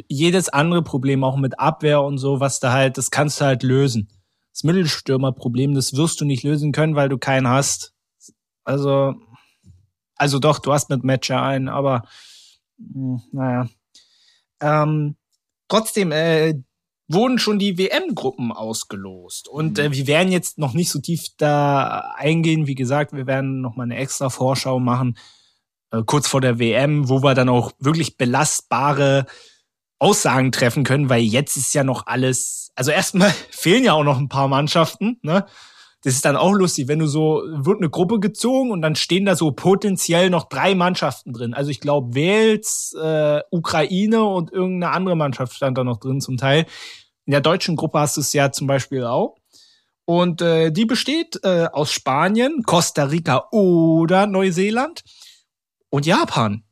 jedes 0.09 0.48
andere 0.48 0.82
Problem, 0.82 1.24
auch 1.24 1.36
mit 1.36 1.59
Abwehr 1.59 2.02
und 2.02 2.18
so, 2.18 2.38
was 2.38 2.60
da 2.60 2.72
halt, 2.72 2.98
das 2.98 3.10
kannst 3.10 3.40
du 3.40 3.44
halt 3.44 3.62
lösen. 3.62 4.09
Das 4.52 4.62
Mittelstürmer-Problem, 4.64 5.74
das 5.74 5.97
wirst 5.97 6.20
du 6.20 6.24
nicht 6.24 6.44
lösen 6.44 6.72
können, 6.72 6.94
weil 6.94 7.09
du 7.09 7.18
keinen 7.18 7.48
hast. 7.48 7.93
Also, 8.64 9.14
also 10.14 10.38
doch, 10.38 10.60
du 10.60 10.72
hast 10.72 10.88
mit 10.88 11.05
Matcher 11.05 11.43
einen, 11.43 11.68
aber 11.68 12.05
mh, 12.78 12.94
hm, 12.94 13.22
naja. 13.32 13.68
Ähm, 14.60 15.16
trotzdem, 15.68 16.12
äh, 16.12 16.55
wurden 17.08 17.38
schon 17.38 17.58
die 17.58 17.78
WM-Gruppen 17.78 18.52
ausgelost. 18.52 19.48
Und 19.48 19.78
äh, 19.78 19.88
mhm. 19.88 19.92
wir 19.92 20.06
werden 20.06 20.32
jetzt 20.32 20.58
noch 20.58 20.74
nicht 20.74 20.90
so 20.90 21.00
tief 21.00 21.28
da 21.36 22.14
eingehen. 22.16 22.66
Wie 22.66 22.74
gesagt, 22.74 23.12
wir 23.12 23.26
werden 23.26 23.60
noch 23.60 23.76
mal 23.76 23.84
eine 23.84 23.96
extra 23.96 24.28
Vorschau 24.28 24.78
machen, 24.80 25.16
äh, 25.92 26.02
kurz 26.04 26.28
vor 26.28 26.40
der 26.40 26.58
WM, 26.58 27.08
wo 27.08 27.22
wir 27.22 27.34
dann 27.34 27.48
auch 27.48 27.72
wirklich 27.78 28.16
belastbare 28.16 29.26
Aussagen 29.98 30.52
treffen 30.52 30.84
können, 30.84 31.08
weil 31.08 31.22
jetzt 31.22 31.56
ist 31.56 31.72
ja 31.74 31.82
noch 31.82 32.06
alles, 32.06 32.70
also 32.74 32.90
erstmal 32.90 33.30
fehlen 33.50 33.84
ja 33.84 33.92
auch 33.94 34.04
noch 34.04 34.18
ein 34.18 34.28
paar 34.28 34.48
Mannschaften, 34.48 35.18
ne? 35.22 35.46
Das 36.06 36.14
ist 36.14 36.24
dann 36.24 36.36
auch 36.36 36.52
lustig, 36.52 36.86
wenn 36.86 37.00
du 37.00 37.08
so, 37.08 37.42
wird 37.48 37.78
eine 37.78 37.90
Gruppe 37.90 38.20
gezogen 38.20 38.70
und 38.70 38.80
dann 38.80 38.94
stehen 38.94 39.24
da 39.24 39.34
so 39.34 39.50
potenziell 39.50 40.30
noch 40.30 40.48
drei 40.48 40.76
Mannschaften 40.76 41.32
drin. 41.32 41.52
Also 41.52 41.72
ich 41.72 41.80
glaube, 41.80 42.14
Wales, 42.14 42.94
äh, 42.96 43.40
Ukraine 43.50 44.22
und 44.22 44.52
irgendeine 44.52 44.92
andere 44.92 45.16
Mannschaft 45.16 45.54
stand 45.54 45.76
da 45.76 45.82
noch 45.82 45.96
drin 45.96 46.20
zum 46.20 46.36
Teil. 46.36 46.66
In 47.24 47.32
der 47.32 47.40
deutschen 47.40 47.74
Gruppe 47.74 47.98
hast 47.98 48.16
du 48.16 48.20
es 48.20 48.32
ja 48.32 48.52
zum 48.52 48.68
Beispiel 48.68 49.02
auch. 49.02 49.34
Und 50.04 50.42
äh, 50.42 50.70
die 50.70 50.84
besteht 50.84 51.40
äh, 51.42 51.66
aus 51.72 51.90
Spanien, 51.90 52.62
Costa 52.62 53.06
Rica 53.06 53.48
oder 53.50 54.28
Neuseeland 54.28 55.02
und 55.90 56.06
Japan. 56.06 56.62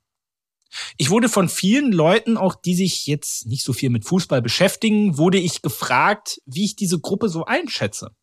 Ich 0.96 1.10
wurde 1.10 1.28
von 1.28 1.48
vielen 1.48 1.90
Leuten, 1.90 2.36
auch 2.36 2.54
die 2.54 2.76
sich 2.76 3.08
jetzt 3.08 3.48
nicht 3.48 3.64
so 3.64 3.72
viel 3.72 3.90
mit 3.90 4.04
Fußball 4.04 4.42
beschäftigen, 4.42 5.18
wurde 5.18 5.38
ich 5.38 5.60
gefragt, 5.60 6.40
wie 6.46 6.64
ich 6.64 6.76
diese 6.76 7.00
Gruppe 7.00 7.28
so 7.28 7.44
einschätze. 7.46 8.14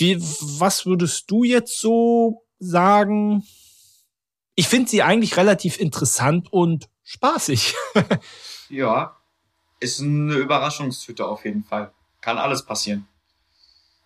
Wie, 0.00 0.18
was 0.18 0.86
würdest 0.86 1.30
du 1.30 1.44
jetzt 1.44 1.78
so 1.78 2.42
sagen? 2.58 3.46
Ich 4.54 4.66
finde 4.66 4.88
sie 4.88 5.02
eigentlich 5.02 5.36
relativ 5.36 5.78
interessant 5.78 6.50
und 6.50 6.88
spaßig. 7.04 7.74
ja, 8.70 9.14
ist 9.78 10.00
eine 10.00 10.36
Überraschungstüte 10.36 11.26
auf 11.26 11.44
jeden 11.44 11.64
Fall. 11.64 11.92
Kann 12.22 12.38
alles 12.38 12.64
passieren. 12.64 13.06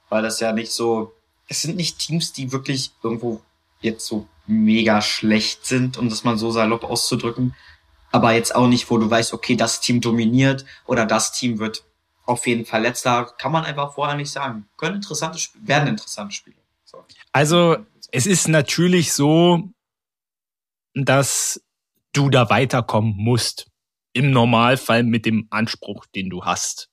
Weil 0.09 0.23
das 0.23 0.41
ja 0.41 0.53
nicht 0.53 0.73
so, 0.73 1.13
es 1.47 1.63
sind 1.63 1.77
nicht 1.77 2.01
Teams, 2.01 2.33
die 2.33 2.51
wirklich 2.51 2.91
irgendwo 3.05 3.41
jetzt 3.81 4.05
so 4.05 4.27
mega 4.49 5.01
schlecht 5.01 5.65
sind, 5.65 5.97
um 5.97 6.09
das 6.09 6.25
mal 6.25 6.37
so 6.37 6.51
salopp 6.51 6.83
auszudrücken. 6.83 7.55
Aber 8.11 8.33
jetzt 8.33 8.57
auch 8.57 8.67
nicht, 8.67 8.91
wo 8.91 8.99
du 8.99 9.09
weißt, 9.09 9.33
okay, 9.33 9.55
das 9.55 9.81
Team 9.81 10.01
dominiert 10.01 10.65
oder 10.87 11.07
das 11.07 11.31
Team 11.31 11.61
wird 11.61 11.85
auf 12.27 12.47
jeden 12.47 12.65
Fall 12.65 12.83
letzter, 12.83 13.25
kann 13.39 13.53
man 13.53 13.65
einfach 13.65 13.95
vorher 13.95 14.17
nicht 14.17 14.31
sagen. 14.31 14.69
Können 14.77 14.97
interessante 14.97 15.39
Spiele, 15.39 15.69
werden 15.69 15.89
interessante 15.89 16.35
Spiele. 16.35 16.57
So. 16.85 17.05
Also, 17.33 17.77
es 18.13 18.27
ist 18.27 18.49
natürlich 18.49 19.13
so, 19.13 19.71
dass 20.95 21.63
du 22.13 22.31
da 22.31 22.49
weiterkommen 22.51 23.15
musst. 23.17 23.71
Im 24.17 24.31
Normalfall 24.31 25.03
mit 25.03 25.27
dem 25.27 25.49
Anspruch, 25.51 26.07
den 26.07 26.31
du 26.31 26.45
hast. 26.45 26.89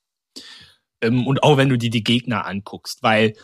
Ähm, 1.01 1.27
und 1.27 1.43
auch 1.43 1.57
wenn 1.57 1.69
du 1.69 1.77
dir 1.77 1.91
die 1.91 2.03
Gegner 2.03 2.47
anguckst, 2.47 3.03
weil 3.03 3.35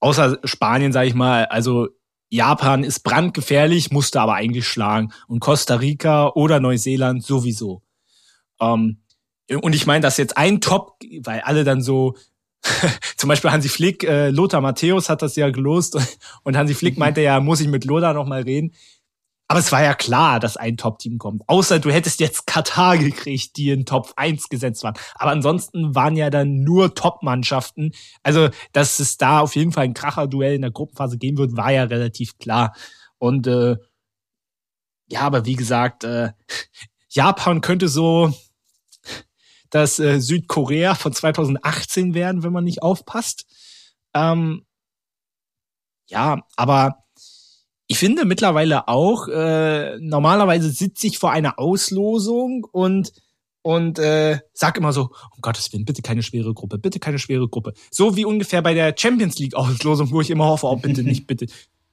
außer 0.00 0.38
Spanien, 0.44 0.92
sag 0.92 1.06
ich 1.06 1.14
mal, 1.14 1.44
also 1.44 1.88
Japan 2.30 2.84
ist 2.84 3.00
brandgefährlich, 3.00 3.90
musste 3.90 4.20
aber 4.20 4.34
eigentlich 4.34 4.66
schlagen. 4.66 5.12
Und 5.26 5.40
Costa 5.40 5.76
Rica 5.76 6.28
oder 6.28 6.60
Neuseeland 6.60 7.24
sowieso. 7.24 7.82
Ähm, 8.60 9.02
und 9.56 9.74
ich 9.74 9.86
meine, 9.86 10.00
dass 10.00 10.16
jetzt 10.16 10.36
ein 10.36 10.60
Top, 10.60 10.96
weil 11.22 11.40
alle 11.40 11.64
dann 11.64 11.82
so, 11.82 12.16
zum 13.16 13.28
Beispiel 13.28 13.50
Hansi 13.50 13.68
Flick, 13.68 14.04
äh, 14.04 14.30
Lothar 14.30 14.60
Matthäus 14.60 15.08
hat 15.08 15.22
das 15.22 15.36
ja 15.36 15.50
gelost 15.50 15.98
und 16.44 16.56
Hansi 16.56 16.74
Flick 16.74 16.94
mhm. 16.94 17.00
meinte 17.00 17.20
ja, 17.20 17.40
muss 17.40 17.60
ich 17.60 17.68
mit 17.68 17.84
Lothar 17.84 18.14
noch 18.14 18.26
mal 18.26 18.42
reden. 18.42 18.72
Aber 19.50 19.58
es 19.58 19.72
war 19.72 19.82
ja 19.82 19.94
klar, 19.94 20.38
dass 20.38 20.56
ein 20.56 20.76
Top-Team 20.76 21.18
kommt. 21.18 21.42
Außer 21.48 21.80
du 21.80 21.90
hättest 21.90 22.20
jetzt 22.20 22.46
Katar 22.46 22.96
gekriegt, 22.96 23.56
die 23.56 23.70
in 23.70 23.84
Top 23.84 24.12
1 24.14 24.48
gesetzt 24.48 24.84
waren. 24.84 24.94
Aber 25.16 25.32
ansonsten 25.32 25.92
waren 25.92 26.14
ja 26.14 26.30
dann 26.30 26.62
nur 26.62 26.94
Top-Mannschaften. 26.94 27.90
Also, 28.22 28.50
dass 28.72 29.00
es 29.00 29.16
da 29.16 29.40
auf 29.40 29.56
jeden 29.56 29.72
Fall 29.72 29.86
ein 29.86 29.94
Kracher-Duell 29.94 30.54
in 30.54 30.62
der 30.62 30.70
Gruppenphase 30.70 31.18
geben 31.18 31.38
wird, 31.38 31.56
war 31.56 31.72
ja 31.72 31.82
relativ 31.82 32.38
klar. 32.38 32.76
Und 33.18 33.48
äh, 33.48 33.76
ja, 35.08 35.22
aber 35.22 35.44
wie 35.46 35.56
gesagt, 35.56 36.04
äh, 36.04 36.30
Japan 37.08 37.60
könnte 37.60 37.88
so 37.88 38.32
das 39.70 39.98
äh, 39.98 40.20
Südkorea 40.20 40.94
von 40.94 41.12
2018 41.12 42.14
werden, 42.14 42.42
wenn 42.42 42.52
man 42.52 42.64
nicht 42.64 42.82
aufpasst. 42.82 43.46
Ähm, 44.14 44.66
ja, 46.08 46.42
aber 46.56 47.04
ich 47.86 47.98
finde 47.98 48.24
mittlerweile 48.24 48.88
auch, 48.88 49.28
äh, 49.28 49.98
normalerweise 49.98 50.70
sitze 50.70 51.06
ich 51.06 51.18
vor 51.18 51.30
einer 51.32 51.58
Auslosung 51.58 52.66
und 52.70 53.12
und 53.62 53.98
äh, 53.98 54.38
sag 54.54 54.78
immer 54.78 54.92
so, 54.92 55.10
um 55.34 55.40
Gottes 55.42 55.70
Willen, 55.72 55.84
bitte 55.84 56.00
keine 56.00 56.22
schwere 56.22 56.54
Gruppe, 56.54 56.78
bitte 56.78 56.98
keine 56.98 57.18
schwere 57.18 57.46
Gruppe. 57.46 57.74
So 57.90 58.16
wie 58.16 58.24
ungefähr 58.24 58.62
bei 58.62 58.72
der 58.72 58.94
Champions 58.96 59.38
League 59.38 59.54
Auslosung, 59.54 60.10
wo 60.10 60.20
ich 60.22 60.30
immer 60.30 60.46
hoffe, 60.46 60.66
oh 60.66 60.76
bitte 60.76 61.02
nicht, 61.02 61.26
bitte. 61.26 61.46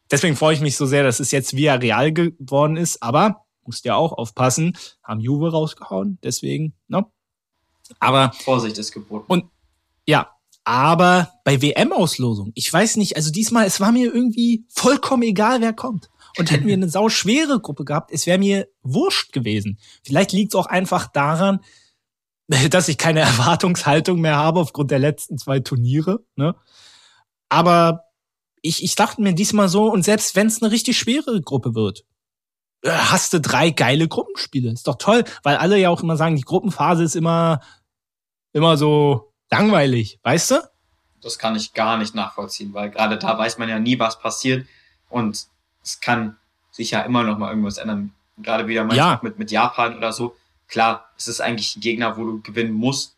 Deswegen 0.10 0.38
freue 0.38 0.54
ich 0.54 0.62
mich 0.62 0.78
so 0.78 0.86
sehr, 0.86 1.04
dass 1.04 1.20
es 1.20 1.32
jetzt 1.32 1.58
via 1.58 1.76
Real 1.76 2.14
geworden 2.14 2.78
ist, 2.78 3.04
aber 3.04 3.46
musst 3.66 3.84
ja 3.84 3.96
auch 3.96 4.14
aufpassen, 4.14 4.78
haben 5.04 5.20
Juve 5.20 5.52
rausgehauen, 5.52 6.20
deswegen, 6.24 6.74
ne? 6.88 7.06
Aber 8.00 8.32
Vorsicht 8.44 8.78
ist 8.78 8.92
geboten. 8.92 9.26
Und 9.28 9.46
ja, 10.06 10.32
aber 10.64 11.32
bei 11.46 11.62
WM-Auslosung, 11.62 12.52
ich 12.54 12.72
weiß 12.72 12.98
nicht, 12.98 13.16
also 13.16 13.32
diesmal, 13.32 13.66
es 13.66 13.80
war 13.80 13.94
mir 13.94 14.14
irgendwie 14.14 14.66
vollkommen 14.70 15.24
egal, 15.24 15.62
wer 15.62 15.74
kommt. 15.74 16.10
Und 16.38 16.52
hätten 16.52 16.68
wir 16.68 16.74
eine 16.74 16.90
sauschwere 16.90 17.62
Gruppe 17.62 17.86
gehabt, 17.86 18.12
es 18.12 18.28
wäre 18.28 18.38
mir 18.38 18.68
wurscht 18.84 19.32
gewesen. 19.32 19.80
Vielleicht 20.04 20.34
liegt 20.34 20.54
es 20.54 20.60
auch 20.60 20.68
einfach 20.68 21.08
daran, 21.08 21.62
dass 22.70 22.90
ich 22.90 22.98
keine 22.98 23.20
Erwartungshaltung 23.22 24.20
mehr 24.20 24.36
habe 24.36 24.60
aufgrund 24.60 24.92
der 24.92 25.00
letzten 25.00 25.38
zwei 25.38 25.60
Turniere. 25.60 26.26
Ne? 26.36 26.56
Aber 27.50 28.04
ich, 28.62 28.84
ich 28.84 28.96
dachte 28.96 29.22
mir 29.22 29.34
diesmal 29.34 29.70
so, 29.70 29.92
und 29.92 30.04
selbst 30.04 30.36
wenn 30.36 30.48
es 30.48 30.62
eine 30.62 30.72
richtig 30.72 30.98
schwere 30.98 31.42
Gruppe 31.42 31.76
wird, 31.76 32.04
äh, 32.82 32.92
hast 32.92 33.34
du 33.34 33.40
drei 33.40 33.70
geile 33.70 34.08
Gruppenspiele. 34.08 34.72
Ist 34.72 34.88
doch 34.88 34.98
toll, 34.98 35.24
weil 35.44 35.58
alle 35.58 35.78
ja 35.78 35.90
auch 35.90 36.04
immer 36.04 36.18
sagen, 36.18 36.36
die 36.36 36.42
Gruppenphase 36.42 37.04
ist 37.04 37.16
immer, 37.16 37.62
immer 38.58 38.76
so 38.76 39.32
langweilig, 39.50 40.20
weißt 40.24 40.52
du? 40.52 40.56
Das 41.22 41.40
kann 41.40 41.56
ich 41.56 41.74
gar 41.74 41.98
nicht 41.98 42.16
nachvollziehen, 42.16 42.74
weil 42.74 42.90
gerade 42.90 43.18
da 43.18 43.38
weiß 43.38 43.58
man 43.58 43.70
ja 43.70 43.80
nie, 43.80 43.98
was 44.00 44.20
passiert 44.20 44.68
und 45.10 45.48
es 45.84 46.00
kann 46.02 46.38
sich 46.72 46.92
ja 46.92 47.02
immer 47.02 47.24
noch 47.24 47.38
mal 47.38 47.50
irgendwas 47.50 47.78
ändern. 47.78 48.14
Gerade 48.38 48.68
wieder 48.68 48.86
ja. 48.94 49.20
mit, 49.24 49.40
mit 49.40 49.52
Japan 49.52 49.98
oder 49.98 50.12
so. 50.12 50.36
Klar, 50.68 51.10
es 51.18 51.28
ist 51.28 51.42
eigentlich 51.42 51.76
ein 51.76 51.82
Gegner, 51.82 52.18
wo 52.18 52.26
du 52.26 52.42
gewinnen 52.42 52.74
musst, 52.74 53.16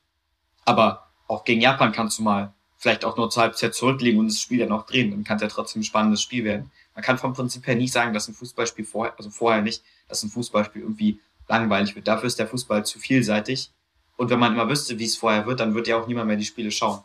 aber 0.66 1.08
auch 1.28 1.44
gegen 1.44 1.62
Japan 1.62 1.92
kannst 1.92 2.20
du 2.20 2.24
mal 2.24 2.54
vielleicht 2.78 3.04
auch 3.04 3.18
nur 3.18 3.30
zur 3.30 3.44
Halbzeit 3.44 3.76
zurücklegen 3.76 4.20
und 4.20 4.28
das 4.28 4.40
Spiel 4.40 4.60
ja 4.60 4.66
noch 4.66 4.86
drehen. 4.86 5.12
Dann 5.12 5.24
kann 5.24 5.36
es 5.36 5.42
ja 5.42 5.50
trotzdem 5.50 5.82
ein 5.82 5.86
spannendes 5.86 6.22
Spiel 6.22 6.46
werden. 6.46 6.72
Man 6.96 7.04
kann 7.04 7.18
vom 7.18 7.34
Prinzip 7.34 7.68
her 7.68 7.76
nicht 7.76 7.92
sagen, 7.92 8.14
dass 8.14 8.28
ein 8.28 8.34
Fußballspiel 8.34 8.86
vorher, 8.86 9.14
also 9.18 9.30
vorher 9.30 9.62
nicht, 9.62 9.84
dass 10.08 10.24
ein 10.24 10.30
Fußballspiel 10.30 10.82
irgendwie 10.82 11.20
langweilig 11.48 11.96
wird. 11.96 12.08
Dafür 12.08 12.28
ist 12.28 12.40
der 12.40 12.48
Fußball 12.48 12.86
zu 12.86 13.00
vielseitig. 13.00 13.72
Und 14.20 14.30
wenn 14.30 14.40
man 14.40 14.52
immer 14.52 14.68
wüsste, 14.68 15.00
wie 15.00 15.06
es 15.06 15.16
vorher 15.16 15.46
wird, 15.46 15.62
dann 15.62 15.74
wird 15.76 15.88
ja 15.88 15.98
auch 15.98 16.06
niemand 16.06 16.28
mehr 16.28 16.36
die 16.36 16.44
Spiele 16.44 16.72
schauen. 16.72 17.00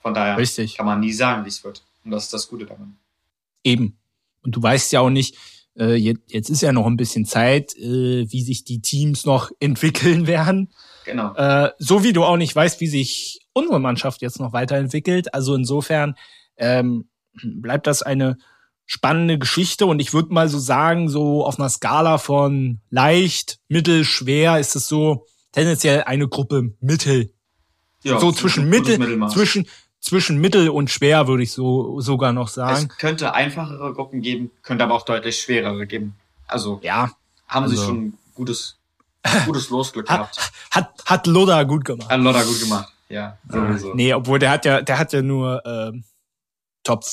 Von 0.00 0.14
daher 0.14 0.38
Richtig. 0.38 0.78
kann 0.78 0.86
man 0.86 0.98
nie 0.98 1.12
sagen, 1.12 1.44
wie 1.44 1.50
es 1.50 1.62
wird. 1.62 1.82
Und 2.06 2.10
das 2.10 2.24
ist 2.24 2.32
das 2.32 2.48
Gute 2.48 2.64
daran. 2.64 2.96
Eben. 3.62 3.98
Und 4.42 4.56
du 4.56 4.62
weißt 4.62 4.90
ja 4.92 5.00
auch 5.00 5.10
nicht, 5.10 5.36
äh, 5.78 5.94
jetzt, 5.94 6.22
jetzt 6.32 6.48
ist 6.48 6.62
ja 6.62 6.72
noch 6.72 6.86
ein 6.86 6.96
bisschen 6.96 7.26
Zeit, 7.26 7.76
äh, 7.76 8.32
wie 8.32 8.42
sich 8.42 8.64
die 8.64 8.80
Teams 8.80 9.26
noch 9.26 9.50
entwickeln 9.60 10.26
werden. 10.26 10.72
Genau. 11.04 11.34
Äh, 11.34 11.72
so 11.76 12.02
wie 12.02 12.14
du 12.14 12.24
auch 12.24 12.38
nicht 12.38 12.56
weißt, 12.56 12.80
wie 12.80 12.86
sich 12.86 13.40
unsere 13.52 13.78
Mannschaft 13.78 14.22
jetzt 14.22 14.40
noch 14.40 14.54
weiterentwickelt. 14.54 15.34
Also 15.34 15.54
insofern 15.54 16.14
ähm, 16.56 17.10
bleibt 17.42 17.86
das 17.86 18.00
eine 18.00 18.38
spannende 18.86 19.38
Geschichte 19.38 19.84
und 19.84 20.00
ich 20.00 20.14
würde 20.14 20.32
mal 20.32 20.48
so 20.48 20.58
sagen, 20.58 21.10
so 21.10 21.44
auf 21.44 21.58
einer 21.58 21.68
Skala 21.68 22.16
von 22.16 22.80
leicht, 22.88 23.58
mittel, 23.68 24.04
schwer 24.04 24.58
ist 24.58 24.76
es 24.76 24.88
so 24.88 25.26
tendenziell 25.54 26.02
eine 26.04 26.28
Gruppe 26.28 26.74
Mittel. 26.80 27.32
Ja, 28.02 28.18
so 28.18 28.32
zwischen 28.32 28.68
Mittel, 28.68 28.98
zwischen 29.30 29.66
zwischen 30.00 30.38
Mittel 30.38 30.68
und 30.68 30.90
schwer 30.90 31.26
würde 31.26 31.42
ich 31.42 31.52
so 31.52 32.00
sogar 32.00 32.32
noch 32.32 32.48
sagen. 32.48 32.88
Es 32.90 32.98
könnte 32.98 33.32
einfachere 33.32 33.94
Gruppen 33.94 34.20
geben, 34.20 34.50
könnte 34.62 34.84
aber 34.84 34.94
auch 34.94 35.04
deutlich 35.06 35.40
schwerere 35.40 35.86
geben. 35.86 36.14
Also 36.46 36.80
ja, 36.82 37.10
haben 37.48 37.64
also, 37.64 37.76
sie 37.76 37.82
schon 37.82 38.18
gutes 38.34 38.76
gutes 39.46 39.70
Losglück 39.70 40.06
gehabt. 40.08 40.52
Hat 40.70 40.92
hat 41.06 41.26
Loda 41.26 41.62
gut 41.62 41.84
gemacht. 41.86 42.10
Hat 42.10 42.20
Loda 42.20 42.42
gut 42.42 42.60
gemacht. 42.60 42.92
Ja, 43.08 43.38
sowieso. 43.48 43.94
Nee, 43.94 44.12
obwohl 44.12 44.38
der 44.38 44.50
hat 44.50 44.64
ja, 44.64 44.82
der 44.82 44.98
hat 44.98 45.12
ja 45.12 45.22
nur 45.22 45.62
ähm, 45.64 46.04
Top 46.82 47.04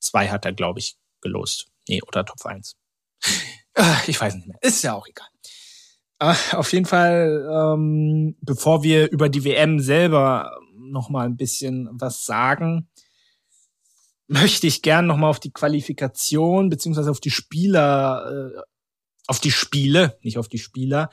2 0.00 0.28
hat 0.28 0.44
er, 0.44 0.52
glaube 0.52 0.78
ich, 0.78 0.96
gelost. 1.20 1.68
Nee, 1.88 2.00
oder 2.06 2.24
Top 2.24 2.44
1. 2.44 2.76
Ah, 3.74 3.98
ich 4.06 4.20
weiß 4.20 4.34
nicht 4.34 4.48
mehr. 4.48 4.58
Ist 4.62 4.82
ja 4.82 4.94
auch 4.94 5.06
egal. 5.06 5.28
Ah, 6.22 6.36
auf 6.52 6.70
jeden 6.74 6.84
Fall, 6.84 7.48
ähm, 7.50 8.36
bevor 8.42 8.82
wir 8.82 9.10
über 9.10 9.30
die 9.30 9.42
WM 9.42 9.80
selber 9.80 10.54
noch 10.76 11.08
mal 11.08 11.24
ein 11.24 11.38
bisschen 11.38 11.88
was 11.92 12.26
sagen, 12.26 12.90
möchte 14.28 14.66
ich 14.66 14.82
gern 14.82 15.06
noch 15.06 15.16
mal 15.16 15.30
auf 15.30 15.40
die 15.40 15.50
Qualifikation 15.50 16.68
beziehungsweise 16.68 17.10
auf 17.10 17.20
die 17.20 17.30
Spieler, 17.30 18.52
äh, 18.54 18.60
auf 19.28 19.40
die 19.40 19.50
Spiele, 19.50 20.18
nicht 20.20 20.36
auf 20.36 20.48
die 20.48 20.58
Spieler, 20.58 21.08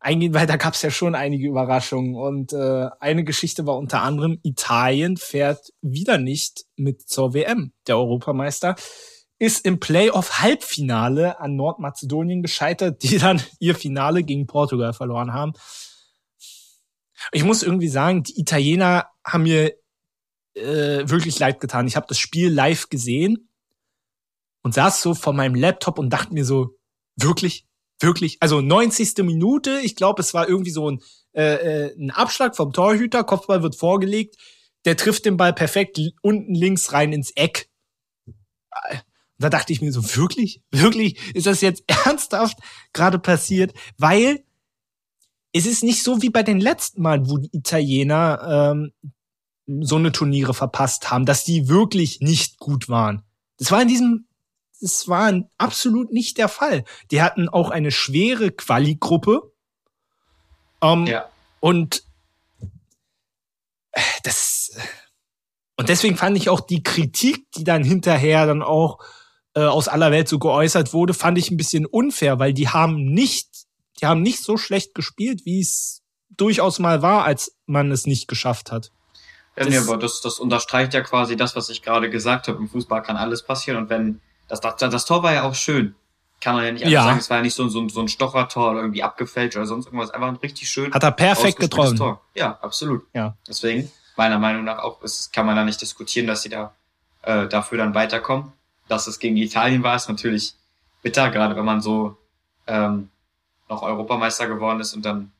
eingehen, 0.00 0.34
weil 0.34 0.48
da 0.48 0.56
gab 0.56 0.74
es 0.74 0.82
ja 0.82 0.90
schon 0.90 1.14
einige 1.14 1.46
Überraschungen. 1.46 2.16
Und 2.16 2.52
äh, 2.52 2.88
eine 2.98 3.22
Geschichte 3.22 3.66
war 3.66 3.76
unter 3.78 4.02
anderem, 4.02 4.40
Italien 4.42 5.16
fährt 5.16 5.72
wieder 5.80 6.18
nicht 6.18 6.64
mit 6.74 7.08
zur 7.08 7.34
WM. 7.34 7.72
Der 7.86 7.98
Europameister 7.98 8.74
ist 9.40 9.64
im 9.64 9.80
Playoff-Halbfinale 9.80 11.40
an 11.40 11.56
Nordmazedonien 11.56 12.42
gescheitert, 12.42 13.02
die 13.02 13.18
dann 13.18 13.42
ihr 13.58 13.74
Finale 13.74 14.22
gegen 14.22 14.46
Portugal 14.46 14.92
verloren 14.92 15.32
haben. 15.32 15.54
Ich 17.32 17.42
muss 17.42 17.62
irgendwie 17.62 17.88
sagen, 17.88 18.22
die 18.22 18.38
Italiener 18.38 19.08
haben 19.24 19.44
mir 19.44 19.74
äh, 20.54 21.08
wirklich 21.08 21.38
leid 21.38 21.58
getan. 21.58 21.86
Ich 21.86 21.96
habe 21.96 22.06
das 22.06 22.18
Spiel 22.18 22.52
live 22.52 22.90
gesehen 22.90 23.48
und 24.62 24.74
saß 24.74 25.00
so 25.00 25.14
vor 25.14 25.32
meinem 25.32 25.54
Laptop 25.54 25.98
und 25.98 26.10
dachte 26.10 26.34
mir 26.34 26.44
so, 26.44 26.76
wirklich, 27.16 27.66
wirklich, 27.98 28.36
also 28.40 28.60
90. 28.60 29.24
Minute, 29.24 29.80
ich 29.82 29.96
glaube, 29.96 30.20
es 30.20 30.34
war 30.34 30.48
irgendwie 30.48 30.70
so 30.70 30.90
ein, 30.90 31.02
äh, 31.32 31.86
äh, 31.86 31.96
ein 31.98 32.10
Abschlag 32.10 32.56
vom 32.56 32.74
Torhüter, 32.74 33.24
Kopfball 33.24 33.62
wird 33.62 33.76
vorgelegt, 33.76 34.36
der 34.84 34.98
trifft 34.98 35.24
den 35.24 35.38
Ball 35.38 35.54
perfekt 35.54 35.98
unten 36.20 36.54
links 36.54 36.92
rein 36.92 37.14
ins 37.14 37.30
Eck. 37.30 37.70
Da 39.40 39.48
dachte 39.48 39.72
ich 39.72 39.80
mir 39.80 39.90
so, 39.90 40.16
wirklich? 40.16 40.62
Wirklich? 40.70 41.34
Ist 41.34 41.46
das 41.46 41.62
jetzt 41.62 41.84
ernsthaft 42.04 42.58
gerade 42.92 43.18
passiert? 43.18 43.72
Weil 43.98 44.44
es 45.52 45.66
ist 45.66 45.82
nicht 45.82 46.02
so 46.04 46.22
wie 46.22 46.30
bei 46.30 46.42
den 46.42 46.60
letzten 46.60 47.02
Mal, 47.02 47.28
wo 47.28 47.38
die 47.38 47.50
Italiener 47.56 48.72
ähm, 48.72 48.92
so 49.80 49.96
eine 49.96 50.12
Turniere 50.12 50.54
verpasst 50.54 51.10
haben, 51.10 51.26
dass 51.26 51.44
die 51.44 51.68
wirklich 51.68 52.20
nicht 52.20 52.58
gut 52.58 52.88
waren. 52.88 53.22
Das 53.58 53.72
war 53.72 53.82
in 53.82 53.88
diesem 53.88 54.26
das 54.80 55.08
war 55.08 55.32
absolut 55.58 56.10
nicht 56.10 56.38
der 56.38 56.48
Fall. 56.48 56.84
Die 57.10 57.20
hatten 57.20 57.50
auch 57.50 57.70
eine 57.70 57.90
schwere 57.90 58.50
Quali-Gruppe. 58.50 59.52
Ähm, 60.82 61.06
ja. 61.06 61.28
Und 61.60 62.04
das 64.22 64.72
und 65.76 65.88
deswegen 65.88 66.16
fand 66.16 66.36
ich 66.36 66.50
auch 66.50 66.60
die 66.60 66.82
Kritik, 66.82 67.50
die 67.52 67.64
dann 67.64 67.84
hinterher 67.84 68.46
dann 68.46 68.62
auch 68.62 68.98
äh, 69.60 69.66
aus 69.66 69.88
aller 69.88 70.10
Welt 70.10 70.26
so 70.26 70.38
geäußert 70.38 70.94
wurde, 70.94 71.12
fand 71.12 71.36
ich 71.36 71.50
ein 71.50 71.58
bisschen 71.58 71.84
unfair, 71.84 72.38
weil 72.38 72.54
die 72.54 72.68
haben 72.68 73.04
nicht, 73.04 73.48
die 74.00 74.06
haben 74.06 74.22
nicht 74.22 74.42
so 74.42 74.56
schlecht 74.56 74.94
gespielt, 74.94 75.44
wie 75.44 75.60
es 75.60 76.02
durchaus 76.30 76.78
mal 76.78 77.02
war, 77.02 77.24
als 77.24 77.56
man 77.66 77.92
es 77.92 78.06
nicht 78.06 78.26
geschafft 78.26 78.72
hat. 78.72 78.90
Ja, 79.56 79.64
das, 79.64 79.68
nee, 79.68 79.78
aber 79.78 79.98
das, 79.98 80.22
das 80.22 80.38
unterstreicht 80.38 80.94
ja 80.94 81.02
quasi 81.02 81.36
das, 81.36 81.56
was 81.56 81.68
ich 81.68 81.82
gerade 81.82 82.08
gesagt 82.08 82.48
habe. 82.48 82.56
Im 82.56 82.68
Fußball 82.68 83.02
kann 83.02 83.18
alles 83.18 83.42
passieren 83.42 83.76
und 83.76 83.90
wenn 83.90 84.20
das, 84.48 84.60
das, 84.60 84.76
das 84.76 85.04
Tor 85.04 85.22
war 85.22 85.34
ja 85.34 85.42
auch 85.42 85.54
schön. 85.54 85.94
Kann 86.40 86.54
man 86.54 86.64
ja 86.64 86.72
nicht 86.72 86.86
ja. 86.86 87.04
sagen. 87.04 87.18
Es 87.18 87.28
war 87.28 87.36
ja 87.36 87.42
nicht 87.42 87.54
so, 87.54 87.68
so, 87.68 87.86
so 87.90 88.00
ein 88.00 88.08
Stochertor 88.08 88.70
oder 88.70 88.80
irgendwie 88.80 89.02
abgefälscht 89.02 89.58
oder 89.58 89.66
sonst 89.66 89.86
irgendwas. 89.86 90.10
Einfach 90.10 90.28
ein 90.28 90.36
richtig 90.36 90.70
schön. 90.70 90.92
Hat 90.94 91.02
er 91.02 91.10
perfekt 91.10 91.58
getroffen. 91.58 91.96
Tor. 91.96 92.22
Ja, 92.34 92.58
absolut. 92.62 93.02
Ja. 93.12 93.36
Deswegen, 93.46 93.92
meiner 94.16 94.38
Meinung 94.38 94.64
nach 94.64 94.78
auch, 94.78 95.02
ist, 95.02 95.34
kann 95.34 95.44
man 95.44 95.54
da 95.54 95.64
nicht 95.64 95.82
diskutieren, 95.82 96.26
dass 96.26 96.40
sie 96.40 96.48
da 96.48 96.72
äh, 97.22 97.46
dafür 97.46 97.76
dann 97.76 97.94
weiterkommen. 97.94 98.52
Dass 98.90 99.06
es 99.06 99.20
gegen 99.20 99.36
Italien 99.36 99.84
war, 99.84 99.94
ist 99.94 100.08
natürlich 100.08 100.54
bitter, 101.00 101.30
gerade 101.30 101.54
wenn 101.54 101.64
man 101.64 101.80
so 101.80 102.18
ähm, 102.66 103.08
noch 103.68 103.82
Europameister 103.82 104.48
geworden 104.48 104.80
ist 104.80 104.94
und 104.94 105.04
dann 105.04 105.30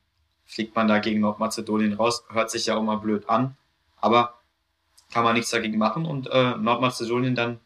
fliegt 0.45 0.73
man 0.73 0.87
da 0.87 0.99
gegen 0.99 1.19
Nordmazedonien 1.19 1.93
raus. 1.93 2.23
Hört 2.29 2.49
sich 2.49 2.65
ja 2.65 2.77
auch 2.77 2.81
mal 2.81 2.95
blöd 2.95 3.27
an. 3.27 3.57
Aber 3.97 4.39
kann 5.11 5.25
man 5.25 5.35
nichts 5.35 5.49
dagegen 5.49 5.77
machen 5.77 6.05
und 6.05 6.27
äh, 6.27 6.55
Nordmazedonien 6.55 7.35
dann 7.35 7.59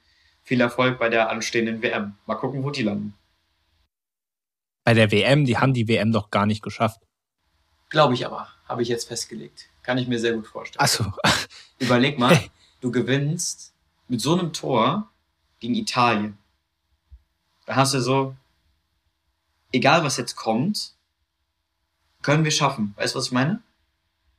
viel 0.43 0.59
Erfolg 0.59 0.97
bei 0.97 1.09
der 1.09 1.29
anstehenden 1.29 1.83
WM. 1.83 2.15
Mal 2.25 2.35
gucken, 2.35 2.63
wo 2.63 2.71
die 2.71 2.81
landen. 2.81 3.13
Bei 4.83 4.95
der 4.95 5.11
WM, 5.11 5.45
die 5.45 5.57
haben 5.57 5.73
die 5.73 5.87
WM 5.87 6.11
doch 6.11 6.31
gar 6.31 6.47
nicht 6.47 6.63
geschafft. 6.63 7.01
Glaube 7.89 8.15
ich 8.15 8.25
aber, 8.25 8.47
habe 8.67 8.81
ich 8.81 8.87
jetzt 8.87 9.07
festgelegt. 9.07 9.69
Kann 9.83 9.99
ich 9.99 10.07
mir 10.07 10.19
sehr 10.19 10.33
gut 10.33 10.47
vorstellen. 10.47 10.81
Achso. 10.83 11.05
Überleg 11.77 12.17
mal, 12.17 12.39
du 12.81 12.91
gewinnst 12.91 13.73
mit 14.07 14.21
so 14.21 14.37
einem 14.37 14.51
Tor 14.51 15.11
gegen 15.65 15.75
Italien. 15.75 16.37
Da 17.65 17.75
hast 17.75 17.95
du 17.95 18.01
so, 18.01 18.35
egal 19.71 20.03
was 20.03 20.17
jetzt 20.17 20.35
kommt, 20.35 20.93
können 22.21 22.43
wir 22.43 22.51
schaffen. 22.51 22.93
Weißt 22.97 23.15
du, 23.15 23.19
was 23.19 23.27
ich 23.27 23.31
meine? 23.31 23.63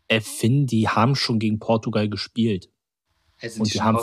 Äh, 0.07 0.21
Finn, 0.21 0.67
die 0.67 0.89
haben 0.89 1.17
schon 1.17 1.41
gegen 1.41 1.59
Portugal 1.59 2.09
gespielt. 2.09 2.69
Hey, 3.39 3.51
und 3.59 3.73
die 3.75 3.83
haben 3.83 3.99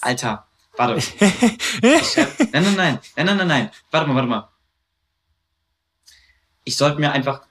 Alter, 0.00 0.46
Warte. 0.76 0.94
hab, 0.96 2.40
nein, 2.52 2.62
nein, 2.62 2.74
nein, 2.74 2.98
nein, 3.16 3.26
nein, 3.26 3.36
nein, 3.36 3.46
nein. 3.46 3.70
Warte 3.90 4.08
mal, 4.08 4.14
warte 4.16 4.28
mal. 4.28 4.48
Ich 6.64 6.76
sollte 6.76 6.98
mir 6.98 7.12
einfach. 7.12 7.46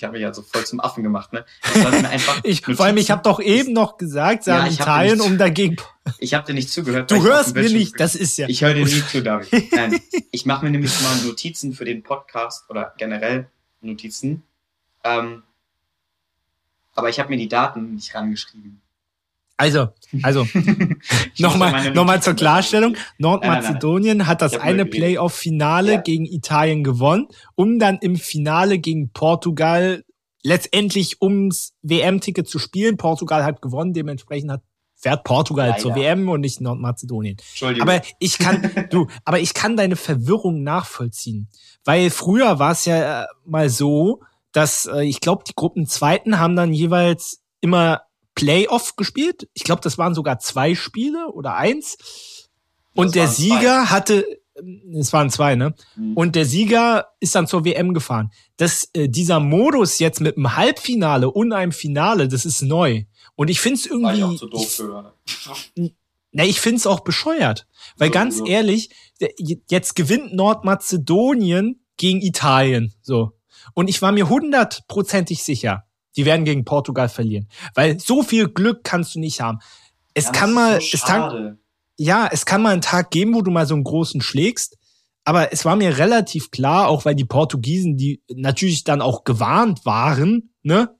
Ich 0.00 0.04
habe 0.04 0.14
mich 0.14 0.22
ja 0.22 0.32
so 0.32 0.40
voll 0.40 0.64
zum 0.64 0.80
Affen 0.80 1.02
gemacht, 1.02 1.34
ne? 1.34 1.44
Ich 1.62 1.82
sollte 1.82 2.00
mir 2.00 2.08
einfach. 2.08 2.40
ich, 2.44 2.64
vor 2.64 2.86
allem, 2.86 2.96
ich 2.96 3.10
habe 3.10 3.20
doch 3.22 3.38
eben 3.38 3.74
noch 3.74 3.98
gesagt, 3.98 4.44
sagen 4.44 4.64
ja, 4.64 4.72
Italien, 4.72 5.18
nicht, 5.18 5.26
um 5.26 5.36
dagegen. 5.36 5.76
Ich 6.18 6.32
habe 6.32 6.46
dir 6.46 6.54
nicht 6.54 6.70
zugehört. 6.70 7.10
Du 7.10 7.22
hörst 7.22 7.54
mir 7.54 7.68
nicht, 7.68 8.00
das 8.00 8.14
ist 8.14 8.38
ja. 8.38 8.48
Ich 8.48 8.62
höre 8.62 8.72
dir 8.72 8.84
nicht 8.86 9.10
zu, 9.10 9.22
David. 9.22 9.70
Nein, 9.72 10.00
ich 10.30 10.46
mache 10.46 10.64
mir 10.64 10.70
nämlich 10.70 10.98
mal 11.02 11.14
Notizen 11.18 11.74
für 11.74 11.84
den 11.84 12.02
Podcast 12.02 12.64
oder 12.70 12.94
generell 12.96 13.46
Notizen. 13.82 14.42
Ähm, 15.04 15.42
aber 16.94 17.10
ich 17.10 17.20
habe 17.20 17.28
mir 17.28 17.36
die 17.36 17.48
Daten 17.48 17.94
nicht 17.94 18.14
rangeschrieben. 18.14 18.80
Also, 19.60 19.88
also 20.22 20.46
nochmal 21.38 21.92
noch 21.92 22.06
mal 22.06 22.22
zur 22.22 22.32
Klarstellung. 22.32 22.96
Nordmazedonien 23.18 24.26
hat 24.26 24.40
das 24.40 24.56
eine 24.56 24.86
Playoff-Finale 24.86 25.92
ja. 25.92 26.00
gegen 26.00 26.24
Italien 26.24 26.82
gewonnen, 26.82 27.28
um 27.56 27.78
dann 27.78 27.98
im 27.98 28.16
Finale 28.16 28.78
gegen 28.78 29.10
Portugal 29.10 30.02
letztendlich 30.42 31.20
ums 31.20 31.74
WM-Ticket 31.82 32.48
zu 32.48 32.58
spielen. 32.58 32.96
Portugal 32.96 33.44
hat 33.44 33.60
gewonnen, 33.60 33.92
dementsprechend 33.92 34.50
hat 34.50 34.62
fährt 34.96 35.24
Portugal 35.24 35.68
Leider. 35.68 35.80
zur 35.80 35.94
WM 35.94 36.28
und 36.28 36.40
nicht 36.40 36.62
Nordmazedonien. 36.62 37.36
Entschuldigung. 37.38 37.88
Aber 37.88 38.02
ich 38.18 38.38
kann, 38.38 38.70
du, 38.90 39.08
aber 39.26 39.40
ich 39.40 39.52
kann 39.52 39.76
deine 39.76 39.96
Verwirrung 39.96 40.62
nachvollziehen. 40.62 41.48
Weil 41.84 42.08
früher 42.08 42.58
war 42.58 42.72
es 42.72 42.86
ja 42.86 43.22
äh, 43.22 43.26
mal 43.44 43.68
so, 43.68 44.20
dass 44.52 44.86
äh, 44.86 45.04
ich 45.04 45.20
glaube, 45.20 45.44
die 45.46 45.54
Gruppenzweiten 45.54 46.38
haben 46.38 46.56
dann 46.56 46.72
jeweils 46.72 47.42
immer 47.60 48.02
Playoff 48.40 48.96
gespielt. 48.96 49.48
Ich 49.52 49.64
glaube, 49.64 49.82
das 49.82 49.98
waren 49.98 50.14
sogar 50.14 50.38
zwei 50.38 50.74
Spiele 50.74 51.28
oder 51.28 51.56
eins. 51.56 51.98
Und 52.94 53.08
das 53.08 53.12
der 53.12 53.28
Sieger 53.28 53.58
zwei. 53.58 53.86
hatte, 53.86 54.26
es 54.94 55.12
waren 55.12 55.28
zwei, 55.28 55.56
ne? 55.56 55.74
Mhm. 55.94 56.16
Und 56.16 56.36
der 56.36 56.46
Sieger 56.46 57.08
ist 57.20 57.34
dann 57.34 57.46
zur 57.46 57.66
WM 57.66 57.92
gefahren. 57.92 58.30
Das, 58.56 58.88
äh, 58.94 59.08
dieser 59.08 59.40
Modus 59.40 59.98
jetzt 59.98 60.22
mit 60.22 60.38
einem 60.38 60.56
Halbfinale 60.56 61.30
und 61.30 61.52
einem 61.52 61.72
Finale, 61.72 62.28
das 62.28 62.46
ist 62.46 62.62
neu. 62.62 63.04
Und 63.36 63.50
ich 63.50 63.60
finde 63.60 63.78
es 63.78 63.86
irgendwie. 63.86 64.04
War 64.04 64.14
ich 64.16 64.24
auch 64.24 64.36
zu 64.36 64.46
doof 64.48 64.70
für. 64.70 65.14
Na, 66.32 66.44
ich 66.44 66.60
finde 66.60 66.76
es 66.76 66.86
auch 66.86 67.00
bescheuert. 67.00 67.66
Weil 67.98 68.08
so, 68.08 68.14
ganz 68.14 68.38
so. 68.38 68.46
ehrlich, 68.46 68.88
jetzt 69.68 69.96
gewinnt 69.96 70.32
Nordmazedonien 70.34 71.84
gegen 71.98 72.22
Italien. 72.22 72.94
So. 73.02 73.32
Und 73.74 73.88
ich 73.88 74.00
war 74.00 74.12
mir 74.12 74.30
hundertprozentig 74.30 75.42
sicher, 75.42 75.84
die 76.16 76.24
werden 76.24 76.44
gegen 76.44 76.64
Portugal 76.64 77.08
verlieren. 77.08 77.48
Weil 77.74 77.98
so 78.00 78.22
viel 78.22 78.48
Glück 78.48 78.84
kannst 78.84 79.14
du 79.14 79.20
nicht 79.20 79.40
haben. 79.40 79.58
Es 80.14 80.26
ja, 80.26 80.32
kann 80.32 80.52
mal, 80.52 80.80
so 80.80 80.86
es 80.92 81.04
kann, 81.04 81.58
ja, 81.96 82.28
es 82.30 82.46
kann 82.46 82.62
mal 82.62 82.72
einen 82.72 82.82
Tag 82.82 83.10
geben, 83.10 83.34
wo 83.34 83.42
du 83.42 83.50
mal 83.50 83.66
so 83.66 83.74
einen 83.74 83.84
großen 83.84 84.20
schlägst. 84.20 84.76
Aber 85.24 85.52
es 85.52 85.64
war 85.64 85.76
mir 85.76 85.98
relativ 85.98 86.50
klar, 86.50 86.88
auch 86.88 87.04
weil 87.04 87.14
die 87.14 87.24
Portugiesen, 87.24 87.96
die 87.96 88.22
natürlich 88.34 88.84
dann 88.84 89.02
auch 89.02 89.24
gewarnt 89.24 89.84
waren, 89.84 90.50
ne, 90.62 90.96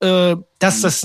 äh, 0.00 0.36
dass 0.58 0.78
mhm. 0.78 0.82
das 0.82 1.00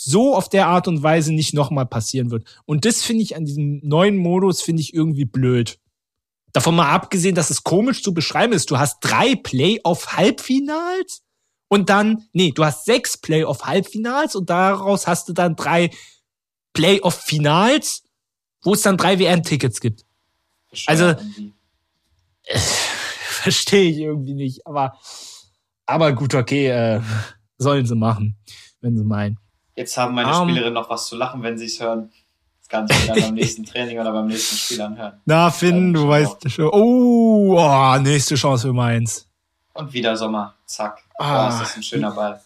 so 0.00 0.34
auf 0.34 0.48
der 0.48 0.68
Art 0.68 0.88
und 0.88 1.02
Weise 1.02 1.34
nicht 1.34 1.54
nochmal 1.54 1.86
passieren 1.86 2.30
wird. 2.30 2.44
Und 2.64 2.84
das 2.84 3.02
finde 3.02 3.24
ich 3.24 3.36
an 3.36 3.44
diesem 3.44 3.80
neuen 3.82 4.16
Modus, 4.16 4.62
finde 4.62 4.80
ich 4.82 4.94
irgendwie 4.94 5.24
blöd. 5.24 5.78
Davon 6.52 6.76
mal 6.76 6.90
abgesehen, 6.90 7.34
dass 7.34 7.50
es 7.50 7.64
komisch 7.64 8.02
zu 8.02 8.14
beschreiben 8.14 8.52
ist. 8.52 8.70
Du 8.70 8.78
hast 8.78 9.00
drei 9.00 9.34
Playoff-Halbfinals 9.34 11.22
und 11.68 11.90
dann, 11.90 12.24
nee, 12.32 12.50
du 12.52 12.64
hast 12.64 12.86
sechs 12.86 13.16
Playoff-Halbfinals 13.18 14.34
und 14.34 14.50
daraus 14.50 15.06
hast 15.06 15.28
du 15.28 15.32
dann 15.32 15.54
drei 15.54 15.90
Playoff-Finals, 16.72 18.04
wo 18.62 18.74
es 18.74 18.82
dann 18.82 18.96
drei 18.96 19.18
WM-Tickets 19.18 19.80
gibt. 19.80 20.04
Also, 20.86 21.08
äh, 22.44 22.58
verstehe 22.58 23.90
ich 23.90 23.98
irgendwie 23.98 24.34
nicht, 24.34 24.66
aber, 24.66 24.98
aber 25.86 26.12
gut, 26.12 26.34
okay, 26.34 26.68
äh, 26.68 27.00
sollen 27.58 27.86
sie 27.86 27.94
machen, 27.94 28.36
wenn 28.80 28.96
sie 28.96 29.04
meinen. 29.04 29.38
Jetzt 29.76 29.96
haben 29.96 30.14
meine 30.14 30.36
um, 30.36 30.48
Spielerinnen 30.48 30.74
noch 30.74 30.90
was 30.90 31.06
zu 31.06 31.16
lachen, 31.16 31.42
wenn 31.42 31.56
sie 31.58 31.66
es 31.66 31.80
hören. 31.80 32.10
Das 32.60 32.68
kann 32.68 32.88
sich 32.88 33.06
dann 33.06 33.20
beim 33.20 33.34
nächsten 33.34 33.64
Training 33.64 33.98
oder 33.98 34.12
beim 34.12 34.26
nächsten 34.26 34.56
Spiel 34.56 34.80
anhören. 34.80 35.20
Na, 35.24 35.50
Finn, 35.50 35.92
du 35.92 36.08
weißt 36.08 36.50
schon. 36.50 36.68
Oh, 36.72 37.56
oh, 37.58 37.98
nächste 37.98 38.34
Chance 38.34 38.68
für 38.68 38.72
meins. 38.72 39.28
Und 39.74 39.92
wieder 39.92 40.16
Sommer. 40.16 40.54
Zack. 40.66 41.07
Ah, 41.18 41.46
oh, 41.46 41.52
ist 41.52 41.60
das 41.60 41.76
ein 41.76 41.82
schöner 41.82 42.12
Ball. 42.12 42.40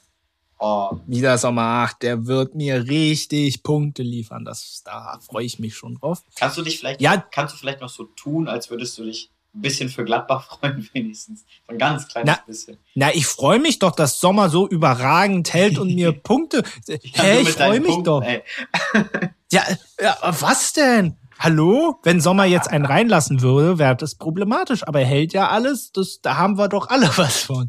Oh. 0.59 0.97
Wieder 1.07 1.37
Sommer. 1.39 1.87
Ach, 1.87 1.93
der 1.95 2.27
wird 2.27 2.55
mir 2.55 2.87
richtig 2.87 3.63
Punkte 3.63 4.03
liefern. 4.03 4.45
Das, 4.45 4.83
da 4.85 5.19
freue 5.21 5.45
ich 5.45 5.59
mich 5.59 5.75
schon 5.75 5.97
drauf. 5.97 6.23
Kannst 6.37 6.57
du 6.57 6.63
dich 6.63 6.79
vielleicht, 6.79 7.01
ja. 7.01 7.17
kannst 7.17 7.55
du 7.55 7.59
vielleicht 7.59 7.81
noch 7.81 7.89
so 7.89 8.05
tun, 8.05 8.49
als 8.49 8.71
würdest 8.71 8.97
du 8.97 9.05
dich 9.05 9.31
ein 9.55 9.61
bisschen 9.61 9.89
für 9.89 10.05
Gladbach 10.05 10.59
freuen, 10.61 10.89
wenigstens. 10.93 11.45
So 11.67 11.73
ein 11.73 11.79
ganz 11.79 12.09
kleines 12.09 12.37
na, 12.37 12.43
bisschen. 12.47 12.79
Na, 12.95 13.13
ich 13.13 13.27
freue 13.27 13.59
mich 13.59 13.79
doch, 13.81 13.91
dass 13.91 14.21
Sommer 14.21 14.49
so 14.49 14.69
überragend 14.69 15.53
hält 15.53 15.79
und 15.79 15.95
mir 15.95 16.13
Punkte. 16.23 16.63
ja, 16.87 16.97
hey, 17.15 17.43
ich 17.43 17.51
freue 17.51 17.81
mich 17.81 17.91
Punkten, 17.91 18.05
doch. 18.05 18.23
ja, 19.53 19.63
ja, 20.01 20.17
was 20.23 20.73
denn? 20.73 21.17
Hallo? 21.41 21.99
Wenn 22.05 22.21
Sommer 22.21 22.45
jetzt 22.45 22.71
einen 22.71 22.87
reinlassen 22.87 23.43
würde, 23.43 23.79
wäre 23.81 23.97
das 23.97 24.15
problematisch. 24.15 24.87
Aber 24.87 25.01
er 25.01 25.07
hält 25.07 25.33
ja 25.33 25.49
alles. 25.49 25.91
Das, 25.91 26.21
da 26.23 26.37
haben 26.37 26.57
wir 26.57 26.69
doch 26.69 26.89
alle 26.89 27.11
was 27.17 27.43
von. 27.43 27.69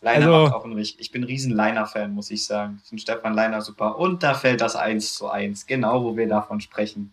Leiner 0.00 0.26
also, 0.26 0.44
macht 0.44 0.54
auch 0.54 0.64
einen 0.64 0.74
richtig. 0.74 1.00
Ich 1.00 1.10
bin 1.10 1.22
ein 1.22 1.26
riesen 1.26 1.52
Leiner-Fan, 1.52 2.14
muss 2.14 2.30
ich 2.30 2.44
sagen. 2.44 2.80
Ich 2.82 2.88
finde 2.88 3.02
Stefan 3.02 3.34
Leiner 3.34 3.62
super. 3.62 3.98
Und 3.98 4.22
da 4.22 4.34
fällt 4.34 4.60
das 4.60 4.76
eins 4.76 5.14
zu 5.14 5.28
eins. 5.28 5.66
Genau, 5.66 6.04
wo 6.04 6.16
wir 6.16 6.28
davon 6.28 6.60
sprechen. 6.60 7.12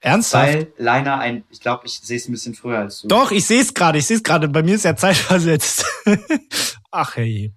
Ernsthaft? 0.00 0.46
Weil 0.46 0.72
Leiner 0.76 1.18
ein, 1.18 1.44
ich 1.50 1.60
glaube, 1.60 1.86
ich 1.86 2.00
sehe 2.00 2.16
es 2.16 2.28
ein 2.28 2.32
bisschen 2.32 2.54
früher 2.54 2.78
als 2.78 3.00
du. 3.00 3.08
Doch, 3.08 3.30
ich 3.32 3.46
sehe 3.46 3.60
es 3.60 3.74
gerade, 3.74 3.98
ich 3.98 4.06
sehe 4.06 4.16
es 4.16 4.22
gerade. 4.22 4.48
Bei 4.48 4.62
mir 4.62 4.76
ist 4.76 4.84
ja 4.84 4.96
Zeit 4.96 5.16
versetzt. 5.16 5.84
Ach 6.90 7.16
hey. 7.16 7.52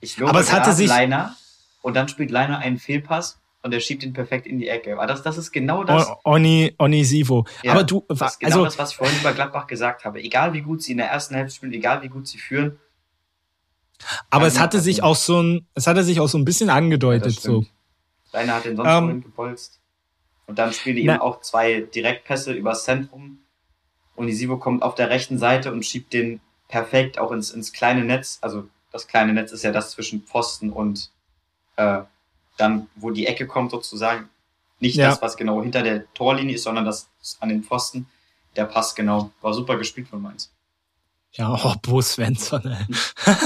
Ich 0.00 0.18
lobe 0.18 0.30
Aber 0.30 0.40
es 0.40 0.52
hatte 0.52 0.72
sich 0.72 0.88
Leiner 0.88 1.36
und 1.80 1.94
dann 1.94 2.08
spielt 2.08 2.30
Leiner 2.30 2.58
einen 2.58 2.78
Fehlpass 2.78 3.38
und 3.62 3.72
er 3.72 3.80
schiebt 3.80 4.02
ihn 4.02 4.12
perfekt 4.12 4.46
in 4.46 4.58
die 4.58 4.68
Ecke. 4.68 4.94
Aber 4.94 5.06
das, 5.06 5.22
das 5.22 5.38
ist 5.38 5.52
genau 5.52 5.84
das. 5.84 6.08
Oni, 6.24 6.74
Oni 6.78 7.04
Sivo. 7.04 7.46
Ja, 7.62 7.72
Aber 7.72 7.84
du, 7.84 8.04
das 8.08 8.32
ist 8.32 8.40
genau 8.40 8.56
also, 8.56 8.64
das, 8.64 8.78
was 8.78 8.90
ich 8.90 8.96
vorhin 8.96 9.18
über 9.20 9.32
Gladbach 9.32 9.66
gesagt 9.66 10.04
habe. 10.04 10.20
Egal 10.20 10.52
wie 10.52 10.62
gut 10.62 10.82
sie 10.82 10.92
in 10.92 10.98
der 10.98 11.08
ersten 11.08 11.34
Hälfte 11.34 11.54
spielen, 11.54 11.72
egal 11.72 12.02
wie 12.02 12.08
gut 12.08 12.26
sie 12.26 12.38
führen. 12.38 12.78
Aber 14.30 14.46
es 14.46 14.58
hatte 14.58 14.80
sich 14.80 15.02
auch 15.02 15.16
so 15.16 15.42
ein, 15.42 15.66
es 15.74 15.86
hatte 15.86 16.04
sich 16.04 16.20
auch 16.20 16.28
so 16.28 16.38
ein 16.38 16.44
bisschen 16.44 16.70
angedeutet, 16.70 17.34
ja, 17.34 17.40
so. 17.40 17.66
Leiner 18.32 18.54
hat 18.54 18.64
den 18.64 18.76
sonst 18.76 18.88
um, 18.88 19.10
ähm, 19.10 19.22
gepolst. 19.22 19.80
Und 20.46 20.58
dann 20.58 20.72
spielen 20.72 20.96
die 20.96 21.02
eben 21.02 21.20
auch 21.20 21.40
zwei 21.40 21.82
Direktpässe 21.82 22.52
übers 22.52 22.84
Zentrum. 22.84 23.38
Und 24.16 24.26
die 24.26 24.32
Sivo 24.32 24.56
kommt 24.56 24.82
auf 24.82 24.94
der 24.94 25.10
rechten 25.10 25.38
Seite 25.38 25.72
und 25.72 25.84
schiebt 25.84 26.12
den 26.12 26.40
perfekt 26.68 27.18
auch 27.18 27.32
ins, 27.32 27.50
ins 27.50 27.72
kleine 27.72 28.04
Netz. 28.04 28.38
Also 28.40 28.68
das 28.90 29.06
kleine 29.06 29.32
Netz 29.32 29.52
ist 29.52 29.62
ja 29.62 29.72
das 29.72 29.92
zwischen 29.92 30.22
Pfosten 30.22 30.70
und 30.70 31.10
äh, 31.76 32.00
dann, 32.56 32.88
wo 32.96 33.10
die 33.10 33.26
Ecke 33.26 33.46
kommt 33.46 33.70
sozusagen. 33.70 34.28
Nicht 34.80 34.96
ja. 34.96 35.10
das, 35.10 35.22
was 35.22 35.36
genau 35.36 35.62
hinter 35.62 35.82
der 35.82 36.12
Torlinie 36.12 36.56
ist, 36.56 36.64
sondern 36.64 36.84
das 36.84 37.08
an 37.40 37.48
den 37.48 37.62
Pfosten. 37.62 38.06
Der 38.56 38.64
Pass 38.64 38.94
genau. 38.94 39.30
War 39.40 39.54
super 39.54 39.78
gespielt 39.78 40.08
von 40.08 40.20
Mainz. 40.20 40.52
Ja, 41.34 41.54
oh, 41.64 41.74
Bo 41.82 42.02
Svensson. 42.02 42.76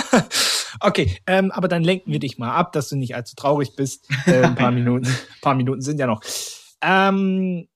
okay, 0.80 1.18
ähm, 1.26 1.50
aber 1.50 1.68
dann 1.68 1.84
lenken 1.84 2.12
wir 2.12 2.18
dich 2.18 2.38
mal 2.38 2.54
ab, 2.54 2.72
dass 2.72 2.88
du 2.88 2.96
nicht 2.96 3.14
allzu 3.14 3.36
traurig 3.36 3.76
bist. 3.76 4.08
Äh, 4.26 4.42
ein 4.42 4.54
paar 4.54 4.70
Minuten, 4.72 5.08
paar 5.40 5.54
Minuten 5.54 5.82
sind 5.82 5.98
ja 5.98 6.06
noch. 6.06 6.22
Ähm, 6.82 7.68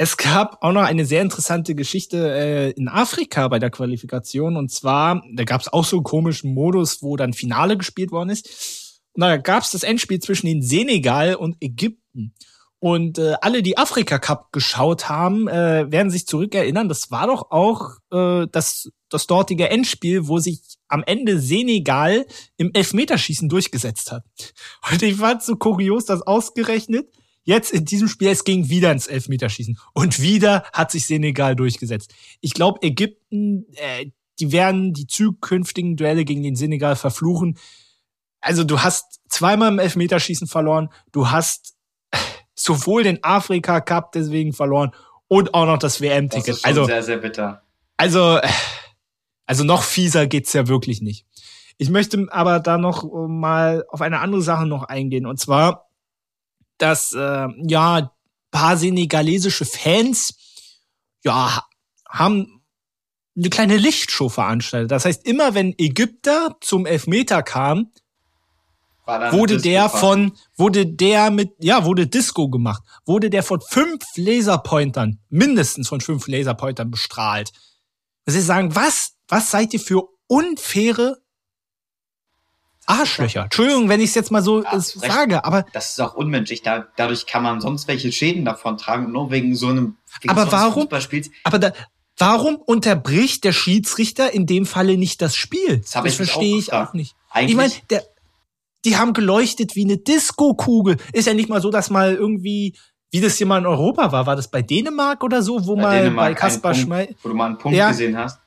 es 0.00 0.16
gab 0.16 0.62
auch 0.62 0.72
noch 0.72 0.82
eine 0.82 1.04
sehr 1.04 1.22
interessante 1.22 1.74
Geschichte 1.74 2.32
äh, 2.32 2.70
in 2.70 2.88
Afrika 2.88 3.48
bei 3.48 3.58
der 3.58 3.70
Qualifikation. 3.70 4.56
Und 4.56 4.70
zwar, 4.70 5.24
da 5.34 5.42
gab 5.44 5.60
es 5.60 5.72
auch 5.72 5.84
so 5.84 5.96
einen 5.96 6.04
komischen 6.04 6.54
Modus, 6.54 7.02
wo 7.02 7.16
dann 7.16 7.32
Finale 7.32 7.76
gespielt 7.76 8.12
worden 8.12 8.30
ist. 8.30 9.00
Und 9.14 9.22
da 9.22 9.36
gab 9.38 9.64
es 9.64 9.72
das 9.72 9.82
Endspiel 9.82 10.20
zwischen 10.20 10.46
den 10.46 10.62
Senegal 10.62 11.34
und 11.34 11.56
Ägypten. 11.60 12.32
Und 12.80 13.18
äh, 13.18 13.34
alle, 13.40 13.62
die 13.62 13.76
Afrika 13.76 14.18
Cup 14.18 14.52
geschaut 14.52 15.08
haben, 15.08 15.48
äh, 15.48 15.90
werden 15.90 16.10
sich 16.10 16.26
zurückerinnern, 16.26 16.88
das 16.88 17.10
war 17.10 17.26
doch 17.26 17.50
auch 17.50 17.96
äh, 18.12 18.46
das, 18.52 18.90
das 19.08 19.26
dortige 19.26 19.68
Endspiel, 19.68 20.28
wo 20.28 20.38
sich 20.38 20.60
am 20.86 21.02
Ende 21.04 21.40
Senegal 21.40 22.26
im 22.56 22.70
Elfmeterschießen 22.72 23.48
durchgesetzt 23.48 24.12
hat. 24.12 24.24
Und 24.90 25.02
ich 25.02 25.16
fand 25.16 25.42
so 25.42 25.56
kurios, 25.56 26.04
dass 26.04 26.22
ausgerechnet 26.22 27.08
Jetzt 27.48 27.72
in 27.72 27.86
diesem 27.86 28.08
Spiel, 28.08 28.28
es 28.28 28.44
ging 28.44 28.68
wieder 28.68 28.92
ins 28.92 29.06
Elfmeterschießen. 29.06 29.78
Und 29.94 30.20
wieder 30.20 30.64
hat 30.74 30.90
sich 30.90 31.06
Senegal 31.06 31.56
durchgesetzt. 31.56 32.12
Ich 32.42 32.52
glaube, 32.52 32.82
Ägypten, 32.82 33.64
äh, 33.76 34.10
die 34.38 34.52
werden 34.52 34.92
die 34.92 35.06
zukünftigen 35.06 35.96
Duelle 35.96 36.26
gegen 36.26 36.42
den 36.42 36.56
Senegal 36.56 36.94
verfluchen. 36.94 37.56
Also 38.42 38.64
du 38.64 38.80
hast 38.80 39.20
zweimal 39.30 39.72
im 39.72 39.78
Elfmeterschießen 39.78 40.46
verloren. 40.46 40.90
Du 41.10 41.30
hast 41.30 41.77
sowohl 42.58 43.02
den 43.02 43.22
Afrika 43.22 43.80
Cup 43.80 44.12
deswegen 44.12 44.52
verloren 44.52 44.92
und 45.28 45.54
auch 45.54 45.66
noch 45.66 45.78
das 45.78 46.00
WM-Ticket. 46.00 46.64
Also 46.64 46.84
sehr, 46.84 47.02
sehr 47.02 47.18
bitter. 47.18 47.62
Also, 47.96 48.40
also 49.46 49.64
noch 49.64 49.82
fieser 49.82 50.26
geht's 50.26 50.52
ja 50.52 50.68
wirklich 50.68 51.00
nicht. 51.00 51.26
Ich 51.76 51.90
möchte 51.90 52.26
aber 52.30 52.60
da 52.60 52.78
noch 52.78 53.04
mal 53.28 53.84
auf 53.88 54.00
eine 54.00 54.20
andere 54.20 54.42
Sache 54.42 54.66
noch 54.66 54.84
eingehen. 54.84 55.26
Und 55.26 55.38
zwar 55.38 55.88
dass 56.78 57.12
äh, 57.12 57.48
ja 57.66 58.12
paar 58.50 58.76
senegalesische 58.76 59.66
Fans 59.66 60.34
ja 61.22 61.64
haben 62.08 62.62
eine 63.36 63.50
kleine 63.50 63.76
Lichtshow 63.76 64.28
veranstaltet. 64.28 64.90
Das 64.90 65.04
heißt, 65.04 65.26
immer 65.26 65.54
wenn 65.54 65.74
Ägypter 65.78 66.56
zum 66.60 66.86
Elfmeter 66.86 67.42
kam, 67.42 67.92
wurde 69.08 69.58
der 69.60 69.88
von, 69.88 70.32
wurde 70.56 70.86
der 70.86 71.30
mit, 71.30 71.52
ja, 71.58 71.84
wurde 71.84 72.06
Disco 72.06 72.48
gemacht, 72.48 72.82
wurde 73.06 73.30
der 73.30 73.42
von 73.42 73.60
fünf 73.60 74.04
Laserpointern, 74.16 75.18
mindestens 75.30 75.88
von 75.88 76.00
fünf 76.00 76.28
Laserpointern 76.28 76.90
bestrahlt. 76.90 77.52
Sie 78.26 78.40
sagen, 78.40 78.74
was, 78.74 79.14
was 79.28 79.50
seid 79.50 79.72
ihr 79.72 79.80
für 79.80 80.02
unfaire 80.26 81.18
Arschlöcher. 82.88 83.44
Entschuldigung, 83.44 83.90
wenn 83.90 84.00
ich 84.00 84.10
es 84.10 84.14
jetzt 84.14 84.30
mal 84.30 84.42
so 84.42 84.62
ja, 84.62 84.80
sage, 84.80 85.44
aber. 85.44 85.66
Das 85.74 85.90
ist 85.90 86.00
auch 86.00 86.14
unmenschlich. 86.14 86.62
Da, 86.62 86.86
dadurch 86.96 87.26
kann 87.26 87.42
man 87.42 87.60
sonst 87.60 87.86
welche 87.86 88.10
Schäden 88.12 88.46
davon 88.46 88.78
tragen, 88.78 89.12
nur 89.12 89.30
wegen 89.30 89.54
so 89.54 89.68
einem 89.68 89.98
wegen 90.22 90.30
aber 90.30 90.50
warum, 90.50 90.88
aber 91.44 91.58
da, 91.58 91.72
warum 92.16 92.56
unterbricht 92.56 93.44
der 93.44 93.52
Schiedsrichter 93.52 94.32
in 94.32 94.46
dem 94.46 94.64
Falle 94.64 94.96
nicht 94.96 95.20
das 95.20 95.36
Spiel? 95.36 95.78
Das, 95.80 96.02
das 96.02 96.14
verstehe 96.14 96.56
ich 96.56 96.72
auch 96.72 96.94
nicht. 96.94 97.14
Eigentlich 97.30 97.50
ich 97.50 97.56
meine, 97.56 97.72
der, 97.90 98.04
die 98.84 98.96
haben 98.96 99.12
geleuchtet 99.12 99.76
wie 99.76 99.84
eine 99.84 99.98
Disco-Kugel. 99.98 100.96
Ist 101.12 101.26
ja 101.26 101.34
nicht 101.34 101.48
mal 101.48 101.60
so, 101.60 101.70
dass 101.70 101.90
mal 101.90 102.14
irgendwie, 102.14 102.76
wie 103.10 103.20
das 103.20 103.36
hier 103.36 103.46
mal 103.46 103.58
in 103.58 103.66
Europa 103.66 104.12
war, 104.12 104.26
war 104.26 104.36
das 104.36 104.50
bei 104.50 104.62
Dänemark 104.62 105.22
oder 105.24 105.42
so, 105.42 105.66
wo 105.66 105.76
bei 105.76 105.82
mal 105.82 105.98
Dänemark 105.98 106.28
bei 106.28 106.34
Kaspar 106.34 106.74
Schmeichel, 106.74 107.16
wo 107.22 107.28
du 107.28 107.34
mal 107.34 107.46
einen 107.46 107.58
Punkt 107.58 107.76
ja, 107.76 107.88
gesehen 107.88 108.16
hast. 108.16 108.40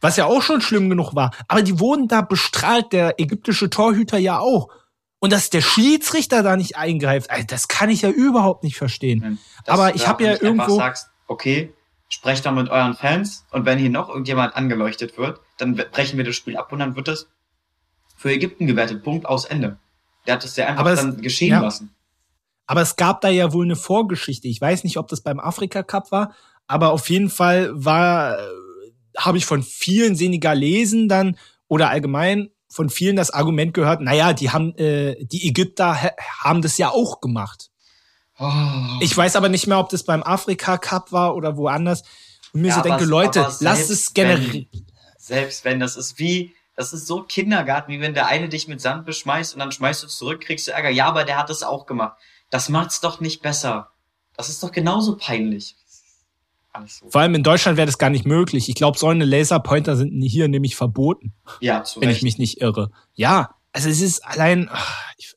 Was 0.00 0.16
ja 0.16 0.26
auch 0.26 0.42
schon 0.42 0.60
schlimm 0.60 0.90
genug 0.90 1.14
war. 1.14 1.32
Aber 1.48 1.62
die 1.62 1.80
wurden 1.80 2.06
da 2.06 2.20
bestrahlt, 2.20 2.92
der 2.92 3.18
ägyptische 3.18 3.70
Torhüter 3.70 4.18
ja 4.18 4.38
auch. 4.38 4.68
Und 5.18 5.32
dass 5.32 5.50
der 5.50 5.62
Schiedsrichter 5.62 6.42
da 6.42 6.56
nicht 6.56 6.76
eingreift, 6.76 7.30
also 7.30 7.44
das 7.46 7.68
kann 7.68 7.88
ich 7.88 8.02
ja 8.02 8.10
überhaupt 8.10 8.62
nicht 8.62 8.76
verstehen. 8.76 9.38
Dass 9.64 9.78
Aber 9.78 9.94
ich 9.94 10.06
habe 10.06 10.22
ja 10.22 10.32
irgendwo. 10.40 10.76
sagst, 10.76 11.08
okay, 11.26 11.72
sprecht 12.08 12.46
doch 12.46 12.52
mit 12.52 12.68
euren 12.68 12.94
Fans 12.94 13.46
und 13.50 13.64
wenn 13.64 13.78
hier 13.78 13.90
noch 13.90 14.08
irgendjemand 14.08 14.54
angeleuchtet 14.54 15.18
wird, 15.18 15.40
dann 15.58 15.74
brechen 15.74 16.18
wir 16.18 16.24
das 16.24 16.36
Spiel 16.36 16.56
ab 16.56 16.72
und 16.72 16.78
dann 16.78 16.96
wird 16.96 17.08
es 17.08 17.28
für 18.16 18.32
Ägypten 18.32 18.66
gewertet. 18.66 19.02
Punkt 19.02 19.26
aus 19.26 19.44
Ende. 19.44 19.78
Der 20.26 20.34
hat 20.34 20.44
es 20.44 20.56
ja 20.56 20.66
einfach 20.66 20.86
es, 20.86 21.00
dann 21.00 21.20
geschehen 21.20 21.50
ja. 21.50 21.60
lassen. 21.60 21.94
Aber 22.66 22.80
es 22.80 22.96
gab 22.96 23.20
da 23.20 23.28
ja 23.28 23.52
wohl 23.52 23.64
eine 23.64 23.76
Vorgeschichte. 23.76 24.48
Ich 24.48 24.60
weiß 24.60 24.82
nicht, 24.82 24.96
ob 24.96 25.06
das 25.08 25.20
beim 25.20 25.38
Afrika 25.38 25.82
Cup 25.82 26.10
war, 26.10 26.34
aber 26.66 26.92
auf 26.92 27.08
jeden 27.10 27.30
Fall 27.30 27.70
war, 27.72 28.38
habe 29.16 29.38
ich 29.38 29.46
von 29.46 29.62
vielen 29.62 30.16
Senegalesen 30.16 31.08
dann 31.08 31.36
oder 31.68 31.90
allgemein 31.90 32.50
von 32.68 32.90
vielen 32.90 33.16
das 33.16 33.30
Argument 33.30 33.72
gehört, 33.74 34.00
naja, 34.00 34.32
die 34.32 34.50
haben, 34.50 34.76
äh, 34.76 35.24
die 35.24 35.48
Ägypter 35.48 35.96
haben 36.40 36.62
das 36.62 36.78
ja 36.78 36.90
auch 36.90 37.20
gemacht. 37.20 37.70
Oh. 38.38 38.52
Ich 39.00 39.16
weiß 39.16 39.36
aber 39.36 39.48
nicht 39.48 39.66
mehr, 39.66 39.78
ob 39.78 39.88
das 39.88 40.02
beim 40.02 40.22
Afrika 40.22 40.76
Cup 40.76 41.12
war 41.12 41.36
oder 41.36 41.56
woanders. 41.56 42.02
Und 42.52 42.62
mir 42.62 42.68
ja, 42.68 42.74
so 42.74 42.82
denke, 42.82 43.04
Leute, 43.04 43.48
lasst 43.60 43.90
es 43.90 44.12
generell. 44.12 44.66
Selbst 45.16 45.64
wenn, 45.64 45.80
das 45.80 45.96
ist 45.96 46.18
wie, 46.18 46.54
das 46.76 46.92
ist 46.92 47.06
so 47.06 47.22
Kindergarten, 47.22 47.90
wie 47.90 48.00
wenn 48.00 48.14
der 48.14 48.26
eine 48.26 48.48
dich 48.48 48.68
mit 48.68 48.80
Sand 48.80 49.06
beschmeißt 49.06 49.54
und 49.54 49.60
dann 49.60 49.72
schmeißt 49.72 50.02
du 50.02 50.06
zurück, 50.06 50.42
kriegst 50.42 50.68
du 50.68 50.72
Ärger. 50.72 50.90
Ja, 50.90 51.06
aber 51.06 51.24
der 51.24 51.38
hat 51.38 51.50
es 51.50 51.62
auch 51.62 51.86
gemacht. 51.86 52.18
Das 52.50 52.68
macht's 52.68 53.00
doch 53.00 53.20
nicht 53.20 53.42
besser. 53.42 53.90
Das 54.36 54.50
ist 54.50 54.62
doch 54.62 54.70
genauso 54.70 55.16
peinlich. 55.16 55.76
So. 56.86 57.08
Vor 57.08 57.22
allem 57.22 57.34
in 57.34 57.42
Deutschland 57.42 57.78
wäre 57.78 57.86
das 57.86 57.96
gar 57.96 58.10
nicht 58.10 58.26
möglich. 58.26 58.68
Ich 58.68 58.74
glaube, 58.74 58.98
so 58.98 59.08
eine 59.08 59.24
Laserpointer 59.24 59.96
sind 59.96 60.20
hier 60.20 60.46
nämlich 60.46 60.76
verboten. 60.76 61.32
Ja, 61.60 61.82
zu 61.84 62.02
Wenn 62.02 62.08
Recht. 62.08 62.18
ich 62.18 62.22
mich 62.22 62.36
nicht 62.36 62.60
irre. 62.60 62.90
Ja, 63.14 63.54
also 63.72 63.88
es 63.88 64.02
ist 64.02 64.26
allein, 64.26 64.68
ich, 65.16 65.34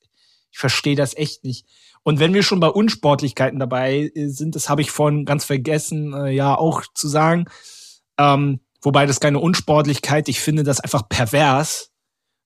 ich 0.51 0.59
verstehe 0.59 0.97
das 0.97 1.15
echt 1.15 1.45
nicht. 1.45 1.65
Und 2.03 2.19
wenn 2.19 2.33
wir 2.33 2.43
schon 2.43 2.59
bei 2.59 2.67
Unsportlichkeiten 2.67 3.59
dabei 3.59 4.11
sind, 4.15 4.55
das 4.55 4.67
habe 4.67 4.81
ich 4.81 4.91
vorhin 4.91 5.23
ganz 5.23 5.45
vergessen, 5.45 6.13
äh, 6.13 6.31
ja 6.31 6.55
auch 6.55 6.83
zu 6.93 7.07
sagen, 7.07 7.45
ähm, 8.17 8.59
Wobei 8.81 9.05
das 9.05 9.19
keine 9.19 9.39
Unsportlichkeit, 9.39 10.29
ich 10.29 10.39
finde 10.39 10.63
das 10.63 10.79
einfach 10.79 11.09
pervers. 11.09 11.91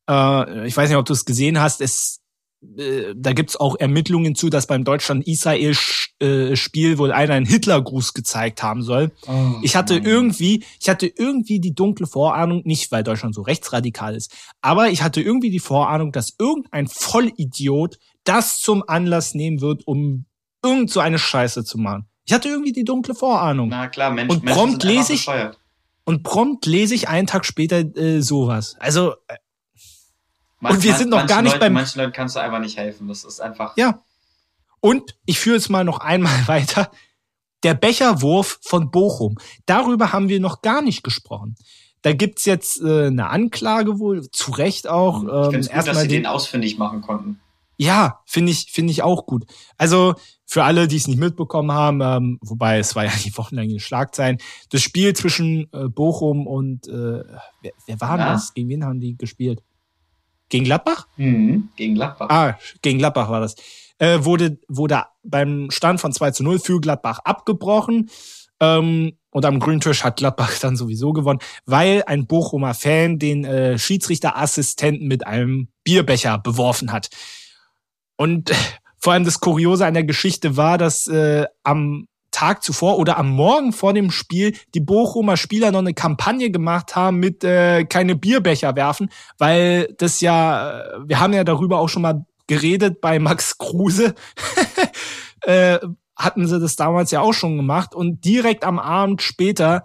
Äh, 0.09 0.65
ich 0.67 0.75
weiß 0.75 0.89
nicht, 0.89 0.97
ob 0.97 1.05
du 1.05 1.13
es 1.13 1.25
gesehen 1.25 1.59
hast. 1.59 1.79
Es, 1.79 2.21
äh, 2.77 3.13
da 3.15 3.33
gibt's 3.33 3.55
auch 3.55 3.75
Ermittlungen 3.79 4.33
zu, 4.35 4.49
dass 4.49 4.65
beim 4.65 4.83
Deutschland-Israel-Spiel 4.83 6.97
wohl 6.97 7.11
einer 7.11 7.35
einen 7.35 7.45
Hitlergruß 7.45 8.13
gezeigt 8.13 8.63
haben 8.63 8.81
soll. 8.81 9.11
Oh, 9.27 9.57
ich 9.61 9.75
hatte 9.75 9.93
nein. 9.95 10.05
irgendwie, 10.05 10.63
ich 10.79 10.89
hatte 10.89 11.05
irgendwie 11.07 11.59
die 11.59 11.75
dunkle 11.75 12.07
Vorahnung, 12.07 12.63
nicht 12.65 12.91
weil 12.91 13.03
Deutschland 13.03 13.35
so 13.35 13.43
rechtsradikal 13.43 14.15
ist, 14.15 14.33
aber 14.61 14.89
ich 14.89 15.03
hatte 15.03 15.21
irgendwie 15.21 15.51
die 15.51 15.59
Vorahnung, 15.59 16.11
dass 16.11 16.33
irgendein 16.39 16.87
Vollidiot 16.87 17.99
das 18.23 18.59
zum 18.59 18.83
Anlass 18.87 19.35
nehmen 19.35 19.61
wird, 19.61 19.85
um 19.85 20.25
irgend 20.63 20.89
so 20.89 21.01
eine 21.01 21.19
Scheiße 21.19 21.65
zu 21.65 21.77
machen. 21.77 22.07
Ich 22.25 22.33
hatte 22.33 22.47
irgendwie 22.47 22.71
die 22.71 22.85
dunkle 22.85 23.15
Vorahnung. 23.15 23.67
Na 23.69 23.89
klar, 23.89 24.11
Mensch, 24.11 24.31
und 24.31 24.45
prompt 24.45 24.83
lese 24.83 25.13
ich, 25.13 25.25
bescheuert. 25.25 25.59
Und 26.05 26.23
prompt 26.23 26.65
lese 26.65 26.95
ich 26.95 27.07
einen 27.07 27.27
Tag 27.27 27.45
später 27.45 27.79
äh, 27.97 28.21
sowas. 28.21 28.75
Also 28.79 29.13
äh, 29.27 29.37
Man, 30.59 30.73
und 30.73 30.83
wir 30.83 30.95
sind 30.95 31.09
noch 31.09 31.27
gar 31.27 31.41
nicht 31.41 31.53
Leute, 31.53 31.59
beim. 31.59 31.73
Manchen 31.73 31.99
Leuten 31.99 32.13
kannst 32.13 32.35
du 32.35 32.39
einfach 32.39 32.59
nicht 32.59 32.77
helfen. 32.77 33.07
Das 33.07 33.23
ist 33.23 33.39
einfach. 33.39 33.77
Ja. 33.77 34.01
Und 34.79 35.15
ich 35.25 35.39
führe 35.39 35.57
es 35.57 35.69
mal 35.69 35.85
noch 35.85 35.99
einmal 35.99 36.35
weiter. 36.47 36.91
Der 37.63 37.73
Becherwurf 37.73 38.59
von 38.61 38.91
Bochum. 38.91 39.37
Darüber 39.65 40.11
haben 40.11 40.27
wir 40.27 40.41
noch 40.41 40.61
gar 40.61 40.81
nicht 40.81 41.03
gesprochen. 41.03 41.55
Da 42.01 42.11
gibt's 42.11 42.43
jetzt 42.43 42.81
äh, 42.81 43.07
eine 43.07 43.29
Anklage 43.29 43.97
wohl, 43.97 44.29
zu 44.29 44.51
Recht 44.51 44.89
auch. 44.89 45.23
Ähm, 45.23 45.61
ich 45.61 45.71
gut, 45.71 45.87
dass 45.87 46.01
sie 46.01 46.09
den 46.09 46.25
ausfindig 46.25 46.77
machen 46.77 47.01
konnten. 47.01 47.39
Ja, 47.77 48.19
finde 48.25 48.51
ich, 48.51 48.71
finde 48.71 48.91
ich 48.91 49.01
auch 49.01 49.25
gut. 49.25 49.45
Also 49.77 50.15
für 50.45 50.63
alle, 50.63 50.87
die 50.87 50.97
es 50.97 51.07
nicht 51.07 51.19
mitbekommen 51.19 51.71
haben, 51.71 52.01
ähm, 52.01 52.39
wobei 52.41 52.79
es 52.79 52.95
war 52.95 53.05
ja 53.05 53.11
die 53.23 53.35
wochenlange 53.37 53.79
Schlagzeilen, 53.79 54.37
das 54.69 54.81
Spiel 54.81 55.13
zwischen 55.13 55.67
äh, 55.73 55.89
Bochum 55.89 56.47
und 56.47 56.87
äh, 56.87 57.23
wer, 57.61 57.71
wer 57.87 58.01
war 58.01 58.17
ja. 58.17 58.33
das? 58.33 58.53
Gegen 58.53 58.69
wen 58.69 58.85
haben 58.85 58.99
die 58.99 59.17
gespielt? 59.17 59.63
Gegen 60.49 60.65
Gladbach? 60.65 61.07
Mhm, 61.17 61.69
gegen 61.75 61.95
Gladbach. 61.95 62.29
Ah, 62.29 62.59
gegen 62.81 62.99
Gladbach 62.99 63.29
war 63.29 63.39
das. 63.39 63.55
Äh, 63.97 64.23
wurde, 64.23 64.59
wurde 64.67 65.03
beim 65.23 65.71
Stand 65.71 65.99
von 65.99 66.11
2 66.11 66.31
zu 66.31 66.43
0 66.43 66.59
für 66.59 66.79
Gladbach 66.79 67.19
abgebrochen. 67.23 68.09
Ähm, 68.59 69.13
und 69.31 69.45
am 69.45 69.59
Grüntisch 69.59 70.03
hat 70.03 70.17
Gladbach 70.17 70.57
dann 70.61 70.75
sowieso 70.75 71.11
gewonnen, 71.11 71.39
weil 71.65 72.03
ein 72.05 72.27
Bochumer 72.27 72.73
Fan 72.73 73.17
den 73.17 73.45
äh, 73.45 73.79
Schiedsrichterassistenten 73.79 75.07
mit 75.07 75.25
einem 75.25 75.69
Bierbecher 75.83 76.37
beworfen 76.37 76.91
hat. 76.91 77.09
Und 78.15 78.51
vor 78.99 79.13
allem 79.13 79.25
das 79.25 79.39
Kuriose 79.39 79.85
an 79.85 79.93
der 79.93 80.03
Geschichte 80.03 80.57
war, 80.57 80.77
dass 80.77 81.07
äh, 81.07 81.45
am 81.63 82.07
Tag 82.33 82.63
zuvor 82.63 82.97
oder 82.97 83.17
am 83.17 83.29
Morgen 83.29 83.71
vor 83.71 83.93
dem 83.93 84.11
Spiel 84.11 84.57
die 84.73 84.79
Bochumer 84.79 85.37
Spieler 85.37 85.71
noch 85.71 85.79
eine 85.79 85.93
Kampagne 85.93 86.49
gemacht 86.49 86.95
haben 86.95 87.19
mit 87.19 87.43
äh, 87.43 87.85
keine 87.85 88.15
Bierbecher 88.15 88.75
werfen, 88.75 89.09
weil 89.37 89.93
das 89.99 90.19
ja, 90.19 90.79
äh, 90.79 90.99
wir 91.05 91.19
haben 91.19 91.33
ja 91.33 91.43
darüber 91.43 91.79
auch 91.79 91.89
schon 91.89 92.01
mal 92.01 92.25
geredet 92.47 93.01
bei 93.01 93.19
Max 93.19 93.57
Kruse, 93.57 94.15
äh, 95.41 95.79
hatten 96.15 96.47
sie 96.47 96.59
das 96.59 96.75
damals 96.75 97.11
ja 97.11 97.21
auch 97.21 97.33
schon 97.33 97.55
gemacht 97.55 97.95
und 97.95 98.25
direkt 98.25 98.63
am 98.63 98.79
Abend 98.79 99.21
später 99.21 99.83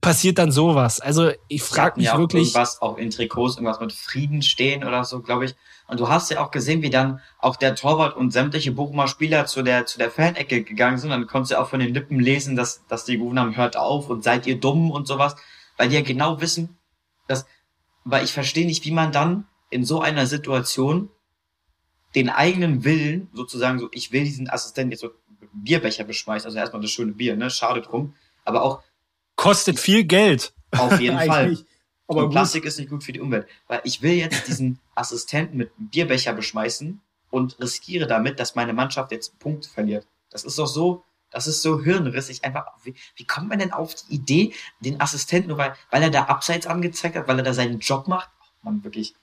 passiert 0.00 0.38
dann 0.38 0.52
sowas. 0.52 1.00
Also 1.00 1.30
ich 1.48 1.62
frage 1.62 1.98
mich 1.98 2.06
ja 2.06 2.18
wirklich. 2.18 2.48
Irgendwas 2.48 2.80
auch 2.80 2.96
in 2.96 3.10
Trikots, 3.10 3.56
irgendwas 3.56 3.80
mit 3.80 3.92
Frieden 3.92 4.42
stehen 4.42 4.84
oder 4.84 5.04
so, 5.04 5.20
glaube 5.20 5.46
ich. 5.46 5.54
Und 5.88 6.00
du 6.00 6.08
hast 6.08 6.30
ja 6.30 6.44
auch 6.44 6.50
gesehen, 6.50 6.82
wie 6.82 6.90
dann 6.90 7.20
auch 7.38 7.56
der 7.56 7.76
Torwart 7.76 8.16
und 8.16 8.32
sämtliche 8.32 8.72
Bochumer 8.72 9.06
Spieler 9.06 9.46
zu 9.46 9.62
der, 9.62 9.86
zu 9.86 9.98
der 9.98 10.10
Fanecke 10.10 10.62
gegangen 10.62 10.98
sind. 10.98 11.10
Dann 11.10 11.26
konntest 11.26 11.52
du 11.52 11.60
auch 11.60 11.68
von 11.68 11.80
den 11.80 11.94
Lippen 11.94 12.18
lesen, 12.18 12.56
dass, 12.56 12.84
dass 12.88 13.04
die 13.04 13.18
gerufen 13.18 13.38
haben, 13.38 13.56
hört 13.56 13.76
auf 13.76 14.10
und 14.10 14.24
seid 14.24 14.46
ihr 14.46 14.58
dumm 14.58 14.90
und 14.90 15.06
sowas. 15.06 15.36
Weil 15.76 15.88
die 15.88 15.94
ja 15.94 16.02
genau 16.02 16.40
wissen, 16.40 16.76
dass, 17.28 17.46
weil 18.04 18.24
ich 18.24 18.32
verstehe 18.32 18.66
nicht, 18.66 18.84
wie 18.84 18.90
man 18.90 19.12
dann 19.12 19.46
in 19.70 19.84
so 19.84 20.00
einer 20.00 20.26
Situation 20.26 21.10
den 22.14 22.30
eigenen 22.30 22.82
Willen, 22.84 23.28
sozusagen 23.32 23.78
so, 23.78 23.88
ich 23.92 24.10
will 24.10 24.24
diesen 24.24 24.48
Assistenten 24.48 24.90
jetzt 24.92 25.02
so 25.02 25.10
Bierbecher 25.52 26.04
beschmeißen, 26.04 26.46
also 26.46 26.58
erstmal 26.58 26.82
das 26.82 26.90
schöne 26.90 27.12
Bier, 27.12 27.36
ne, 27.36 27.50
schade 27.50 27.82
drum, 27.82 28.14
aber 28.44 28.62
auch. 28.62 28.82
Kostet 29.36 29.78
viel 29.78 30.04
Geld. 30.04 30.54
Auf 30.72 31.00
jeden 31.00 31.18
Fall. 31.26 31.58
Aber 32.08 32.24
und 32.24 32.30
Plastik 32.30 32.64
ist 32.64 32.78
nicht 32.78 32.90
gut 32.90 33.02
für 33.02 33.12
die 33.12 33.20
Umwelt. 33.20 33.48
Weil 33.66 33.80
ich 33.84 34.02
will 34.02 34.12
jetzt 34.12 34.46
diesen 34.46 34.78
Assistenten 34.94 35.56
mit 35.56 35.72
Bierbecher 35.76 36.32
beschmeißen 36.32 37.00
und 37.30 37.58
riskiere 37.60 38.06
damit, 38.06 38.38
dass 38.38 38.54
meine 38.54 38.72
Mannschaft 38.72 39.12
jetzt 39.12 39.38
Punkte 39.38 39.68
verliert. 39.68 40.06
Das 40.30 40.44
ist 40.44 40.58
doch 40.58 40.66
so, 40.66 41.04
das 41.30 41.46
ist 41.46 41.62
so 41.62 41.82
hirnrissig. 41.82 42.44
Einfach, 42.44 42.66
wie, 42.84 42.94
wie 43.16 43.26
kommt 43.26 43.48
man 43.48 43.58
denn 43.58 43.72
auf 43.72 43.94
die 43.94 44.14
Idee, 44.14 44.54
den 44.80 45.00
Assistenten, 45.00 45.48
nur 45.48 45.58
weil, 45.58 45.74
weil 45.90 46.02
er 46.02 46.10
da 46.10 46.24
abseits 46.24 46.66
angezeigt 46.66 47.16
hat, 47.16 47.28
weil 47.28 47.38
er 47.38 47.44
da 47.44 47.54
seinen 47.54 47.80
Job 47.80 48.06
macht? 48.06 48.30
Oh 48.40 48.46
man, 48.62 48.84
wirklich. 48.84 49.14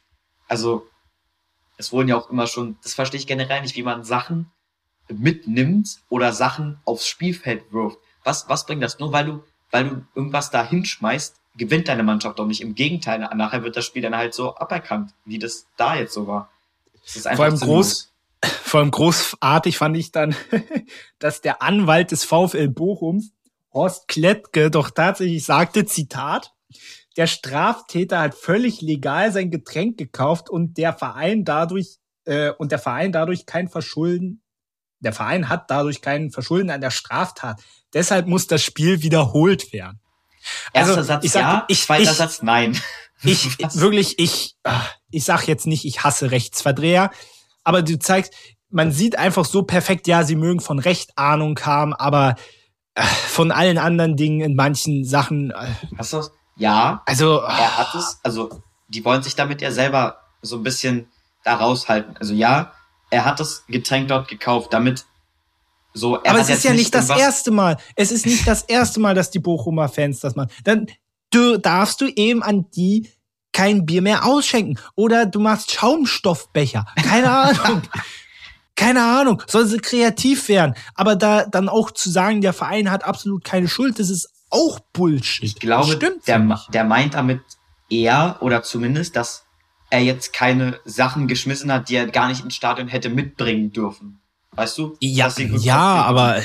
Also, 0.48 0.88
es 1.78 1.92
wurden 1.92 2.10
ja 2.10 2.18
auch 2.18 2.30
immer 2.30 2.48
schon, 2.48 2.78
das 2.84 2.94
verstehe 2.94 3.20
ich 3.20 3.28
generell 3.28 3.62
nicht, 3.62 3.76
wie 3.76 3.84
man 3.84 4.04
Sachen 4.04 4.52
mitnimmt 5.10 6.00
oder 6.10 6.34
Sachen 6.34 6.80
aufs 6.86 7.08
Spielfeld 7.08 7.72
wirft. 7.72 7.98
Was, 8.24 8.48
was 8.50 8.66
bringt 8.66 8.84
das? 8.84 9.00
Nur 9.00 9.12
weil 9.12 9.26
du, 9.26 9.44
weil 9.72 9.90
du 9.90 10.06
irgendwas 10.16 10.50
da 10.50 10.64
hinschmeißt, 10.64 11.42
gewinnt 11.58 11.88
deine 11.88 12.04
Mannschaft 12.04 12.40
doch 12.40 12.46
nicht. 12.46 12.62
Im 12.62 12.76
Gegenteil, 12.76 13.20
nachher 13.36 13.64
wird 13.64 13.78
das 13.78 13.86
Spiel 13.86 14.02
dann 14.02 14.16
halt 14.16 14.34
so 14.34 14.56
aberkannt, 14.56 15.14
wie 15.26 15.40
das 15.40 15.68
da 15.78 15.96
jetzt 15.96 16.14
so 16.14 16.28
war. 16.28 16.50
Das 17.04 17.16
ist 17.16 17.28
einfach 17.28 17.38
vor 17.38 17.46
allem 17.46 17.60
groß, 17.60 18.14
vor 18.64 18.80
allem 18.80 18.92
großartig 18.92 19.78
fand 19.78 19.98
ich 19.98 20.12
dann, 20.12 20.36
dass 21.20 21.42
der 21.42 21.62
Anwalt 21.62 22.12
des 22.12 22.24
VfL 22.24 22.70
Bochums, 22.70 23.32
Horst 23.74 24.08
Klettke, 24.08 24.72
doch 24.72 24.90
tatsächlich 24.90 25.46
sagte, 25.46 25.86
Zitat, 25.86 26.54
der 27.18 27.28
Straftäter 27.28 28.20
hat 28.20 28.36
völlig 28.36 28.82
legal 28.82 29.32
sein 29.32 29.52
Getränk 29.52 29.98
gekauft 29.98 30.50
und 30.50 30.78
der 30.78 30.94
Verein 30.94 31.46
dadurch 31.46 31.98
äh, 32.26 32.52
und 32.52 32.72
der 32.72 32.80
Verein 32.80 33.12
dadurch 33.12 33.46
kein 33.46 33.70
Verschulden 33.70 34.44
der 35.04 35.14
Verein 35.14 35.50
hat 35.50 35.70
dadurch 35.70 36.02
kein 36.02 36.32
Verschulden 36.32 36.70
an 36.70 36.82
der 36.82 36.92
Straftat. 36.92 37.62
Deshalb 37.94 38.28
muss 38.28 38.48
das 38.48 38.64
Spiel 38.64 39.04
wiederholt 39.04 39.74
werden. 39.74 40.00
Erster 40.74 40.98
also, 40.98 41.04
Satz 41.04 41.24
ich 41.24 41.32
sag, 41.32 41.42
ja, 41.42 41.66
ich, 41.68 41.84
zweiter 41.84 42.12
ich, 42.12 42.18
Satz 42.18 42.42
nein. 42.42 42.80
Ich, 43.26 43.58
wirklich, 43.80 44.20
ich, 44.20 44.58
ah, 44.66 44.82
ich 45.10 45.24
sag 45.24 45.48
jetzt 45.48 45.66
nicht, 45.66 45.86
ich 45.86 46.04
hasse 46.04 46.32
Rechtsverdreher, 46.32 47.10
aber 47.64 47.82
du 47.82 47.98
zeigst, 47.98 48.34
man 48.70 48.92
sieht 48.92 49.18
einfach 49.18 49.46
so 49.46 49.64
perfekt, 49.64 50.08
ja, 50.08 50.26
sie 50.26 50.36
mögen 50.36 50.60
von 50.60 50.78
Recht 50.78 51.18
Ahnung 51.18 51.58
haben, 51.62 51.94
aber 51.94 52.36
äh, 52.96 53.04
von 53.04 53.52
allen 53.52 53.78
anderen 53.78 54.18
Dingen 54.18 54.42
in 54.42 54.56
manchen 54.56 55.06
Sachen. 55.06 55.52
Äh, 55.52 55.68
Hast 55.98 56.12
du 56.12 56.18
das? 56.18 56.32
Ja. 56.58 57.02
Also. 57.06 57.40
Er 57.40 57.78
hat 57.78 57.96
es, 57.96 58.20
also, 58.24 58.62
die 58.90 59.06
wollen 59.06 59.24
sich 59.24 59.36
damit 59.36 59.62
ja 59.62 59.72
selber 59.72 60.18
so 60.42 60.58
ein 60.58 60.64
bisschen 60.64 61.08
da 61.44 61.56
raushalten. 61.56 62.18
Also 62.18 62.34
ja, 62.34 62.74
er 63.10 63.26
hat 63.26 63.40
das 63.40 63.66
Getränk 63.68 64.08
dort 64.08 64.28
gekauft, 64.28 64.74
damit 64.74 65.06
so. 65.94 66.24
aber 66.24 66.40
es 66.40 66.50
ist 66.50 66.64
ja 66.64 66.74
nicht 66.74 66.94
das 66.94 67.10
erste 67.10 67.52
Mal. 67.52 67.78
Es 67.96 68.12
ist 68.12 68.26
nicht 68.26 68.48
das 68.48 68.64
erste 68.64 69.00
Mal, 69.00 69.16
dass 69.16 69.32
die 69.32 69.40
Bochumer 69.40 69.90
Fans 69.90 70.20
das 70.20 70.36
machen. 70.36 70.50
Dann 70.64 70.88
du, 71.30 71.58
darfst 71.58 72.02
du 72.02 72.08
eben 72.08 72.44
an 72.44 72.66
die 72.72 73.10
kein 73.52 73.86
Bier 73.86 74.02
mehr 74.02 74.26
ausschenken. 74.26 74.80
Oder 74.96 75.26
du 75.26 75.40
machst 75.40 75.72
Schaumstoffbecher. 75.72 76.86
Keine 76.96 77.30
Ahnung. 77.32 77.84
Keine 78.76 79.04
Ahnung. 79.04 79.42
Soll 79.48 79.68
sie 79.68 79.78
kreativ 79.78 80.50
werden. 80.50 80.76
Aber 80.96 81.16
da 81.16 81.46
dann 81.46 81.70
auch 81.70 81.92
zu 81.92 82.10
sagen, 82.10 82.42
der 82.42 82.54
Verein 82.54 82.90
hat 82.90 83.04
absolut 83.04 83.44
keine 83.44 83.68
Schuld, 83.68 84.00
das 84.00 84.10
ist 84.10 84.30
auch 84.50 84.80
Bullshit. 84.92 85.44
Ich 85.44 85.56
glaube, 85.56 85.98
der, 85.98 86.60
der 86.74 86.84
meint 86.84 87.14
damit 87.14 87.42
eher, 87.90 88.38
oder 88.42 88.64
zumindest, 88.64 89.16
dass 89.16 89.46
er 89.90 90.02
jetzt 90.02 90.34
keine 90.34 90.80
Sachen 90.86 91.28
geschmissen 91.28 91.72
hat, 91.72 91.90
die 91.90 91.96
er 91.96 92.08
gar 92.08 92.28
nicht 92.28 92.44
ins 92.44 92.56
Stadion 92.56 92.88
hätte 92.88 93.10
mitbringen 93.10 93.72
dürfen. 93.72 94.20
Weißt 94.56 94.78
du? 94.78 94.98
Ja, 95.00 95.32
ja, 95.38 96.04
aber. 96.04 96.42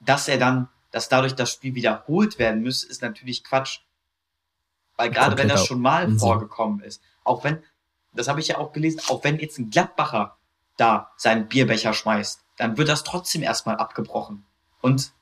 Dass 0.00 0.28
er 0.28 0.38
dann, 0.38 0.68
dass 0.90 1.08
dadurch 1.08 1.34
das 1.34 1.50
Spiel 1.50 1.74
wiederholt 1.74 2.38
werden 2.38 2.62
müsste, 2.62 2.88
ist 2.88 3.02
natürlich 3.02 3.44
Quatsch. 3.44 3.80
Weil 4.96 5.10
gerade 5.10 5.36
wenn 5.38 5.48
das 5.48 5.66
schon 5.66 5.80
mal 5.80 6.04
Unsinn. 6.04 6.20
vorgekommen 6.20 6.80
ist, 6.80 7.02
auch 7.24 7.42
wenn, 7.42 7.62
das 8.12 8.28
habe 8.28 8.40
ich 8.40 8.48
ja 8.48 8.58
auch 8.58 8.72
gelesen, 8.72 9.00
auch 9.08 9.24
wenn 9.24 9.38
jetzt 9.38 9.58
ein 9.58 9.70
Gladbacher 9.70 10.36
da 10.76 11.10
seinen 11.16 11.48
Bierbecher 11.48 11.94
schmeißt, 11.94 12.40
dann 12.56 12.76
wird 12.76 12.88
das 12.88 13.02
trotzdem 13.02 13.42
erstmal 13.42 13.76
abgebrochen. 13.76 14.44
Und 14.80 15.12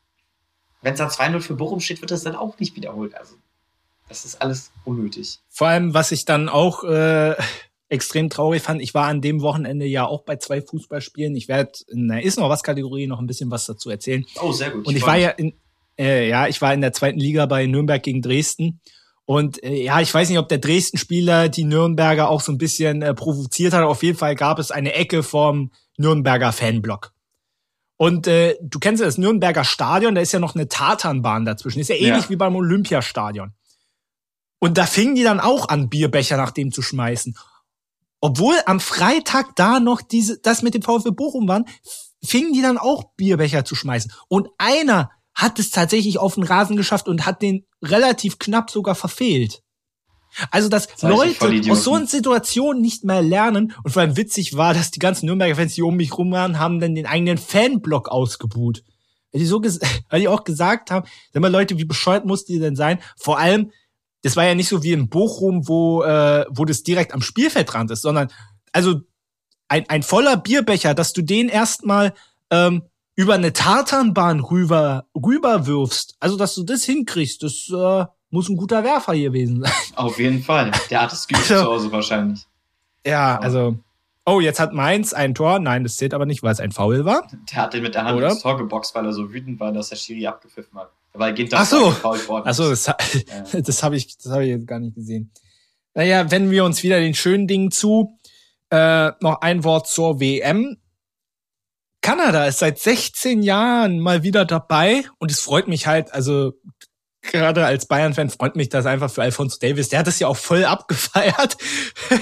wenn 0.83 0.95
es 0.95 0.99
da 0.99 1.09
2-0 1.09 1.41
für 1.41 1.55
Bochum 1.55 1.81
steht, 1.81 2.01
wird 2.01 2.11
das 2.11 2.23
dann 2.23 2.37
auch 2.37 2.59
nicht 2.59 2.77
wiederholt. 2.77 3.15
Also, 3.15 3.37
das 4.09 4.25
ist 4.25 4.43
alles 4.43 4.73
unnötig. 4.85 5.39
Vor 5.49 5.69
allem, 5.69 5.95
was 5.95 6.13
ich 6.13 6.25
dann 6.25 6.49
auch 6.49 6.85
äh, 6.85 7.37
extrem 7.93 8.31
traurig 8.31 8.63
fand, 8.63 8.81
ich 8.81 8.95
war 8.95 9.07
an 9.07 9.21
dem 9.21 9.43
Wochenende 9.43 9.85
ja 9.87 10.07
auch 10.07 10.23
bei 10.23 10.37
zwei 10.37 10.63
Fußballspielen. 10.63 11.37
Ich 11.37 11.49
werde 11.49 11.73
in 11.89 12.09
der 12.09 12.23
Ist 12.23 12.39
noch 12.39 12.49
was 12.49 12.63
Kategorie 12.63 13.07
noch 13.07 13.21
ein 13.21 13.27
bisschen 13.27 13.51
was 13.51 13.67
dazu 13.67 13.91
erzählen. 13.91 14.25
Oh, 14.41 14.53
sehr 14.53 14.71
gut. 14.71 14.87
Und 14.87 14.97
ich, 14.97 15.07
war 15.07 15.17
ja 15.17 15.29
in, 15.31 15.53
äh, 15.99 16.29
ja, 16.29 16.49
ich 16.49 16.61
war 16.63 16.73
in 16.73 16.81
der 16.81 16.93
zweiten 16.93 17.21
Liga 17.21 17.47
bei 17.47 17.67
Nürnberg 17.67 18.03
gegen 18.03 18.23
Dresden. 18.23 18.81
Und 19.25 19.63
äh, 19.63 19.85
ja, 19.85 20.01
ich 20.01 20.13
weiß 20.13 20.29
nicht, 20.29 20.39
ob 20.39 20.49
der 20.49 20.59
Dresden-Spieler 20.59 21.49
die 21.49 21.65
Nürnberger 21.65 22.29
auch 22.29 22.41
so 22.41 22.51
ein 22.51 22.59
bisschen 22.59 23.03
äh, 23.03 23.15
provoziert 23.15 23.75
hat. 23.75 23.85
Auf 23.85 24.03
jeden 24.03 24.19
Fall 24.19 24.35
gab 24.35 24.59
es 24.59 24.71
eine 24.71 24.95
Ecke 24.95 25.23
vom 25.23 25.71
Nürnberger 25.99 26.53
Fanblock. 26.53 27.13
Und 27.99 28.27
äh, 28.27 28.57
du 28.63 28.79
kennst 28.81 29.01
ja 29.01 29.07
das 29.07 29.19
Nürnberger 29.19 29.65
Stadion, 29.65 30.15
da 30.15 30.21
ist 30.21 30.33
ja 30.33 30.41
noch 30.41 30.55
eine 30.55 30.67
Tatanbahn 30.67 31.45
dazwischen. 31.45 31.79
Ist 31.79 31.89
ja 31.89 31.95
ähnlich 31.95 32.25
ja. 32.25 32.31
wie 32.31 32.37
beim 32.37 32.57
Olympiastadion. 32.57 33.53
Und 34.59 34.79
da 34.79 34.87
fingen 34.87 35.15
die 35.15 35.23
dann 35.23 35.41
auch 35.41 35.69
an, 35.69 35.89
Bierbecher 35.89 36.37
nach 36.37 36.51
dem 36.51 36.73
zu 36.73 36.83
schmeißen. 36.83 37.37
Obwohl 38.25 38.55
am 38.67 38.79
Freitag 38.79 39.57
da 39.57 39.81
noch 39.81 40.01
diese, 40.01 40.39
das 40.39 40.63
mit 40.63 40.75
dem 40.75 40.83
VfB 40.83 41.11
Bochum 41.11 41.49
waren, 41.49 41.65
fingen 42.23 42.53
die 42.53 42.63
dann 42.63 42.79
auch 42.79 43.15
Bierbecher 43.17 43.65
zu 43.65 43.75
schmeißen. 43.75 44.13
Und 44.29 44.49
einer 44.59 45.11
hat 45.35 45.59
es 45.59 45.71
tatsächlich 45.71 46.19
auf 46.19 46.37
den 46.37 46.45
Rasen 46.45 46.77
geschafft 46.77 47.09
und 47.09 47.27
hat 47.27 47.43
den 47.43 47.67
relativ 47.83 48.39
knapp 48.39 48.71
sogar 48.71 48.95
verfehlt. 48.95 49.65
Also, 50.53 50.69
dass 50.69 50.87
das 50.87 51.03
Leute 51.03 51.71
aus 51.71 51.83
so 51.83 51.95
einer 51.95 52.07
Situation 52.07 52.81
nicht 52.81 53.03
mehr 53.03 53.23
lernen 53.23 53.75
und 53.83 53.91
vor 53.91 54.03
allem 54.03 54.17
witzig 54.17 54.57
war, 54.57 54.73
dass 54.73 54.93
die 54.93 55.01
ganzen 55.01 55.27
Nürnberger 55.27 55.57
Fans, 55.57 55.75
die 55.75 55.83
um 55.83 55.97
mich 55.97 56.17
rum 56.17 56.31
waren, 56.31 56.61
haben 56.61 56.79
dann 56.79 56.95
den 56.95 57.07
eigenen 57.07 57.39
Fanblock 57.39 58.09
ausgebuht. 58.09 58.85
Weil 59.33 59.41
die, 59.41 59.47
so 59.47 59.61
weil 60.11 60.21
die 60.21 60.29
auch 60.29 60.45
gesagt 60.45 60.93
haben, 60.93 61.09
sag 61.33 61.43
mal 61.43 61.51
Leute, 61.51 61.77
wie 61.77 61.85
bescheuert 61.85 62.25
muss 62.25 62.45
die 62.45 62.61
denn 62.61 62.77
sein? 62.77 63.01
Vor 63.17 63.39
allem, 63.41 63.73
das 64.23 64.37
war 64.37 64.45
ja 64.45 64.55
nicht 64.55 64.69
so 64.69 64.83
wie 64.83 64.93
in 64.93 65.09
Bochum, 65.09 65.69
wo, 65.69 66.03
äh, 66.03 66.47
wo 66.49 66.65
das 66.65 66.83
direkt 66.83 67.13
am 67.13 67.23
Spielfeldrand 67.23 67.91
ist, 67.91 68.03
sondern 68.03 68.29
also 68.73 69.01
ein, 69.69 69.89
ein 69.89 70.03
voller 70.03 70.37
Bierbecher, 70.37 70.95
dass 70.95 71.13
du 71.13 71.23
den 71.23 71.49
erstmal 71.49 72.15
ähm, 72.51 72.83
über 73.15 73.35
eine 73.35 73.53
Tartanbahn 73.53 74.41
rüber, 74.41 75.07
rüber 75.15 75.67
wirfst. 75.67 76.17
Also, 76.21 76.37
dass 76.37 76.55
du 76.55 76.63
das 76.63 76.85
hinkriegst, 76.85 77.43
das 77.43 77.71
äh, 77.71 78.07
muss 78.31 78.49
ein 78.49 78.57
guter 78.57 78.85
Werfer 78.85 79.15
gewesen 79.15 79.63
sein. 79.63 79.73
Auf 79.97 80.19
jeden 80.19 80.43
Fall. 80.43 80.71
Der 80.91 81.03
hat 81.03 81.13
es 81.13 81.27
geübt 81.27 81.43
also, 81.51 81.65
zu 81.65 81.71
Hause 81.71 81.93
wahrscheinlich. 81.93 82.47
Ja, 83.07 83.39
also. 83.39 83.77
Oh, 84.25 84.39
jetzt 84.39 84.61
hat 84.61 84.73
Mainz 84.73 85.13
ein 85.13 85.35
Tor. 85.35 85.59
Nein, 85.59 85.83
das 85.83 85.97
zählt 85.97 86.15
aber 86.15 86.27
nicht, 86.27 86.45
weil 86.45 86.53
es 86.53 86.61
ein 86.61 86.71
Foul 86.71 87.05
war. 87.05 87.27
Der 87.51 87.63
hat 87.63 87.75
den 87.75 87.83
mit 87.83 87.97
der 87.97 88.05
Hand 88.05 88.17
Oder? 88.17 88.31
ins 88.31 88.41
Tor 88.41 88.57
geboxt, 88.57 88.95
weil 88.95 89.05
er 89.05 89.13
so 89.13 89.33
wütend 89.33 89.59
war, 89.59 89.73
dass 89.73 89.89
der 89.89 89.97
Schiri 89.97 90.29
abgepfiffen 90.29 90.79
hat. 90.79 90.93
Weil 91.15 91.35
Ginter 91.35 91.59
Ach 91.61 91.67
so. 91.67 91.95
Ach 92.03 92.55
so, 92.55 92.71
das, 92.71 92.87
ja. 92.87 92.97
das 93.61 93.83
habe 93.83 93.97
ich, 93.97 94.17
das 94.17 94.33
habe 94.33 94.45
ich 94.45 94.51
jetzt 94.51 94.67
gar 94.67 94.81
nicht 94.81 94.95
gesehen. 94.95 95.31
Naja, 95.95 96.31
wenden 96.31 96.51
wir 96.51 96.65
uns 96.65 96.83
wieder 96.83 97.01
den 97.01 97.15
schönen 97.15 97.47
Dingen 97.47 97.71
zu. 97.71 98.19
Äh, 98.71 99.13
noch 99.21 99.43
ein 99.43 99.65
Wort 99.65 99.89
zur 99.89 100.21
WM. 100.21 100.79
Kanada 102.01 102.47
ist 102.47 102.59
seit 102.59 102.79
16 102.79 103.43
Jahren 103.43 104.01
mal 104.01 104.23
wieder 104.23 104.45
dabei 104.45 105.05
und 105.19 105.31
es 105.31 105.41
freut 105.41 105.69
mich 105.69 105.87
halt, 105.87 106.13
also 106.13 106.55
gerade 107.21 107.65
als 107.65 107.87
Bayern-Fan 107.87 108.31
freut 108.31 108.57
mich 108.57 108.71
das 108.71 108.87
einfach 108.87 109.11
für 109.11 109.23
Alfonso 109.23 109.59
Davis. 109.61 109.91
Der 109.91 110.01
hat 110.01 110.07
das 110.07 110.19
ja 110.19 110.27
auch 110.27 110.37
voll 110.37 110.65
abgefeiert. 110.65 111.57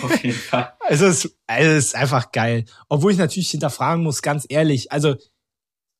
Auf 0.03 0.23
jeden 0.23 0.39
Fall. 0.39 0.75
Also 0.81 1.07
es, 1.07 1.35
also 1.47 1.71
es 1.71 1.87
ist 1.87 1.95
einfach 1.95 2.33
geil. 2.33 2.67
Obwohl 2.89 3.12
ich 3.12 3.19
natürlich 3.19 3.51
hinterfragen 3.51 4.03
muss, 4.05 4.21
ganz 4.21 4.45
ehrlich, 4.49 4.93
also 4.93 5.17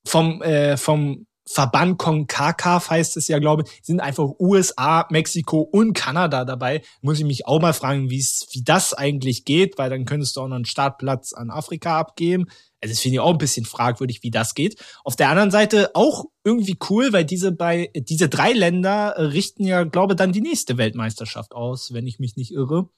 vom, 0.05 0.41
äh, 0.43 0.77
vom 0.77 1.25
Verband 1.53 1.97
CONCACAF 1.97 2.89
heißt 2.89 3.17
es 3.17 3.27
ja, 3.27 3.39
glaube 3.39 3.63
ich, 3.65 3.79
sind 3.83 3.99
einfach 3.99 4.29
USA, 4.39 5.07
Mexiko 5.09 5.61
und 5.61 5.93
Kanada 5.93 6.45
dabei. 6.45 6.81
Muss 7.01 7.19
ich 7.19 7.25
mich 7.25 7.45
auch 7.47 7.61
mal 7.61 7.73
fragen, 7.73 8.09
wie 8.09 8.25
das 8.63 8.93
eigentlich 8.93 9.45
geht, 9.45 9.77
weil 9.77 9.89
dann 9.89 10.05
könntest 10.05 10.35
du 10.35 10.41
auch 10.41 10.47
noch 10.47 10.55
einen 10.55 10.65
Startplatz 10.65 11.33
an 11.33 11.49
Afrika 11.49 11.99
abgeben. 11.99 12.45
Also 12.81 12.93
das 12.93 12.99
finde 12.99 13.15
ich 13.15 13.19
auch 13.19 13.31
ein 13.31 13.37
bisschen 13.37 13.65
fragwürdig, 13.65 14.23
wie 14.23 14.31
das 14.31 14.55
geht. 14.55 14.83
Auf 15.03 15.15
der 15.15 15.29
anderen 15.29 15.51
Seite 15.51 15.91
auch 15.93 16.25
irgendwie 16.43 16.77
cool, 16.89 17.13
weil 17.13 17.25
diese 17.25 17.51
bei 17.51 17.91
diese 17.93 18.27
drei 18.27 18.53
Länder 18.53 19.15
richten 19.17 19.65
ja, 19.65 19.83
glaube 19.83 20.15
dann 20.15 20.31
die 20.31 20.41
nächste 20.41 20.77
Weltmeisterschaft 20.77 21.53
aus, 21.53 21.93
wenn 21.93 22.07
ich 22.07 22.19
mich 22.19 22.35
nicht 22.37 22.51
irre. 22.51 22.89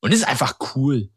Und 0.00 0.12
ist 0.12 0.28
einfach 0.28 0.58
cool. 0.76 1.10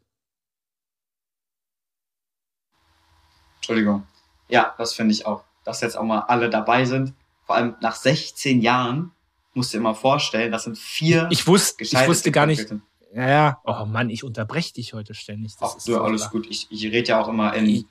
Entschuldigung. 3.56 4.04
Ja, 4.48 4.74
das 4.76 4.92
finde 4.94 5.14
ich 5.14 5.24
auch. 5.24 5.44
Dass 5.64 5.80
jetzt 5.80 5.96
auch 5.96 6.04
mal 6.04 6.20
alle 6.20 6.50
dabei 6.50 6.84
sind. 6.84 7.14
Vor 7.44 7.56
allem 7.56 7.76
nach 7.80 7.94
16 7.94 8.60
Jahren 8.60 9.12
musst 9.54 9.72
du 9.72 9.78
dir 9.78 9.80
immer 9.80 9.94
vorstellen, 9.94 10.52
das 10.52 10.64
sind 10.64 10.78
vier. 10.78 11.28
Ich, 11.30 11.46
wusste, 11.46 11.84
ich 11.84 11.94
wusste 12.06 12.30
gar 12.30 12.46
nicht. 12.46 12.72
Ja, 13.14 13.28
ja. 13.28 13.60
Oh 13.64 13.84
Mann, 13.84 14.10
ich 14.10 14.24
unterbreche 14.24 14.74
dich 14.74 14.94
heute 14.94 15.14
ständig. 15.14 15.52
Das 15.60 15.76
Ach, 15.78 15.84
du, 15.84 16.00
alles 16.00 16.30
gut. 16.30 16.46
Ich, 16.48 16.68
ich 16.70 16.84
rede 16.84 17.08
ja 17.08 17.20
auch 17.20 17.28
immer 17.28 17.54
in, 17.54 17.86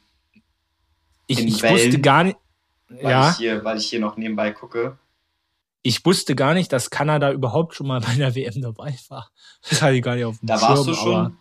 ich, 1.27 1.39
ich 1.39 1.63
wusste 1.63 1.99
gar 1.99 2.23
nicht. 2.23 2.37
Weil, 2.89 3.11
ja. 3.11 3.29
ich 3.29 3.37
hier, 3.37 3.63
weil 3.63 3.77
ich 3.77 3.87
hier 3.87 3.99
noch 3.99 4.17
nebenbei 4.17 4.51
gucke. 4.51 4.97
Ich 5.83 6.05
wusste 6.05 6.35
gar 6.35 6.53
nicht, 6.53 6.71
dass 6.73 6.89
Kanada 6.89 7.31
überhaupt 7.31 7.75
schon 7.75 7.87
mal 7.87 8.01
bei 8.01 8.15
der 8.15 8.35
WM 8.35 8.61
dabei 8.61 8.97
war. 9.09 9.31
Das 9.69 9.81
hatte 9.81 9.93
ich 9.93 10.03
gar 10.03 10.15
nicht 10.15 10.25
auf 10.25 10.39
dem 10.39 10.47
Da 10.47 10.57
Schirm, 10.57 10.69
warst 10.69 10.87
du 10.87 10.93
schon? 10.93 11.37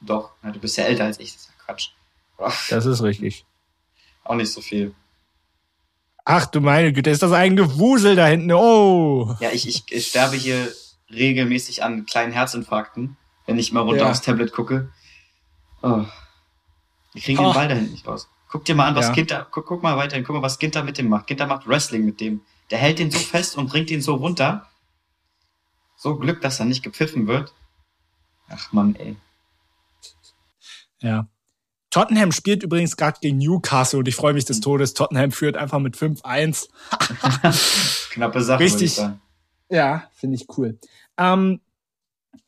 Doch, 0.00 0.32
ja, 0.42 0.50
du 0.50 0.58
bist 0.58 0.76
ja 0.76 0.84
älter 0.84 1.04
als 1.04 1.20
ich, 1.20 1.32
das 1.32 1.42
ist 1.42 1.48
ja 1.48 1.64
Quatsch. 1.64 2.70
Das 2.70 2.86
ist 2.86 3.02
richtig. 3.02 3.46
Auch 4.24 4.34
nicht 4.34 4.52
so 4.52 4.60
viel. 4.60 4.94
Ach 6.28 6.44
du 6.44 6.60
meine 6.60 6.92
Güte, 6.92 7.10
ist 7.10 7.22
das 7.22 7.30
ein 7.30 7.54
Gewusel 7.54 8.16
da 8.16 8.26
hinten? 8.26 8.52
Oh! 8.52 9.36
Ja, 9.38 9.50
ich, 9.52 9.68
ich, 9.68 9.84
ich 9.88 10.08
sterbe 10.08 10.34
hier 10.34 10.72
regelmäßig 11.08 11.84
an 11.84 12.04
kleinen 12.04 12.32
Herzinfarkten, 12.32 13.16
wenn 13.46 13.60
ich 13.60 13.70
mal 13.70 13.82
runter 13.82 14.02
ja. 14.02 14.10
aufs 14.10 14.22
Tablet 14.22 14.52
gucke. 14.52 14.92
Oh. 15.82 16.04
Wir 17.12 17.22
kriegen 17.22 17.38
oh. 17.38 17.44
den 17.44 17.54
Ball 17.54 17.68
da 17.68 17.76
hinten 17.76 17.92
nicht 17.92 18.08
raus. 18.08 18.28
Guck 18.48 18.64
dir 18.64 18.74
mal 18.74 18.88
an, 18.88 18.96
was 18.96 19.06
ja. 19.06 19.12
Ginter, 19.12 19.46
guck, 19.48 19.66
guck 19.66 19.84
mal 19.84 19.96
weiterhin, 19.96 20.24
guck 20.24 20.34
mal, 20.34 20.42
was 20.42 20.58
Ginter 20.58 20.82
mit 20.82 20.98
dem 20.98 21.08
macht. 21.08 21.28
Ginter 21.28 21.46
macht 21.46 21.68
Wrestling 21.68 22.04
mit 22.04 22.20
dem. 22.20 22.40
Der 22.70 22.78
hält 22.78 22.98
den 22.98 23.12
so 23.12 23.20
fest 23.20 23.56
und 23.56 23.68
bringt 23.68 23.92
ihn 23.92 24.02
so 24.02 24.16
runter. 24.16 24.68
So 25.94 26.16
Glück, 26.16 26.40
dass 26.40 26.58
er 26.58 26.66
nicht 26.66 26.82
gepfiffen 26.82 27.28
wird. 27.28 27.54
Ach 28.48 28.72
man, 28.72 28.96
ey. 28.96 29.14
Ja. 31.00 31.28
Tottenham 31.96 32.30
spielt 32.30 32.62
übrigens 32.62 32.98
gerade 32.98 33.18
gegen 33.22 33.38
Newcastle 33.38 34.00
und 34.00 34.06
ich 34.06 34.16
freue 34.16 34.34
mich 34.34 34.44
des 34.44 34.60
Todes. 34.60 34.92
Tottenham 34.92 35.32
führt 35.32 35.56
einfach 35.56 35.78
mit 35.78 35.96
5-1. 35.96 36.68
Knappe 38.10 38.42
Sache. 38.42 38.62
Richtig. 38.62 39.00
Ja, 39.70 40.04
finde 40.14 40.36
ich 40.36 40.46
cool. 40.58 40.78
Ähm, 41.16 41.62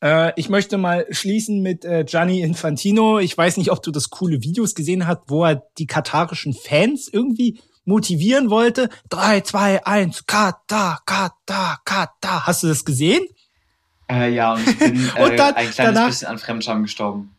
äh, 0.03 0.33
ich 0.37 0.51
möchte 0.51 0.77
mal 0.77 1.07
schließen 1.11 1.63
mit 1.63 1.87
äh, 1.87 2.05
Gianni 2.05 2.43
Infantino. 2.43 3.21
Ich 3.21 3.39
weiß 3.39 3.57
nicht, 3.57 3.73
ob 3.73 3.83
du 3.83 3.91
das 3.91 4.11
coole 4.11 4.43
Videos 4.43 4.75
gesehen 4.75 5.07
hast, 5.07 5.23
wo 5.29 5.47
er 5.47 5.63
die 5.79 5.87
katarischen 5.87 6.53
Fans 6.53 7.09
irgendwie 7.11 7.59
motivieren 7.87 8.51
wollte. 8.51 8.91
Drei, 9.09 9.41
zwei, 9.41 9.83
eins, 9.87 10.27
Katar, 10.27 11.01
Katar, 11.07 11.81
Katar. 11.87 12.47
Hast 12.47 12.65
du 12.65 12.67
das 12.67 12.85
gesehen? 12.85 13.27
Äh, 14.11 14.31
ja, 14.35 14.53
und 14.53 14.69
ich 14.69 14.79
bin 14.79 15.11
äh, 15.17 15.23
und 15.23 15.39
dann, 15.39 15.55
ein 15.55 15.71
kleines 15.71 15.77
danach, 15.77 16.09
bisschen 16.09 16.29
an 16.29 16.39
Fremdscham 16.39 16.83
gestorben. 16.83 17.35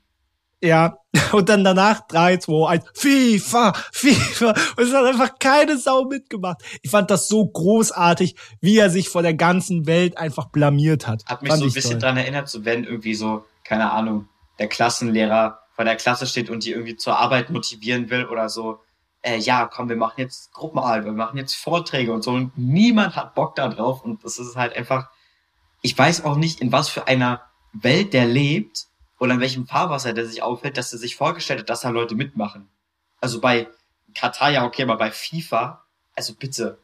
Ja, 0.62 0.98
und 1.32 1.50
dann 1.50 1.64
danach 1.64 2.02
3, 2.08 2.38
2, 2.38 2.70
1, 2.70 2.86
FIFA, 2.94 3.74
FIFA. 3.92 4.50
Und 4.50 4.84
es 4.84 4.94
hat 4.94 5.06
einfach 5.06 5.40
keine 5.40 5.78
Sau 5.78 6.06
mitgemacht. 6.06 6.62
Ich 6.82 6.92
fand 6.92 7.10
das 7.10 7.28
so 7.28 7.48
großartig, 7.48 8.36
wie 8.62 8.78
er 8.78 8.90
sich 8.90 9.10
vor 9.10 9.22
der 9.22 9.34
ganzen 9.34 9.88
Welt 9.88 10.18
einfach 10.18 10.50
blamiert 10.50 11.08
hat. 11.08 11.26
Hat 11.26 11.42
mich 11.42 11.50
fand 11.50 11.62
so 11.62 11.68
ein 11.68 11.74
bisschen 11.74 11.92
toll. 11.92 12.02
dran 12.02 12.18
erinnert, 12.18 12.50
so 12.50 12.66
wenn 12.66 12.84
irgendwie 12.84 13.16
so, 13.16 13.46
keine 13.64 13.92
Ahnung, 13.92 14.28
der 14.60 14.68
Klassenlehrer 14.68 15.60
vor 15.74 15.86
der 15.86 15.96
Klasse 15.96 16.28
steht 16.28 16.50
und 16.50 16.66
die 16.66 16.72
irgendwie 16.72 16.98
zur 16.98 17.18
Arbeit 17.18 17.50
motivieren 17.50 18.10
will 18.10 18.26
oder 18.26 18.50
so. 18.50 18.80
Äh, 19.22 19.38
ja, 19.38 19.66
komm, 19.66 19.88
wir 19.90 19.96
machen 19.96 20.16
jetzt 20.18 20.52
Gruppenarbeit, 20.54 21.06
wir 21.06 21.14
machen 21.14 21.38
jetzt 21.38 21.56
Vorträge 21.56 22.12
und 22.12 22.22
so. 22.24 22.32
Und 22.32 22.58
niemand 22.58 23.16
hat 23.16 23.34
Bock 23.34 23.56
da 23.56 23.70
drauf. 23.70 24.04
Und 24.04 24.24
das 24.26 24.40
ist 24.40 24.58
halt 24.58 24.76
einfach, 24.76 25.10
ich 25.82 25.98
weiß 25.98 26.26
auch 26.26 26.36
nicht, 26.36 26.60
in 26.60 26.74
was 26.74 26.90
für 26.90 27.08
einer 27.08 27.42
Welt 27.72 28.14
der 28.14 28.26
lebt, 28.26 28.89
oder 29.20 29.34
in 29.34 29.40
welchem 29.40 29.68
Fahrwasser 29.68 30.14
der 30.14 30.26
sich 30.26 30.42
aufhält, 30.42 30.78
dass 30.78 30.94
er 30.94 31.00
sich 31.00 31.16
vorgestellt 31.16 31.62
hat, 31.62 31.70
dass 31.70 31.82
da 31.82 31.90
Leute 31.90 32.16
mitmachen. 32.16 32.70
Also 33.22 33.42
bei 33.42 33.68
Katar 34.16 34.50
ja 34.52 34.66
okay, 34.66 34.84
aber 34.84 34.98
bei 34.98 35.12
FIFA, 35.12 35.84
also 36.16 36.34
bitte. 36.34 36.80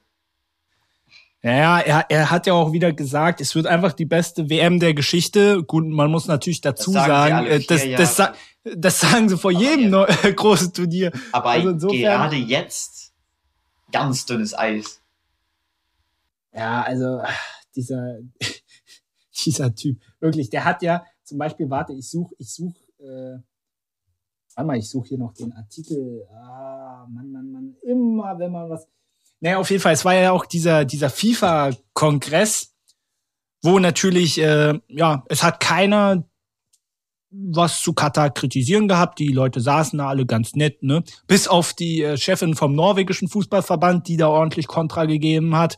Ja, 1.42 1.80
er, 1.80 2.06
er 2.10 2.32
hat 2.32 2.48
ja 2.48 2.54
auch 2.54 2.72
wieder 2.72 2.92
gesagt, 2.92 3.40
es 3.40 3.54
wird 3.54 3.68
einfach 3.68 3.94
die 3.94 4.06
beste 4.06 4.50
WM 4.50 4.80
der 4.80 4.96
Geschichte. 4.96 5.64
Gut, 5.64 5.86
man 5.86 6.10
muss 6.10 6.26
natürlich 6.26 6.62
dazu 6.62 6.92
das 6.92 7.06
sagen, 7.06 7.46
äh, 7.46 7.60
das, 7.60 7.84
das, 7.84 8.16
das, 8.16 8.32
das, 8.76 9.00
sagen 9.00 9.30
sie 9.30 9.38
vor 9.38 9.52
aber 9.52 9.62
jedem 9.62 9.94
ja. 9.94 10.06
großen 10.32 10.74
Turnier. 10.74 11.12
Aber 11.32 11.52
also 11.52 11.70
insofern, 11.70 12.02
gerade 12.02 12.36
jetzt 12.36 13.14
ganz 13.92 14.26
dünnes 14.26 14.58
Eis. 14.58 15.02
Ja, 16.52 16.82
also 16.82 17.22
dieser, 17.76 18.20
dieser 19.46 19.76
Typ, 19.76 20.02
wirklich, 20.20 20.50
der 20.50 20.66
hat 20.66 20.82
ja, 20.82 21.06
zum 21.26 21.38
Beispiel, 21.38 21.70
warte, 21.70 21.94
ich 21.94 22.10
suche, 22.10 22.36
ich 22.38 22.54
suche, 22.54 22.80
äh, 23.00 23.40
warte 24.56 24.68
mal, 24.68 24.78
ich 24.78 24.90
suche 24.90 25.10
hier 25.10 25.18
noch 25.18 25.34
den 25.34 25.52
Artikel. 25.54 26.26
Ah, 26.32 27.08
Mann, 27.10 27.32
Mann, 27.32 27.52
Mann, 27.52 27.76
immer 27.82 28.38
wenn 28.40 28.52
man 28.52 28.70
was. 28.70 28.88
Naja, 29.42 29.58
auf 29.58 29.70
jeden 29.70 29.82
Fall, 29.82 29.94
es 29.94 30.06
war 30.06 30.16
ja 30.16 30.32
auch 30.32 30.46
dieser, 30.46 30.86
dieser 30.86 31.10
FIFA-Kongress, 31.10 32.74
wo 33.62 33.80
natürlich, 33.80 34.40
äh, 34.40 34.80
ja, 34.88 35.26
es 35.28 35.44
hat 35.44 35.60
keiner 35.60 36.24
was 37.32 37.82
zu 37.82 37.94
Katar 37.94 38.30
kritisieren 38.30 38.88
gehabt. 38.88 39.20
Die 39.20 39.28
Leute 39.28 39.60
saßen 39.60 40.00
da 40.00 40.08
alle 40.08 40.26
ganz 40.26 40.54
nett, 40.54 40.84
ne? 40.84 41.04
Bis 41.28 41.48
auf 41.48 41.74
die 41.74 42.02
äh, 42.02 42.18
Chefin 42.18 42.56
vom 42.56 42.76
norwegischen 42.76 43.28
Fußballverband, 43.28 44.08
die 44.08 44.16
da 44.16 44.30
ordentlich 44.30 44.68
Kontra 44.68 45.06
gegeben 45.06 45.58
hat. 45.58 45.78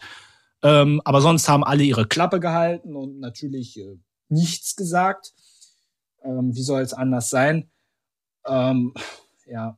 Ähm, 0.64 1.02
aber 1.03 1.22
sonst 1.22 1.49
haben 1.49 1.64
alle 1.64 1.84
ihre 1.84 2.07
Klappe 2.07 2.40
gehalten 2.40 2.95
und 2.95 3.19
natürlich 3.19 3.80
äh, 3.80 3.98
nichts 4.30 4.76
gesagt. 4.76 5.34
Ähm, 6.24 6.56
wie 6.56 6.64
soll 6.64 6.82
es 6.82 6.94
anders 6.94 7.30
sein? 7.30 7.70
Ähm, 8.45 8.94
ja. 9.45 9.78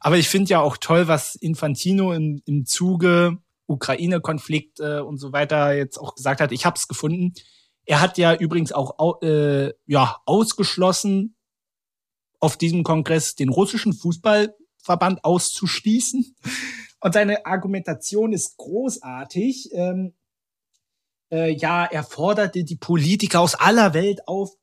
Aber 0.00 0.16
ich 0.16 0.28
finde 0.28 0.50
ja 0.50 0.60
auch 0.60 0.76
toll, 0.76 1.08
was 1.08 1.34
Infantino 1.34 2.12
im, 2.12 2.42
im 2.46 2.66
Zuge 2.66 3.38
Ukraine-Konflikt 3.66 4.80
äh, 4.80 5.00
und 5.00 5.18
so 5.18 5.32
weiter 5.32 5.72
jetzt 5.74 5.98
auch 5.98 6.14
gesagt 6.14 6.40
hat. 6.40 6.52
Ich 6.52 6.64
habe 6.64 6.76
es 6.76 6.88
gefunden. 6.88 7.34
Er 7.84 8.00
hat 8.00 8.18
ja 8.18 8.34
übrigens 8.34 8.72
auch 8.72 9.22
äh, 9.22 9.72
ja 9.86 10.18
ausgeschlossen, 10.24 11.36
auf 12.40 12.56
diesem 12.56 12.84
Kongress 12.84 13.34
den 13.34 13.48
russischen 13.48 13.92
Fußballverband 13.92 15.24
auszuschließen. 15.24 16.36
Und 17.00 17.14
seine 17.14 17.46
Argumentation 17.46 18.32
ist 18.32 18.56
großartig. 18.56 19.70
Ähm, 19.72 20.14
äh, 21.30 21.54
ja, 21.54 21.84
er 21.84 22.02
forderte 22.02 22.64
die 22.64 22.76
Politiker 22.76 23.40
aus 23.40 23.54
aller 23.54 23.94
Welt 23.94 24.26
auf, 24.26 24.56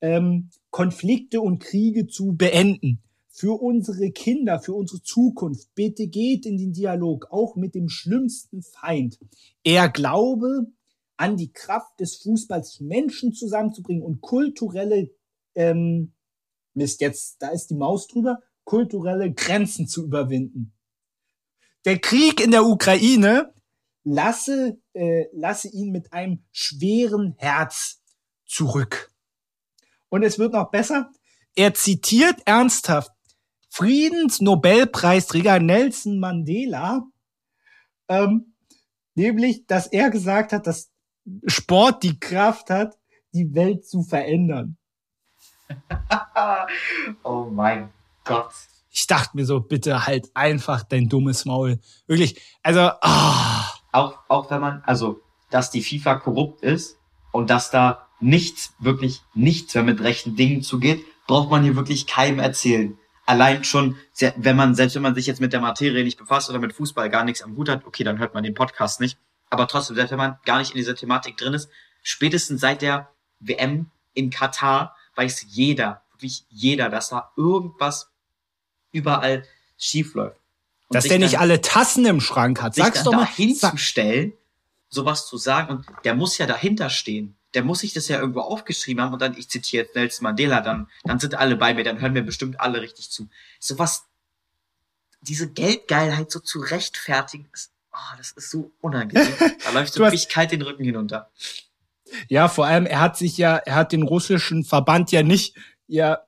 ähm, 0.00 0.50
Konflikte 0.70 1.40
und 1.40 1.60
Kriege 1.60 2.06
zu 2.06 2.34
beenden. 2.34 3.02
Für 3.30 3.60
unsere 3.60 4.12
Kinder, 4.12 4.60
für 4.60 4.72
unsere 4.72 5.02
Zukunft, 5.02 5.74
bitte 5.74 6.06
geht 6.06 6.46
in 6.46 6.56
den 6.56 6.72
Dialog, 6.72 7.28
auch 7.30 7.54
mit 7.56 7.74
dem 7.74 7.88
schlimmsten 7.88 8.62
Feind. 8.62 9.18
Er 9.62 9.88
glaube 9.88 10.66
an 11.16 11.36
die 11.36 11.52
Kraft 11.52 12.00
des 12.00 12.16
Fußballs, 12.16 12.80
Menschen 12.80 13.32
zusammenzubringen 13.32 14.02
und 14.02 14.20
kulturelle, 14.20 15.10
ähm, 15.54 16.12
Mist, 16.74 17.00
jetzt, 17.00 17.36
da 17.40 17.48
ist 17.48 17.68
die 17.68 17.74
Maus 17.74 18.06
drüber, 18.06 18.40
kulturelle 18.64 19.32
Grenzen 19.32 19.86
zu 19.86 20.04
überwinden. 20.04 20.72
Der 21.86 21.98
Krieg 21.98 22.44
in 22.44 22.50
der 22.50 22.66
Ukraine 22.66 23.54
lasse, 24.06 24.78
äh, 24.94 25.24
lasse 25.32 25.68
ihn 25.68 25.90
mit 25.90 26.12
einem 26.12 26.44
schweren 26.52 27.34
Herz 27.38 28.00
zurück. 28.46 29.12
Und 30.08 30.22
es 30.22 30.38
wird 30.38 30.52
noch 30.52 30.70
besser. 30.70 31.10
Er 31.56 31.74
zitiert 31.74 32.40
ernsthaft 32.46 33.10
Friedensnobelpreisträger 33.70 35.58
Nelson 35.58 36.20
Mandela, 36.20 37.02
ähm, 38.08 38.54
nämlich, 39.14 39.66
dass 39.66 39.88
er 39.88 40.08
gesagt 40.10 40.52
hat, 40.52 40.66
dass 40.66 40.90
Sport 41.46 42.04
die 42.04 42.18
Kraft 42.18 42.70
hat, 42.70 42.96
die 43.34 43.54
Welt 43.54 43.86
zu 43.86 44.02
verändern. 44.02 44.78
oh 47.24 47.46
mein 47.50 47.92
Gott. 48.24 48.52
Ich 48.88 49.06
dachte 49.06 49.36
mir 49.36 49.44
so, 49.44 49.60
bitte 49.60 50.06
halt 50.06 50.30
einfach 50.32 50.84
dein 50.84 51.08
dummes 51.08 51.44
Maul. 51.44 51.80
Wirklich, 52.06 52.40
also, 52.62 52.80
ah. 52.80 53.62
Oh 53.62 53.65
auch, 53.92 54.18
auch 54.28 54.50
wenn 54.50 54.60
man, 54.60 54.82
also, 54.86 55.20
dass 55.50 55.70
die 55.70 55.82
FIFA 55.82 56.16
korrupt 56.16 56.62
ist 56.62 56.98
und 57.32 57.50
dass 57.50 57.70
da 57.70 58.08
nichts, 58.20 58.74
wirklich 58.78 59.22
nichts 59.34 59.74
mehr 59.74 59.84
mit 59.84 60.00
rechten 60.00 60.36
Dingen 60.36 60.62
zugeht, 60.62 61.04
braucht 61.26 61.50
man 61.50 61.62
hier 61.62 61.76
wirklich 61.76 62.06
keinem 62.06 62.38
erzählen. 62.38 62.98
Allein 63.26 63.64
schon, 63.64 63.96
wenn 64.36 64.56
man, 64.56 64.74
selbst 64.74 64.94
wenn 64.94 65.02
man 65.02 65.14
sich 65.14 65.26
jetzt 65.26 65.40
mit 65.40 65.52
der 65.52 65.60
Materie 65.60 66.04
nicht 66.04 66.18
befasst 66.18 66.48
oder 66.48 66.60
mit 66.60 66.72
Fußball 66.72 67.10
gar 67.10 67.24
nichts 67.24 67.42
am 67.42 67.56
Hut 67.56 67.68
hat, 67.68 67.84
okay, 67.84 68.04
dann 68.04 68.18
hört 68.18 68.34
man 68.34 68.44
den 68.44 68.54
Podcast 68.54 69.00
nicht. 69.00 69.18
Aber 69.50 69.66
trotzdem, 69.66 69.96
selbst 69.96 70.12
wenn 70.12 70.18
man 70.18 70.38
gar 70.44 70.58
nicht 70.58 70.70
in 70.70 70.76
dieser 70.76 70.94
Thematik 70.94 71.36
drin 71.36 71.54
ist, 71.54 71.68
spätestens 72.02 72.60
seit 72.60 72.82
der 72.82 73.10
WM 73.40 73.90
in 74.14 74.30
Katar 74.30 74.96
weiß 75.16 75.46
jeder, 75.48 76.02
wirklich 76.12 76.44
jeder, 76.48 76.88
dass 76.88 77.08
da 77.08 77.32
irgendwas 77.36 78.10
überall 78.92 79.44
schief 79.76 80.14
läuft. 80.14 80.40
Dass 80.90 81.04
der 81.04 81.18
nicht 81.18 81.38
alle 81.38 81.60
Tassen 81.60 82.06
im 82.06 82.20
Schrank 82.20 82.62
hat. 82.62 82.74
Sag's 82.74 83.02
doch 83.02 83.12
mal. 83.12 83.26
hinzustellen, 83.26 84.32
sowas 84.88 85.26
zu 85.26 85.36
sagen, 85.36 85.78
und 85.78 85.86
der 86.04 86.14
muss 86.14 86.38
ja 86.38 86.46
dahinter 86.46 86.90
stehen. 86.90 87.36
Der 87.54 87.64
muss 87.64 87.80
sich 87.80 87.92
das 87.92 88.08
ja 88.08 88.18
irgendwo 88.18 88.40
aufgeschrieben 88.40 89.02
haben 89.02 89.12
und 89.14 89.22
dann, 89.22 89.36
ich 89.36 89.48
zitiere 89.48 89.84
jetzt 89.84 89.96
Nelson 89.96 90.24
Mandela, 90.24 90.60
dann, 90.60 90.88
dann 91.04 91.18
sind 91.18 91.34
alle 91.34 91.56
bei 91.56 91.74
mir, 91.74 91.84
dann 91.84 92.00
hören 92.00 92.12
mir 92.12 92.22
bestimmt 92.22 92.60
alle 92.60 92.80
richtig 92.82 93.10
zu. 93.10 93.28
Sowas, 93.58 94.04
diese 95.20 95.50
Geldgeilheit 95.50 96.30
so 96.30 96.38
zu 96.38 96.60
rechtfertigen, 96.60 97.48
ist, 97.52 97.72
oh, 97.92 98.16
das 98.18 98.32
ist 98.32 98.50
so 98.50 98.72
unangenehm. 98.80 99.26
Da 99.64 99.70
läuft 99.72 99.94
so 99.94 100.00
wirklich 100.00 100.28
kalt 100.28 100.52
den 100.52 100.62
Rücken 100.62 100.84
hinunter. 100.84 101.30
Ja, 102.28 102.48
vor 102.48 102.66
allem, 102.66 102.86
er 102.86 103.00
hat 103.00 103.16
sich 103.16 103.36
ja, 103.36 103.56
er 103.56 103.74
hat 103.74 103.92
den 103.92 104.02
russischen 104.02 104.64
Verband 104.64 105.10
ja 105.10 105.22
nicht, 105.22 105.56
ja, 105.88 106.20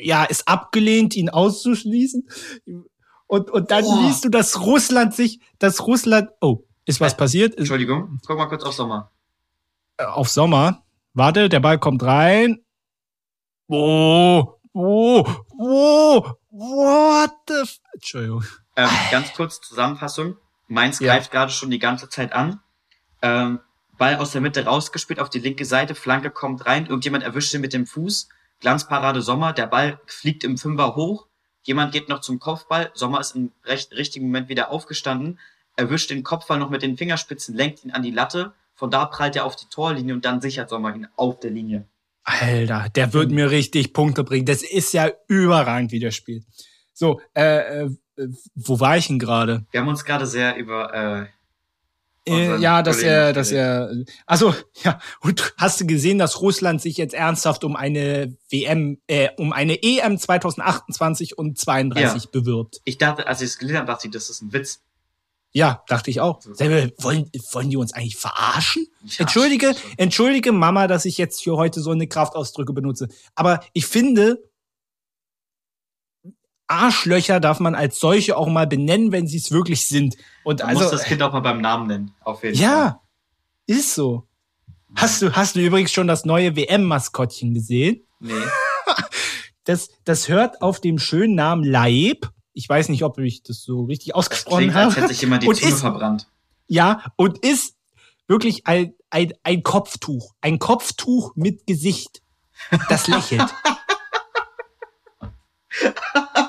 ja, 0.00 0.24
ist 0.24 0.48
abgelehnt, 0.48 1.14
ihn 1.14 1.28
auszuschließen. 1.28 2.28
Und, 3.28 3.50
und 3.50 3.70
dann 3.70 3.84
oh. 3.84 4.00
liest 4.02 4.24
du, 4.24 4.30
dass 4.30 4.60
Russland 4.60 5.14
sich, 5.14 5.40
dass 5.58 5.86
Russland, 5.86 6.30
oh, 6.40 6.64
ist 6.86 7.00
was 7.00 7.12
äh, 7.12 7.16
passiert? 7.16 7.56
Entschuldigung, 7.56 8.18
guck 8.26 8.36
mal 8.36 8.46
kurz 8.46 8.64
auf 8.64 8.72
Sommer. 8.72 9.12
Äh, 9.98 10.04
auf 10.04 10.28
Sommer? 10.28 10.82
Warte, 11.12 11.48
der 11.48 11.60
Ball 11.60 11.78
kommt 11.78 12.02
rein. 12.02 12.64
Oh, 13.68 14.54
oh, 14.72 15.24
oh, 15.58 16.24
what 16.50 17.30
the 17.46 17.54
f 17.62 17.78
Entschuldigung. 17.92 18.44
Ähm, 18.76 18.88
ganz 19.10 19.32
kurz 19.34 19.60
Zusammenfassung. 19.60 20.36
Mainz 20.66 20.98
ja. 20.98 21.12
greift 21.12 21.30
gerade 21.30 21.52
schon 21.52 21.70
die 21.70 21.78
ganze 21.78 22.08
Zeit 22.08 22.32
an. 22.32 22.60
Ähm, 23.20 23.60
Ball 23.98 24.16
aus 24.16 24.30
der 24.30 24.40
Mitte 24.40 24.64
rausgespielt 24.64 25.20
auf 25.20 25.28
die 25.28 25.40
linke 25.40 25.64
Seite, 25.64 25.94
Flanke 25.94 26.30
kommt 26.30 26.64
rein, 26.64 26.86
irgendjemand 26.86 27.24
erwischt 27.24 27.52
ihn 27.52 27.60
mit 27.60 27.72
dem 27.72 27.86
Fuß, 27.86 28.28
Glanzparade 28.60 29.20
Sommer, 29.22 29.52
der 29.52 29.66
Ball 29.66 30.00
fliegt 30.06 30.44
im 30.44 30.56
Fünfer 30.56 30.94
hoch, 30.94 31.26
Jemand 31.68 31.92
geht 31.92 32.08
noch 32.08 32.22
zum 32.22 32.38
Kopfball. 32.38 32.90
Sommer 32.94 33.20
ist 33.20 33.36
im 33.36 33.52
recht, 33.62 33.92
richtigen 33.92 34.24
Moment 34.24 34.48
wieder 34.48 34.70
aufgestanden, 34.70 35.38
erwischt 35.76 36.08
den 36.08 36.22
Kopfball 36.22 36.58
noch 36.58 36.70
mit 36.70 36.80
den 36.80 36.96
Fingerspitzen, 36.96 37.54
lenkt 37.54 37.84
ihn 37.84 37.90
an 37.90 38.02
die 38.02 38.10
Latte. 38.10 38.54
Von 38.74 38.90
da 38.90 39.04
prallt 39.04 39.36
er 39.36 39.44
auf 39.44 39.54
die 39.54 39.66
Torlinie 39.68 40.14
und 40.14 40.24
dann 40.24 40.40
sichert 40.40 40.70
Sommer 40.70 40.96
ihn 40.96 41.08
auf 41.16 41.40
der 41.40 41.50
Linie. 41.50 41.86
Alter, 42.24 42.88
der 42.88 43.12
wird 43.12 43.30
mir 43.32 43.50
richtig 43.50 43.92
Punkte 43.92 44.24
bringen. 44.24 44.46
Das 44.46 44.62
ist 44.62 44.94
ja 44.94 45.10
überragend, 45.26 45.92
wie 45.92 45.98
der 45.98 46.10
spielt. 46.10 46.46
So, 46.94 47.20
äh, 47.34 47.82
äh, 47.82 47.90
wo 48.54 48.80
war 48.80 48.96
ich 48.96 49.08
denn 49.08 49.18
gerade? 49.18 49.66
Wir 49.70 49.80
haben 49.80 49.88
uns 49.88 50.06
gerade 50.06 50.24
sehr 50.24 50.56
über 50.56 50.94
äh, 50.94 51.26
äh, 52.28 52.56
ja, 52.58 52.82
dass 52.82 53.02
er, 53.02 53.32
dass 53.32 53.50
er, 53.50 53.90
also 54.26 54.54
ja, 54.84 55.00
und 55.20 55.54
hast 55.56 55.80
du 55.80 55.86
gesehen, 55.86 56.18
dass 56.18 56.40
Russland 56.40 56.80
sich 56.80 56.96
jetzt 56.96 57.14
ernsthaft 57.14 57.64
um 57.64 57.76
eine 57.76 58.36
WM, 58.50 58.98
äh, 59.06 59.30
um 59.36 59.52
eine 59.52 59.82
EM 59.82 60.18
2028 60.18 61.38
und 61.38 61.58
32 61.58 62.24
ja. 62.24 62.30
bewirbt? 62.30 62.80
Ich 62.84 62.98
dachte, 62.98 63.26
als 63.26 63.40
ich 63.40 63.48
es 63.48 63.58
gelesen 63.58 63.78
habe, 63.78 63.86
dachte 63.86 64.06
ich, 64.06 64.12
das 64.12 64.30
ist 64.30 64.42
ein 64.42 64.52
Witz. 64.52 64.80
Ja, 65.52 65.82
dachte 65.88 66.10
ich 66.10 66.20
auch. 66.20 66.40
Selber, 66.42 66.92
wollen, 66.98 67.30
wollen 67.52 67.70
die 67.70 67.76
uns 67.76 67.94
eigentlich 67.94 68.16
verarschen? 68.16 68.86
Ja, 69.04 69.20
entschuldige, 69.20 69.74
entschuldige 69.96 70.52
Mama, 70.52 70.86
dass 70.86 71.04
ich 71.04 71.16
jetzt 71.16 71.40
hier 71.40 71.54
heute 71.54 71.80
so 71.80 71.90
eine 71.90 72.06
Kraftausdrücke 72.06 72.72
benutze. 72.72 73.08
Aber 73.34 73.60
ich 73.72 73.86
finde, 73.86 74.42
Arschlöcher 76.68 77.40
darf 77.40 77.60
man 77.60 77.74
als 77.74 77.98
solche 77.98 78.36
auch 78.36 78.46
mal 78.46 78.66
benennen, 78.66 79.10
wenn 79.10 79.26
sie 79.26 79.38
es 79.38 79.50
wirklich 79.50 79.86
sind. 79.86 80.16
Und 80.44 80.60
man 80.60 80.68
also, 80.68 80.82
muss 80.82 80.90
das 80.90 81.04
Kind 81.04 81.22
auch 81.22 81.32
mal 81.32 81.40
beim 81.40 81.60
Namen 81.60 81.86
nennen, 81.86 82.14
auf 82.22 82.44
jeden 82.44 82.56
ja, 82.56 82.68
Fall. 82.68 82.76
Ja, 82.86 83.02
ist 83.66 83.94
so. 83.94 84.28
Hast 84.94 85.22
du, 85.22 85.32
hast 85.32 85.56
du 85.56 85.60
übrigens 85.60 85.92
schon 85.92 86.06
das 86.06 86.24
neue 86.24 86.56
WM-Maskottchen 86.56 87.54
gesehen? 87.54 88.06
Nee. 88.20 88.32
Das, 89.64 89.90
das 90.04 90.28
hört 90.28 90.62
auf 90.62 90.80
dem 90.80 90.98
schönen 90.98 91.34
Namen 91.34 91.62
Laib. 91.62 92.30
Ich 92.54 92.66
weiß 92.66 92.88
nicht, 92.88 93.04
ob 93.04 93.18
ich 93.18 93.42
das 93.42 93.62
so 93.62 93.84
richtig 93.84 94.14
ausgesprochen 94.14 94.72
habe. 94.72 94.86
Als 94.86 94.96
hätte 94.96 95.08
sich 95.08 95.20
jemand 95.20 95.42
die 95.42 95.46
und 95.48 95.56
Zunge 95.56 95.72
ist, 95.72 95.80
verbrannt. 95.80 96.26
Ja, 96.68 97.12
und 97.16 97.44
ist 97.44 97.76
wirklich 98.28 98.66
ein, 98.66 98.94
ein, 99.10 99.34
ein 99.42 99.62
Kopftuch. 99.62 100.32
Ein 100.40 100.58
Kopftuch 100.58 101.32
mit 101.36 101.66
Gesicht. 101.66 102.22
Das 102.88 103.08
lächelt. 103.08 103.54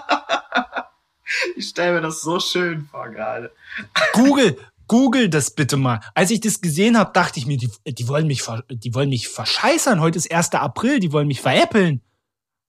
ich 1.55 1.67
stelle 1.67 1.95
mir 1.95 2.01
das 2.01 2.21
so 2.21 2.39
schön 2.39 2.87
vor 2.91 3.09
gerade. 3.09 3.51
Google, 4.13 4.57
Google 4.87 5.29
das 5.29 5.51
bitte 5.51 5.77
mal. 5.77 6.01
Als 6.15 6.31
ich 6.31 6.41
das 6.41 6.61
gesehen 6.61 6.97
habe, 6.97 7.11
dachte 7.13 7.39
ich 7.39 7.45
mir, 7.45 7.57
die, 7.57 7.69
die, 7.85 8.07
wollen 8.07 8.27
mich, 8.27 8.43
die 8.69 8.93
wollen 8.93 9.09
mich 9.09 9.29
verscheißern. 9.29 10.01
Heute 10.01 10.17
ist 10.17 10.31
1. 10.31 10.53
April, 10.53 10.99
die 10.99 11.13
wollen 11.13 11.27
mich 11.27 11.41
veräppeln. 11.41 12.01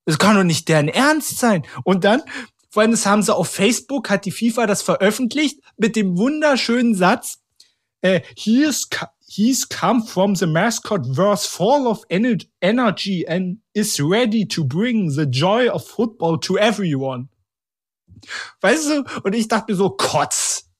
Das 0.04 0.18
kann 0.18 0.36
doch 0.36 0.44
nicht 0.44 0.68
deren 0.68 0.88
Ernst 0.88 1.38
sein. 1.38 1.64
Und 1.82 2.04
dann, 2.04 2.22
vor 2.68 2.82
allem 2.82 2.90
das 2.90 3.06
haben 3.06 3.22
sie 3.22 3.34
auf 3.34 3.48
Facebook, 3.48 4.10
hat 4.10 4.26
die 4.26 4.32
FIFA 4.32 4.66
das 4.66 4.82
veröffentlicht 4.82 5.60
mit 5.76 5.96
dem 5.96 6.18
wunderschönen 6.18 6.94
Satz, 6.94 7.38
äh, 8.02 8.20
he's, 8.36 8.88
he's 9.26 9.68
come 9.68 10.04
from 10.04 10.34
the 10.34 10.46
mascot 10.46 11.06
verse 11.14 11.48
full 11.48 11.86
of 11.86 12.04
energy 12.10 13.26
and 13.26 13.58
is 13.72 13.98
ready 13.98 14.46
to 14.46 14.64
bring 14.64 15.10
the 15.10 15.24
joy 15.24 15.70
of 15.70 15.86
football 15.86 16.38
to 16.40 16.58
everyone. 16.58 17.29
Weißt 18.60 18.90
du? 18.90 19.04
Und 19.22 19.34
ich 19.34 19.48
dachte 19.48 19.72
mir 19.72 19.76
so, 19.76 19.90
Kotz. 19.90 20.70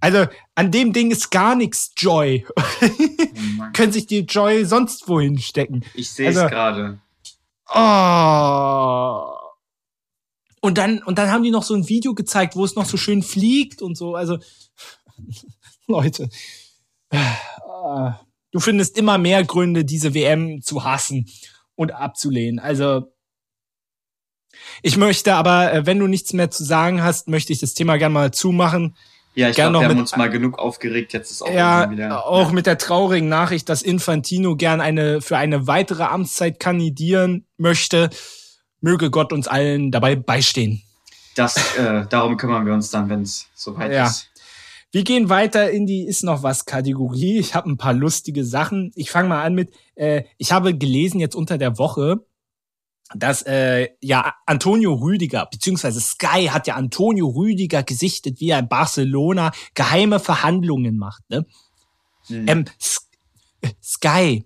Also 0.00 0.26
an 0.54 0.70
dem 0.70 0.92
Ding 0.92 1.10
ist 1.10 1.30
gar 1.30 1.54
nichts 1.54 1.92
Joy. 1.96 2.46
Oh 2.56 2.62
Können 3.72 3.92
sich 3.92 4.06
die 4.06 4.20
Joy 4.20 4.64
sonst 4.64 5.08
wohin 5.08 5.38
stecken. 5.38 5.84
Ich 5.94 6.10
sehe 6.10 6.30
es 6.30 6.36
also, 6.36 6.48
gerade. 6.48 7.00
Oh. 7.74 9.34
Und 10.60 10.78
dann, 10.78 11.02
und 11.02 11.18
dann 11.18 11.30
haben 11.30 11.42
die 11.42 11.50
noch 11.50 11.62
so 11.62 11.74
ein 11.74 11.88
Video 11.88 12.14
gezeigt, 12.14 12.56
wo 12.56 12.64
es 12.64 12.74
noch 12.74 12.86
so 12.86 12.96
schön 12.96 13.22
fliegt 13.22 13.82
und 13.82 13.96
so. 13.96 14.14
Also, 14.14 14.38
Leute, 15.86 16.28
du 18.50 18.60
findest 18.60 18.96
immer 18.96 19.18
mehr 19.18 19.44
Gründe, 19.44 19.84
diese 19.84 20.14
WM 20.14 20.62
zu 20.62 20.84
hassen 20.84 21.28
und 21.74 21.92
abzulehnen. 21.92 22.58
Also, 22.58 23.13
ich 24.82 24.96
möchte 24.96 25.34
aber, 25.34 25.72
äh, 25.72 25.86
wenn 25.86 25.98
du 25.98 26.06
nichts 26.06 26.32
mehr 26.32 26.50
zu 26.50 26.64
sagen 26.64 27.02
hast, 27.02 27.28
möchte 27.28 27.52
ich 27.52 27.60
das 27.60 27.74
Thema 27.74 27.96
gerne 27.96 28.12
mal 28.12 28.30
zumachen. 28.32 28.96
Ja, 29.34 29.48
ich 29.48 29.56
glaube, 29.56 29.80
wir 29.80 29.88
haben 29.88 29.98
uns 29.98 30.16
mal 30.16 30.30
genug 30.30 30.58
aufgeregt. 30.58 31.12
Jetzt 31.12 31.30
ist 31.30 31.42
auch 31.42 31.52
ja, 31.52 31.90
wieder. 31.90 32.24
Auch 32.26 32.48
ja. 32.48 32.52
mit 32.52 32.66
der 32.66 32.78
traurigen 32.78 33.28
Nachricht, 33.28 33.68
dass 33.68 33.82
Infantino 33.82 34.54
gern 34.54 34.80
eine 34.80 35.20
für 35.20 35.36
eine 35.36 35.66
weitere 35.66 36.04
Amtszeit 36.04 36.60
kandidieren 36.60 37.44
möchte. 37.56 38.10
Möge 38.80 39.10
Gott 39.10 39.32
uns 39.32 39.48
allen 39.48 39.90
dabei 39.90 40.14
beistehen. 40.14 40.82
Das, 41.34 41.56
äh, 41.76 42.06
darum 42.08 42.36
kümmern 42.36 42.64
wir 42.64 42.74
uns 42.74 42.90
dann, 42.90 43.08
wenn 43.08 43.22
es 43.22 43.48
soweit 43.54 43.92
ja. 43.92 44.06
ist. 44.06 44.30
Wir 44.92 45.02
gehen 45.02 45.28
weiter 45.28 45.72
in 45.72 45.86
die 45.86 46.06
ist 46.06 46.22
noch 46.22 46.44
was 46.44 46.66
Kategorie. 46.66 47.38
Ich 47.38 47.56
habe 47.56 47.68
ein 47.68 47.76
paar 47.76 47.94
lustige 47.94 48.44
Sachen. 48.44 48.92
Ich 48.94 49.10
fange 49.10 49.28
mal 49.28 49.42
an 49.42 49.54
mit. 49.54 49.72
Äh, 49.96 50.22
ich 50.38 50.52
habe 50.52 50.78
gelesen 50.78 51.18
jetzt 51.18 51.34
unter 51.34 51.58
der 51.58 51.78
Woche, 51.78 52.24
dass 53.12 53.42
äh, 53.42 53.88
ja 54.00 54.34
Antonio 54.46 54.94
Rüdiger 54.94 55.46
beziehungsweise 55.50 56.00
Sky 56.00 56.48
hat 56.50 56.66
ja 56.66 56.74
Antonio 56.74 57.28
Rüdiger 57.28 57.82
gesichtet, 57.82 58.40
wie 58.40 58.50
er 58.50 58.58
in 58.60 58.68
Barcelona 58.68 59.52
geheime 59.74 60.20
Verhandlungen 60.20 60.96
macht. 60.96 61.22
Ne? 61.28 61.46
Mhm. 62.28 62.48
Ähm, 62.48 62.64
Sky, 63.82 64.44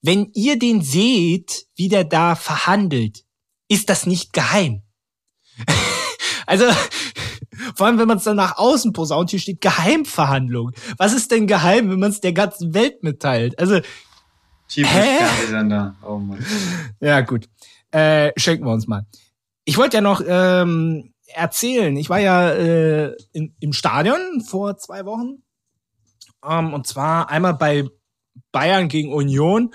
wenn 0.00 0.30
ihr 0.34 0.58
den 0.58 0.82
seht, 0.82 1.66
wie 1.76 1.88
der 1.88 2.04
da 2.04 2.34
verhandelt, 2.34 3.24
ist 3.68 3.88
das 3.88 4.06
nicht 4.06 4.32
geheim. 4.32 4.82
also 6.46 6.64
vor 7.74 7.86
allem, 7.86 7.98
wenn 7.98 8.08
man 8.08 8.18
es 8.18 8.24
dann 8.24 8.36
nach 8.36 8.56
außen 8.56 8.92
posaunt, 8.92 9.30
hier 9.30 9.38
steht 9.38 9.60
Geheimverhandlung. 9.60 10.72
Was 10.96 11.12
ist 11.12 11.30
denn 11.30 11.46
geheim, 11.46 11.90
wenn 11.90 12.00
man 12.00 12.10
es 12.10 12.20
der 12.20 12.32
ganzen 12.32 12.74
Welt 12.74 13.02
mitteilt? 13.02 13.58
Also 13.58 13.80
Hä? 14.74 15.18
Oh 16.02 16.16
Mann. 16.16 16.44
Ja, 17.00 17.20
gut 17.20 17.46
äh, 17.92 18.32
schenken 18.36 18.64
wir 18.64 18.72
uns 18.72 18.86
mal. 18.86 19.06
Ich 19.64 19.76
wollte 19.76 19.98
ja 19.98 20.00
noch 20.00 20.22
ähm, 20.26 21.12
erzählen, 21.34 21.96
ich 21.96 22.10
war 22.10 22.18
ja 22.18 22.50
äh, 22.50 23.16
in, 23.32 23.54
im 23.60 23.72
Stadion 23.72 24.42
vor 24.46 24.76
zwei 24.76 25.04
Wochen. 25.04 25.42
Ähm, 26.46 26.74
und 26.74 26.86
zwar 26.86 27.30
einmal 27.30 27.54
bei 27.54 27.84
Bayern 28.50 28.88
gegen 28.88 29.12
Union. 29.12 29.72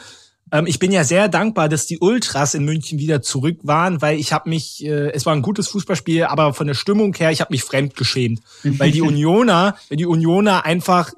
Ähm, 0.52 0.68
ich 0.68 0.80
bin 0.80 0.92
ja 0.92 1.04
sehr 1.04 1.30
dankbar, 1.30 1.70
dass 1.70 1.86
die 1.86 2.00
Ultras 2.00 2.54
in 2.54 2.66
München 2.66 3.00
wieder 3.00 3.22
zurück 3.22 3.60
waren, 3.64 4.02
weil 4.02 4.20
ich 4.20 4.34
habe 4.34 4.50
mich, 4.50 4.84
äh, 4.84 5.12
es 5.12 5.26
war 5.26 5.34
ein 5.34 5.42
gutes 5.42 5.68
Fußballspiel, 5.70 6.26
aber 6.26 6.54
von 6.54 6.68
der 6.68 6.74
Stimmung 6.74 7.14
her, 7.14 7.32
ich 7.32 7.42
habe 7.42 7.54
mich 7.54 7.64
fremdgeschämt. 7.64 8.42
weil 8.64 8.92
die 8.92 9.02
Unioner, 9.04 9.78
weil 9.90 9.98
die 9.98 10.06
Unioner 10.06 10.66
einfach 10.66 11.12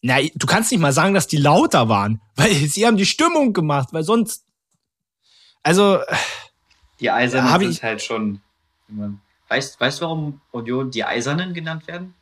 na, 0.00 0.18
du 0.34 0.46
kannst 0.46 0.70
nicht 0.70 0.80
mal 0.80 0.92
sagen, 0.92 1.14
dass 1.14 1.26
die 1.26 1.38
lauter 1.38 1.88
waren, 1.88 2.20
weil 2.36 2.54
sie 2.54 2.86
haben 2.86 2.96
die 2.96 3.06
Stimmung 3.06 3.52
gemacht, 3.52 3.88
weil 3.92 4.04
sonst 4.04 4.44
also. 5.68 6.00
Die 6.98 7.10
Eisernen 7.10 7.60
sind 7.60 7.82
halt 7.82 8.02
schon. 8.02 8.40
Weißt, 9.48 9.78
weißt 9.78 10.00
du, 10.00 10.04
warum 10.04 10.40
Union 10.50 10.90
die 10.90 11.04
Eisernen 11.04 11.52
genannt 11.52 11.86
werden? 11.86 12.14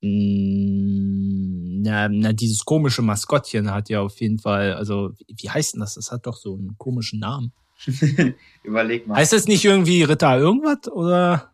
Mm, 0.00 1.82
na, 1.82 2.08
na, 2.08 2.32
dieses 2.32 2.64
komische 2.64 3.02
Maskottchen 3.02 3.72
hat 3.72 3.88
ja 3.88 4.00
auf 4.00 4.20
jeden 4.20 4.38
Fall, 4.38 4.74
also, 4.74 5.12
wie 5.26 5.50
heißt 5.50 5.74
denn 5.74 5.80
das? 5.80 5.94
Das 5.94 6.12
hat 6.12 6.26
doch 6.26 6.36
so 6.36 6.54
einen 6.54 6.76
komischen 6.78 7.18
Namen. 7.18 7.52
Überleg 8.62 9.08
mal. 9.08 9.16
Heißt 9.16 9.32
das 9.32 9.46
nicht 9.46 9.64
irgendwie 9.64 10.04
Ritter 10.04 10.38
irgendwas 10.38 10.88
oder? 10.92 11.52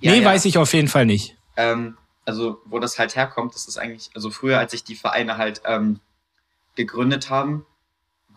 Ja, 0.00 0.12
nee, 0.12 0.20
ja. 0.20 0.24
weiß 0.24 0.44
ich 0.44 0.58
auf 0.58 0.72
jeden 0.72 0.88
Fall 0.88 1.06
nicht. 1.06 1.36
Ähm, 1.56 1.96
also, 2.24 2.60
wo 2.66 2.78
das 2.78 3.00
halt 3.00 3.16
herkommt, 3.16 3.54
das 3.54 3.66
ist 3.66 3.78
eigentlich, 3.78 4.10
also 4.14 4.30
früher, 4.30 4.58
als 4.58 4.70
sich 4.70 4.84
die 4.84 4.94
Vereine 4.94 5.38
halt 5.38 5.62
ähm, 5.64 5.98
gegründet 6.76 7.30
haben, 7.30 7.66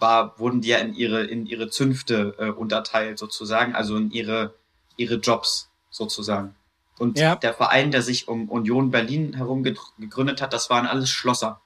war, 0.02 0.38
wurden 0.40 0.62
die 0.62 0.70
ja 0.70 0.78
in 0.78 0.94
ihre, 0.94 1.24
in 1.24 1.46
ihre 1.46 1.70
Zünfte 1.70 2.36
äh, 2.38 2.50
unterteilt 2.50 3.18
sozusagen, 3.20 3.76
also 3.76 3.96
in 3.96 4.12
ihre, 4.12 4.56
ihre 4.98 5.16
Jobs 5.16 5.70
sozusagen. 5.90 6.56
Und 6.98 7.18
ja. 7.18 7.36
der 7.36 7.54
Verein, 7.54 7.92
der 7.92 8.02
sich 8.02 8.28
um 8.28 8.50
Union 8.50 8.92
Berlin 8.92 9.34
herum 9.34 9.64
gegründet 9.64 10.42
hat, 10.42 10.54
das 10.54 10.70
waren 10.70 10.86
alles 10.86 11.10
Schlosser. 11.10 11.62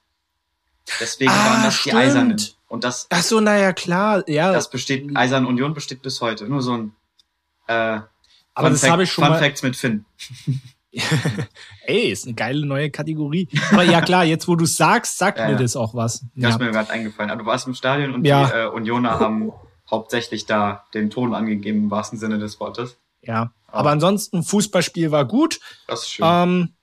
Deswegen 0.99 1.31
ah, 1.31 1.49
waren 1.49 1.63
das 1.63 1.75
stimmt. 1.75 1.93
die 1.93 1.97
Eisernen. 1.97 2.41
Und 2.67 2.83
das. 2.83 3.07
Ach 3.09 3.21
so, 3.21 3.39
naja, 3.39 3.73
klar, 3.73 4.27
ja. 4.29 4.51
Das 4.51 4.69
besteht, 4.69 5.15
Eisern 5.15 5.45
Union 5.45 5.73
besteht 5.73 6.01
bis 6.01 6.21
heute. 6.21 6.45
Nur 6.45 6.61
so 6.61 6.77
ein, 6.77 6.95
äh, 7.67 7.99
aber 8.53 8.67
Fun 8.67 8.71
das 8.71 8.89
habe 8.89 9.03
ich 9.03 9.11
schon 9.11 9.23
Fun 9.23 9.33
mal. 9.33 9.39
Facts 9.39 9.63
mit 9.63 9.75
Finn. 9.75 10.05
Ey, 11.85 12.09
ist 12.09 12.25
eine 12.25 12.35
geile 12.35 12.65
neue 12.65 12.89
Kategorie. 12.89 13.49
Aber 13.71 13.83
ja 13.83 14.01
klar, 14.01 14.23
jetzt 14.23 14.47
wo 14.47 14.55
du 14.55 14.65
sagst, 14.65 15.17
sagt 15.17 15.39
ja, 15.39 15.47
mir 15.47 15.57
das 15.57 15.75
auch 15.75 15.93
was. 15.93 16.25
Das 16.35 16.51
ist 16.51 16.59
mir 16.59 16.71
gerade 16.71 16.89
eingefallen. 16.89 17.29
Aber 17.29 17.43
du 17.43 17.45
warst 17.45 17.67
im 17.67 17.73
Stadion 17.73 18.13
und 18.13 18.25
ja. 18.25 18.45
die 18.45 18.53
äh, 18.53 18.67
Unioner 18.67 19.19
haben 19.19 19.51
hauptsächlich 19.89 20.45
da 20.45 20.85
den 20.93 21.09
Ton 21.09 21.33
angegeben, 21.33 21.83
im 21.83 21.91
wahrsten 21.91 22.17
Sinne 22.17 22.39
des 22.39 22.59
Wortes. 22.59 22.97
Ja, 23.21 23.51
aber, 23.67 23.79
aber 23.79 23.89
ansonsten, 23.91 24.43
Fußballspiel 24.43 25.11
war 25.11 25.25
gut. 25.25 25.59
Das 25.87 26.03
ist 26.03 26.11
schön. 26.11 26.25
Ähm, 26.27 26.73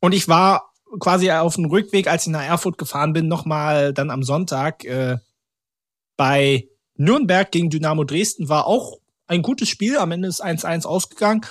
und 0.00 0.12
ich 0.12 0.28
war 0.28 0.70
quasi 1.00 1.30
auf 1.30 1.56
dem 1.56 1.66
Rückweg, 1.66 2.08
als 2.08 2.26
ich 2.26 2.32
nach 2.32 2.44
Erfurt 2.44 2.78
gefahren 2.78 3.12
bin, 3.12 3.28
nochmal 3.28 3.92
dann 3.92 4.10
am 4.10 4.22
Sonntag 4.22 4.84
äh, 4.84 5.18
bei 6.16 6.68
Nürnberg 6.96 7.50
gegen 7.50 7.70
Dynamo 7.70 8.04
Dresden. 8.04 8.48
War 8.48 8.66
auch 8.66 8.98
ein 9.26 9.42
gutes 9.42 9.68
Spiel. 9.68 9.98
Am 9.98 10.12
Ende 10.12 10.28
ist 10.28 10.44
1-1 10.44 10.86
ausgegangen 10.86 11.44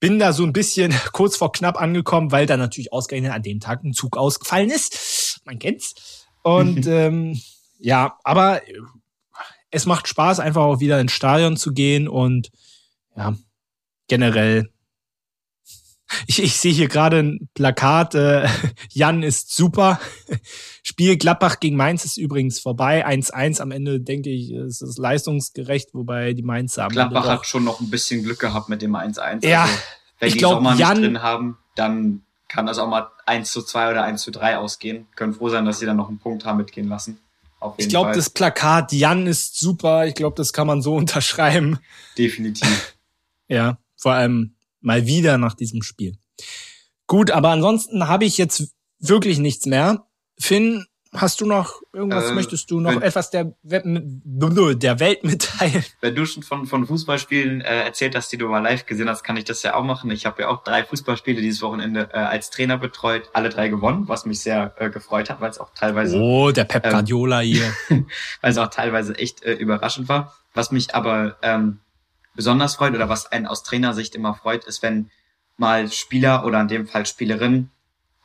bin 0.00 0.18
da 0.18 0.32
so 0.32 0.44
ein 0.44 0.52
bisschen 0.52 0.94
kurz 1.12 1.36
vor 1.36 1.52
knapp 1.52 1.80
angekommen, 1.80 2.32
weil 2.32 2.46
da 2.46 2.56
natürlich 2.56 2.92
ausgerechnet 2.92 3.32
an 3.32 3.42
dem 3.42 3.60
Tag 3.60 3.84
ein 3.84 3.92
Zug 3.92 4.16
ausgefallen 4.16 4.70
ist. 4.70 5.40
Man 5.44 5.58
kennt's. 5.58 6.26
Und 6.42 6.86
ähm, 6.86 7.40
ja, 7.78 8.18
aber 8.24 8.60
es 9.70 9.86
macht 9.86 10.08
Spaß, 10.08 10.40
einfach 10.40 10.62
auch 10.62 10.80
wieder 10.80 11.00
ins 11.00 11.12
Stadion 11.12 11.56
zu 11.56 11.72
gehen 11.72 12.08
und 12.08 12.50
ja, 13.16 13.36
generell. 14.06 14.70
Ich, 16.26 16.42
ich 16.42 16.56
sehe 16.56 16.72
hier 16.72 16.88
gerade 16.88 17.18
ein 17.18 17.48
Plakat, 17.54 18.14
äh, 18.14 18.48
Jan 18.90 19.22
ist 19.22 19.54
super. 19.54 20.00
Spiel 20.82 21.16
Gladbach 21.16 21.60
gegen 21.60 21.76
Mainz 21.76 22.04
ist 22.04 22.16
übrigens 22.16 22.60
vorbei. 22.60 23.06
1-1 23.06 23.60
am 23.60 23.70
Ende, 23.70 24.00
denke 24.00 24.30
ich, 24.30 24.50
ist 24.52 24.80
es 24.82 24.96
leistungsgerecht, 24.96 25.90
wobei 25.92 26.32
die 26.32 26.42
Mainzer 26.42 26.84
am 26.84 26.90
Gladbach 26.90 27.26
hat 27.26 27.46
schon 27.46 27.64
noch 27.64 27.80
ein 27.80 27.90
bisschen 27.90 28.22
Glück 28.22 28.38
gehabt 28.38 28.68
mit 28.68 28.82
dem 28.82 28.96
1-1. 28.96 29.46
Ja, 29.46 29.62
also. 29.62 29.74
Wenn 30.18 30.28
ich 30.28 30.32
die 30.34 30.38
glaub, 30.40 30.54
Sommer 30.54 30.70
nicht 30.72 30.80
Jan- 30.80 31.00
drin 31.02 31.22
haben, 31.22 31.58
dann 31.76 32.22
kann 32.48 32.66
das 32.66 32.78
auch 32.78 32.88
mal 32.88 33.08
1 33.26 33.50
zu 33.50 33.62
2 33.62 33.90
oder 33.90 34.04
1 34.04 34.22
zu 34.22 34.30
3 34.30 34.56
ausgehen. 34.58 35.06
Können 35.14 35.34
froh 35.34 35.48
sein, 35.50 35.64
dass 35.64 35.78
sie 35.78 35.86
dann 35.86 35.96
noch 35.98 36.08
einen 36.08 36.18
Punkt 36.18 36.44
haben 36.44 36.56
mitgehen 36.56 36.88
lassen. 36.88 37.20
Ich 37.76 37.88
glaube, 37.88 38.12
das 38.12 38.30
Plakat 38.30 38.92
Jan 38.92 39.26
ist 39.26 39.58
super. 39.58 40.06
Ich 40.06 40.14
glaube, 40.14 40.36
das 40.36 40.52
kann 40.52 40.66
man 40.66 40.80
so 40.80 40.94
unterschreiben. 40.96 41.78
Definitiv. 42.16 42.96
Ja, 43.48 43.78
vor 43.96 44.12
allem 44.12 44.54
mal 44.88 45.06
wieder 45.06 45.38
nach 45.38 45.54
diesem 45.54 45.82
Spiel. 45.82 46.16
Gut, 47.06 47.30
aber 47.30 47.50
ansonsten 47.50 48.08
habe 48.08 48.24
ich 48.24 48.36
jetzt 48.38 48.74
wirklich 48.98 49.38
nichts 49.38 49.64
mehr. 49.66 50.06
Finn, 50.40 50.84
hast 51.14 51.40
du 51.40 51.46
noch 51.46 51.80
irgendwas? 51.92 52.30
Äh, 52.30 52.34
möchtest 52.34 52.70
du 52.70 52.80
noch 52.80 52.90
wenn- 52.92 53.02
etwas 53.02 53.30
der, 53.30 53.54
der 53.62 55.00
Welt 55.00 55.24
mitteilen? 55.24 55.84
Wenn 56.00 56.14
du 56.14 56.26
schon 56.26 56.42
von, 56.42 56.66
von 56.66 56.86
Fußballspielen 56.86 57.60
äh, 57.62 57.84
erzählt 57.84 58.14
hast, 58.14 58.30
die 58.32 58.36
du 58.38 58.48
mal 58.48 58.58
live 58.60 58.86
gesehen 58.86 59.08
hast, 59.08 59.22
kann 59.22 59.36
ich 59.36 59.44
das 59.44 59.62
ja 59.62 59.74
auch 59.74 59.84
machen. 59.84 60.10
Ich 60.10 60.26
habe 60.26 60.42
ja 60.42 60.48
auch 60.48 60.62
drei 60.64 60.84
Fußballspiele 60.84 61.40
dieses 61.40 61.62
Wochenende 61.62 62.10
äh, 62.12 62.18
als 62.18 62.50
Trainer 62.50 62.76
betreut, 62.78 63.30
alle 63.32 63.48
drei 63.48 63.68
gewonnen, 63.68 64.08
was 64.08 64.26
mich 64.26 64.40
sehr 64.40 64.74
äh, 64.78 64.90
gefreut 64.90 65.30
hat, 65.30 65.40
weil 65.40 65.50
es 65.50 65.58
auch 65.58 65.70
teilweise 65.74 66.18
Oh, 66.18 66.50
der 66.50 66.64
Pep 66.64 66.84
Ähm, 66.84 66.92
Guardiola 66.92 67.40
hier. 67.40 67.72
weil 67.88 68.50
es 68.50 68.58
auch 68.58 68.68
teilweise 68.68 69.16
echt 69.18 69.42
äh, 69.44 69.54
überraschend 69.54 70.08
war. 70.08 70.36
Was 70.54 70.70
mich 70.72 70.94
aber 70.94 71.36
ähm, 71.42 71.78
besonders 72.38 72.76
freut 72.76 72.94
oder 72.94 73.08
was 73.08 73.26
einen 73.32 73.48
aus 73.48 73.64
Trainersicht 73.64 74.14
immer 74.14 74.32
freut, 74.32 74.64
ist, 74.64 74.80
wenn 74.80 75.10
mal 75.56 75.90
Spieler 75.90 76.46
oder 76.46 76.60
in 76.60 76.68
dem 76.68 76.86
Fall 76.86 77.04
Spielerinnen 77.04 77.72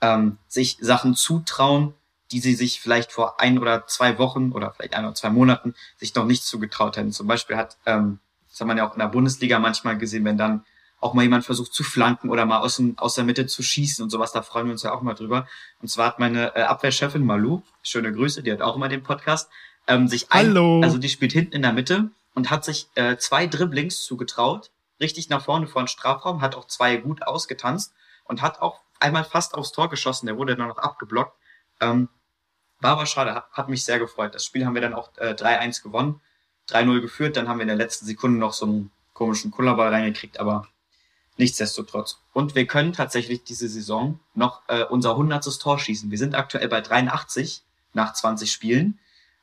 ähm, 0.01 0.37
sich 0.47 0.77
Sachen 0.79 1.15
zutrauen, 1.15 1.95
die 2.31 2.39
sie 2.39 2.53
sich 2.53 2.79
vielleicht 2.79 3.11
vor 3.11 3.41
ein 3.41 3.57
oder 3.57 3.87
zwei 3.87 4.19
Wochen 4.19 4.51
oder 4.51 4.71
vielleicht 4.71 4.93
ein 4.93 5.05
oder 5.05 5.15
zwei 5.15 5.31
Monaten 5.31 5.73
sich 5.97 6.13
noch 6.13 6.25
nicht 6.25 6.45
zugetraut 6.45 6.95
hätten. 6.95 7.11
Zum 7.11 7.25
Beispiel 7.25 7.57
hat, 7.57 7.77
ähm, 7.87 8.19
das 8.51 8.59
hat 8.59 8.67
man 8.67 8.77
ja 8.77 8.87
auch 8.87 8.93
in 8.93 8.99
der 8.99 9.07
Bundesliga 9.07 9.57
manchmal 9.57 9.97
gesehen, 9.97 10.25
wenn 10.25 10.37
dann 10.37 10.63
auch 10.99 11.15
mal 11.15 11.23
jemand 11.23 11.43
versucht 11.43 11.73
zu 11.73 11.83
flanken 11.83 12.29
oder 12.29 12.45
mal 12.45 12.59
aus, 12.59 12.75
dem, 12.75 12.95
aus 12.99 13.15
der 13.15 13.23
Mitte 13.23 13.47
zu 13.47 13.63
schießen 13.63 14.03
und 14.03 14.11
sowas, 14.11 14.31
da 14.31 14.43
freuen 14.43 14.67
wir 14.67 14.73
uns 14.73 14.83
ja 14.83 14.93
auch 14.93 15.01
mal 15.01 15.15
drüber. 15.15 15.47
Und 15.81 15.87
zwar 15.87 16.09
hat 16.09 16.19
meine 16.19 16.55
äh, 16.55 16.61
Abwehrchefin 16.61 17.25
Malu, 17.25 17.63
schöne 17.81 18.13
Grüße, 18.13 18.43
die 18.43 18.51
hat 18.51 18.61
auch 18.61 18.75
immer 18.75 18.89
den 18.89 19.01
Podcast, 19.01 19.49
ähm, 19.87 20.07
sich 20.07 20.31
ein, 20.31 20.49
Hallo. 20.49 20.81
also 20.83 20.99
die 20.99 21.09
spielt 21.09 21.31
hinten 21.31 21.55
in 21.55 21.63
der 21.63 21.73
Mitte 21.73 22.11
und 22.33 22.49
hat 22.49 22.65
sich 22.65 22.87
äh, 22.95 23.17
zwei 23.17 23.47
Dribblings 23.47 24.03
zugetraut, 24.03 24.71
richtig 24.99 25.29
nach 25.29 25.43
vorne 25.43 25.67
vor 25.67 25.83
den 25.83 25.87
Strafraum, 25.87 26.41
hat 26.41 26.55
auch 26.55 26.67
zwei 26.67 26.97
gut 26.97 27.23
ausgetanzt 27.23 27.93
und 28.25 28.41
hat 28.41 28.61
auch 28.61 28.81
einmal 28.99 29.23
fast 29.23 29.53
aufs 29.53 29.71
Tor 29.71 29.89
geschossen, 29.89 30.27
der 30.27 30.37
wurde 30.37 30.55
dann 30.55 30.67
noch 30.67 30.77
abgeblockt. 30.77 31.37
Ähm, 31.81 32.09
war 32.79 32.91
aber 32.91 33.05
schade, 33.05 33.33
hat, 33.33 33.51
hat 33.51 33.69
mich 33.69 33.85
sehr 33.85 33.99
gefreut. 33.99 34.35
Das 34.35 34.45
Spiel 34.45 34.65
haben 34.65 34.75
wir 34.75 34.81
dann 34.81 34.93
auch 34.93 35.11
äh, 35.17 35.33
3-1 35.33 35.83
gewonnen, 35.83 36.21
3-0 36.69 37.01
geführt, 37.01 37.37
dann 37.37 37.47
haben 37.47 37.59
wir 37.59 37.63
in 37.63 37.67
der 37.69 37.77
letzten 37.77 38.05
Sekunde 38.05 38.39
noch 38.39 38.53
so 38.53 38.65
einen 38.65 38.91
komischen 39.13 39.51
Kullerball 39.51 39.89
reingekriegt, 39.89 40.39
aber 40.39 40.67
nichtsdestotrotz. 41.37 42.19
Und 42.33 42.55
wir 42.55 42.67
können 42.67 42.93
tatsächlich 42.93 43.43
diese 43.43 43.67
Saison 43.67 44.19
noch 44.33 44.61
äh, 44.67 44.83
unser 44.83 45.11
100. 45.11 45.59
Tor 45.59 45.79
schießen. 45.79 46.11
Wir 46.11 46.17
sind 46.17 46.35
aktuell 46.35 46.67
bei 46.67 46.81
83 46.81 47.63
nach 47.93 48.13
20 48.13 48.51
Spielen. 48.51 48.99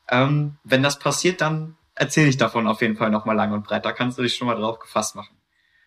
Ähm, 0.09 0.57
wenn 0.65 0.83
das 0.83 0.99
passiert, 0.99 1.41
dann 1.41 1.77
erzähle 2.01 2.29
ich 2.29 2.37
davon 2.37 2.67
auf 2.67 2.81
jeden 2.81 2.97
Fall 2.97 3.11
nochmal 3.11 3.37
lang 3.37 3.53
und 3.53 3.65
breit. 3.65 3.85
Da 3.85 3.93
kannst 3.93 4.19
du 4.19 4.23
dich 4.23 4.35
schon 4.35 4.47
mal 4.49 4.55
drauf 4.57 4.79
gefasst 4.79 5.15
machen. 5.17 5.37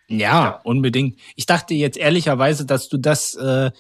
Ja, 0.08 0.18
Ja. 0.44 0.62
unbedingt. 0.64 1.20
Ich 1.36 1.46
dachte 1.46 1.74
jetzt 1.74 1.98
ehrlicherweise, 1.98 2.66
dass 2.66 2.88
du 2.90 2.98
das, 2.98 3.36
äh, 3.36 3.72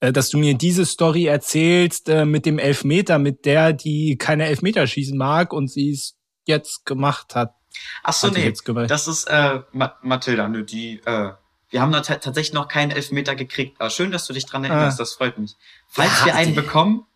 äh, 0.00 0.12
dass 0.12 0.30
du 0.30 0.38
mir 0.38 0.54
diese 0.54 0.86
Story 0.86 1.26
erzählst 1.26 2.08
äh, 2.08 2.24
mit 2.24 2.46
dem 2.46 2.58
Elfmeter, 2.58 3.18
mit 3.18 3.44
der 3.44 3.72
die 3.72 4.16
keine 4.16 4.46
Elfmeter 4.46 4.86
schießen 4.86 5.16
mag 5.18 5.52
und 5.52 5.68
sie 5.70 5.90
es 5.90 6.16
jetzt 6.46 6.86
gemacht 6.86 7.34
hat. 7.34 7.54
Ach 8.02 8.12
so, 8.12 8.28
nee, 8.28 8.52
das 8.86 9.08
ist 9.08 9.24
äh, 9.24 9.60
Ma 9.72 9.96
Mathilda, 10.02 10.48
nö, 10.48 10.62
die, 10.64 11.00
äh, 11.04 11.32
wir 11.70 11.80
haben 11.80 11.90
da 11.92 12.00
ta- 12.02 12.16
tatsächlich 12.16 12.52
noch 12.52 12.68
keinen 12.68 12.90
Elfmeter 12.90 13.34
gekriegt. 13.34 13.80
Aber 13.80 13.90
schön, 13.90 14.10
dass 14.12 14.26
du 14.26 14.32
dich 14.34 14.44
dran 14.46 14.62
erinnerst, 14.64 14.98
Ah. 15.00 15.02
das 15.02 15.14
freut 15.14 15.38
mich. 15.38 15.54
Falls 15.88 16.20
Ja, 16.20 16.26
wir 16.26 16.34
einen 16.36 16.54
bekommen, 16.54 17.06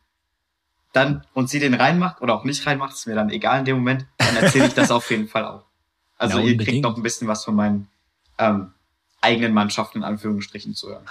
dann 0.96 1.24
und 1.34 1.48
sie 1.50 1.60
den 1.60 1.74
reinmacht 1.74 2.20
oder 2.22 2.34
auch 2.34 2.44
nicht 2.44 2.66
reinmacht, 2.66 2.94
ist 2.94 3.06
mir 3.06 3.14
dann 3.14 3.30
egal 3.30 3.58
in 3.60 3.64
dem 3.66 3.76
Moment, 3.76 4.06
dann 4.18 4.36
erzähle 4.36 4.66
ich 4.66 4.74
das 4.74 4.90
auf 4.90 5.10
jeden 5.10 5.28
Fall 5.28 5.44
auch. 5.44 5.64
Also 6.18 6.38
Ja, 6.38 6.44
ihr 6.46 6.56
kriegt 6.56 6.82
noch 6.82 6.96
ein 6.96 7.02
bisschen 7.02 7.28
was 7.28 7.44
von 7.44 7.54
meinen 7.54 7.88
ähm, 8.38 8.72
eigenen 9.20 9.52
Mannschaften 9.52 9.98
in 9.98 10.04
Anführungsstrichen 10.04 10.74
zu 10.74 10.88
hören. 10.88 11.04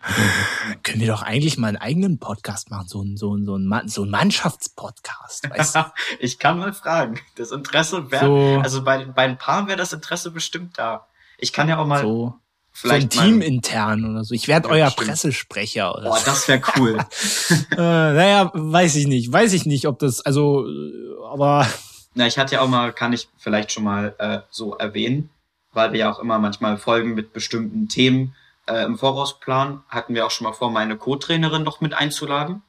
Können 0.82 1.00
wir 1.00 1.06
doch 1.08 1.22
eigentlich 1.22 1.56
mal 1.56 1.68
einen 1.68 1.76
eigenen 1.78 2.18
Podcast 2.18 2.70
machen, 2.70 2.88
so 2.88 3.02
ein, 3.02 3.16
so 3.16 3.34
ein, 3.34 3.46
so 3.46 3.56
ein, 3.56 3.66
Mann- 3.66 3.88
so 3.88 4.04
ein 4.04 4.10
Mannschaftspodcast, 4.10 5.48
weißt 5.50 5.76
du? 5.76 5.80
ich 6.20 6.38
kann 6.38 6.58
mal 6.58 6.72
fragen. 6.72 7.18
Das 7.36 7.52
Interesse 7.52 8.10
wäre, 8.10 8.26
So, 8.26 8.60
also 8.62 8.84
bei, 8.84 8.98
den- 8.98 9.14
bei 9.14 9.26
den 9.26 9.38
Paaren 9.38 9.66
wäre 9.66 9.78
das 9.78 9.92
Interesse 9.92 10.30
bestimmt 10.30 10.78
da. 10.78 11.06
Ich 11.38 11.52
kann 11.52 11.68
ja 11.68 11.78
auch 11.78 11.86
mal 11.86 12.02
so, 12.02 12.38
so 12.76 12.88
ein 12.88 13.08
vielleicht 13.08 13.10
Team 13.12 13.40
intern 13.40 14.04
oder 14.10 14.24
so. 14.24 14.34
Ich 14.34 14.48
werde 14.48 14.68
Ja, 14.68 14.74
euer 14.74 14.90
stimmt. 14.90 15.08
Pressesprecher 15.08 15.94
oder 15.94 16.08
Boah, 16.08 16.18
so. 16.18 16.24
das 16.26 16.48
wäre 16.48 16.60
cool. 16.76 16.98
Äh, 17.72 17.76
naja, 17.76 18.50
weiß 18.54 18.96
ich 18.96 19.06
nicht. 19.06 19.32
Weiß 19.32 19.52
ich 19.52 19.64
nicht, 19.66 19.86
ob 19.86 19.98
das, 20.00 20.20
also, 20.20 20.66
äh, 20.66 20.92
aber 21.30 21.66
Na, 22.14 22.26
ich 22.26 22.36
hatte 22.38 22.56
ja 22.56 22.60
auch 22.60 22.68
mal, 22.68 22.92
kann 22.92 23.12
ich 23.12 23.28
vielleicht 23.38 23.72
schon 23.72 23.84
mal 23.84 24.14
äh, 24.18 24.40
so 24.50 24.74
erwähnen, 24.76 25.30
weil 25.72 25.92
wir 25.92 26.00
ja 26.00 26.12
auch 26.12 26.18
immer 26.18 26.38
manchmal 26.38 26.76
Folgen 26.76 27.14
mit 27.14 27.32
bestimmten 27.32 27.88
Themen 27.88 28.34
äh, 28.66 28.84
im 28.84 28.98
Voraus 28.98 29.38
planen, 29.40 29.82
hatten 29.88 30.14
wir 30.14 30.26
auch 30.26 30.30
schon 30.30 30.46
mal 30.46 30.52
vor, 30.52 30.70
meine 30.70 30.96
Co-Trainerin 30.96 31.62
noch 31.62 31.80
mit 31.80 31.94
einzuladen. 31.94 32.62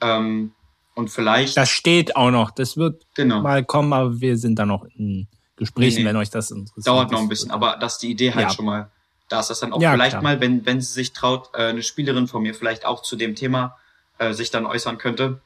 Ähm, 0.00 0.52
und 0.94 1.10
vielleicht, 1.10 1.56
das 1.56 1.70
steht 1.70 2.16
auch 2.16 2.30
noch. 2.30 2.50
Das 2.50 2.76
wird 2.76 3.06
genau, 3.14 3.40
mal 3.40 3.64
kommen, 3.64 3.92
aber 3.92 4.20
wir 4.20 4.36
sind 4.36 4.58
da 4.58 4.66
noch 4.66 4.84
in 4.96 5.26
Gesprächen, 5.56 5.96
Nee, 5.98 6.02
nee. 6.02 6.08
wenn 6.10 6.16
euch 6.16 6.30
das 6.30 6.50
interessiert. 6.50 6.86
dauert 6.86 7.10
noch 7.12 7.20
ein 7.20 7.28
bisschen, 7.28 7.50
aber 7.50 7.76
dass 7.76 7.98
die 7.98 8.10
Idee 8.10 8.32
halt 8.34 8.48
Ja. 8.48 8.50
schon 8.54 8.64
mal 8.66 8.90
da 9.32 9.40
ist, 9.40 9.50
dass 9.50 9.60
dann 9.60 9.72
auch 9.72 9.80
Ja, 9.80 9.92
vielleicht 9.92 10.12
klar. 10.12 10.22
mal, 10.22 10.40
wenn, 10.40 10.64
wenn 10.66 10.80
sie 10.80 10.92
sich 10.92 11.12
traut, 11.12 11.50
äh, 11.54 11.68
eine 11.68 11.82
Spielerin 11.82 12.28
von 12.28 12.42
mir 12.42 12.54
vielleicht 12.54 12.84
auch 12.84 13.02
zu 13.02 13.16
dem 13.16 13.34
Thema 13.34 13.76
äh, 14.18 14.32
sich 14.32 14.50
dann 14.50 14.66
äußern 14.66 14.98
könnte, 14.98 15.40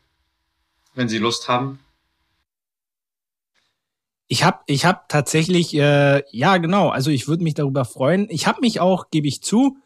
wenn 0.94 1.08
sie 1.08 1.18
Lust 1.18 1.48
haben. 1.48 1.80
Ich 4.28 4.42
habe 4.42 4.58
ich 4.66 4.84
hab 4.84 5.08
tatsächlich, 5.08 5.74
äh, 5.74 6.22
ja 6.30 6.56
genau, 6.56 6.88
also 6.88 7.10
ich 7.10 7.28
würde 7.28 7.44
mich 7.44 7.54
darüber 7.54 7.84
freuen. 7.84 8.26
Ich 8.28 8.46
habe 8.48 8.60
mich 8.60 8.80
auch, 8.80 9.10
gebe 9.10 9.28
ich 9.28 9.40
zu, 9.40 9.76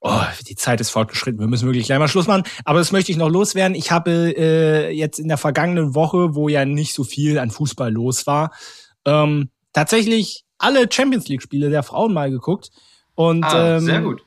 oh, 0.00 0.22
die 0.46 0.54
Zeit 0.54 0.80
ist 0.80 0.90
fortgeschritten, 0.90 1.40
wir 1.40 1.48
müssen 1.48 1.66
wirklich 1.66 1.86
gleich 1.86 1.98
mal 1.98 2.06
Schluss 2.06 2.28
machen, 2.28 2.44
aber 2.64 2.78
das 2.78 2.92
möchte 2.92 3.10
ich 3.10 3.18
noch 3.18 3.28
loswerden. 3.28 3.74
Ich 3.74 3.90
habe 3.90 4.34
äh, 4.36 4.90
jetzt 4.92 5.18
in 5.18 5.26
der 5.26 5.36
vergangenen 5.38 5.96
Woche, 5.96 6.36
wo 6.36 6.48
ja 6.48 6.64
nicht 6.64 6.94
so 6.94 7.02
viel 7.02 7.40
an 7.40 7.50
Fußball 7.50 7.90
los 7.90 8.28
war, 8.28 8.52
ähm, 9.04 9.50
tatsächlich 9.72 10.44
alle 10.58 10.90
Champions 10.90 11.26
League-Spiele 11.26 11.68
der 11.68 11.82
Frauen 11.82 12.14
mal 12.14 12.30
geguckt. 12.30 12.70
Und, 13.16 13.44
Ah, 13.44 13.76
ähm, 13.76 13.84
sehr 13.84 14.00
gut. 14.02 14.22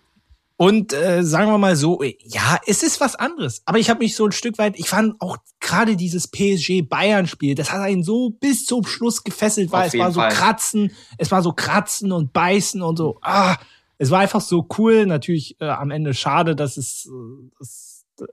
Und 0.57 0.91
äh, 0.91 1.23
sagen 1.23 1.49
wir 1.49 1.57
mal 1.57 1.77
so, 1.77 2.03
äh, 2.03 2.17
ja, 2.25 2.59
es 2.67 2.83
ist 2.83 2.99
was 2.99 3.15
anderes. 3.15 3.61
Aber 3.65 3.79
ich 3.79 3.89
habe 3.89 3.99
mich 3.99 4.17
so 4.17 4.25
ein 4.25 4.33
Stück 4.33 4.57
weit, 4.57 4.77
ich 4.77 4.89
fand 4.89 5.15
auch 5.21 5.37
gerade 5.61 5.95
dieses 5.95 6.27
PSG-Bayern-Spiel, 6.27 7.55
das 7.55 7.71
hat 7.71 7.79
einen 7.79 8.03
so 8.03 8.31
bis 8.31 8.65
zum 8.65 8.85
Schluss 8.85 9.23
gefesselt, 9.23 9.71
weil 9.71 9.87
Auf 9.87 9.93
es 9.93 9.99
war 9.99 10.11
so 10.11 10.19
Fall. 10.19 10.31
kratzen, 10.33 10.91
es 11.17 11.31
war 11.31 11.41
so 11.43 11.53
kratzen 11.53 12.11
und 12.11 12.33
beißen 12.33 12.81
und 12.81 12.97
so. 12.97 13.19
Ah, 13.21 13.55
es 13.99 14.11
war 14.11 14.19
einfach 14.19 14.41
so 14.41 14.67
cool. 14.77 15.05
Natürlich 15.05 15.55
äh, 15.61 15.69
am 15.69 15.91
Ende 15.91 16.13
schade, 16.13 16.57
dass 16.57 16.75
es, 16.75 17.05
äh, 17.05 17.49
das, 17.57 18.05
äh, 18.19 18.25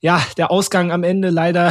ja, 0.00 0.22
der 0.38 0.50
Ausgang 0.50 0.90
am 0.90 1.02
Ende 1.02 1.28
leider 1.28 1.70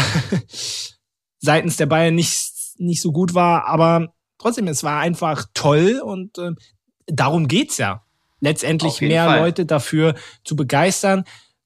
seitens 1.39 1.77
der 1.77 1.87
Bayern 1.87 2.13
nicht, 2.13 2.51
nicht 2.77 3.01
so 3.01 3.11
gut 3.11 3.33
war. 3.33 3.65
Aber 3.65 4.13
trotzdem, 4.37 4.67
es 4.67 4.83
war 4.83 4.99
einfach 4.99 5.45
toll 5.55 5.99
und 6.05 6.37
äh, 6.37 6.51
darum 7.07 7.47
geht's 7.47 7.79
ja. 7.79 8.03
Letztendlich 8.39 9.01
mehr 9.01 9.25
Fall. 9.25 9.39
Leute 9.39 9.65
dafür 9.65 10.15
zu 10.43 10.55
begeistern. 10.55 11.23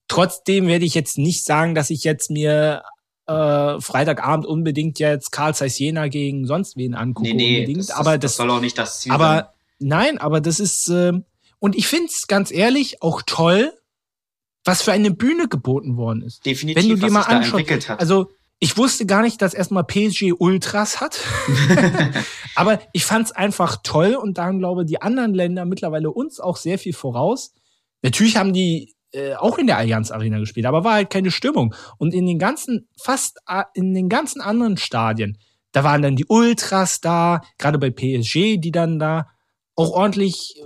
Trotzdem 0.08 0.66
werde 0.66 0.84
ich 0.84 0.94
jetzt 0.94 1.18
nicht 1.18 1.44
sagen, 1.44 1.74
dass 1.74 1.90
ich 1.90 2.04
jetzt 2.04 2.30
mir 2.30 2.82
äh, 3.26 3.80
Freitagabend 3.80 4.46
unbedingt 4.46 4.98
jetzt 4.98 5.32
Karl 5.32 5.54
Zeiss 5.54 5.78
Jena 5.78 6.08
gegen 6.08 6.46
sonst 6.46 6.76
wen 6.76 6.94
angucke 6.94 7.28
Nee, 7.28 7.34
nee, 7.34 7.60
unbedingt. 7.60 7.78
das, 7.80 7.86
das, 7.88 7.96
aber 7.96 8.18
das 8.18 8.32
das, 8.32 8.36
soll 8.36 8.50
auch 8.50 8.60
nicht 8.60 8.78
das 8.78 9.00
Ziel 9.00 9.12
sein. 9.12 9.20
aber 9.20 9.52
nein, 9.78 10.18
aber 10.18 10.40
das 10.40 10.60
ist 10.60 10.88
äh, 10.88 11.12
und 11.58 11.76
ich 11.76 11.86
find's 11.86 12.26
ganz 12.26 12.50
ehrlich 12.50 13.02
auch 13.02 13.22
toll, 13.24 13.72
was 14.64 14.82
für 14.82 14.92
eine 14.92 15.10
Bühne 15.10 15.48
geboten 15.48 15.96
worden 15.96 16.22
ist. 16.22 16.44
Definitiv, 16.44 16.82
Wenn 16.82 16.90
du 16.90 16.96
dir 16.96 17.02
was 17.06 17.12
mal 17.12 17.22
anschaust, 17.22 17.88
hat. 17.88 18.00
Also 18.00 18.30
ich 18.62 18.76
wusste 18.76 19.06
gar 19.06 19.22
nicht, 19.22 19.42
dass 19.42 19.54
erstmal 19.54 19.82
PSG 19.82 20.34
Ultras 20.38 21.00
hat, 21.00 21.20
aber 22.54 22.80
ich 22.92 23.04
fand's 23.04 23.32
einfach 23.32 23.78
toll 23.82 24.14
und 24.14 24.38
da 24.38 24.44
haben, 24.44 24.60
glaube 24.60 24.84
die 24.84 25.02
anderen 25.02 25.34
Länder 25.34 25.64
mittlerweile 25.64 26.12
uns 26.12 26.38
auch 26.38 26.56
sehr 26.56 26.78
viel 26.78 26.92
voraus. 26.92 27.54
Natürlich 28.02 28.36
haben 28.36 28.52
die 28.52 28.94
äh, 29.10 29.34
auch 29.34 29.58
in 29.58 29.66
der 29.66 29.78
Allianz 29.78 30.12
Arena 30.12 30.38
gespielt, 30.38 30.66
aber 30.66 30.84
war 30.84 30.94
halt 30.94 31.10
keine 31.10 31.32
Stimmung. 31.32 31.74
Und 31.98 32.14
in 32.14 32.24
den 32.24 32.38
ganzen, 32.38 32.88
fast 33.02 33.40
in 33.74 33.94
den 33.94 34.08
ganzen 34.08 34.40
anderen 34.40 34.76
Stadien, 34.76 35.38
da 35.72 35.82
waren 35.82 36.02
dann 36.02 36.14
die 36.14 36.26
Ultras 36.28 37.00
da, 37.00 37.40
gerade 37.58 37.80
bei 37.80 37.90
PSG, 37.90 38.58
die 38.58 38.70
dann 38.70 39.00
da 39.00 39.26
auch 39.74 39.90
ordentlich 39.90 40.54
äh, 40.56 40.62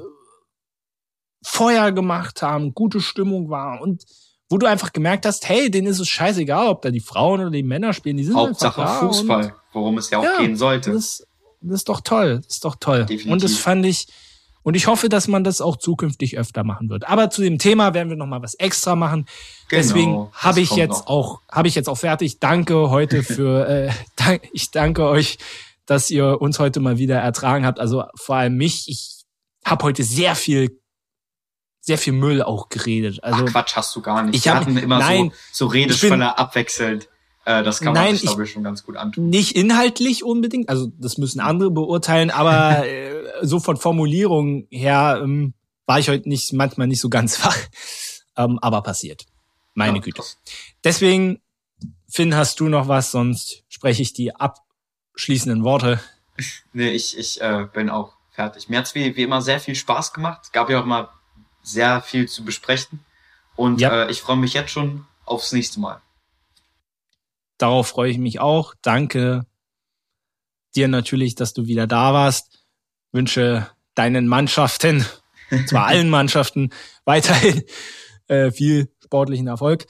Feuer 1.43 1.93
gemacht 1.93 2.43
haben, 2.43 2.75
gute 2.75 3.01
Stimmung 3.01 3.49
war 3.49 3.81
und 3.81 4.05
wo 4.49 4.59
du 4.59 4.67
einfach 4.67 4.93
gemerkt 4.93 5.27
hast, 5.27 5.49
hey, 5.49 5.71
denen 5.71 5.89
ist 5.89 5.99
es 5.99 6.09
scheißegal, 6.09 6.69
ob 6.69 6.83
da 6.83 6.91
die 6.91 7.01
Frauen 7.01 7.41
oder 7.41 7.51
die 7.51 7.63
Männer 7.63 7.93
spielen, 7.93 8.17
die 8.17 8.25
sind 8.25 8.37
Hauptsache 8.37 8.81
einfach 8.81 9.01
da 9.01 9.07
Fußball, 9.09 9.55
worum 9.73 9.99
es 9.99 10.11
ja 10.11 10.19
auch 10.21 10.25
Ja, 10.25 10.39
gehen 10.39 10.57
sollte. 10.57 10.93
das, 10.93 11.27
das 11.61 11.75
ist 11.81 11.89
doch 11.89 12.01
toll, 12.01 12.37
das 12.45 12.57
ist 12.57 12.65
doch 12.65 12.77
toll. 12.79 13.01
Definitiv. 13.07 13.33
Und 13.33 13.43
das 13.43 13.55
fand 13.57 13.85
ich, 13.87 14.07
Und 14.63 14.75
ich 14.77 14.87
hoffe, 14.89 15.09
dass 15.09 15.29
man 15.29 15.45
das 15.45 15.61
auch 15.61 15.77
zukünftig 15.77 16.39
öfter 16.39 16.65
machen 16.65 16.89
wird. 16.91 17.09
Aber 17.09 17.31
zu 17.31 17.41
dem 17.43 17.59
Thema 17.59 17.95
werden 17.95 18.09
wir 18.09 18.17
noch 18.17 18.27
mal 18.27 18.43
was 18.43 18.55
extra 18.55 18.97
machen. 18.97 19.27
Genau, 19.69 19.83
Deswegen 19.83 20.29
habe 20.33 20.61
ich 20.61 20.71
jetzt 20.73 21.01
noch. 21.01 21.07
auch 21.07 21.41
habe 21.51 21.69
ich 21.69 21.75
jetzt 21.77 21.89
auch 21.89 21.99
fertig. 21.99 22.41
Danke 22.41 22.91
heute 22.91 23.23
für 23.37 23.69
äh, 23.69 23.91
dank, 24.17 24.43
ich 24.53 24.71
danke 24.73 25.05
euch, 25.07 25.39
dass 25.87 26.11
ihr 26.11 26.41
uns 26.41 26.59
heute 26.59 26.81
mal 26.81 26.99
wieder 26.99 27.17
ertragen 27.19 27.65
habt. 27.65 27.79
Also 27.79 28.05
vor 28.17 28.37
allem 28.37 28.57
mich. 28.57 28.89
Ich 28.89 29.23
habe 29.65 29.85
heute 29.85 30.03
sehr 30.05 30.35
viel 30.35 30.81
sehr 31.87 31.99
viel 31.99 32.13
Müll 32.13 32.43
auch 32.43 32.69
geredet. 32.69 33.23
Also 33.23 33.45
Ach, 33.47 33.53
Quatsch 33.53 33.77
hast 33.77 33.95
du 33.95 34.03
gar 34.03 34.23
nicht. 34.23 34.35
Ich 34.35 34.49
habe 34.49 34.69
immer 34.79 34.99
nein, 34.99 35.31
so, 35.53 35.67
so 35.67 35.67
Redespanne 35.67 36.37
abwechselnd. 36.37 37.09
Äh, 37.45 37.63
das 37.63 37.79
kann 37.79 37.95
man 37.95 38.03
Nein, 38.03 38.17
sich, 38.17 38.23
glaube 38.23 38.43
ich, 38.43 38.51
schon 38.51 38.65
ganz 38.65 38.83
gut 38.83 38.97
antun. 38.97 39.29
Nicht 39.31 39.55
inhaltlich 39.55 40.25
unbedingt, 40.25 40.69
also 40.69 40.91
das 40.99 41.17
müssen 41.17 41.39
andere 41.39 41.71
beurteilen, 41.71 42.31
aber 42.31 42.85
äh, 42.89 43.23
so 43.43 43.61
von 43.61 43.77
Formulierung 43.77 44.67
her 44.69 45.21
ähm, 45.23 45.55
war 45.87 46.01
ich 46.01 46.09
heute 46.09 46.29
nicht 46.29 46.53
manchmal 46.53 46.89
nicht 46.89 47.01
so 47.01 47.09
ganz 47.09 47.43
wach. 47.45 47.57
Ähm, 48.37 48.59
aber 48.61 48.83
passiert. 48.83 49.27
Meine 49.75 49.99
ja, 49.99 50.03
Güte. 50.03 50.23
Krass. 50.23 50.39
Deswegen, 50.83 51.41
Finn, 52.09 52.35
hast 52.35 52.59
du 52.59 52.69
noch 52.69 52.89
was, 52.89 53.13
sonst 53.13 53.63
spreche 53.69 54.03
ich 54.03 54.13
die 54.13 54.35
abschließenden 54.35 55.63
Worte. 55.65 56.01
Nee, 56.75 56.91
ich, 56.91 57.17
ich 57.17 57.41
äh, 57.41 57.67
bin 57.73 57.89
auch 57.89 58.13
fertig. 58.31 58.69
Mir 58.69 58.81
hat's 58.81 58.95
wie, 58.95 59.17
wie 59.17 59.23
immer 59.23 59.41
sehr 59.41 59.59
viel 59.59 59.75
Spaß 59.75 60.13
gemacht. 60.13 60.41
Es 60.45 60.53
gab 60.53 60.69
ja 60.69 60.79
auch 60.79 60.85
immer 60.85 61.16
sehr 61.67 62.01
viel 62.01 62.29
zu 62.29 62.45
besprechen. 62.45 63.05
Und 63.57 63.81
ja. 63.81 64.05
äh, 64.05 64.11
ich 64.11 64.21
freue 64.21 64.37
mich 64.37 64.55
jetzt 64.55 64.71
schon 64.71 65.05
aufs 65.25 65.53
nächste 65.53 65.81
Mal. 65.81 66.01
Darauf 67.59 67.89
freue 67.89 68.11
ich 68.11 68.19
mich 68.19 68.39
auch. 68.39 68.75
Danke 68.83 69.47
dir 70.75 70.89
natürlich, 70.89 71.35
dass 71.35 71.55
du 71.55 71.67
wieder 71.67 71.87
da 71.87 72.13
warst. 72.13 72.65
Wünsche 73.13 73.71
deinen 73.95 74.29
Mannschaften, 74.29 75.05
zwar 75.67 75.87
allen 75.87 76.11
Mannschaften, 76.11 76.71
weiterhin 77.05 77.63
äh, 78.29 78.51
viel 78.51 78.93
sportlichen 79.03 79.47
Erfolg. 79.47 79.87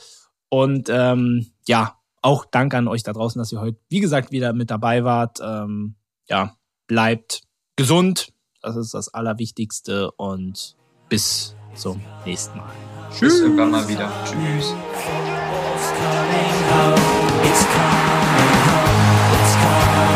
Und 0.49 0.89
ähm, 0.89 1.51
ja, 1.67 1.99
auch 2.23 2.45
danke 2.45 2.79
an 2.79 2.89
euch 2.89 3.03
da 3.03 3.13
draußen, 3.13 3.39
dass 3.39 3.53
ihr 3.53 3.61
heute, 3.61 3.79
wie 3.89 4.01
gesagt, 4.01 4.31
wieder 4.31 4.53
mit 4.53 4.71
dabei 4.71 5.05
wart. 5.05 5.41
Ähm, 5.43 5.97
ja, 6.29 6.57
bleibt 6.87 7.43
gesund. 7.75 8.33
Das 8.63 8.77
ist 8.77 8.95
das 8.95 9.13
Allerwichtigste. 9.13 10.13
Und 10.13 10.77
bis 11.09 11.56
zum 11.77 12.01
nächsten 12.25 12.59
Mal. 12.59 12.67
Tschüss. 13.11 13.21
Bis 13.21 13.41
irgendwann 13.41 13.71
mal 13.71 13.89
wieder. 13.89 14.11
Tschüss. 14.25 14.75
It's 15.79 15.93
coming 15.93 16.61
home. 19.97 20.16